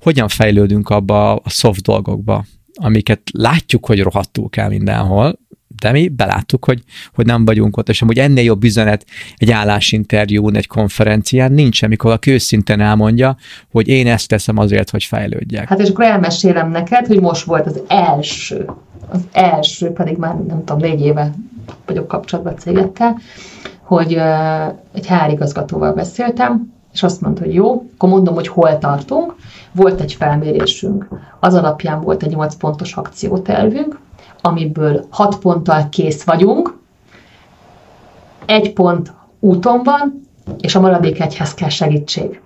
hogyan 0.00 0.28
fejlődünk 0.28 0.88
abba 0.88 1.36
a 1.36 1.50
soft 1.50 1.82
dolgokba, 1.82 2.44
amiket 2.74 3.20
látjuk, 3.32 3.86
hogy 3.86 4.00
rohadtul 4.00 4.48
kell 4.48 4.68
mindenhol, 4.68 5.38
de 5.80 5.92
mi 5.92 6.08
beláttuk, 6.08 6.64
hogy, 6.64 6.82
hogy 7.14 7.26
nem 7.26 7.44
vagyunk 7.44 7.76
ott, 7.76 7.88
és 7.88 8.02
amúgy 8.02 8.18
ennél 8.18 8.44
jobb 8.44 8.64
üzenet 8.64 9.04
egy 9.36 9.50
állásinterjún, 9.50 10.56
egy 10.56 10.66
konferencián 10.66 11.52
nincs, 11.52 11.82
amikor 11.82 12.12
a 12.12 12.18
őszintén 12.26 12.80
elmondja, 12.80 13.36
hogy 13.70 13.88
én 13.88 14.06
ezt 14.06 14.28
teszem 14.28 14.58
azért, 14.58 14.90
hogy 14.90 15.04
fejlődjek. 15.04 15.68
Hát 15.68 15.80
és 15.80 15.88
akkor 15.88 16.04
elmesélem 16.04 16.70
neked, 16.70 17.06
hogy 17.06 17.20
most 17.20 17.44
volt 17.44 17.66
az 17.66 17.80
első, 17.88 18.70
az 19.08 19.20
első, 19.32 19.90
pedig 19.90 20.16
már 20.16 20.34
nem 20.34 20.64
tudom, 20.64 20.78
négy 20.78 21.00
éve 21.00 21.34
vagyok 21.86 22.08
kapcsolatban 22.08 22.56
cégekkel, 22.56 23.18
hogy 23.82 24.12
egy 24.94 25.06
hárigazgatóval 25.06 25.92
beszéltem, 25.92 26.72
és 26.92 27.02
azt 27.02 27.20
mondta, 27.20 27.42
hogy 27.42 27.54
jó, 27.54 27.86
akkor 27.94 28.08
mondom, 28.08 28.34
hogy 28.34 28.48
hol 28.48 28.78
tartunk. 28.78 29.34
Volt 29.72 30.00
egy 30.00 30.12
felmérésünk, 30.12 31.08
az 31.40 31.54
alapján 31.54 32.00
volt 32.00 32.22
egy 32.22 32.30
8 32.30 32.54
pontos 32.54 32.92
akciótervünk, 32.92 33.98
amiből 34.46 35.06
6 35.10 35.38
ponttal 35.38 35.88
kész 35.88 36.22
vagyunk, 36.22 36.76
egy 38.46 38.72
pont 38.72 39.12
úton 39.40 39.82
van, 39.82 40.20
és 40.60 40.74
a 40.74 40.80
maradék 40.80 41.20
egyhez 41.20 41.54
kell 41.54 41.68
segítség. 41.68 42.40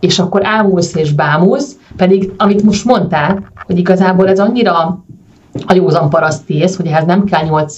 És 0.00 0.18
akkor 0.18 0.46
ámulsz 0.46 0.94
és 0.94 1.12
bámulsz, 1.12 1.78
pedig 1.96 2.32
amit 2.36 2.62
most 2.62 2.84
mondtál, 2.84 3.50
hogy 3.66 3.78
igazából 3.78 4.28
ez 4.28 4.38
annyira 4.38 5.04
a 5.66 5.74
józan 5.74 6.10
parasztész, 6.10 6.76
hogy 6.76 6.86
ehhez 6.86 7.04
nem 7.04 7.24
kell 7.24 7.44
nyolc 7.44 7.76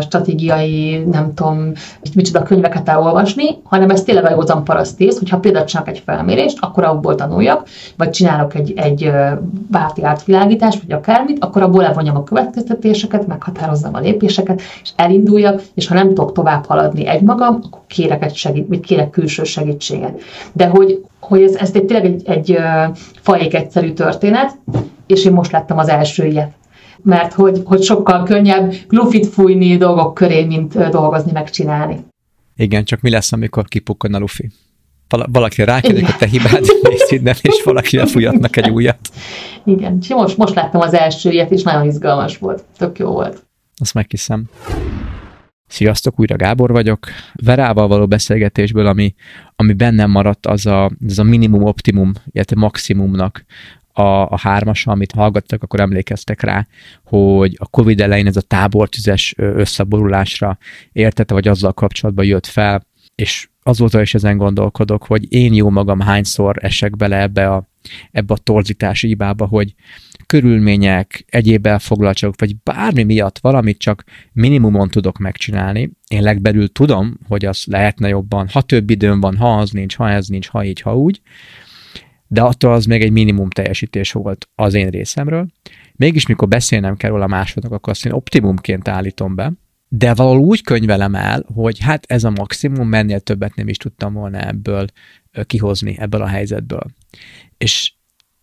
stratégiai, 0.00 1.04
nem 1.10 1.34
tudom, 1.34 1.72
micsoda 2.14 2.42
könyveket 2.42 2.88
elolvasni, 2.88 3.58
hanem 3.62 3.90
ez 3.90 4.02
tényleg 4.02 4.24
a 4.24 4.30
józan 4.30 4.64
parasztész, 4.64 5.18
hogyha 5.18 5.38
például 5.38 5.64
csinálok 5.64 5.90
egy 5.90 6.02
felmérést, 6.06 6.58
akkor 6.60 6.84
abból 6.84 7.14
tanuljak, 7.14 7.68
vagy 7.96 8.10
csinálok 8.10 8.54
egy, 8.54 8.72
egy 8.76 9.10
bárti 9.70 10.04
átvilágítást, 10.04 10.82
vagy 10.82 10.92
akármit, 10.96 11.44
akkor 11.44 11.62
abból 11.62 11.82
levonjam 11.82 12.16
a 12.16 12.24
következtetéseket, 12.24 13.26
meghatározzam 13.26 13.94
a 13.94 14.00
lépéseket, 14.00 14.60
és 14.82 14.90
elinduljak, 14.96 15.62
és 15.74 15.86
ha 15.86 15.94
nem 15.94 16.08
tudok 16.08 16.32
tovább 16.32 16.66
haladni 16.66 17.06
egymagam, 17.06 17.60
akkor 17.66 17.80
kérek 17.86 18.24
egy 18.24 18.34
segít, 18.34 18.68
vagy 18.68 18.80
kérek 18.80 19.10
külső 19.10 19.44
segítséget. 19.44 20.20
De 20.52 20.66
hogy, 20.66 21.04
hogy 21.20 21.42
ez, 21.42 21.54
ez 21.54 21.70
tényleg 21.70 22.04
egy, 22.04 22.22
egy, 22.26 22.50
egy 22.50 22.58
fajék 23.20 23.54
egyszerű 23.54 23.92
történet, 23.92 24.58
és 25.06 25.24
én 25.24 25.32
most 25.32 25.52
láttam 25.52 25.78
az 25.78 25.88
első 25.88 26.24
ilyet 26.24 26.52
mert 27.02 27.32
hogy, 27.32 27.62
hogy 27.64 27.82
sokkal 27.82 28.22
könnyebb 28.22 28.74
glufit 28.88 29.26
fújni 29.26 29.76
dolgok 29.76 30.14
köré, 30.14 30.44
mint 30.44 30.78
dolgozni, 30.90 31.32
megcsinálni. 31.32 32.04
Igen, 32.56 32.84
csak 32.84 33.00
mi 33.00 33.10
lesz, 33.10 33.32
amikor 33.32 33.64
kipukkan 33.64 34.14
a 34.14 34.18
lufi? 34.18 34.50
valaki 35.08 35.64
rákedik 35.64 36.08
a 36.08 36.16
te 36.18 36.26
hibád, 36.26 36.64
és 36.90 37.10
innen, 37.10 37.34
és 37.42 37.62
valaki 37.64 37.96
lefújatnak 37.96 38.56
egy 38.56 38.70
újat. 38.70 38.98
Igen, 39.64 39.98
és 40.00 40.08
most, 40.08 40.36
most 40.36 40.54
láttam 40.54 40.80
az 40.80 40.94
első 40.94 41.30
ilyet, 41.30 41.50
és 41.50 41.62
nagyon 41.62 41.86
izgalmas 41.86 42.38
volt. 42.38 42.64
Tök 42.76 42.98
jó 42.98 43.10
volt. 43.10 43.46
Azt 43.76 43.94
meghiszem. 43.94 44.44
Sziasztok, 45.66 46.20
újra 46.20 46.36
Gábor 46.36 46.72
vagyok. 46.72 47.06
Verával 47.32 47.88
való 47.88 48.06
beszélgetésből, 48.06 48.86
ami, 48.86 49.14
ami 49.56 49.72
bennem 49.72 50.10
maradt, 50.10 50.46
az 50.46 50.66
a, 50.66 50.90
az 51.06 51.18
a 51.18 51.22
minimum 51.22 51.62
optimum, 51.62 52.12
illetve 52.30 52.56
maximumnak 52.60 53.44
a, 53.98 54.28
a 54.28 54.38
hármas, 54.38 54.86
amit 54.86 55.12
hallgattak, 55.12 55.62
akkor 55.62 55.80
emlékeztek 55.80 56.42
rá, 56.42 56.66
hogy 57.04 57.56
a 57.58 57.66
Covid 57.66 58.00
elején 58.00 58.26
ez 58.26 58.36
a 58.36 58.40
tábortüzes 58.40 59.34
összeborulásra 59.36 60.58
értette, 60.92 61.34
vagy 61.34 61.48
azzal 61.48 61.72
kapcsolatban 61.72 62.24
jött 62.24 62.46
fel, 62.46 62.86
és 63.14 63.48
azóta 63.62 64.00
is 64.00 64.14
ezen 64.14 64.36
gondolkodok, 64.36 65.06
hogy 65.06 65.32
én 65.32 65.54
jó 65.54 65.70
magam 65.70 66.00
hányszor 66.00 66.56
esek 66.60 66.96
bele 66.96 67.20
ebbe 67.20 67.50
a, 67.50 67.68
ebbe 68.10 68.34
a 68.34 68.38
torzítási 68.42 69.06
hibába, 69.06 69.46
hogy 69.46 69.74
körülmények, 70.26 71.24
egyéb 71.28 71.66
elfoglaltságok, 71.66 72.40
vagy 72.40 72.56
bármi 72.56 73.02
miatt 73.02 73.38
valamit 73.38 73.78
csak 73.78 74.04
minimumon 74.32 74.88
tudok 74.88 75.18
megcsinálni. 75.18 75.90
Én 76.08 76.22
legbelül 76.22 76.72
tudom, 76.72 77.18
hogy 77.28 77.44
az 77.44 77.64
lehetne 77.66 78.08
jobban, 78.08 78.48
ha 78.52 78.62
több 78.62 78.90
időm 78.90 79.20
van, 79.20 79.36
ha 79.36 79.58
az 79.58 79.70
nincs, 79.70 79.96
ha 79.96 80.10
ez 80.10 80.26
nincs, 80.26 80.48
ha 80.48 80.64
így, 80.64 80.80
ha 80.80 80.96
úgy, 80.96 81.20
de 82.28 82.42
attól 82.42 82.72
az 82.72 82.84
még 82.84 83.02
egy 83.02 83.10
minimum 83.10 83.50
teljesítés 83.50 84.12
volt 84.12 84.48
az 84.54 84.74
én 84.74 84.88
részemről. 84.88 85.46
mégis 85.96 86.26
mikor 86.26 86.48
beszélnem 86.48 86.96
kell 86.96 87.10
róla 87.10 87.26
másodnak, 87.26 87.72
akkor 87.72 87.92
azt 87.92 88.06
én 88.06 88.12
optimumként 88.12 88.88
állítom 88.88 89.34
be, 89.34 89.52
de 89.88 90.14
valahol 90.14 90.38
úgy 90.38 90.62
könyvelem 90.62 91.14
el, 91.14 91.44
hogy 91.54 91.78
hát 91.78 92.04
ez 92.08 92.24
a 92.24 92.30
maximum, 92.30 92.88
mennél 92.88 93.20
többet 93.20 93.54
nem 93.54 93.68
is 93.68 93.76
tudtam 93.76 94.12
volna 94.12 94.38
ebből 94.38 94.86
kihozni, 95.46 95.96
ebből 95.98 96.22
a 96.22 96.26
helyzetből. 96.26 96.84
És 97.58 97.92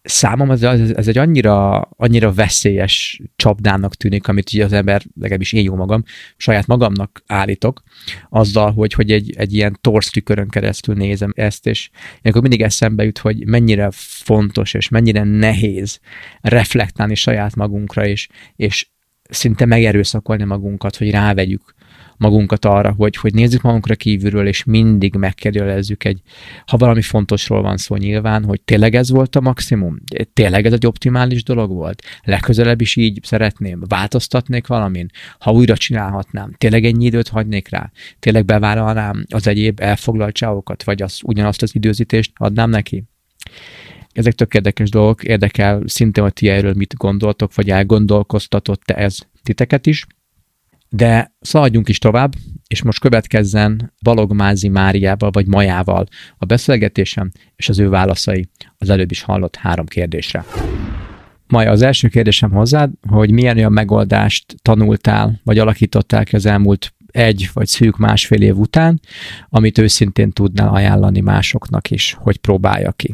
számom 0.05 0.51
ez, 0.51 0.63
ez 0.63 1.07
egy 1.07 1.17
annyira, 1.17 1.81
annyira 1.81 2.33
veszélyes 2.33 3.21
csapdának 3.35 3.95
tűnik, 3.95 4.27
amit 4.27 4.49
ugye 4.53 4.65
az 4.65 4.73
ember, 4.73 5.03
legalábbis 5.19 5.53
én 5.53 5.63
jó 5.63 5.75
magam, 5.75 6.03
saját 6.37 6.67
magamnak 6.67 7.23
állítok, 7.27 7.83
azzal, 8.29 8.71
hogy, 8.71 8.93
hogy 8.93 9.11
egy, 9.11 9.33
egy 9.37 9.53
ilyen 9.53 9.77
torsz 9.81 10.09
tükörön 10.09 10.49
keresztül 10.49 10.95
nézem 10.95 11.31
ezt, 11.35 11.67
és 11.67 11.89
akkor 12.23 12.41
mindig 12.41 12.61
eszembe 12.61 13.03
jut, 13.03 13.17
hogy 13.17 13.45
mennyire 13.45 13.89
fontos, 13.91 14.73
és 14.73 14.89
mennyire 14.89 15.23
nehéz 15.23 15.99
reflektálni 16.41 17.15
saját 17.15 17.55
magunkra, 17.55 18.07
és, 18.07 18.27
és 18.55 18.87
szinte 19.29 19.65
megerőszakolni 19.65 20.43
magunkat, 20.43 20.95
hogy 20.95 21.11
rávegyük 21.11 21.74
magunkat 22.17 22.65
arra, 22.65 22.93
hogy, 22.97 23.15
hogy 23.15 23.33
nézzük 23.33 23.61
magunkra 23.61 23.95
kívülről, 23.95 24.47
és 24.47 24.63
mindig 24.63 25.15
megkérdőjelezzük 25.15 26.03
egy, 26.03 26.21
ha 26.65 26.77
valami 26.77 27.01
fontosról 27.01 27.61
van 27.61 27.77
szó 27.77 27.95
nyilván, 27.95 28.43
hogy 28.43 28.61
tényleg 28.61 28.95
ez 28.95 29.09
volt 29.09 29.35
a 29.35 29.41
maximum? 29.41 29.97
Tényleg 30.33 30.65
ez 30.65 30.73
egy 30.73 30.85
optimális 30.85 31.43
dolog 31.43 31.71
volt? 31.71 32.03
Legközelebb 32.23 32.81
is 32.81 32.95
így 32.95 33.19
szeretném? 33.23 33.83
Változtatnék 33.87 34.67
valamin? 34.67 35.07
Ha 35.39 35.51
újra 35.51 35.77
csinálhatnám? 35.77 36.53
Tényleg 36.57 36.85
ennyi 36.85 37.05
időt 37.05 37.27
hagynék 37.27 37.69
rá? 37.69 37.91
Tényleg 38.19 38.45
bevállalnám 38.45 39.25
az 39.29 39.47
egyéb 39.47 39.79
elfoglaltságokat, 39.79 40.83
vagy 40.83 41.01
az, 41.01 41.19
ugyanazt 41.23 41.61
az 41.61 41.75
időzítést 41.75 42.31
adnám 42.35 42.69
neki? 42.69 43.03
Ezek 44.11 44.33
tök 44.33 44.53
érdekes 44.53 44.89
dolgok, 44.89 45.23
érdekel 45.23 45.81
szintén, 45.85 46.23
hogy 46.23 46.33
ti 46.33 46.47
erről 46.47 46.73
mit 46.73 46.95
gondoltok, 46.97 47.55
vagy 47.55 47.69
elgondolkoztatott-e 47.69 48.95
ez 48.95 49.17
titeket 49.43 49.85
is. 49.85 50.05
De 50.95 51.35
szaladjunk 51.39 51.89
is 51.89 51.99
tovább, 51.99 52.33
és 52.67 52.83
most 52.83 52.99
következzen 52.99 53.93
Balogmázi 54.03 54.67
Máriával 54.67 55.31
vagy 55.31 55.47
Majával 55.47 56.05
a 56.37 56.45
beszélgetésem 56.45 57.31
és 57.55 57.69
az 57.69 57.79
ő 57.79 57.89
válaszai 57.89 58.49
az 58.77 58.89
előbb 58.89 59.11
is 59.11 59.21
hallott 59.21 59.55
három 59.55 59.85
kérdésre. 59.85 60.45
Maja, 61.47 61.71
az 61.71 61.81
első 61.81 62.07
kérdésem 62.07 62.51
hozzád, 62.51 62.91
hogy 63.09 63.31
milyen 63.31 63.57
olyan 63.57 63.71
megoldást 63.71 64.55
tanultál, 64.61 65.41
vagy 65.43 65.59
alakítottál 65.59 66.23
ki 66.23 66.35
az 66.35 66.45
elmúlt 66.45 66.93
egy 67.07 67.49
vagy 67.53 67.67
szűk 67.67 67.97
másfél 67.97 68.41
év 68.41 68.57
után, 68.57 68.99
amit 69.49 69.77
őszintén 69.77 70.31
tudnál 70.31 70.73
ajánlani 70.73 71.19
másoknak 71.19 71.91
is, 71.91 72.17
hogy 72.19 72.37
próbálja 72.37 72.91
ki. 72.91 73.13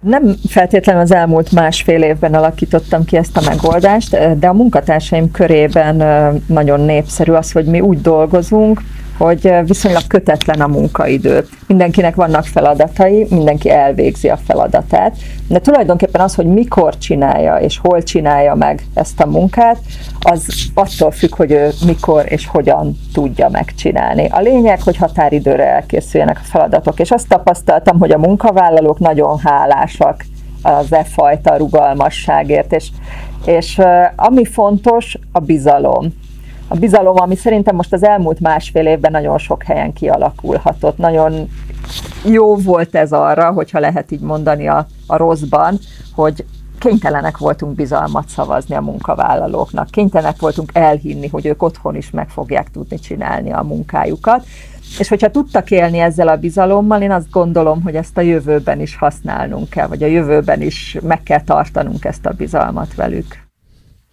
Nem 0.00 0.34
feltétlenül 0.48 1.02
az 1.02 1.12
elmúlt 1.12 1.52
másfél 1.52 2.02
évben 2.02 2.34
alakítottam 2.34 3.04
ki 3.04 3.16
ezt 3.16 3.36
a 3.36 3.42
megoldást, 3.46 4.38
de 4.38 4.46
a 4.46 4.52
munkatársaim 4.52 5.30
körében 5.30 5.96
nagyon 6.46 6.80
népszerű 6.80 7.32
az, 7.32 7.52
hogy 7.52 7.64
mi 7.64 7.80
úgy 7.80 8.00
dolgozunk, 8.00 8.82
hogy 9.22 9.54
viszonylag 9.66 10.06
kötetlen 10.06 10.60
a 10.60 10.66
munkaidő. 10.66 11.46
Mindenkinek 11.66 12.14
vannak 12.14 12.44
feladatai, 12.44 13.26
mindenki 13.30 13.70
elvégzi 13.70 14.28
a 14.28 14.36
feladatát, 14.46 15.16
de 15.48 15.58
tulajdonképpen 15.58 16.20
az, 16.20 16.34
hogy 16.34 16.46
mikor 16.46 16.98
csinálja 16.98 17.56
és 17.56 17.78
hol 17.78 18.02
csinálja 18.02 18.54
meg 18.54 18.86
ezt 18.94 19.20
a 19.20 19.26
munkát, 19.26 19.78
az 20.20 20.46
attól 20.74 21.10
függ, 21.10 21.34
hogy 21.34 21.50
ő 21.50 21.70
mikor 21.86 22.24
és 22.28 22.46
hogyan 22.46 22.98
tudja 23.12 23.48
megcsinálni. 23.48 24.28
A 24.30 24.40
lényeg, 24.40 24.82
hogy 24.82 24.96
határidőre 24.96 25.66
elkészüljenek 25.66 26.38
a 26.42 26.46
feladatok, 26.50 27.00
és 27.00 27.10
azt 27.10 27.28
tapasztaltam, 27.28 27.98
hogy 27.98 28.10
a 28.10 28.18
munkavállalók 28.18 28.98
nagyon 28.98 29.38
hálásak 29.38 30.24
az 30.62 30.92
e 30.92 31.04
fajta 31.04 31.56
rugalmasságért, 31.56 32.72
és, 32.72 32.88
és 33.44 33.80
ami 34.16 34.44
fontos, 34.44 35.16
a 35.32 35.38
bizalom 35.38 36.12
a 36.72 36.76
bizalom, 36.76 37.14
ami 37.16 37.36
szerintem 37.36 37.76
most 37.76 37.92
az 37.92 38.04
elmúlt 38.04 38.40
másfél 38.40 38.86
évben 38.86 39.10
nagyon 39.10 39.38
sok 39.38 39.62
helyen 39.62 39.92
kialakulhatott. 39.92 40.98
Nagyon 40.98 41.48
jó 42.24 42.56
volt 42.56 42.94
ez 42.94 43.12
arra, 43.12 43.52
hogyha 43.52 43.78
lehet 43.78 44.10
így 44.10 44.20
mondani 44.20 44.68
a, 44.68 44.86
a 45.06 45.16
rosszban, 45.16 45.78
hogy 46.14 46.44
kénytelenek 46.78 47.38
voltunk 47.38 47.74
bizalmat 47.74 48.28
szavazni 48.28 48.74
a 48.74 48.80
munkavállalóknak, 48.80 49.90
kénytelenek 49.90 50.40
voltunk 50.40 50.70
elhinni, 50.72 51.28
hogy 51.28 51.46
ők 51.46 51.62
otthon 51.62 51.96
is 51.96 52.10
meg 52.10 52.28
fogják 52.28 52.70
tudni 52.70 52.98
csinálni 52.98 53.52
a 53.52 53.62
munkájukat, 53.62 54.46
és 54.98 55.08
hogyha 55.08 55.30
tudtak 55.30 55.70
élni 55.70 55.98
ezzel 55.98 56.28
a 56.28 56.36
bizalommal, 56.36 57.02
én 57.02 57.10
azt 57.10 57.30
gondolom, 57.30 57.82
hogy 57.82 57.96
ezt 57.96 58.18
a 58.18 58.20
jövőben 58.20 58.80
is 58.80 58.96
használnunk 58.96 59.68
kell, 59.68 59.86
vagy 59.86 60.02
a 60.02 60.06
jövőben 60.06 60.62
is 60.62 60.98
meg 61.02 61.22
kell 61.22 61.42
tartanunk 61.42 62.04
ezt 62.04 62.26
a 62.26 62.32
bizalmat 62.32 62.94
velük. 62.94 63.39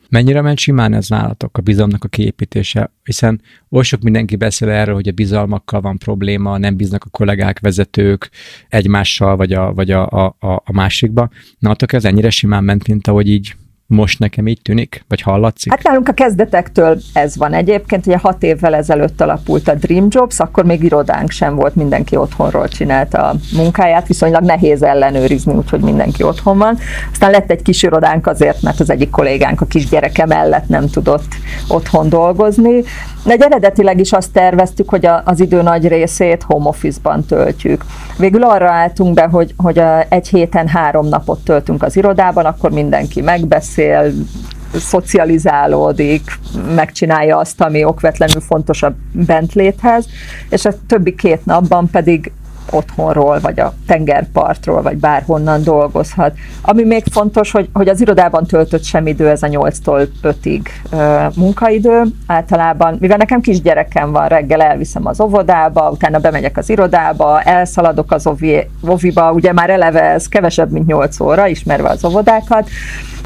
Mennyire 0.09 0.41
ment 0.41 0.57
simán 0.57 0.93
ez 0.93 1.07
nálatok, 1.09 1.57
a 1.57 1.61
bizalomnak 1.61 2.03
a 2.03 2.07
kiépítése? 2.07 2.91
Hiszen 3.03 3.41
oly 3.69 3.83
sok 3.83 4.01
mindenki 4.01 4.35
beszél 4.35 4.69
erről, 4.69 4.95
hogy 4.95 5.07
a 5.07 5.11
bizalmakkal 5.11 5.81
van 5.81 5.97
probléma, 5.97 6.57
nem 6.57 6.75
bíznak 6.75 7.03
a 7.03 7.09
kollégák, 7.09 7.59
vezetők 7.59 8.29
egymással, 8.69 9.35
vagy 9.35 9.53
a, 9.53 9.73
vagy 9.73 9.91
a, 9.91 10.07
a, 10.07 10.35
a 10.39 10.71
másikba. 10.71 11.29
Nálatok 11.59 11.93
ez 11.93 12.05
ennyire 12.05 12.29
simán 12.29 12.63
ment, 12.63 12.87
mint 12.87 13.07
ahogy 13.07 13.29
így 13.29 13.55
most 13.87 14.19
nekem 14.19 14.47
így 14.47 14.61
tűnik, 14.61 15.05
vagy 15.07 15.21
hallatszik? 15.21 15.71
Hát 15.71 15.83
nálunk 15.83 16.07
a 16.07 16.13
kezdetektől 16.13 16.97
ez 17.13 17.35
van 17.37 17.53
egyébként, 17.53 18.07
ugye 18.07 18.17
hat 18.17 18.43
évvel 18.43 18.75
ezelőtt 18.75 19.21
alapult 19.21 19.67
a 19.67 19.73
Dream 19.73 20.07
Jobs, 20.09 20.39
akkor 20.39 20.65
még 20.65 20.83
irodánk 20.83 21.31
sem 21.31 21.55
volt, 21.55 21.75
mindenki 21.75 22.15
otthonról 22.15 22.67
csinálta 22.67 23.17
a 23.29 23.35
munkáját, 23.55 24.07
viszonylag 24.07 24.43
nehéz 24.43 24.83
ellenőrizni, 24.83 25.53
úgyhogy 25.53 25.79
mindenki 25.79 26.23
otthon 26.23 26.57
van. 26.57 26.77
Aztán 27.11 27.31
lett 27.31 27.51
egy 27.51 27.61
kis 27.61 27.83
irodánk 27.83 28.27
azért, 28.27 28.61
mert 28.61 28.79
az 28.79 28.89
egyik 28.89 29.09
kollégánk 29.09 29.61
a 29.61 29.65
kis 29.65 29.89
gyereke 29.89 30.25
mellett 30.25 30.67
nem 30.67 30.87
tudott 30.87 31.33
otthon 31.67 32.09
dolgozni, 32.09 32.83
de 33.23 33.35
eredetileg 33.39 33.99
is 33.99 34.11
azt 34.11 34.31
terveztük, 34.31 34.89
hogy 34.89 35.05
a, 35.05 35.21
az 35.25 35.39
idő 35.39 35.61
nagy 35.61 35.87
részét 35.87 36.43
home 36.43 36.67
office-ban 36.67 37.25
töltjük. 37.25 37.85
Végül 38.17 38.43
arra 38.43 38.69
álltunk 38.69 39.13
be, 39.13 39.23
hogy, 39.23 39.53
hogy 39.57 39.81
egy 40.09 40.27
héten 40.27 40.67
három 40.67 41.07
napot 41.07 41.43
töltünk 41.43 41.83
az 41.83 41.95
irodában, 41.95 42.45
akkor 42.45 42.71
mindenki 42.71 43.21
megbeszél, 43.21 43.75
szocializálódik, 44.73 46.39
megcsinálja 46.75 47.37
azt, 47.37 47.61
ami 47.61 47.83
okvetlenül 47.83 48.41
fontos 48.41 48.83
a 48.83 48.95
bentléthez, 49.11 50.05
és 50.49 50.65
a 50.65 50.73
többi 50.87 51.15
két 51.15 51.45
napban 51.45 51.89
pedig 51.89 52.31
otthonról, 52.71 53.39
vagy 53.39 53.59
a 53.59 53.73
tengerpartról, 53.87 54.81
vagy 54.81 54.97
bárhonnan 54.97 55.63
dolgozhat. 55.63 56.33
Ami 56.61 56.83
még 56.83 57.03
fontos, 57.11 57.51
hogy, 57.51 57.69
hogy 57.73 57.87
az 57.87 58.01
irodában 58.01 58.45
töltött 58.45 58.83
sem 58.83 59.07
idő, 59.07 59.29
ez 59.29 59.43
a 59.43 59.47
8-tól 59.47 60.07
5-ig 60.23 60.61
munkaidő. 61.35 62.01
Általában, 62.27 62.97
mivel 62.99 63.17
nekem 63.17 63.41
kisgyerekem 63.41 64.11
van, 64.11 64.27
reggel 64.27 64.61
elviszem 64.61 65.05
az 65.05 65.21
óvodába, 65.21 65.89
utána 65.89 66.19
bemegyek 66.19 66.57
az 66.57 66.69
irodába, 66.69 67.41
elszaladok 67.41 68.11
az 68.11 68.27
ovi, 68.27 68.69
oviba, 68.81 69.31
ugye 69.31 69.53
már 69.53 69.69
eleve 69.69 70.01
ez 70.01 70.27
kevesebb, 70.27 70.71
mint 70.71 70.87
8 70.87 71.19
óra, 71.19 71.47
ismerve 71.47 71.89
az 71.89 72.05
óvodákat, 72.05 72.69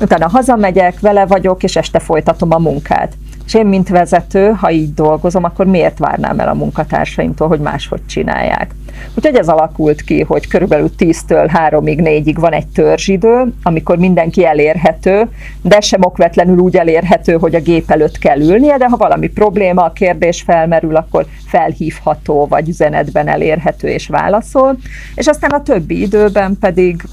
utána 0.02 0.30
hazamegyek, 0.30 1.00
vele 1.00 1.26
vagyok, 1.26 1.64
és 1.64 1.76
este 1.76 2.00
folytatom 2.00 2.52
a 2.52 2.58
munkát. 2.58 3.14
És 3.52 3.58
én, 3.58 3.66
mint 3.66 3.90
vezető, 3.90 4.50
ha 4.50 4.72
így 4.72 4.94
dolgozom, 4.94 5.44
akkor 5.44 5.66
miért 5.66 5.98
várnám 5.98 6.40
el 6.40 6.48
a 6.48 6.54
munkatársaimtól, 6.54 7.48
hogy 7.48 7.60
máshogy 7.60 8.06
csinálják? 8.06 8.76
Úgyhogy 9.16 9.36
ez 9.36 9.48
alakult 9.48 10.02
ki, 10.02 10.22
hogy 10.22 10.48
körülbelül 10.48 10.90
10-től 10.98 11.70
3-ig, 11.70 12.24
4-ig 12.24 12.36
van 12.40 12.54
egy 12.54 12.68
törzsidő, 12.68 13.54
amikor 13.64 13.98
mindenki 13.98 14.46
elérhető, 14.46 15.30
de 15.62 15.80
sem 15.80 16.04
okvetlenül 16.04 16.58
úgy 16.58 16.76
elérhető, 16.76 17.34
hogy 17.34 17.56
a 17.56 17.62
gép 17.62 17.92
előtt 17.92 18.18
kell 18.18 18.40
ülnie, 18.40 18.78
de 18.78 18.88
ha 18.90 18.98
valami 18.98 19.28
probléma, 19.28 19.84
a 19.84 19.92
kérdés 19.92 20.42
felmerül, 20.42 20.96
akkor 20.96 21.26
felhívható, 21.48 22.48
vagy 22.48 22.70
üzenetben 22.70 23.28
elérhető 23.28 23.88
és 23.88 24.08
válaszol. 24.08 24.78
És 25.16 25.28
aztán 25.28 25.52
a 25.52 25.64
többi 25.64 26.02
időben 26.02 26.58
pedig 26.60 27.04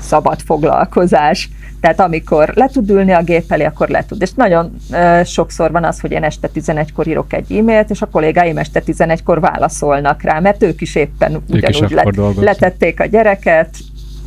szabad 0.00 0.40
foglalkozás. 0.40 1.50
Tehát 1.80 2.00
amikor 2.00 2.52
le 2.54 2.68
tud 2.68 2.90
ülni 2.90 3.12
a 3.12 3.22
gép 3.22 3.52
elé, 3.52 3.64
akkor 3.64 3.88
le 3.88 4.04
tud. 4.04 4.22
És 4.22 4.32
nagyon 4.32 4.76
uh, 4.90 5.24
sokszor 5.24 5.70
van 5.70 5.84
az, 5.84 6.00
hogy 6.00 6.10
én 6.10 6.22
este 6.22 6.50
11-kor 6.54 7.06
írok 7.06 7.32
egy 7.32 7.52
e-mailt, 7.52 7.90
és 7.90 8.02
a 8.02 8.06
kollégáim 8.06 8.58
este 8.58 8.82
11-kor 8.86 9.40
válaszolnak 9.40 10.22
rá, 10.22 10.40
mert 10.40 10.62
ők 10.62 10.80
is 10.80 10.94
éppen 10.94 11.32
ők 11.32 11.48
ugyanúgy 11.48 11.82
is 11.82 11.90
let, 11.90 12.34
letették 12.36 13.00
a 13.00 13.04
gyereket, 13.04 13.76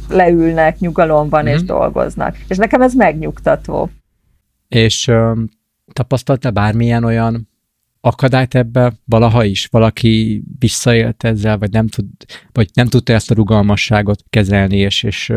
leülnek, 0.10 0.80
nyugalom 0.80 1.30
van, 1.30 1.44
mm-hmm. 1.44 1.54
és 1.54 1.60
mhm. 1.60 1.68
dolgoznak. 1.68 2.38
És 2.48 2.58
nekem 2.58 2.82
ez 2.82 2.94
megnyugtató. 2.94 3.90
És 4.68 5.08
uh, 5.08 5.38
tapasztalta 5.94 6.52
bármilyen 6.52 7.04
olyan 7.04 7.50
akadályt 8.02 8.56
ebbe 8.56 8.94
valaha 9.06 9.44
is? 9.44 9.66
Valaki 9.66 10.44
visszaélt 10.60 11.24
ezzel, 11.24 11.58
vagy 11.58 11.72
nem, 11.72 11.88
tud, 11.88 12.06
vagy 12.52 12.70
nem 12.74 12.88
tudta 12.88 13.14
ezt 13.14 13.32
a 13.32 13.36
rugalmasságot 13.36 14.24
kezelni, 14.30 14.78
és, 14.78 15.04
és 15.04 15.34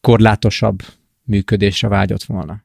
korlátosabb 0.00 0.82
működésre 1.24 1.88
vágyott 1.88 2.24
volna? 2.24 2.63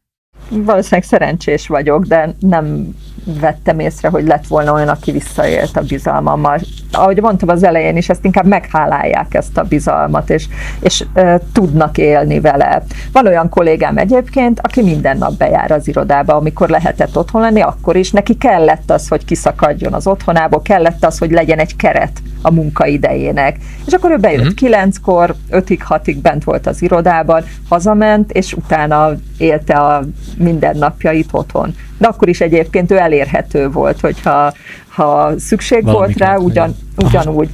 Valószínűleg 0.49 1.03
szerencsés 1.03 1.67
vagyok, 1.67 2.05
de 2.05 2.33
nem 2.39 2.95
vettem 3.39 3.79
észre, 3.79 4.09
hogy 4.09 4.27
lett 4.27 4.47
volna 4.47 4.73
olyan, 4.73 4.87
aki 4.87 5.11
visszaélt 5.11 5.77
a 5.77 5.81
bizalmammal. 5.81 6.59
Ahogy 6.91 7.21
mondtam 7.21 7.49
az 7.49 7.63
elején 7.63 7.97
is, 7.97 8.09
ezt 8.09 8.25
inkább 8.25 8.45
meghálálják 8.45 9.33
ezt 9.33 9.57
a 9.57 9.63
bizalmat, 9.63 10.29
és, 10.29 10.47
és 10.79 11.05
e, 11.13 11.39
tudnak 11.53 11.97
élni 11.97 12.39
vele. 12.39 12.83
Van 13.11 13.27
olyan 13.27 13.49
kollégám 13.49 13.97
egyébként, 13.97 14.59
aki 14.59 14.81
minden 14.81 15.17
nap 15.17 15.33
bejár 15.33 15.71
az 15.71 15.87
irodába, 15.87 16.35
amikor 16.35 16.69
lehetett 16.69 17.17
otthon 17.17 17.41
lenni, 17.41 17.61
akkor 17.61 17.95
is 17.95 18.11
neki 18.11 18.37
kellett 18.37 18.91
az, 18.91 19.07
hogy 19.07 19.25
kiszakadjon 19.25 19.93
az 19.93 20.07
otthonából, 20.07 20.61
kellett 20.61 21.05
az, 21.05 21.17
hogy 21.17 21.31
legyen 21.31 21.59
egy 21.59 21.75
keret 21.75 22.21
a 22.41 22.51
munkaidejének. 22.51 23.57
És 23.85 23.93
akkor 23.93 24.11
ő 24.11 24.17
bejött 24.17 24.39
uh-huh. 24.39 24.55
kilenckor, 24.55 25.35
ötig, 25.49 25.83
hatig 25.83 26.21
bent 26.21 26.43
volt 26.43 26.67
az 26.67 26.81
irodában, 26.81 27.43
hazament, 27.69 28.31
és 28.31 28.53
utána 28.53 29.11
élte 29.37 29.73
a 29.73 30.03
mindennapjait 30.37 31.29
otthon. 31.31 31.75
De 31.97 32.07
akkor 32.07 32.29
is 32.29 32.41
egyébként 32.41 32.91
ő 32.91 32.97
elérhető 32.97 33.69
volt, 33.69 33.99
hogyha 33.99 34.53
ha 34.87 35.31
szükség 35.37 35.83
Valami 35.83 35.97
volt 35.99 36.17
rá, 36.17 36.35
ugyan, 36.35 36.75
ugyanúgy. 36.97 37.49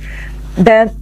De 0.55 0.93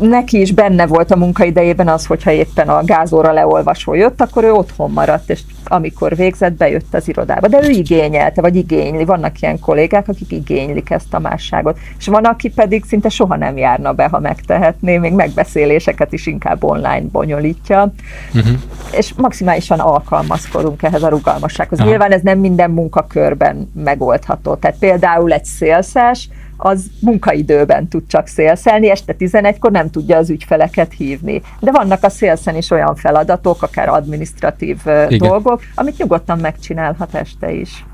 neki 0.00 0.40
is 0.40 0.52
benne 0.52 0.86
volt 0.86 1.10
a 1.10 1.16
munkaidejében 1.16 1.88
az, 1.88 2.06
hogyha 2.06 2.30
éppen 2.30 2.68
a 2.68 2.84
gázóra 2.84 3.32
leolvasó 3.32 3.94
jött, 3.94 4.20
akkor 4.20 4.44
ő 4.44 4.52
otthon 4.52 4.90
maradt, 4.90 5.30
és 5.30 5.40
amikor 5.64 6.16
végzett, 6.16 6.52
bejött 6.52 6.94
az 6.94 7.08
irodába. 7.08 7.48
De 7.48 7.62
ő 7.62 7.68
igényelte, 7.68 8.40
vagy 8.40 8.56
igényli. 8.56 9.04
Vannak 9.04 9.40
ilyen 9.40 9.58
kollégák, 9.58 10.08
akik 10.08 10.32
igénylik 10.32 10.90
ezt 10.90 11.14
a 11.14 11.18
másságot. 11.18 11.78
És 11.98 12.06
van, 12.06 12.24
aki 12.24 12.48
pedig 12.48 12.84
szinte 12.84 13.08
soha 13.08 13.36
nem 13.36 13.56
járna 13.56 13.92
be, 13.92 14.08
ha 14.10 14.18
megtehetné, 14.18 14.96
még 14.96 15.12
megbeszéléseket 15.12 16.12
is 16.12 16.26
inkább 16.26 16.64
online 16.64 17.02
bonyolítja. 17.12 17.92
Uh-huh. 18.34 18.52
És 18.90 19.12
maximálisan 19.16 19.78
alkalmazkodunk 19.78 20.82
ehhez 20.82 21.02
a 21.02 21.08
rugalmassághoz. 21.08 21.78
Aha. 21.78 21.88
Nyilván 21.88 22.12
ez 22.12 22.22
nem 22.22 22.38
minden 22.38 22.70
munkakörben 22.70 23.70
megoldható. 23.74 24.54
Tehát 24.54 24.78
például 24.78 25.32
egy 25.32 25.44
szélszes, 25.44 26.28
az 26.64 26.90
munkaidőben 27.00 27.88
tud 27.88 28.02
csak 28.06 28.26
szélszelni, 28.26 28.90
este 28.90 29.14
11-kor 29.18 29.70
nem 29.70 29.90
tudja 29.90 30.16
az 30.16 30.30
ügyfeleket 30.30 30.92
hívni. 30.92 31.42
De 31.60 31.70
vannak 31.70 32.02
a 32.02 32.08
szélszen 32.08 32.56
is 32.56 32.70
olyan 32.70 32.94
feladatok, 32.94 33.62
akár 33.62 33.88
administratív 33.88 34.78
Igen. 34.84 35.28
dolgok, 35.28 35.60
amit 35.74 35.98
nyugodtan 35.98 36.38
megcsinálhat 36.38 37.14
este 37.14 37.52
is. 37.52 37.84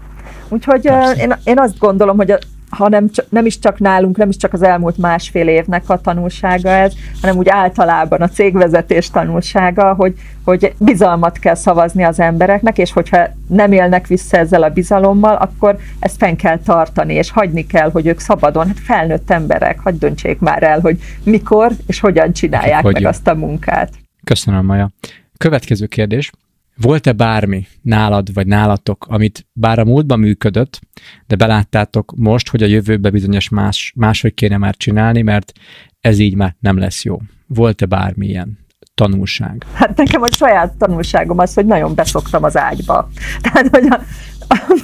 Úgyhogy 0.48 0.90
én, 1.18 1.36
én 1.44 1.58
azt 1.58 1.78
gondolom, 1.78 2.16
hogy 2.16 2.30
a, 2.30 2.38
ha 2.70 2.88
nem, 2.88 3.10
nem 3.28 3.46
is 3.46 3.58
csak 3.58 3.78
nálunk, 3.78 4.16
nem 4.16 4.28
is 4.28 4.36
csak 4.36 4.52
az 4.52 4.62
elmúlt 4.62 4.96
másfél 4.96 5.48
évnek 5.48 5.88
a 5.88 6.00
tanulsága 6.00 6.68
ez, 6.68 6.92
hanem 7.20 7.36
úgy 7.36 7.48
általában 7.48 8.20
a 8.20 8.28
cégvezetés 8.28 9.10
tanulsága, 9.10 9.94
hogy, 9.94 10.14
hogy 10.44 10.74
bizalmat 10.78 11.38
kell 11.38 11.54
szavazni 11.54 12.02
az 12.02 12.20
embereknek, 12.20 12.78
és 12.78 12.92
hogyha 12.92 13.28
nem 13.48 13.72
élnek 13.72 14.06
vissza 14.06 14.36
ezzel 14.36 14.62
a 14.62 14.68
bizalommal, 14.68 15.34
akkor 15.34 15.78
ezt 15.98 16.16
fenn 16.16 16.36
kell 16.36 16.58
tartani, 16.58 17.14
és 17.14 17.30
hagyni 17.30 17.66
kell, 17.66 17.90
hogy 17.90 18.06
ők 18.06 18.18
szabadon, 18.18 18.66
hát 18.66 18.78
felnőtt 18.78 19.30
emberek, 19.30 19.78
hagyd 19.80 19.98
döntsék 19.98 20.38
már 20.38 20.62
el, 20.62 20.80
hogy 20.80 20.98
mikor 21.22 21.72
és 21.86 22.00
hogyan 22.00 22.32
csinálják 22.32 22.82
hogy 22.82 22.92
meg 22.92 23.04
azt 23.04 23.28
a 23.28 23.34
munkát. 23.34 23.92
Köszönöm, 24.24 24.64
Maja. 24.64 24.90
Következő 25.36 25.86
kérdés. 25.86 26.30
Volt-e 26.80 27.12
bármi 27.12 27.66
nálad 27.82 28.32
vagy 28.32 28.46
nálatok, 28.46 29.06
amit 29.08 29.46
bár 29.52 29.78
a 29.78 29.84
múltban 29.84 30.18
működött, 30.18 30.80
de 31.26 31.36
beláttátok 31.36 32.12
most, 32.16 32.48
hogy 32.48 32.62
a 32.62 32.66
jövőben 32.66 33.12
bizonyos 33.12 33.48
más, 33.48 33.92
máshogy 33.96 34.34
kéne 34.34 34.56
már 34.56 34.76
csinálni, 34.76 35.22
mert 35.22 35.52
ez 36.00 36.18
így 36.18 36.34
már 36.34 36.56
nem 36.60 36.78
lesz 36.78 37.04
jó? 37.04 37.18
Volt-e 37.46 37.86
bármilyen 37.86 38.58
tanulság? 38.94 39.66
Hát 39.72 39.96
nekem 39.96 40.22
a 40.22 40.30
saját 40.30 40.72
tanulságom 40.72 41.38
az, 41.38 41.54
hogy 41.54 41.66
nagyon 41.66 41.94
beszoktam 41.94 42.44
az 42.44 42.56
ágyba. 42.56 43.08
Tehát, 43.42 43.68
hogy 43.68 43.86
a, 43.88 44.00
a 44.48 44.76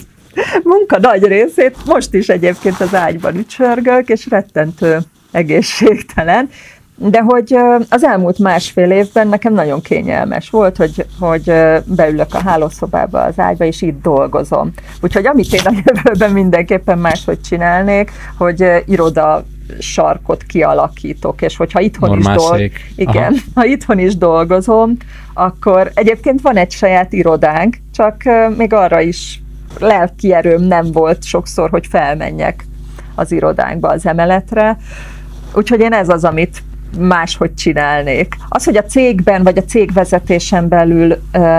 munka 0.63 0.99
nagy 0.99 1.25
részét 1.25 1.77
most 1.87 2.15
is 2.15 2.29
egyébként 2.29 2.81
az 2.81 2.95
ágyban 2.95 3.37
ücsörgök, 3.37 4.09
és 4.09 4.27
rettentő 4.29 4.99
egészségtelen, 5.31 6.49
de 6.97 7.21
hogy 7.21 7.57
az 7.89 8.05
elmúlt 8.05 8.39
másfél 8.39 8.91
évben 8.91 9.29
nekem 9.29 9.53
nagyon 9.53 9.81
kényelmes 9.81 10.51
volt, 10.51 10.77
hogy, 10.77 11.07
hogy 11.19 11.53
beülök 11.85 12.35
a 12.35 12.43
hálószobába 12.43 13.23
az 13.23 13.39
ágyba, 13.39 13.65
és 13.65 13.83
itt 13.83 14.03
dolgozom. 14.03 14.73
Úgyhogy 15.01 15.27
amit 15.27 15.53
én 15.53 15.61
a 15.65 15.73
jövőben 15.85 16.31
mindenképpen 16.31 16.99
máshogy 16.99 17.41
csinálnék, 17.41 18.11
hogy 18.39 18.65
iroda 18.87 19.45
sarkot 19.79 20.43
kialakítok, 20.43 21.43
és 21.43 21.57
hogyha 21.57 21.81
itthon 21.81 22.19
is, 22.19 22.25
dolg... 22.25 22.71
Igen, 22.97 23.37
ha 23.55 23.65
itthon 23.65 23.99
is 23.99 24.17
dolgozom, 24.17 24.97
akkor 25.35 25.91
egyébként 25.95 26.41
van 26.41 26.57
egy 26.57 26.71
saját 26.71 27.13
irodánk, 27.13 27.77
csak 27.95 28.23
még 28.57 28.73
arra 28.73 29.01
is 29.01 29.43
lelki 29.79 30.33
erőm 30.33 30.63
nem 30.63 30.93
volt 30.93 31.25
sokszor, 31.25 31.71
hogy 31.71 31.87
felmenjek 31.87 32.65
az 33.15 33.33
irodánkba, 33.33 33.89
az 33.89 34.07
emeletre. 34.07 34.77
Úgyhogy 35.55 35.81
én 35.81 35.93
ez 35.93 36.09
az, 36.09 36.25
amit 36.25 36.63
máshogy 36.99 37.55
csinálnék. 37.55 38.37
Az, 38.49 38.65
hogy 38.65 38.77
a 38.77 38.85
cégben 38.85 39.43
vagy 39.43 39.59
a 39.59 39.65
cégvezetésen 39.65 40.69
belül 40.69 41.17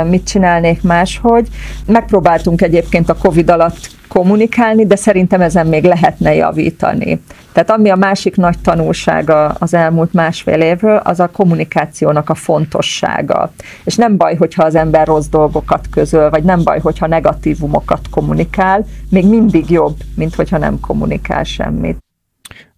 mit 0.09 0.27
csinálnék 0.27 0.81
máshogy, 0.81 1.47
megpróbáltunk 1.85 2.61
egyébként 2.61 3.09
a 3.09 3.18
Covid 3.18 3.49
alatt 3.49 3.95
kommunikálni, 4.07 4.85
de 4.85 4.95
szerintem 4.95 5.41
ezen 5.41 5.68
még 5.68 5.84
lehetne 5.84 6.34
javítani. 6.34 7.22
Tehát 7.51 7.69
ami 7.69 7.89
a 7.89 7.95
másik 7.95 8.35
nagy 8.35 8.59
tanulsága 8.59 9.47
az 9.47 9.73
elmúlt 9.73 10.14
másfél 10.14 10.61
évről, 10.61 10.97
az 10.97 11.19
a 11.19 11.30
kommunikációnak 11.30 12.30
a 12.30 12.35
fontossága. 12.35 13.51
És 13.84 13.95
nem 13.95 14.18
baj, 14.18 14.35
hogyha 14.35 14.64
az 14.64 14.76
ember 14.76 15.07
rossz 15.07 15.27
dolgokat 15.27 15.85
közöl, 15.91 16.30
vagy 16.30 16.43
nem 16.43 16.64
baj, 16.64 16.80
hogyha 16.80 17.07
negatívumokat 17.07 18.09
kommunikál, 18.11 18.85
még 19.09 19.26
mindig 19.26 19.69
jobb, 19.69 19.95
mint 20.15 20.35
hogyha 20.35 20.57
nem 20.57 20.80
kommunikál 20.80 21.43
semmit. 21.43 21.97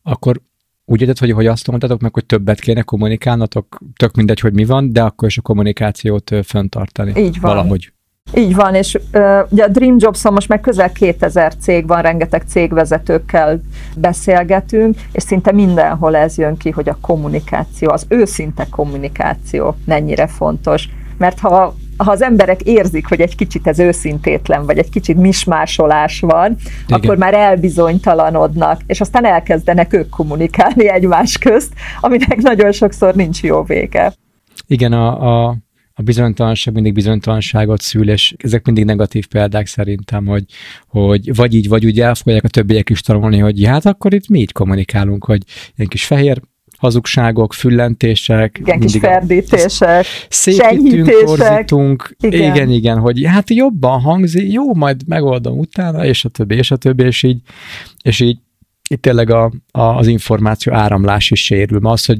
Akkor 0.03 0.35
úgy 0.89 1.01
érted, 1.01 1.17
hogy, 1.17 1.31
hogy 1.31 1.47
azt 1.47 1.67
mondtatok 1.67 2.01
meg, 2.01 2.13
hogy 2.13 2.25
többet 2.25 2.59
kéne 2.59 2.81
kommunikálnatok, 2.81 3.79
tök 3.95 4.15
mindegy, 4.15 4.39
hogy 4.39 4.53
mi 4.53 4.65
van, 4.65 4.93
de 4.93 5.01
akkor 5.01 5.27
is 5.27 5.37
a 5.37 5.41
kommunikációt 5.41 6.31
föntartani. 6.43 7.21
Így 7.21 7.39
van. 7.39 7.55
Valahogy. 7.55 7.91
Így 8.35 8.55
van, 8.55 8.75
és 8.75 8.93
uh, 9.13 9.39
ugye 9.49 9.63
a 9.63 9.67
Dream 9.67 9.95
Jobs-on 9.99 10.33
most 10.33 10.47
meg 10.47 10.59
közel 10.59 10.91
2000 10.91 11.55
cég 11.55 11.87
van, 11.87 12.01
rengeteg 12.01 12.43
cégvezetőkkel 12.47 13.61
beszélgetünk, 13.95 14.95
és 15.11 15.23
szinte 15.23 15.51
mindenhol 15.51 16.15
ez 16.15 16.37
jön 16.37 16.57
ki, 16.57 16.69
hogy 16.69 16.89
a 16.89 16.97
kommunikáció, 17.01 17.89
az 17.91 18.05
őszinte 18.07 18.67
kommunikáció 18.69 19.75
mennyire 19.85 20.27
fontos. 20.27 20.89
Mert 21.17 21.39
ha 21.39 21.75
ha 22.03 22.11
az 22.11 22.21
emberek 22.21 22.61
érzik, 22.61 23.07
hogy 23.07 23.21
egy 23.21 23.35
kicsit 23.35 23.67
ez 23.67 23.79
őszintétlen, 23.79 24.65
vagy 24.65 24.77
egy 24.77 24.89
kicsit 24.89 25.17
mismásolás 25.17 26.19
van, 26.19 26.55
Igen. 26.87 26.99
akkor 26.99 27.17
már 27.17 27.33
elbizonytalanodnak, 27.33 28.81
és 28.87 29.01
aztán 29.01 29.25
elkezdenek 29.25 29.93
ők 29.93 30.09
kommunikálni 30.09 30.89
egymás 30.89 31.37
közt, 31.37 31.73
aminek 32.01 32.37
nagyon 32.41 32.71
sokszor 32.71 33.13
nincs 33.15 33.43
jó 33.43 33.63
vége. 33.63 34.13
Igen, 34.67 34.93
a, 34.93 35.47
a, 35.47 35.57
a 35.93 36.01
bizonytalanság 36.01 36.73
mindig 36.73 36.93
bizonytalanságot 36.93 37.81
szül, 37.81 38.09
és 38.09 38.35
ezek 38.37 38.65
mindig 38.65 38.85
negatív 38.85 39.27
példák 39.27 39.67
szerintem, 39.67 40.25
hogy, 40.25 40.43
hogy 40.87 41.35
vagy 41.35 41.53
így, 41.53 41.67
vagy 41.67 41.85
úgy 41.85 41.99
el 41.99 42.15
fogják 42.15 42.43
a 42.43 42.47
többiek 42.47 42.89
is 42.89 43.01
tanulni, 43.01 43.37
hogy 43.37 43.65
hát 43.65 43.85
akkor 43.85 44.13
itt 44.13 44.27
mi 44.27 44.39
így 44.39 44.51
kommunikálunk, 44.51 45.25
hogy 45.25 45.43
ilyen 45.75 45.89
kis 45.89 46.05
fehér 46.05 46.41
hazugságok, 46.79 47.53
füllentések. 47.53 48.57
Igen, 48.59 48.79
kis 48.79 48.97
ferdítések, 48.97 50.05
Szépítünk, 50.29 51.09
torzítunk. 51.09 52.15
Igen. 52.19 52.55
igen, 52.55 52.69
igen, 52.69 52.99
hogy 52.99 53.25
hát 53.25 53.49
jobban 53.49 54.01
hangzik, 54.01 54.51
jó, 54.51 54.73
majd 54.73 55.07
megoldom 55.07 55.57
utána, 55.57 56.05
és 56.05 56.25
a 56.25 56.29
többi, 56.29 56.55
és 56.55 56.71
a 56.71 56.75
többi, 56.75 57.03
és 57.03 57.23
így, 57.23 57.41
és 58.01 58.19
így 58.19 58.37
itt 58.89 59.01
tényleg 59.01 59.29
a, 59.29 59.51
a, 59.71 59.81
az 59.81 60.07
információ 60.07 60.73
áramlás 60.73 61.31
is 61.31 61.43
sérül. 61.43 61.79
Ma 61.79 61.91
az, 61.91 62.05
hogy 62.05 62.19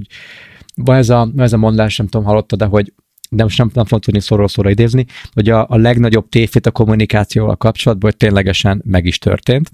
van 0.75 0.97
ez 0.97 1.09
a, 1.09 1.31
ez 1.37 1.53
a 1.53 1.57
mondás, 1.57 1.97
nem 1.97 2.07
tudom, 2.07 2.25
hallottad, 2.25 2.59
de 2.59 2.65
hogy 2.65 2.93
de 3.29 3.43
most 3.43 3.57
nem, 3.57 3.69
nem 3.73 3.83
fogom 3.83 3.99
tudni 3.99 4.21
szóról 4.21 4.47
szóra 4.47 4.69
idézni, 4.69 5.05
hogy 5.33 5.49
a, 5.49 5.65
a 5.69 5.77
legnagyobb 5.77 6.29
tévhit 6.29 6.65
a 6.65 6.71
kommunikációval 6.71 7.55
kapcsolatban, 7.55 8.09
hogy 8.09 8.19
ténylegesen 8.19 8.81
meg 8.85 9.05
is 9.05 9.17
történt. 9.17 9.69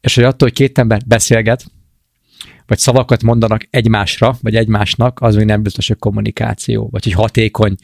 És 0.00 0.14
hogy 0.14 0.24
attól, 0.24 0.48
hogy 0.48 0.56
két 0.56 0.78
ember 0.78 1.00
beszélget, 1.06 1.64
vagy 2.68 2.78
szavakat 2.78 3.22
mondanak 3.22 3.66
egymásra, 3.70 4.36
vagy 4.42 4.56
egymásnak, 4.56 5.20
az 5.20 5.34
még 5.34 5.44
nem 5.44 5.62
biztos, 5.62 5.88
hogy 5.88 5.98
kommunikáció, 5.98 6.88
vagy 6.90 7.04
hogy 7.04 7.12
hatékony 7.12 7.74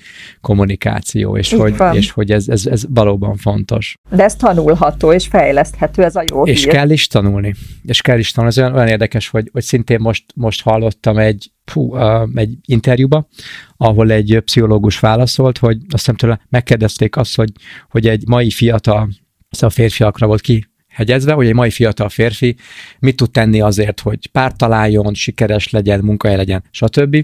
kommunikáció, 0.40 1.36
és, 1.36 1.52
hogy, 1.52 1.74
és 1.92 2.10
hogy 2.10 2.30
ez, 2.30 2.48
ez, 2.48 2.66
ez 2.66 2.84
valóban 2.88 3.36
fontos. 3.36 3.94
De 4.10 4.24
ez 4.24 4.36
tanulható 4.36 5.12
és 5.12 5.26
fejleszthető, 5.26 6.02
ez 6.02 6.16
a 6.16 6.24
jó 6.32 6.46
És 6.46 6.64
hír. 6.64 6.72
kell 6.72 6.90
is 6.90 7.06
tanulni. 7.06 7.54
És 7.84 8.00
kell 8.00 8.18
is 8.18 8.32
tanulni. 8.32 8.56
Ez 8.56 8.62
olyan, 8.62 8.74
olyan 8.74 8.88
érdekes, 8.88 9.28
hogy, 9.28 9.48
hogy 9.52 9.62
szintén 9.62 10.00
most, 10.00 10.24
most 10.34 10.62
hallottam 10.62 11.18
egy, 11.18 11.52
fú, 11.64 11.96
uh, 11.96 12.28
egy 12.34 12.52
interjúba, 12.64 13.28
ahol 13.76 14.10
egy 14.10 14.40
pszichológus 14.44 14.98
válaszolt, 14.98 15.58
hogy 15.58 15.76
azt 15.76 15.86
hiszem 15.90 16.14
tőle 16.14 16.40
megkérdezték 16.48 17.16
azt, 17.16 17.36
hogy, 17.36 17.50
hogy 17.90 18.08
egy 18.08 18.22
mai 18.26 18.50
fiatal, 18.50 19.08
szóval 19.50 19.68
a 19.68 19.70
férfiakra 19.70 20.26
volt 20.26 20.40
ki 20.40 20.72
hegyezve, 20.94 21.32
hogy 21.32 21.46
egy 21.46 21.54
mai 21.54 21.70
fiatal 21.70 22.08
férfi 22.08 22.56
mit 22.98 23.16
tud 23.16 23.30
tenni 23.30 23.60
azért, 23.60 24.00
hogy 24.00 24.26
párt 24.26 24.56
találjon, 24.56 25.14
sikeres 25.14 25.70
legyen, 25.70 26.00
munkahely 26.00 26.36
legyen, 26.36 26.64
stb. 26.70 27.14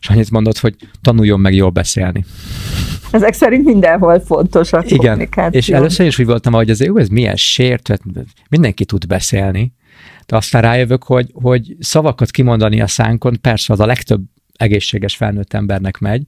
És 0.00 0.08
annyit 0.08 0.30
mondott, 0.30 0.58
hogy 0.58 0.74
tanuljon 1.02 1.40
meg 1.40 1.54
jól 1.54 1.70
beszélni. 1.70 2.24
Ezek 3.10 3.32
szerint 3.32 3.64
mindenhol 3.64 4.20
fontos 4.20 4.72
a 4.72 4.82
Igen, 4.84 4.98
kommunikáció. 4.98 5.58
és 5.58 5.68
először 5.68 6.06
is 6.06 6.18
úgy 6.18 6.26
voltam, 6.26 6.52
hogy 6.52 6.70
ez, 6.70 6.80
jó, 6.80 6.96
ez 6.96 7.08
milyen 7.08 7.36
sért, 7.36 8.00
mindenki 8.48 8.84
tud 8.84 9.06
beszélni, 9.06 9.72
de 10.26 10.36
aztán 10.36 10.62
rájövök, 10.62 11.04
hogy, 11.04 11.30
hogy 11.32 11.76
szavakat 11.80 12.30
kimondani 12.30 12.80
a 12.80 12.86
szánkon, 12.86 13.38
persze 13.40 13.72
az 13.72 13.80
a 13.80 13.86
legtöbb 13.86 14.22
egészséges 14.60 15.16
felnőtt 15.16 15.52
embernek 15.52 15.98
megy, 15.98 16.22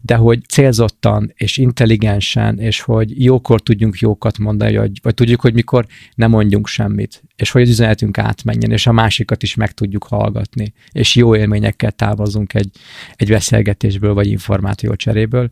de 0.00 0.16
hogy 0.16 0.42
célzottan 0.48 1.32
és 1.34 1.56
intelligensen, 1.56 2.58
és 2.58 2.80
hogy 2.80 3.24
jókor 3.24 3.60
tudjunk 3.60 3.98
jókat 3.98 4.38
mondani, 4.38 4.76
vagy, 4.76 5.00
vagy 5.02 5.14
tudjuk, 5.14 5.40
hogy 5.40 5.54
mikor 5.54 5.86
nem 6.14 6.30
mondjunk 6.30 6.66
semmit, 6.66 7.22
és 7.36 7.50
hogy 7.50 7.62
az 7.62 7.68
üzenetünk 7.68 8.18
átmenjen, 8.18 8.70
és 8.70 8.86
a 8.86 8.92
másikat 8.92 9.42
is 9.42 9.54
meg 9.54 9.72
tudjuk 9.72 10.04
hallgatni, 10.04 10.72
és 10.92 11.14
jó 11.14 11.36
élményekkel 11.36 11.92
távozunk 11.92 12.54
egy, 12.54 12.70
egy 13.16 13.28
beszélgetésből, 13.28 14.14
vagy 14.14 14.26
információ 14.26 14.94
cseréből, 14.94 15.50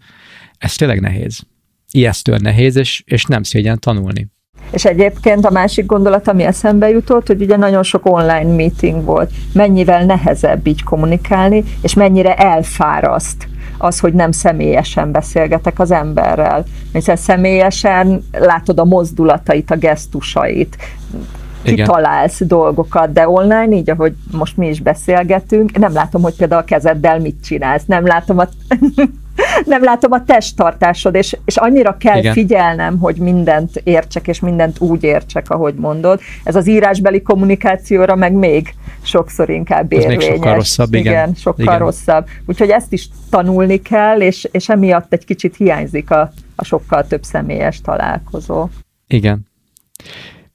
ez 0.59 0.75
tényleg 0.75 1.01
nehéz. 1.01 1.47
Ijesztően 1.91 2.41
nehéz, 2.43 2.77
és, 2.77 3.03
és 3.07 3.25
nem 3.25 3.43
szégyen 3.43 3.79
tanulni. 3.79 4.27
És 4.71 4.85
egyébként 4.85 5.47
a 5.47 5.51
másik 5.51 5.87
gondolat, 5.87 6.29
ami 6.29 6.43
eszembe 6.43 6.89
jutott, 6.89 7.27
hogy 7.27 7.43
ugye 7.43 7.57
nagyon 7.57 7.83
sok 7.83 8.07
online 8.13 8.55
meeting 8.55 9.05
volt. 9.05 9.31
Mennyivel 9.53 10.05
nehezebb 10.05 10.67
így 10.67 10.83
kommunikálni, 10.83 11.65
és 11.83 11.95
mennyire 11.95 12.35
elfáraszt 12.35 13.49
az, 13.79 14.01
hogy 14.01 14.13
nem 14.13 14.33
személyesen 14.33 15.11
beszélgetek 15.11 15.79
az 15.79 15.91
emberrel. 15.91 16.65
Hiszen 16.93 17.17
személyesen 17.17 18.25
látod 18.33 18.79
a 18.79 18.85
mozdulatait, 18.85 19.71
a 19.71 19.77
gesztusait, 19.77 20.77
kitalálsz 21.63 22.41
Igen. 22.41 22.59
dolgokat, 22.59 23.13
de 23.13 23.29
online, 23.29 23.77
így 23.77 23.91
ahogy 23.91 24.15
most 24.33 24.57
mi 24.57 24.69
is 24.69 24.81
beszélgetünk, 24.81 25.79
nem 25.79 25.93
látom, 25.93 26.23
hogy 26.23 26.35
például 26.37 26.61
a 26.61 26.65
kezeddel 26.65 27.19
mit 27.21 27.37
csinálsz, 27.45 27.85
nem 27.87 28.07
látom 28.07 28.39
a 28.39 28.49
nem 29.65 29.83
látom 29.83 30.13
a 30.13 30.25
testtartásod, 30.25 31.15
és, 31.15 31.37
és 31.45 31.57
annyira 31.57 31.97
kell 31.97 32.19
Igen. 32.19 32.33
figyelnem, 32.33 32.99
hogy 32.99 33.17
mindent 33.17 33.81
értsek, 33.85 34.29
és 34.29 34.41
mindent 34.41 34.81
úgy 34.81 35.03
értsek, 35.03 35.51
ahogy 35.51 35.75
mondod. 35.75 36.21
Ez 36.45 36.57
az 36.57 36.69
írásbeli 36.69 37.23
kommunikációra 37.23 38.15
meg 38.15 38.33
még 38.33 38.75
sokszor 39.03 39.51
inkább 39.51 39.93
érvényes. 39.93 40.25
Ez 40.25 40.29
még 40.29 40.37
sokkal 40.37 40.55
rosszabb, 40.55 40.95
igen. 40.95 41.13
igen 41.13 41.35
sokkal 41.35 41.65
igen. 41.65 41.79
rosszabb. 41.79 42.27
Úgyhogy 42.47 42.71
ezt 42.71 42.93
is 42.93 43.09
tanulni 43.31 43.83
kell, 43.83 44.21
és, 44.21 44.49
és 44.51 44.69
emiatt 44.69 45.13
egy 45.13 45.25
kicsit 45.25 45.57
hiányzik 45.57 46.11
a, 46.11 46.33
a 46.57 46.65
sokkal 46.65 47.07
több 47.07 47.23
személyes 47.23 47.81
találkozó. 47.81 48.69
Igen. 49.07 49.47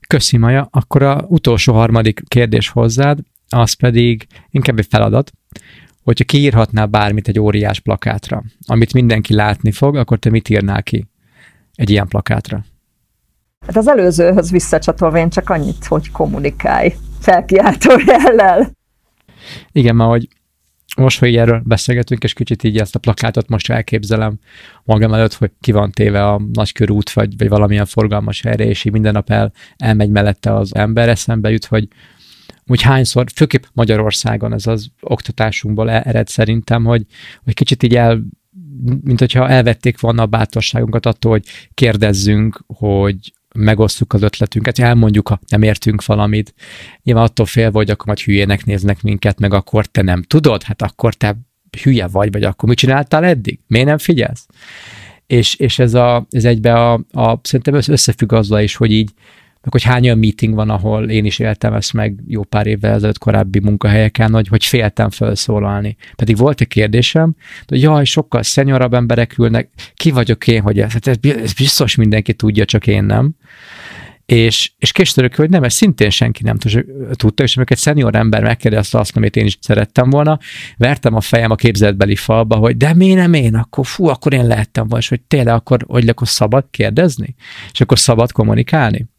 Köszi, 0.08 0.38
Maja. 0.38 0.68
Akkor 0.72 1.04
a 1.04 1.26
utolsó 1.28 1.74
harmadik 1.74 2.22
kérdés 2.28 2.70
hozzád, 2.70 3.20
az 3.50 3.74
pedig 3.74 4.28
inkább 4.50 4.80
egy 4.80 4.88
feladat, 4.90 5.32
hogyha 6.04 6.26
kiírhatnál 6.26 6.86
bármit 6.86 7.28
egy 7.28 7.40
óriás 7.40 7.80
plakátra, 7.80 8.44
amit 8.66 8.94
mindenki 8.94 9.34
látni 9.34 9.72
fog, 9.72 9.96
akkor 9.96 10.18
te 10.18 10.30
mit 10.30 10.50
írnál 10.50 10.84
ki 10.84 11.08
egy 11.76 11.90
ilyen 11.90 12.08
plakátra? 12.08 12.66
Hát 13.66 13.78
az 13.78 13.88
előzőhöz 13.88 14.52
visszacsatolva 14.52 15.18
én 15.18 15.30
csak 15.30 15.50
annyit, 15.50 15.86
hogy 15.86 16.12
kommunikálj 16.12 16.94
felkiáltó 17.20 17.92
jellel. 18.06 18.72
Igen, 19.72 19.96
mert 19.96 20.10
hogy 20.10 20.28
most, 20.98 21.20
hogy 21.20 21.36
erről 21.36 21.62
beszélgetünk, 21.66 22.24
és 22.24 22.34
kicsit 22.34 22.64
így 22.64 22.78
ezt 22.78 22.96
a 22.96 23.00
plakátot 23.00 23.50
most 23.50 23.70
elképzelem 23.70 24.40
magam 24.84 25.14
előtt, 25.14 25.34
hogy 25.34 25.52
ki 25.60 25.72
van 25.72 25.92
téve 25.92 26.28
a 26.28 26.42
nagykörút, 26.54 27.12
vagy, 27.12 27.38
vagy 27.38 27.50
valamilyen 27.50 27.86
forgalmas 27.86 28.42
helyre, 28.42 28.66
és 28.66 28.86
így 28.86 28.92
minden 28.92 29.14
nap 29.14 29.30
el, 29.30 29.52
elmegy 29.78 30.10
mellette 30.10 30.56
az 30.56 30.76
ember, 30.76 31.10
eszembe 31.10 31.50
jut, 31.50 31.66
hogy 31.66 31.88
úgy 32.72 32.82
hányszor, 32.82 33.26
főképp 33.36 33.64
Magyarországon 33.74 34.54
ez 34.54 34.68
az 34.68 34.88
oktatásunkból 35.02 35.90
e- 35.90 36.04
ered 36.06 36.28
szerintem, 36.28 36.84
hogy, 36.84 37.06
hogy 37.44 37.54
kicsit 37.54 37.84
így 37.84 37.96
el, 37.96 38.24
mint 39.04 39.20
hogyha 39.20 39.50
elvették 39.50 40.00
volna 40.00 40.22
a 40.22 40.26
bátorságunkat 40.26 41.06
attól, 41.06 41.32
hogy 41.32 41.46
kérdezzünk, 41.74 42.64
hogy 42.68 43.34
megosztjuk 43.56 44.14
az 44.14 44.22
ötletünket, 44.22 44.80
elmondjuk, 44.80 45.28
ha 45.28 45.40
nem 45.48 45.62
értünk 45.62 46.06
valamit. 46.06 46.54
Nyilván 47.04 47.24
attól 47.24 47.46
félve, 47.46 47.78
hogy 47.78 47.90
akkor 47.90 48.06
majd 48.06 48.20
hülyének 48.20 48.66
néznek 48.66 49.02
minket, 49.02 49.40
meg 49.40 49.54
akkor 49.54 49.86
te 49.86 50.02
nem 50.02 50.22
tudod, 50.22 50.64
hát 50.64 50.82
akkor 50.82 51.14
te 51.14 51.38
hülye 51.84 52.08
vagy, 52.08 52.32
vagy 52.32 52.44
akkor 52.44 52.70
mit 52.70 52.78
csináltál 52.78 53.26
eddig? 53.26 53.60
Miért 53.68 53.88
nem 53.88 53.98
figyelsz? 53.98 54.46
És, 55.28 55.56
és 55.56 55.80
ez, 55.80 55.94
a, 55.94 56.28
ez 56.30 56.46
egybe 56.46 56.74
a, 56.74 56.94
a, 57.12 57.40
szerintem 57.44 57.74
összefügg 57.74 58.34
azzal 58.34 58.62
is, 58.62 58.76
hogy 58.76 58.92
így 58.92 59.12
meg 59.62 59.72
hogy 59.72 59.84
hány 59.84 60.04
olyan 60.04 60.18
meeting 60.18 60.54
van, 60.54 60.70
ahol 60.70 61.10
én 61.10 61.26
is 61.26 61.40
éltem 61.40 61.74
ezt 61.74 61.94
meg 61.94 62.20
jó 62.28 62.44
pár 62.44 62.68
évvel 62.68 62.94
ezelőtt 62.94 63.18
korábbi 63.18 63.60
munkahelyeken, 63.60 64.34
hogy, 64.34 64.48
hogy 64.48 64.66
féltem 64.66 65.10
felszólalni. 65.10 65.96
Pedig 66.16 66.38
volt 66.38 66.62
egy 66.62 66.68
kérdésem, 66.68 67.36
hogy 67.68 67.82
jaj, 67.82 68.06
sokkal 68.06 68.44
szenyorabb 68.44 68.94
emberek 68.94 69.38
ülnek, 69.38 69.70
ki 69.94 70.12
vagyok 70.12 70.48
én, 70.48 70.62
hogy 70.62 70.80
ez, 70.80 70.92
hát 70.92 71.08
ez 71.08 71.54
biztos 71.54 71.96
mindenki 71.96 72.34
tudja, 72.34 72.66
csak 72.66 72.88
én 72.88 73.04
nem. 73.04 73.36
És, 74.26 74.72
és 74.78 74.92
később, 74.92 75.36
hogy 75.36 75.50
nem, 75.50 75.64
ezt 75.64 75.76
szintén 75.76 76.10
senki 76.10 76.44
nem 76.44 76.58
tudta, 77.12 77.44
és 77.44 77.56
amikor 77.56 77.76
egy 77.76 77.84
szenior 77.84 78.16
ember 78.16 78.44
megkérdezte 78.44 79.00
azt, 79.00 79.18
amit 79.18 79.36
én 79.36 79.46
is 79.46 79.58
szerettem 79.62 80.10
volna, 80.10 80.40
vertem 80.78 81.16
a 81.16 81.22
fejem 81.22 81.52
a 81.52 81.56
képzetbeli 81.56 82.16
falba, 82.16 82.56
hogy 82.56 82.78
de 82.78 82.94
miért 82.94 83.18
nem 83.18 83.34
én, 83.34 83.56
akkor 83.56 83.86
fú, 83.86 84.08
akkor 84.08 84.34
én 84.34 84.48
lehettem 84.48 84.84
volna, 84.84 85.04
és 85.04 85.10
hogy 85.10 85.22
tényleg 85.22 85.54
akkor, 85.54 85.86
hogy 85.88 86.10
akkor 86.10 86.28
szabad 86.28 86.66
kérdezni, 86.72 87.36
és 87.72 87.82
akkor 87.82 88.00
szabad 88.00 88.32
kommunikálni 88.32 89.10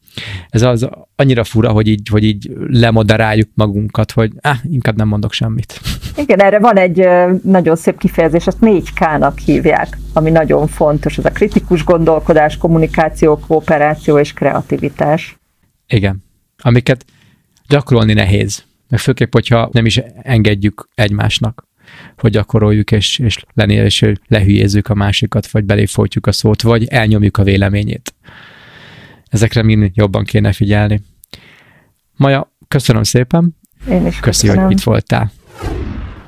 ez 0.49 0.63
az 0.63 0.89
annyira 1.17 1.45
fura, 1.45 1.71
hogy 1.71 1.87
így, 1.87 2.09
hogy 2.09 2.25
így 2.25 2.51
lemoderáljuk 2.67 3.49
magunkat, 3.55 4.13
hogy 4.13 4.33
ah, 4.41 4.57
inkább 4.71 4.97
nem 4.97 5.09
mondok 5.09 5.33
semmit. 5.33 5.81
Igen, 6.17 6.41
erre 6.41 6.59
van 6.59 6.77
egy 6.77 7.09
nagyon 7.43 7.77
szép 7.77 7.99
kifejezés, 7.99 8.47
ezt 8.47 8.59
4K-nak 8.61 9.33
hívják, 9.45 9.99
ami 10.13 10.31
nagyon 10.31 10.67
fontos, 10.67 11.19
ez 11.19 11.25
a 11.25 11.31
kritikus 11.31 11.85
gondolkodás, 11.85 12.57
kommunikáció, 12.57 13.39
kooperáció 13.39 14.19
és 14.19 14.33
kreativitás. 14.33 15.39
Igen, 15.87 16.25
amiket 16.59 17.05
gyakorolni 17.69 18.13
nehéz, 18.13 18.65
meg 18.89 19.01
főképp, 19.01 19.33
hogyha 19.33 19.69
nem 19.73 19.87
is 19.87 20.01
engedjük 20.23 20.89
egymásnak 20.95 21.71
hogy 22.19 22.31
gyakoroljuk, 22.31 22.91
és, 22.91 23.19
és, 23.19 23.45
lenni, 23.55 23.75
és 23.75 24.13
lehülyézzük 24.29 24.89
a 24.89 24.95
másikat, 24.95 25.51
vagy 25.51 25.65
belé 25.65 25.85
a 26.21 26.33
szót, 26.33 26.63
vagy 26.63 26.85
elnyomjuk 26.85 27.37
a 27.37 27.43
véleményét. 27.43 28.15
Ezekre 29.33 29.63
mind 29.63 29.91
jobban 29.95 30.25
kéne 30.25 30.53
figyelni. 30.53 31.03
Maja, 32.17 32.53
köszönöm 32.69 33.03
szépen. 33.03 33.57
Én 33.89 34.07
is 34.07 34.21
Köszi, 34.21 34.47
köszönöm. 34.47 34.65
hogy 34.65 34.73
itt 34.73 34.83
voltál. 34.83 35.33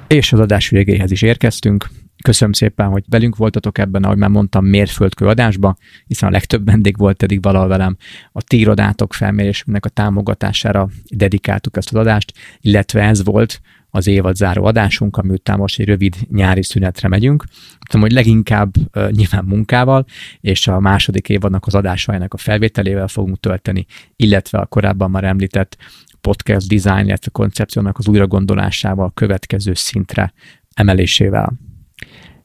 És 0.06 0.32
az 0.32 0.40
adás 0.40 0.68
végéhez 0.68 1.10
is 1.10 1.22
érkeztünk. 1.22 1.88
Köszönöm 2.22 2.52
szépen, 2.52 2.88
hogy 2.88 3.04
velünk 3.08 3.36
voltatok 3.36 3.78
ebben, 3.78 4.04
ahogy 4.04 4.16
már 4.16 4.30
mondtam, 4.30 4.64
mérföldkő 4.64 5.26
adásba, 5.26 5.76
hiszen 6.06 6.28
a 6.28 6.32
legtöbb 6.32 6.64
vendég 6.64 6.96
volt 6.96 7.22
eddig 7.22 7.42
valahol 7.42 7.68
velem. 7.68 7.96
A 8.32 8.42
ti 8.42 8.58
irodátok 8.58 9.14
felmérésünknek 9.14 9.84
a 9.84 9.88
támogatására 9.88 10.88
dedikáltuk 11.10 11.76
ezt 11.76 11.88
az 11.94 12.00
adást, 12.00 12.32
illetve 12.60 13.02
ez 13.02 13.24
volt 13.24 13.60
az 13.94 14.06
évad 14.06 14.36
záró 14.36 14.64
adásunk, 14.64 15.16
ami 15.16 15.30
után 15.30 15.58
most 15.58 15.78
egy 15.78 15.86
rövid 15.86 16.16
nyári 16.30 16.62
szünetre 16.62 17.08
megyünk. 17.08 17.44
Tudom, 17.86 18.02
hogy 18.02 18.12
leginkább 18.12 18.74
uh, 18.76 19.10
nyilván 19.10 19.44
munkával, 19.44 20.04
és 20.40 20.66
a 20.66 20.80
második 20.80 21.28
évadnak 21.28 21.66
az 21.66 21.74
adásainak 21.74 22.34
a 22.34 22.36
felvételével 22.36 23.08
fogunk 23.08 23.40
tölteni, 23.40 23.86
illetve 24.16 24.58
a 24.58 24.66
korábban 24.66 25.10
már 25.10 25.24
említett 25.24 25.76
podcast 26.20 26.68
design, 26.68 27.06
illetve 27.06 27.30
koncepciónak 27.30 27.98
az 27.98 28.08
újragondolásával, 28.08 29.12
következő 29.14 29.74
szintre 29.74 30.32
emelésével. 30.74 31.52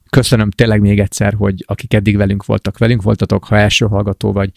Köszönöm 0.09 0.51
tényleg 0.51 0.81
még 0.81 0.99
egyszer, 0.99 1.33
hogy 1.33 1.63
akik 1.67 1.93
eddig 1.93 2.17
velünk 2.17 2.45
voltak, 2.45 2.77
velünk 2.77 3.01
voltatok, 3.01 3.45
ha 3.45 3.57
első 3.57 3.85
hallgató 3.85 4.31
vagy, 4.31 4.51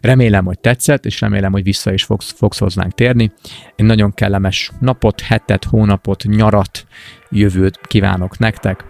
Remélem, 0.00 0.44
hogy 0.44 0.58
tetszett, 0.58 1.06
és 1.06 1.20
remélem, 1.20 1.52
hogy 1.52 1.62
vissza 1.62 1.92
is 1.92 2.04
fogsz, 2.04 2.34
fogsz 2.36 2.58
hozzánk 2.58 2.94
térni. 2.94 3.32
Én 3.76 3.86
nagyon 3.86 4.14
kellemes 4.14 4.70
napot, 4.80 5.20
hetet, 5.20 5.64
hónapot, 5.64 6.24
nyarat, 6.24 6.86
jövőt 7.30 7.80
kívánok 7.82 8.38
nektek. 8.38 8.84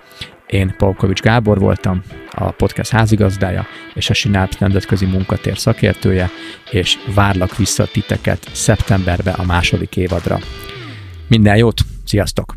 Én 0.46 0.74
Polkovics 0.76 1.20
Gábor 1.20 1.58
voltam, 1.58 2.02
a 2.30 2.50
podcast 2.50 2.90
házigazdája 2.90 3.66
és 3.94 4.10
a 4.10 4.14
Sinálp 4.14 4.58
nemzetközi 4.58 5.06
munkatér 5.06 5.58
szakértője, 5.58 6.30
és 6.70 6.96
várlak 7.14 7.56
vissza 7.56 7.86
titeket 7.86 8.48
szeptemberbe 8.52 9.30
a 9.30 9.44
második 9.44 9.96
évadra. 9.96 10.38
Minden 11.28 11.56
jót, 11.56 11.80
sziasztok! 12.04 12.56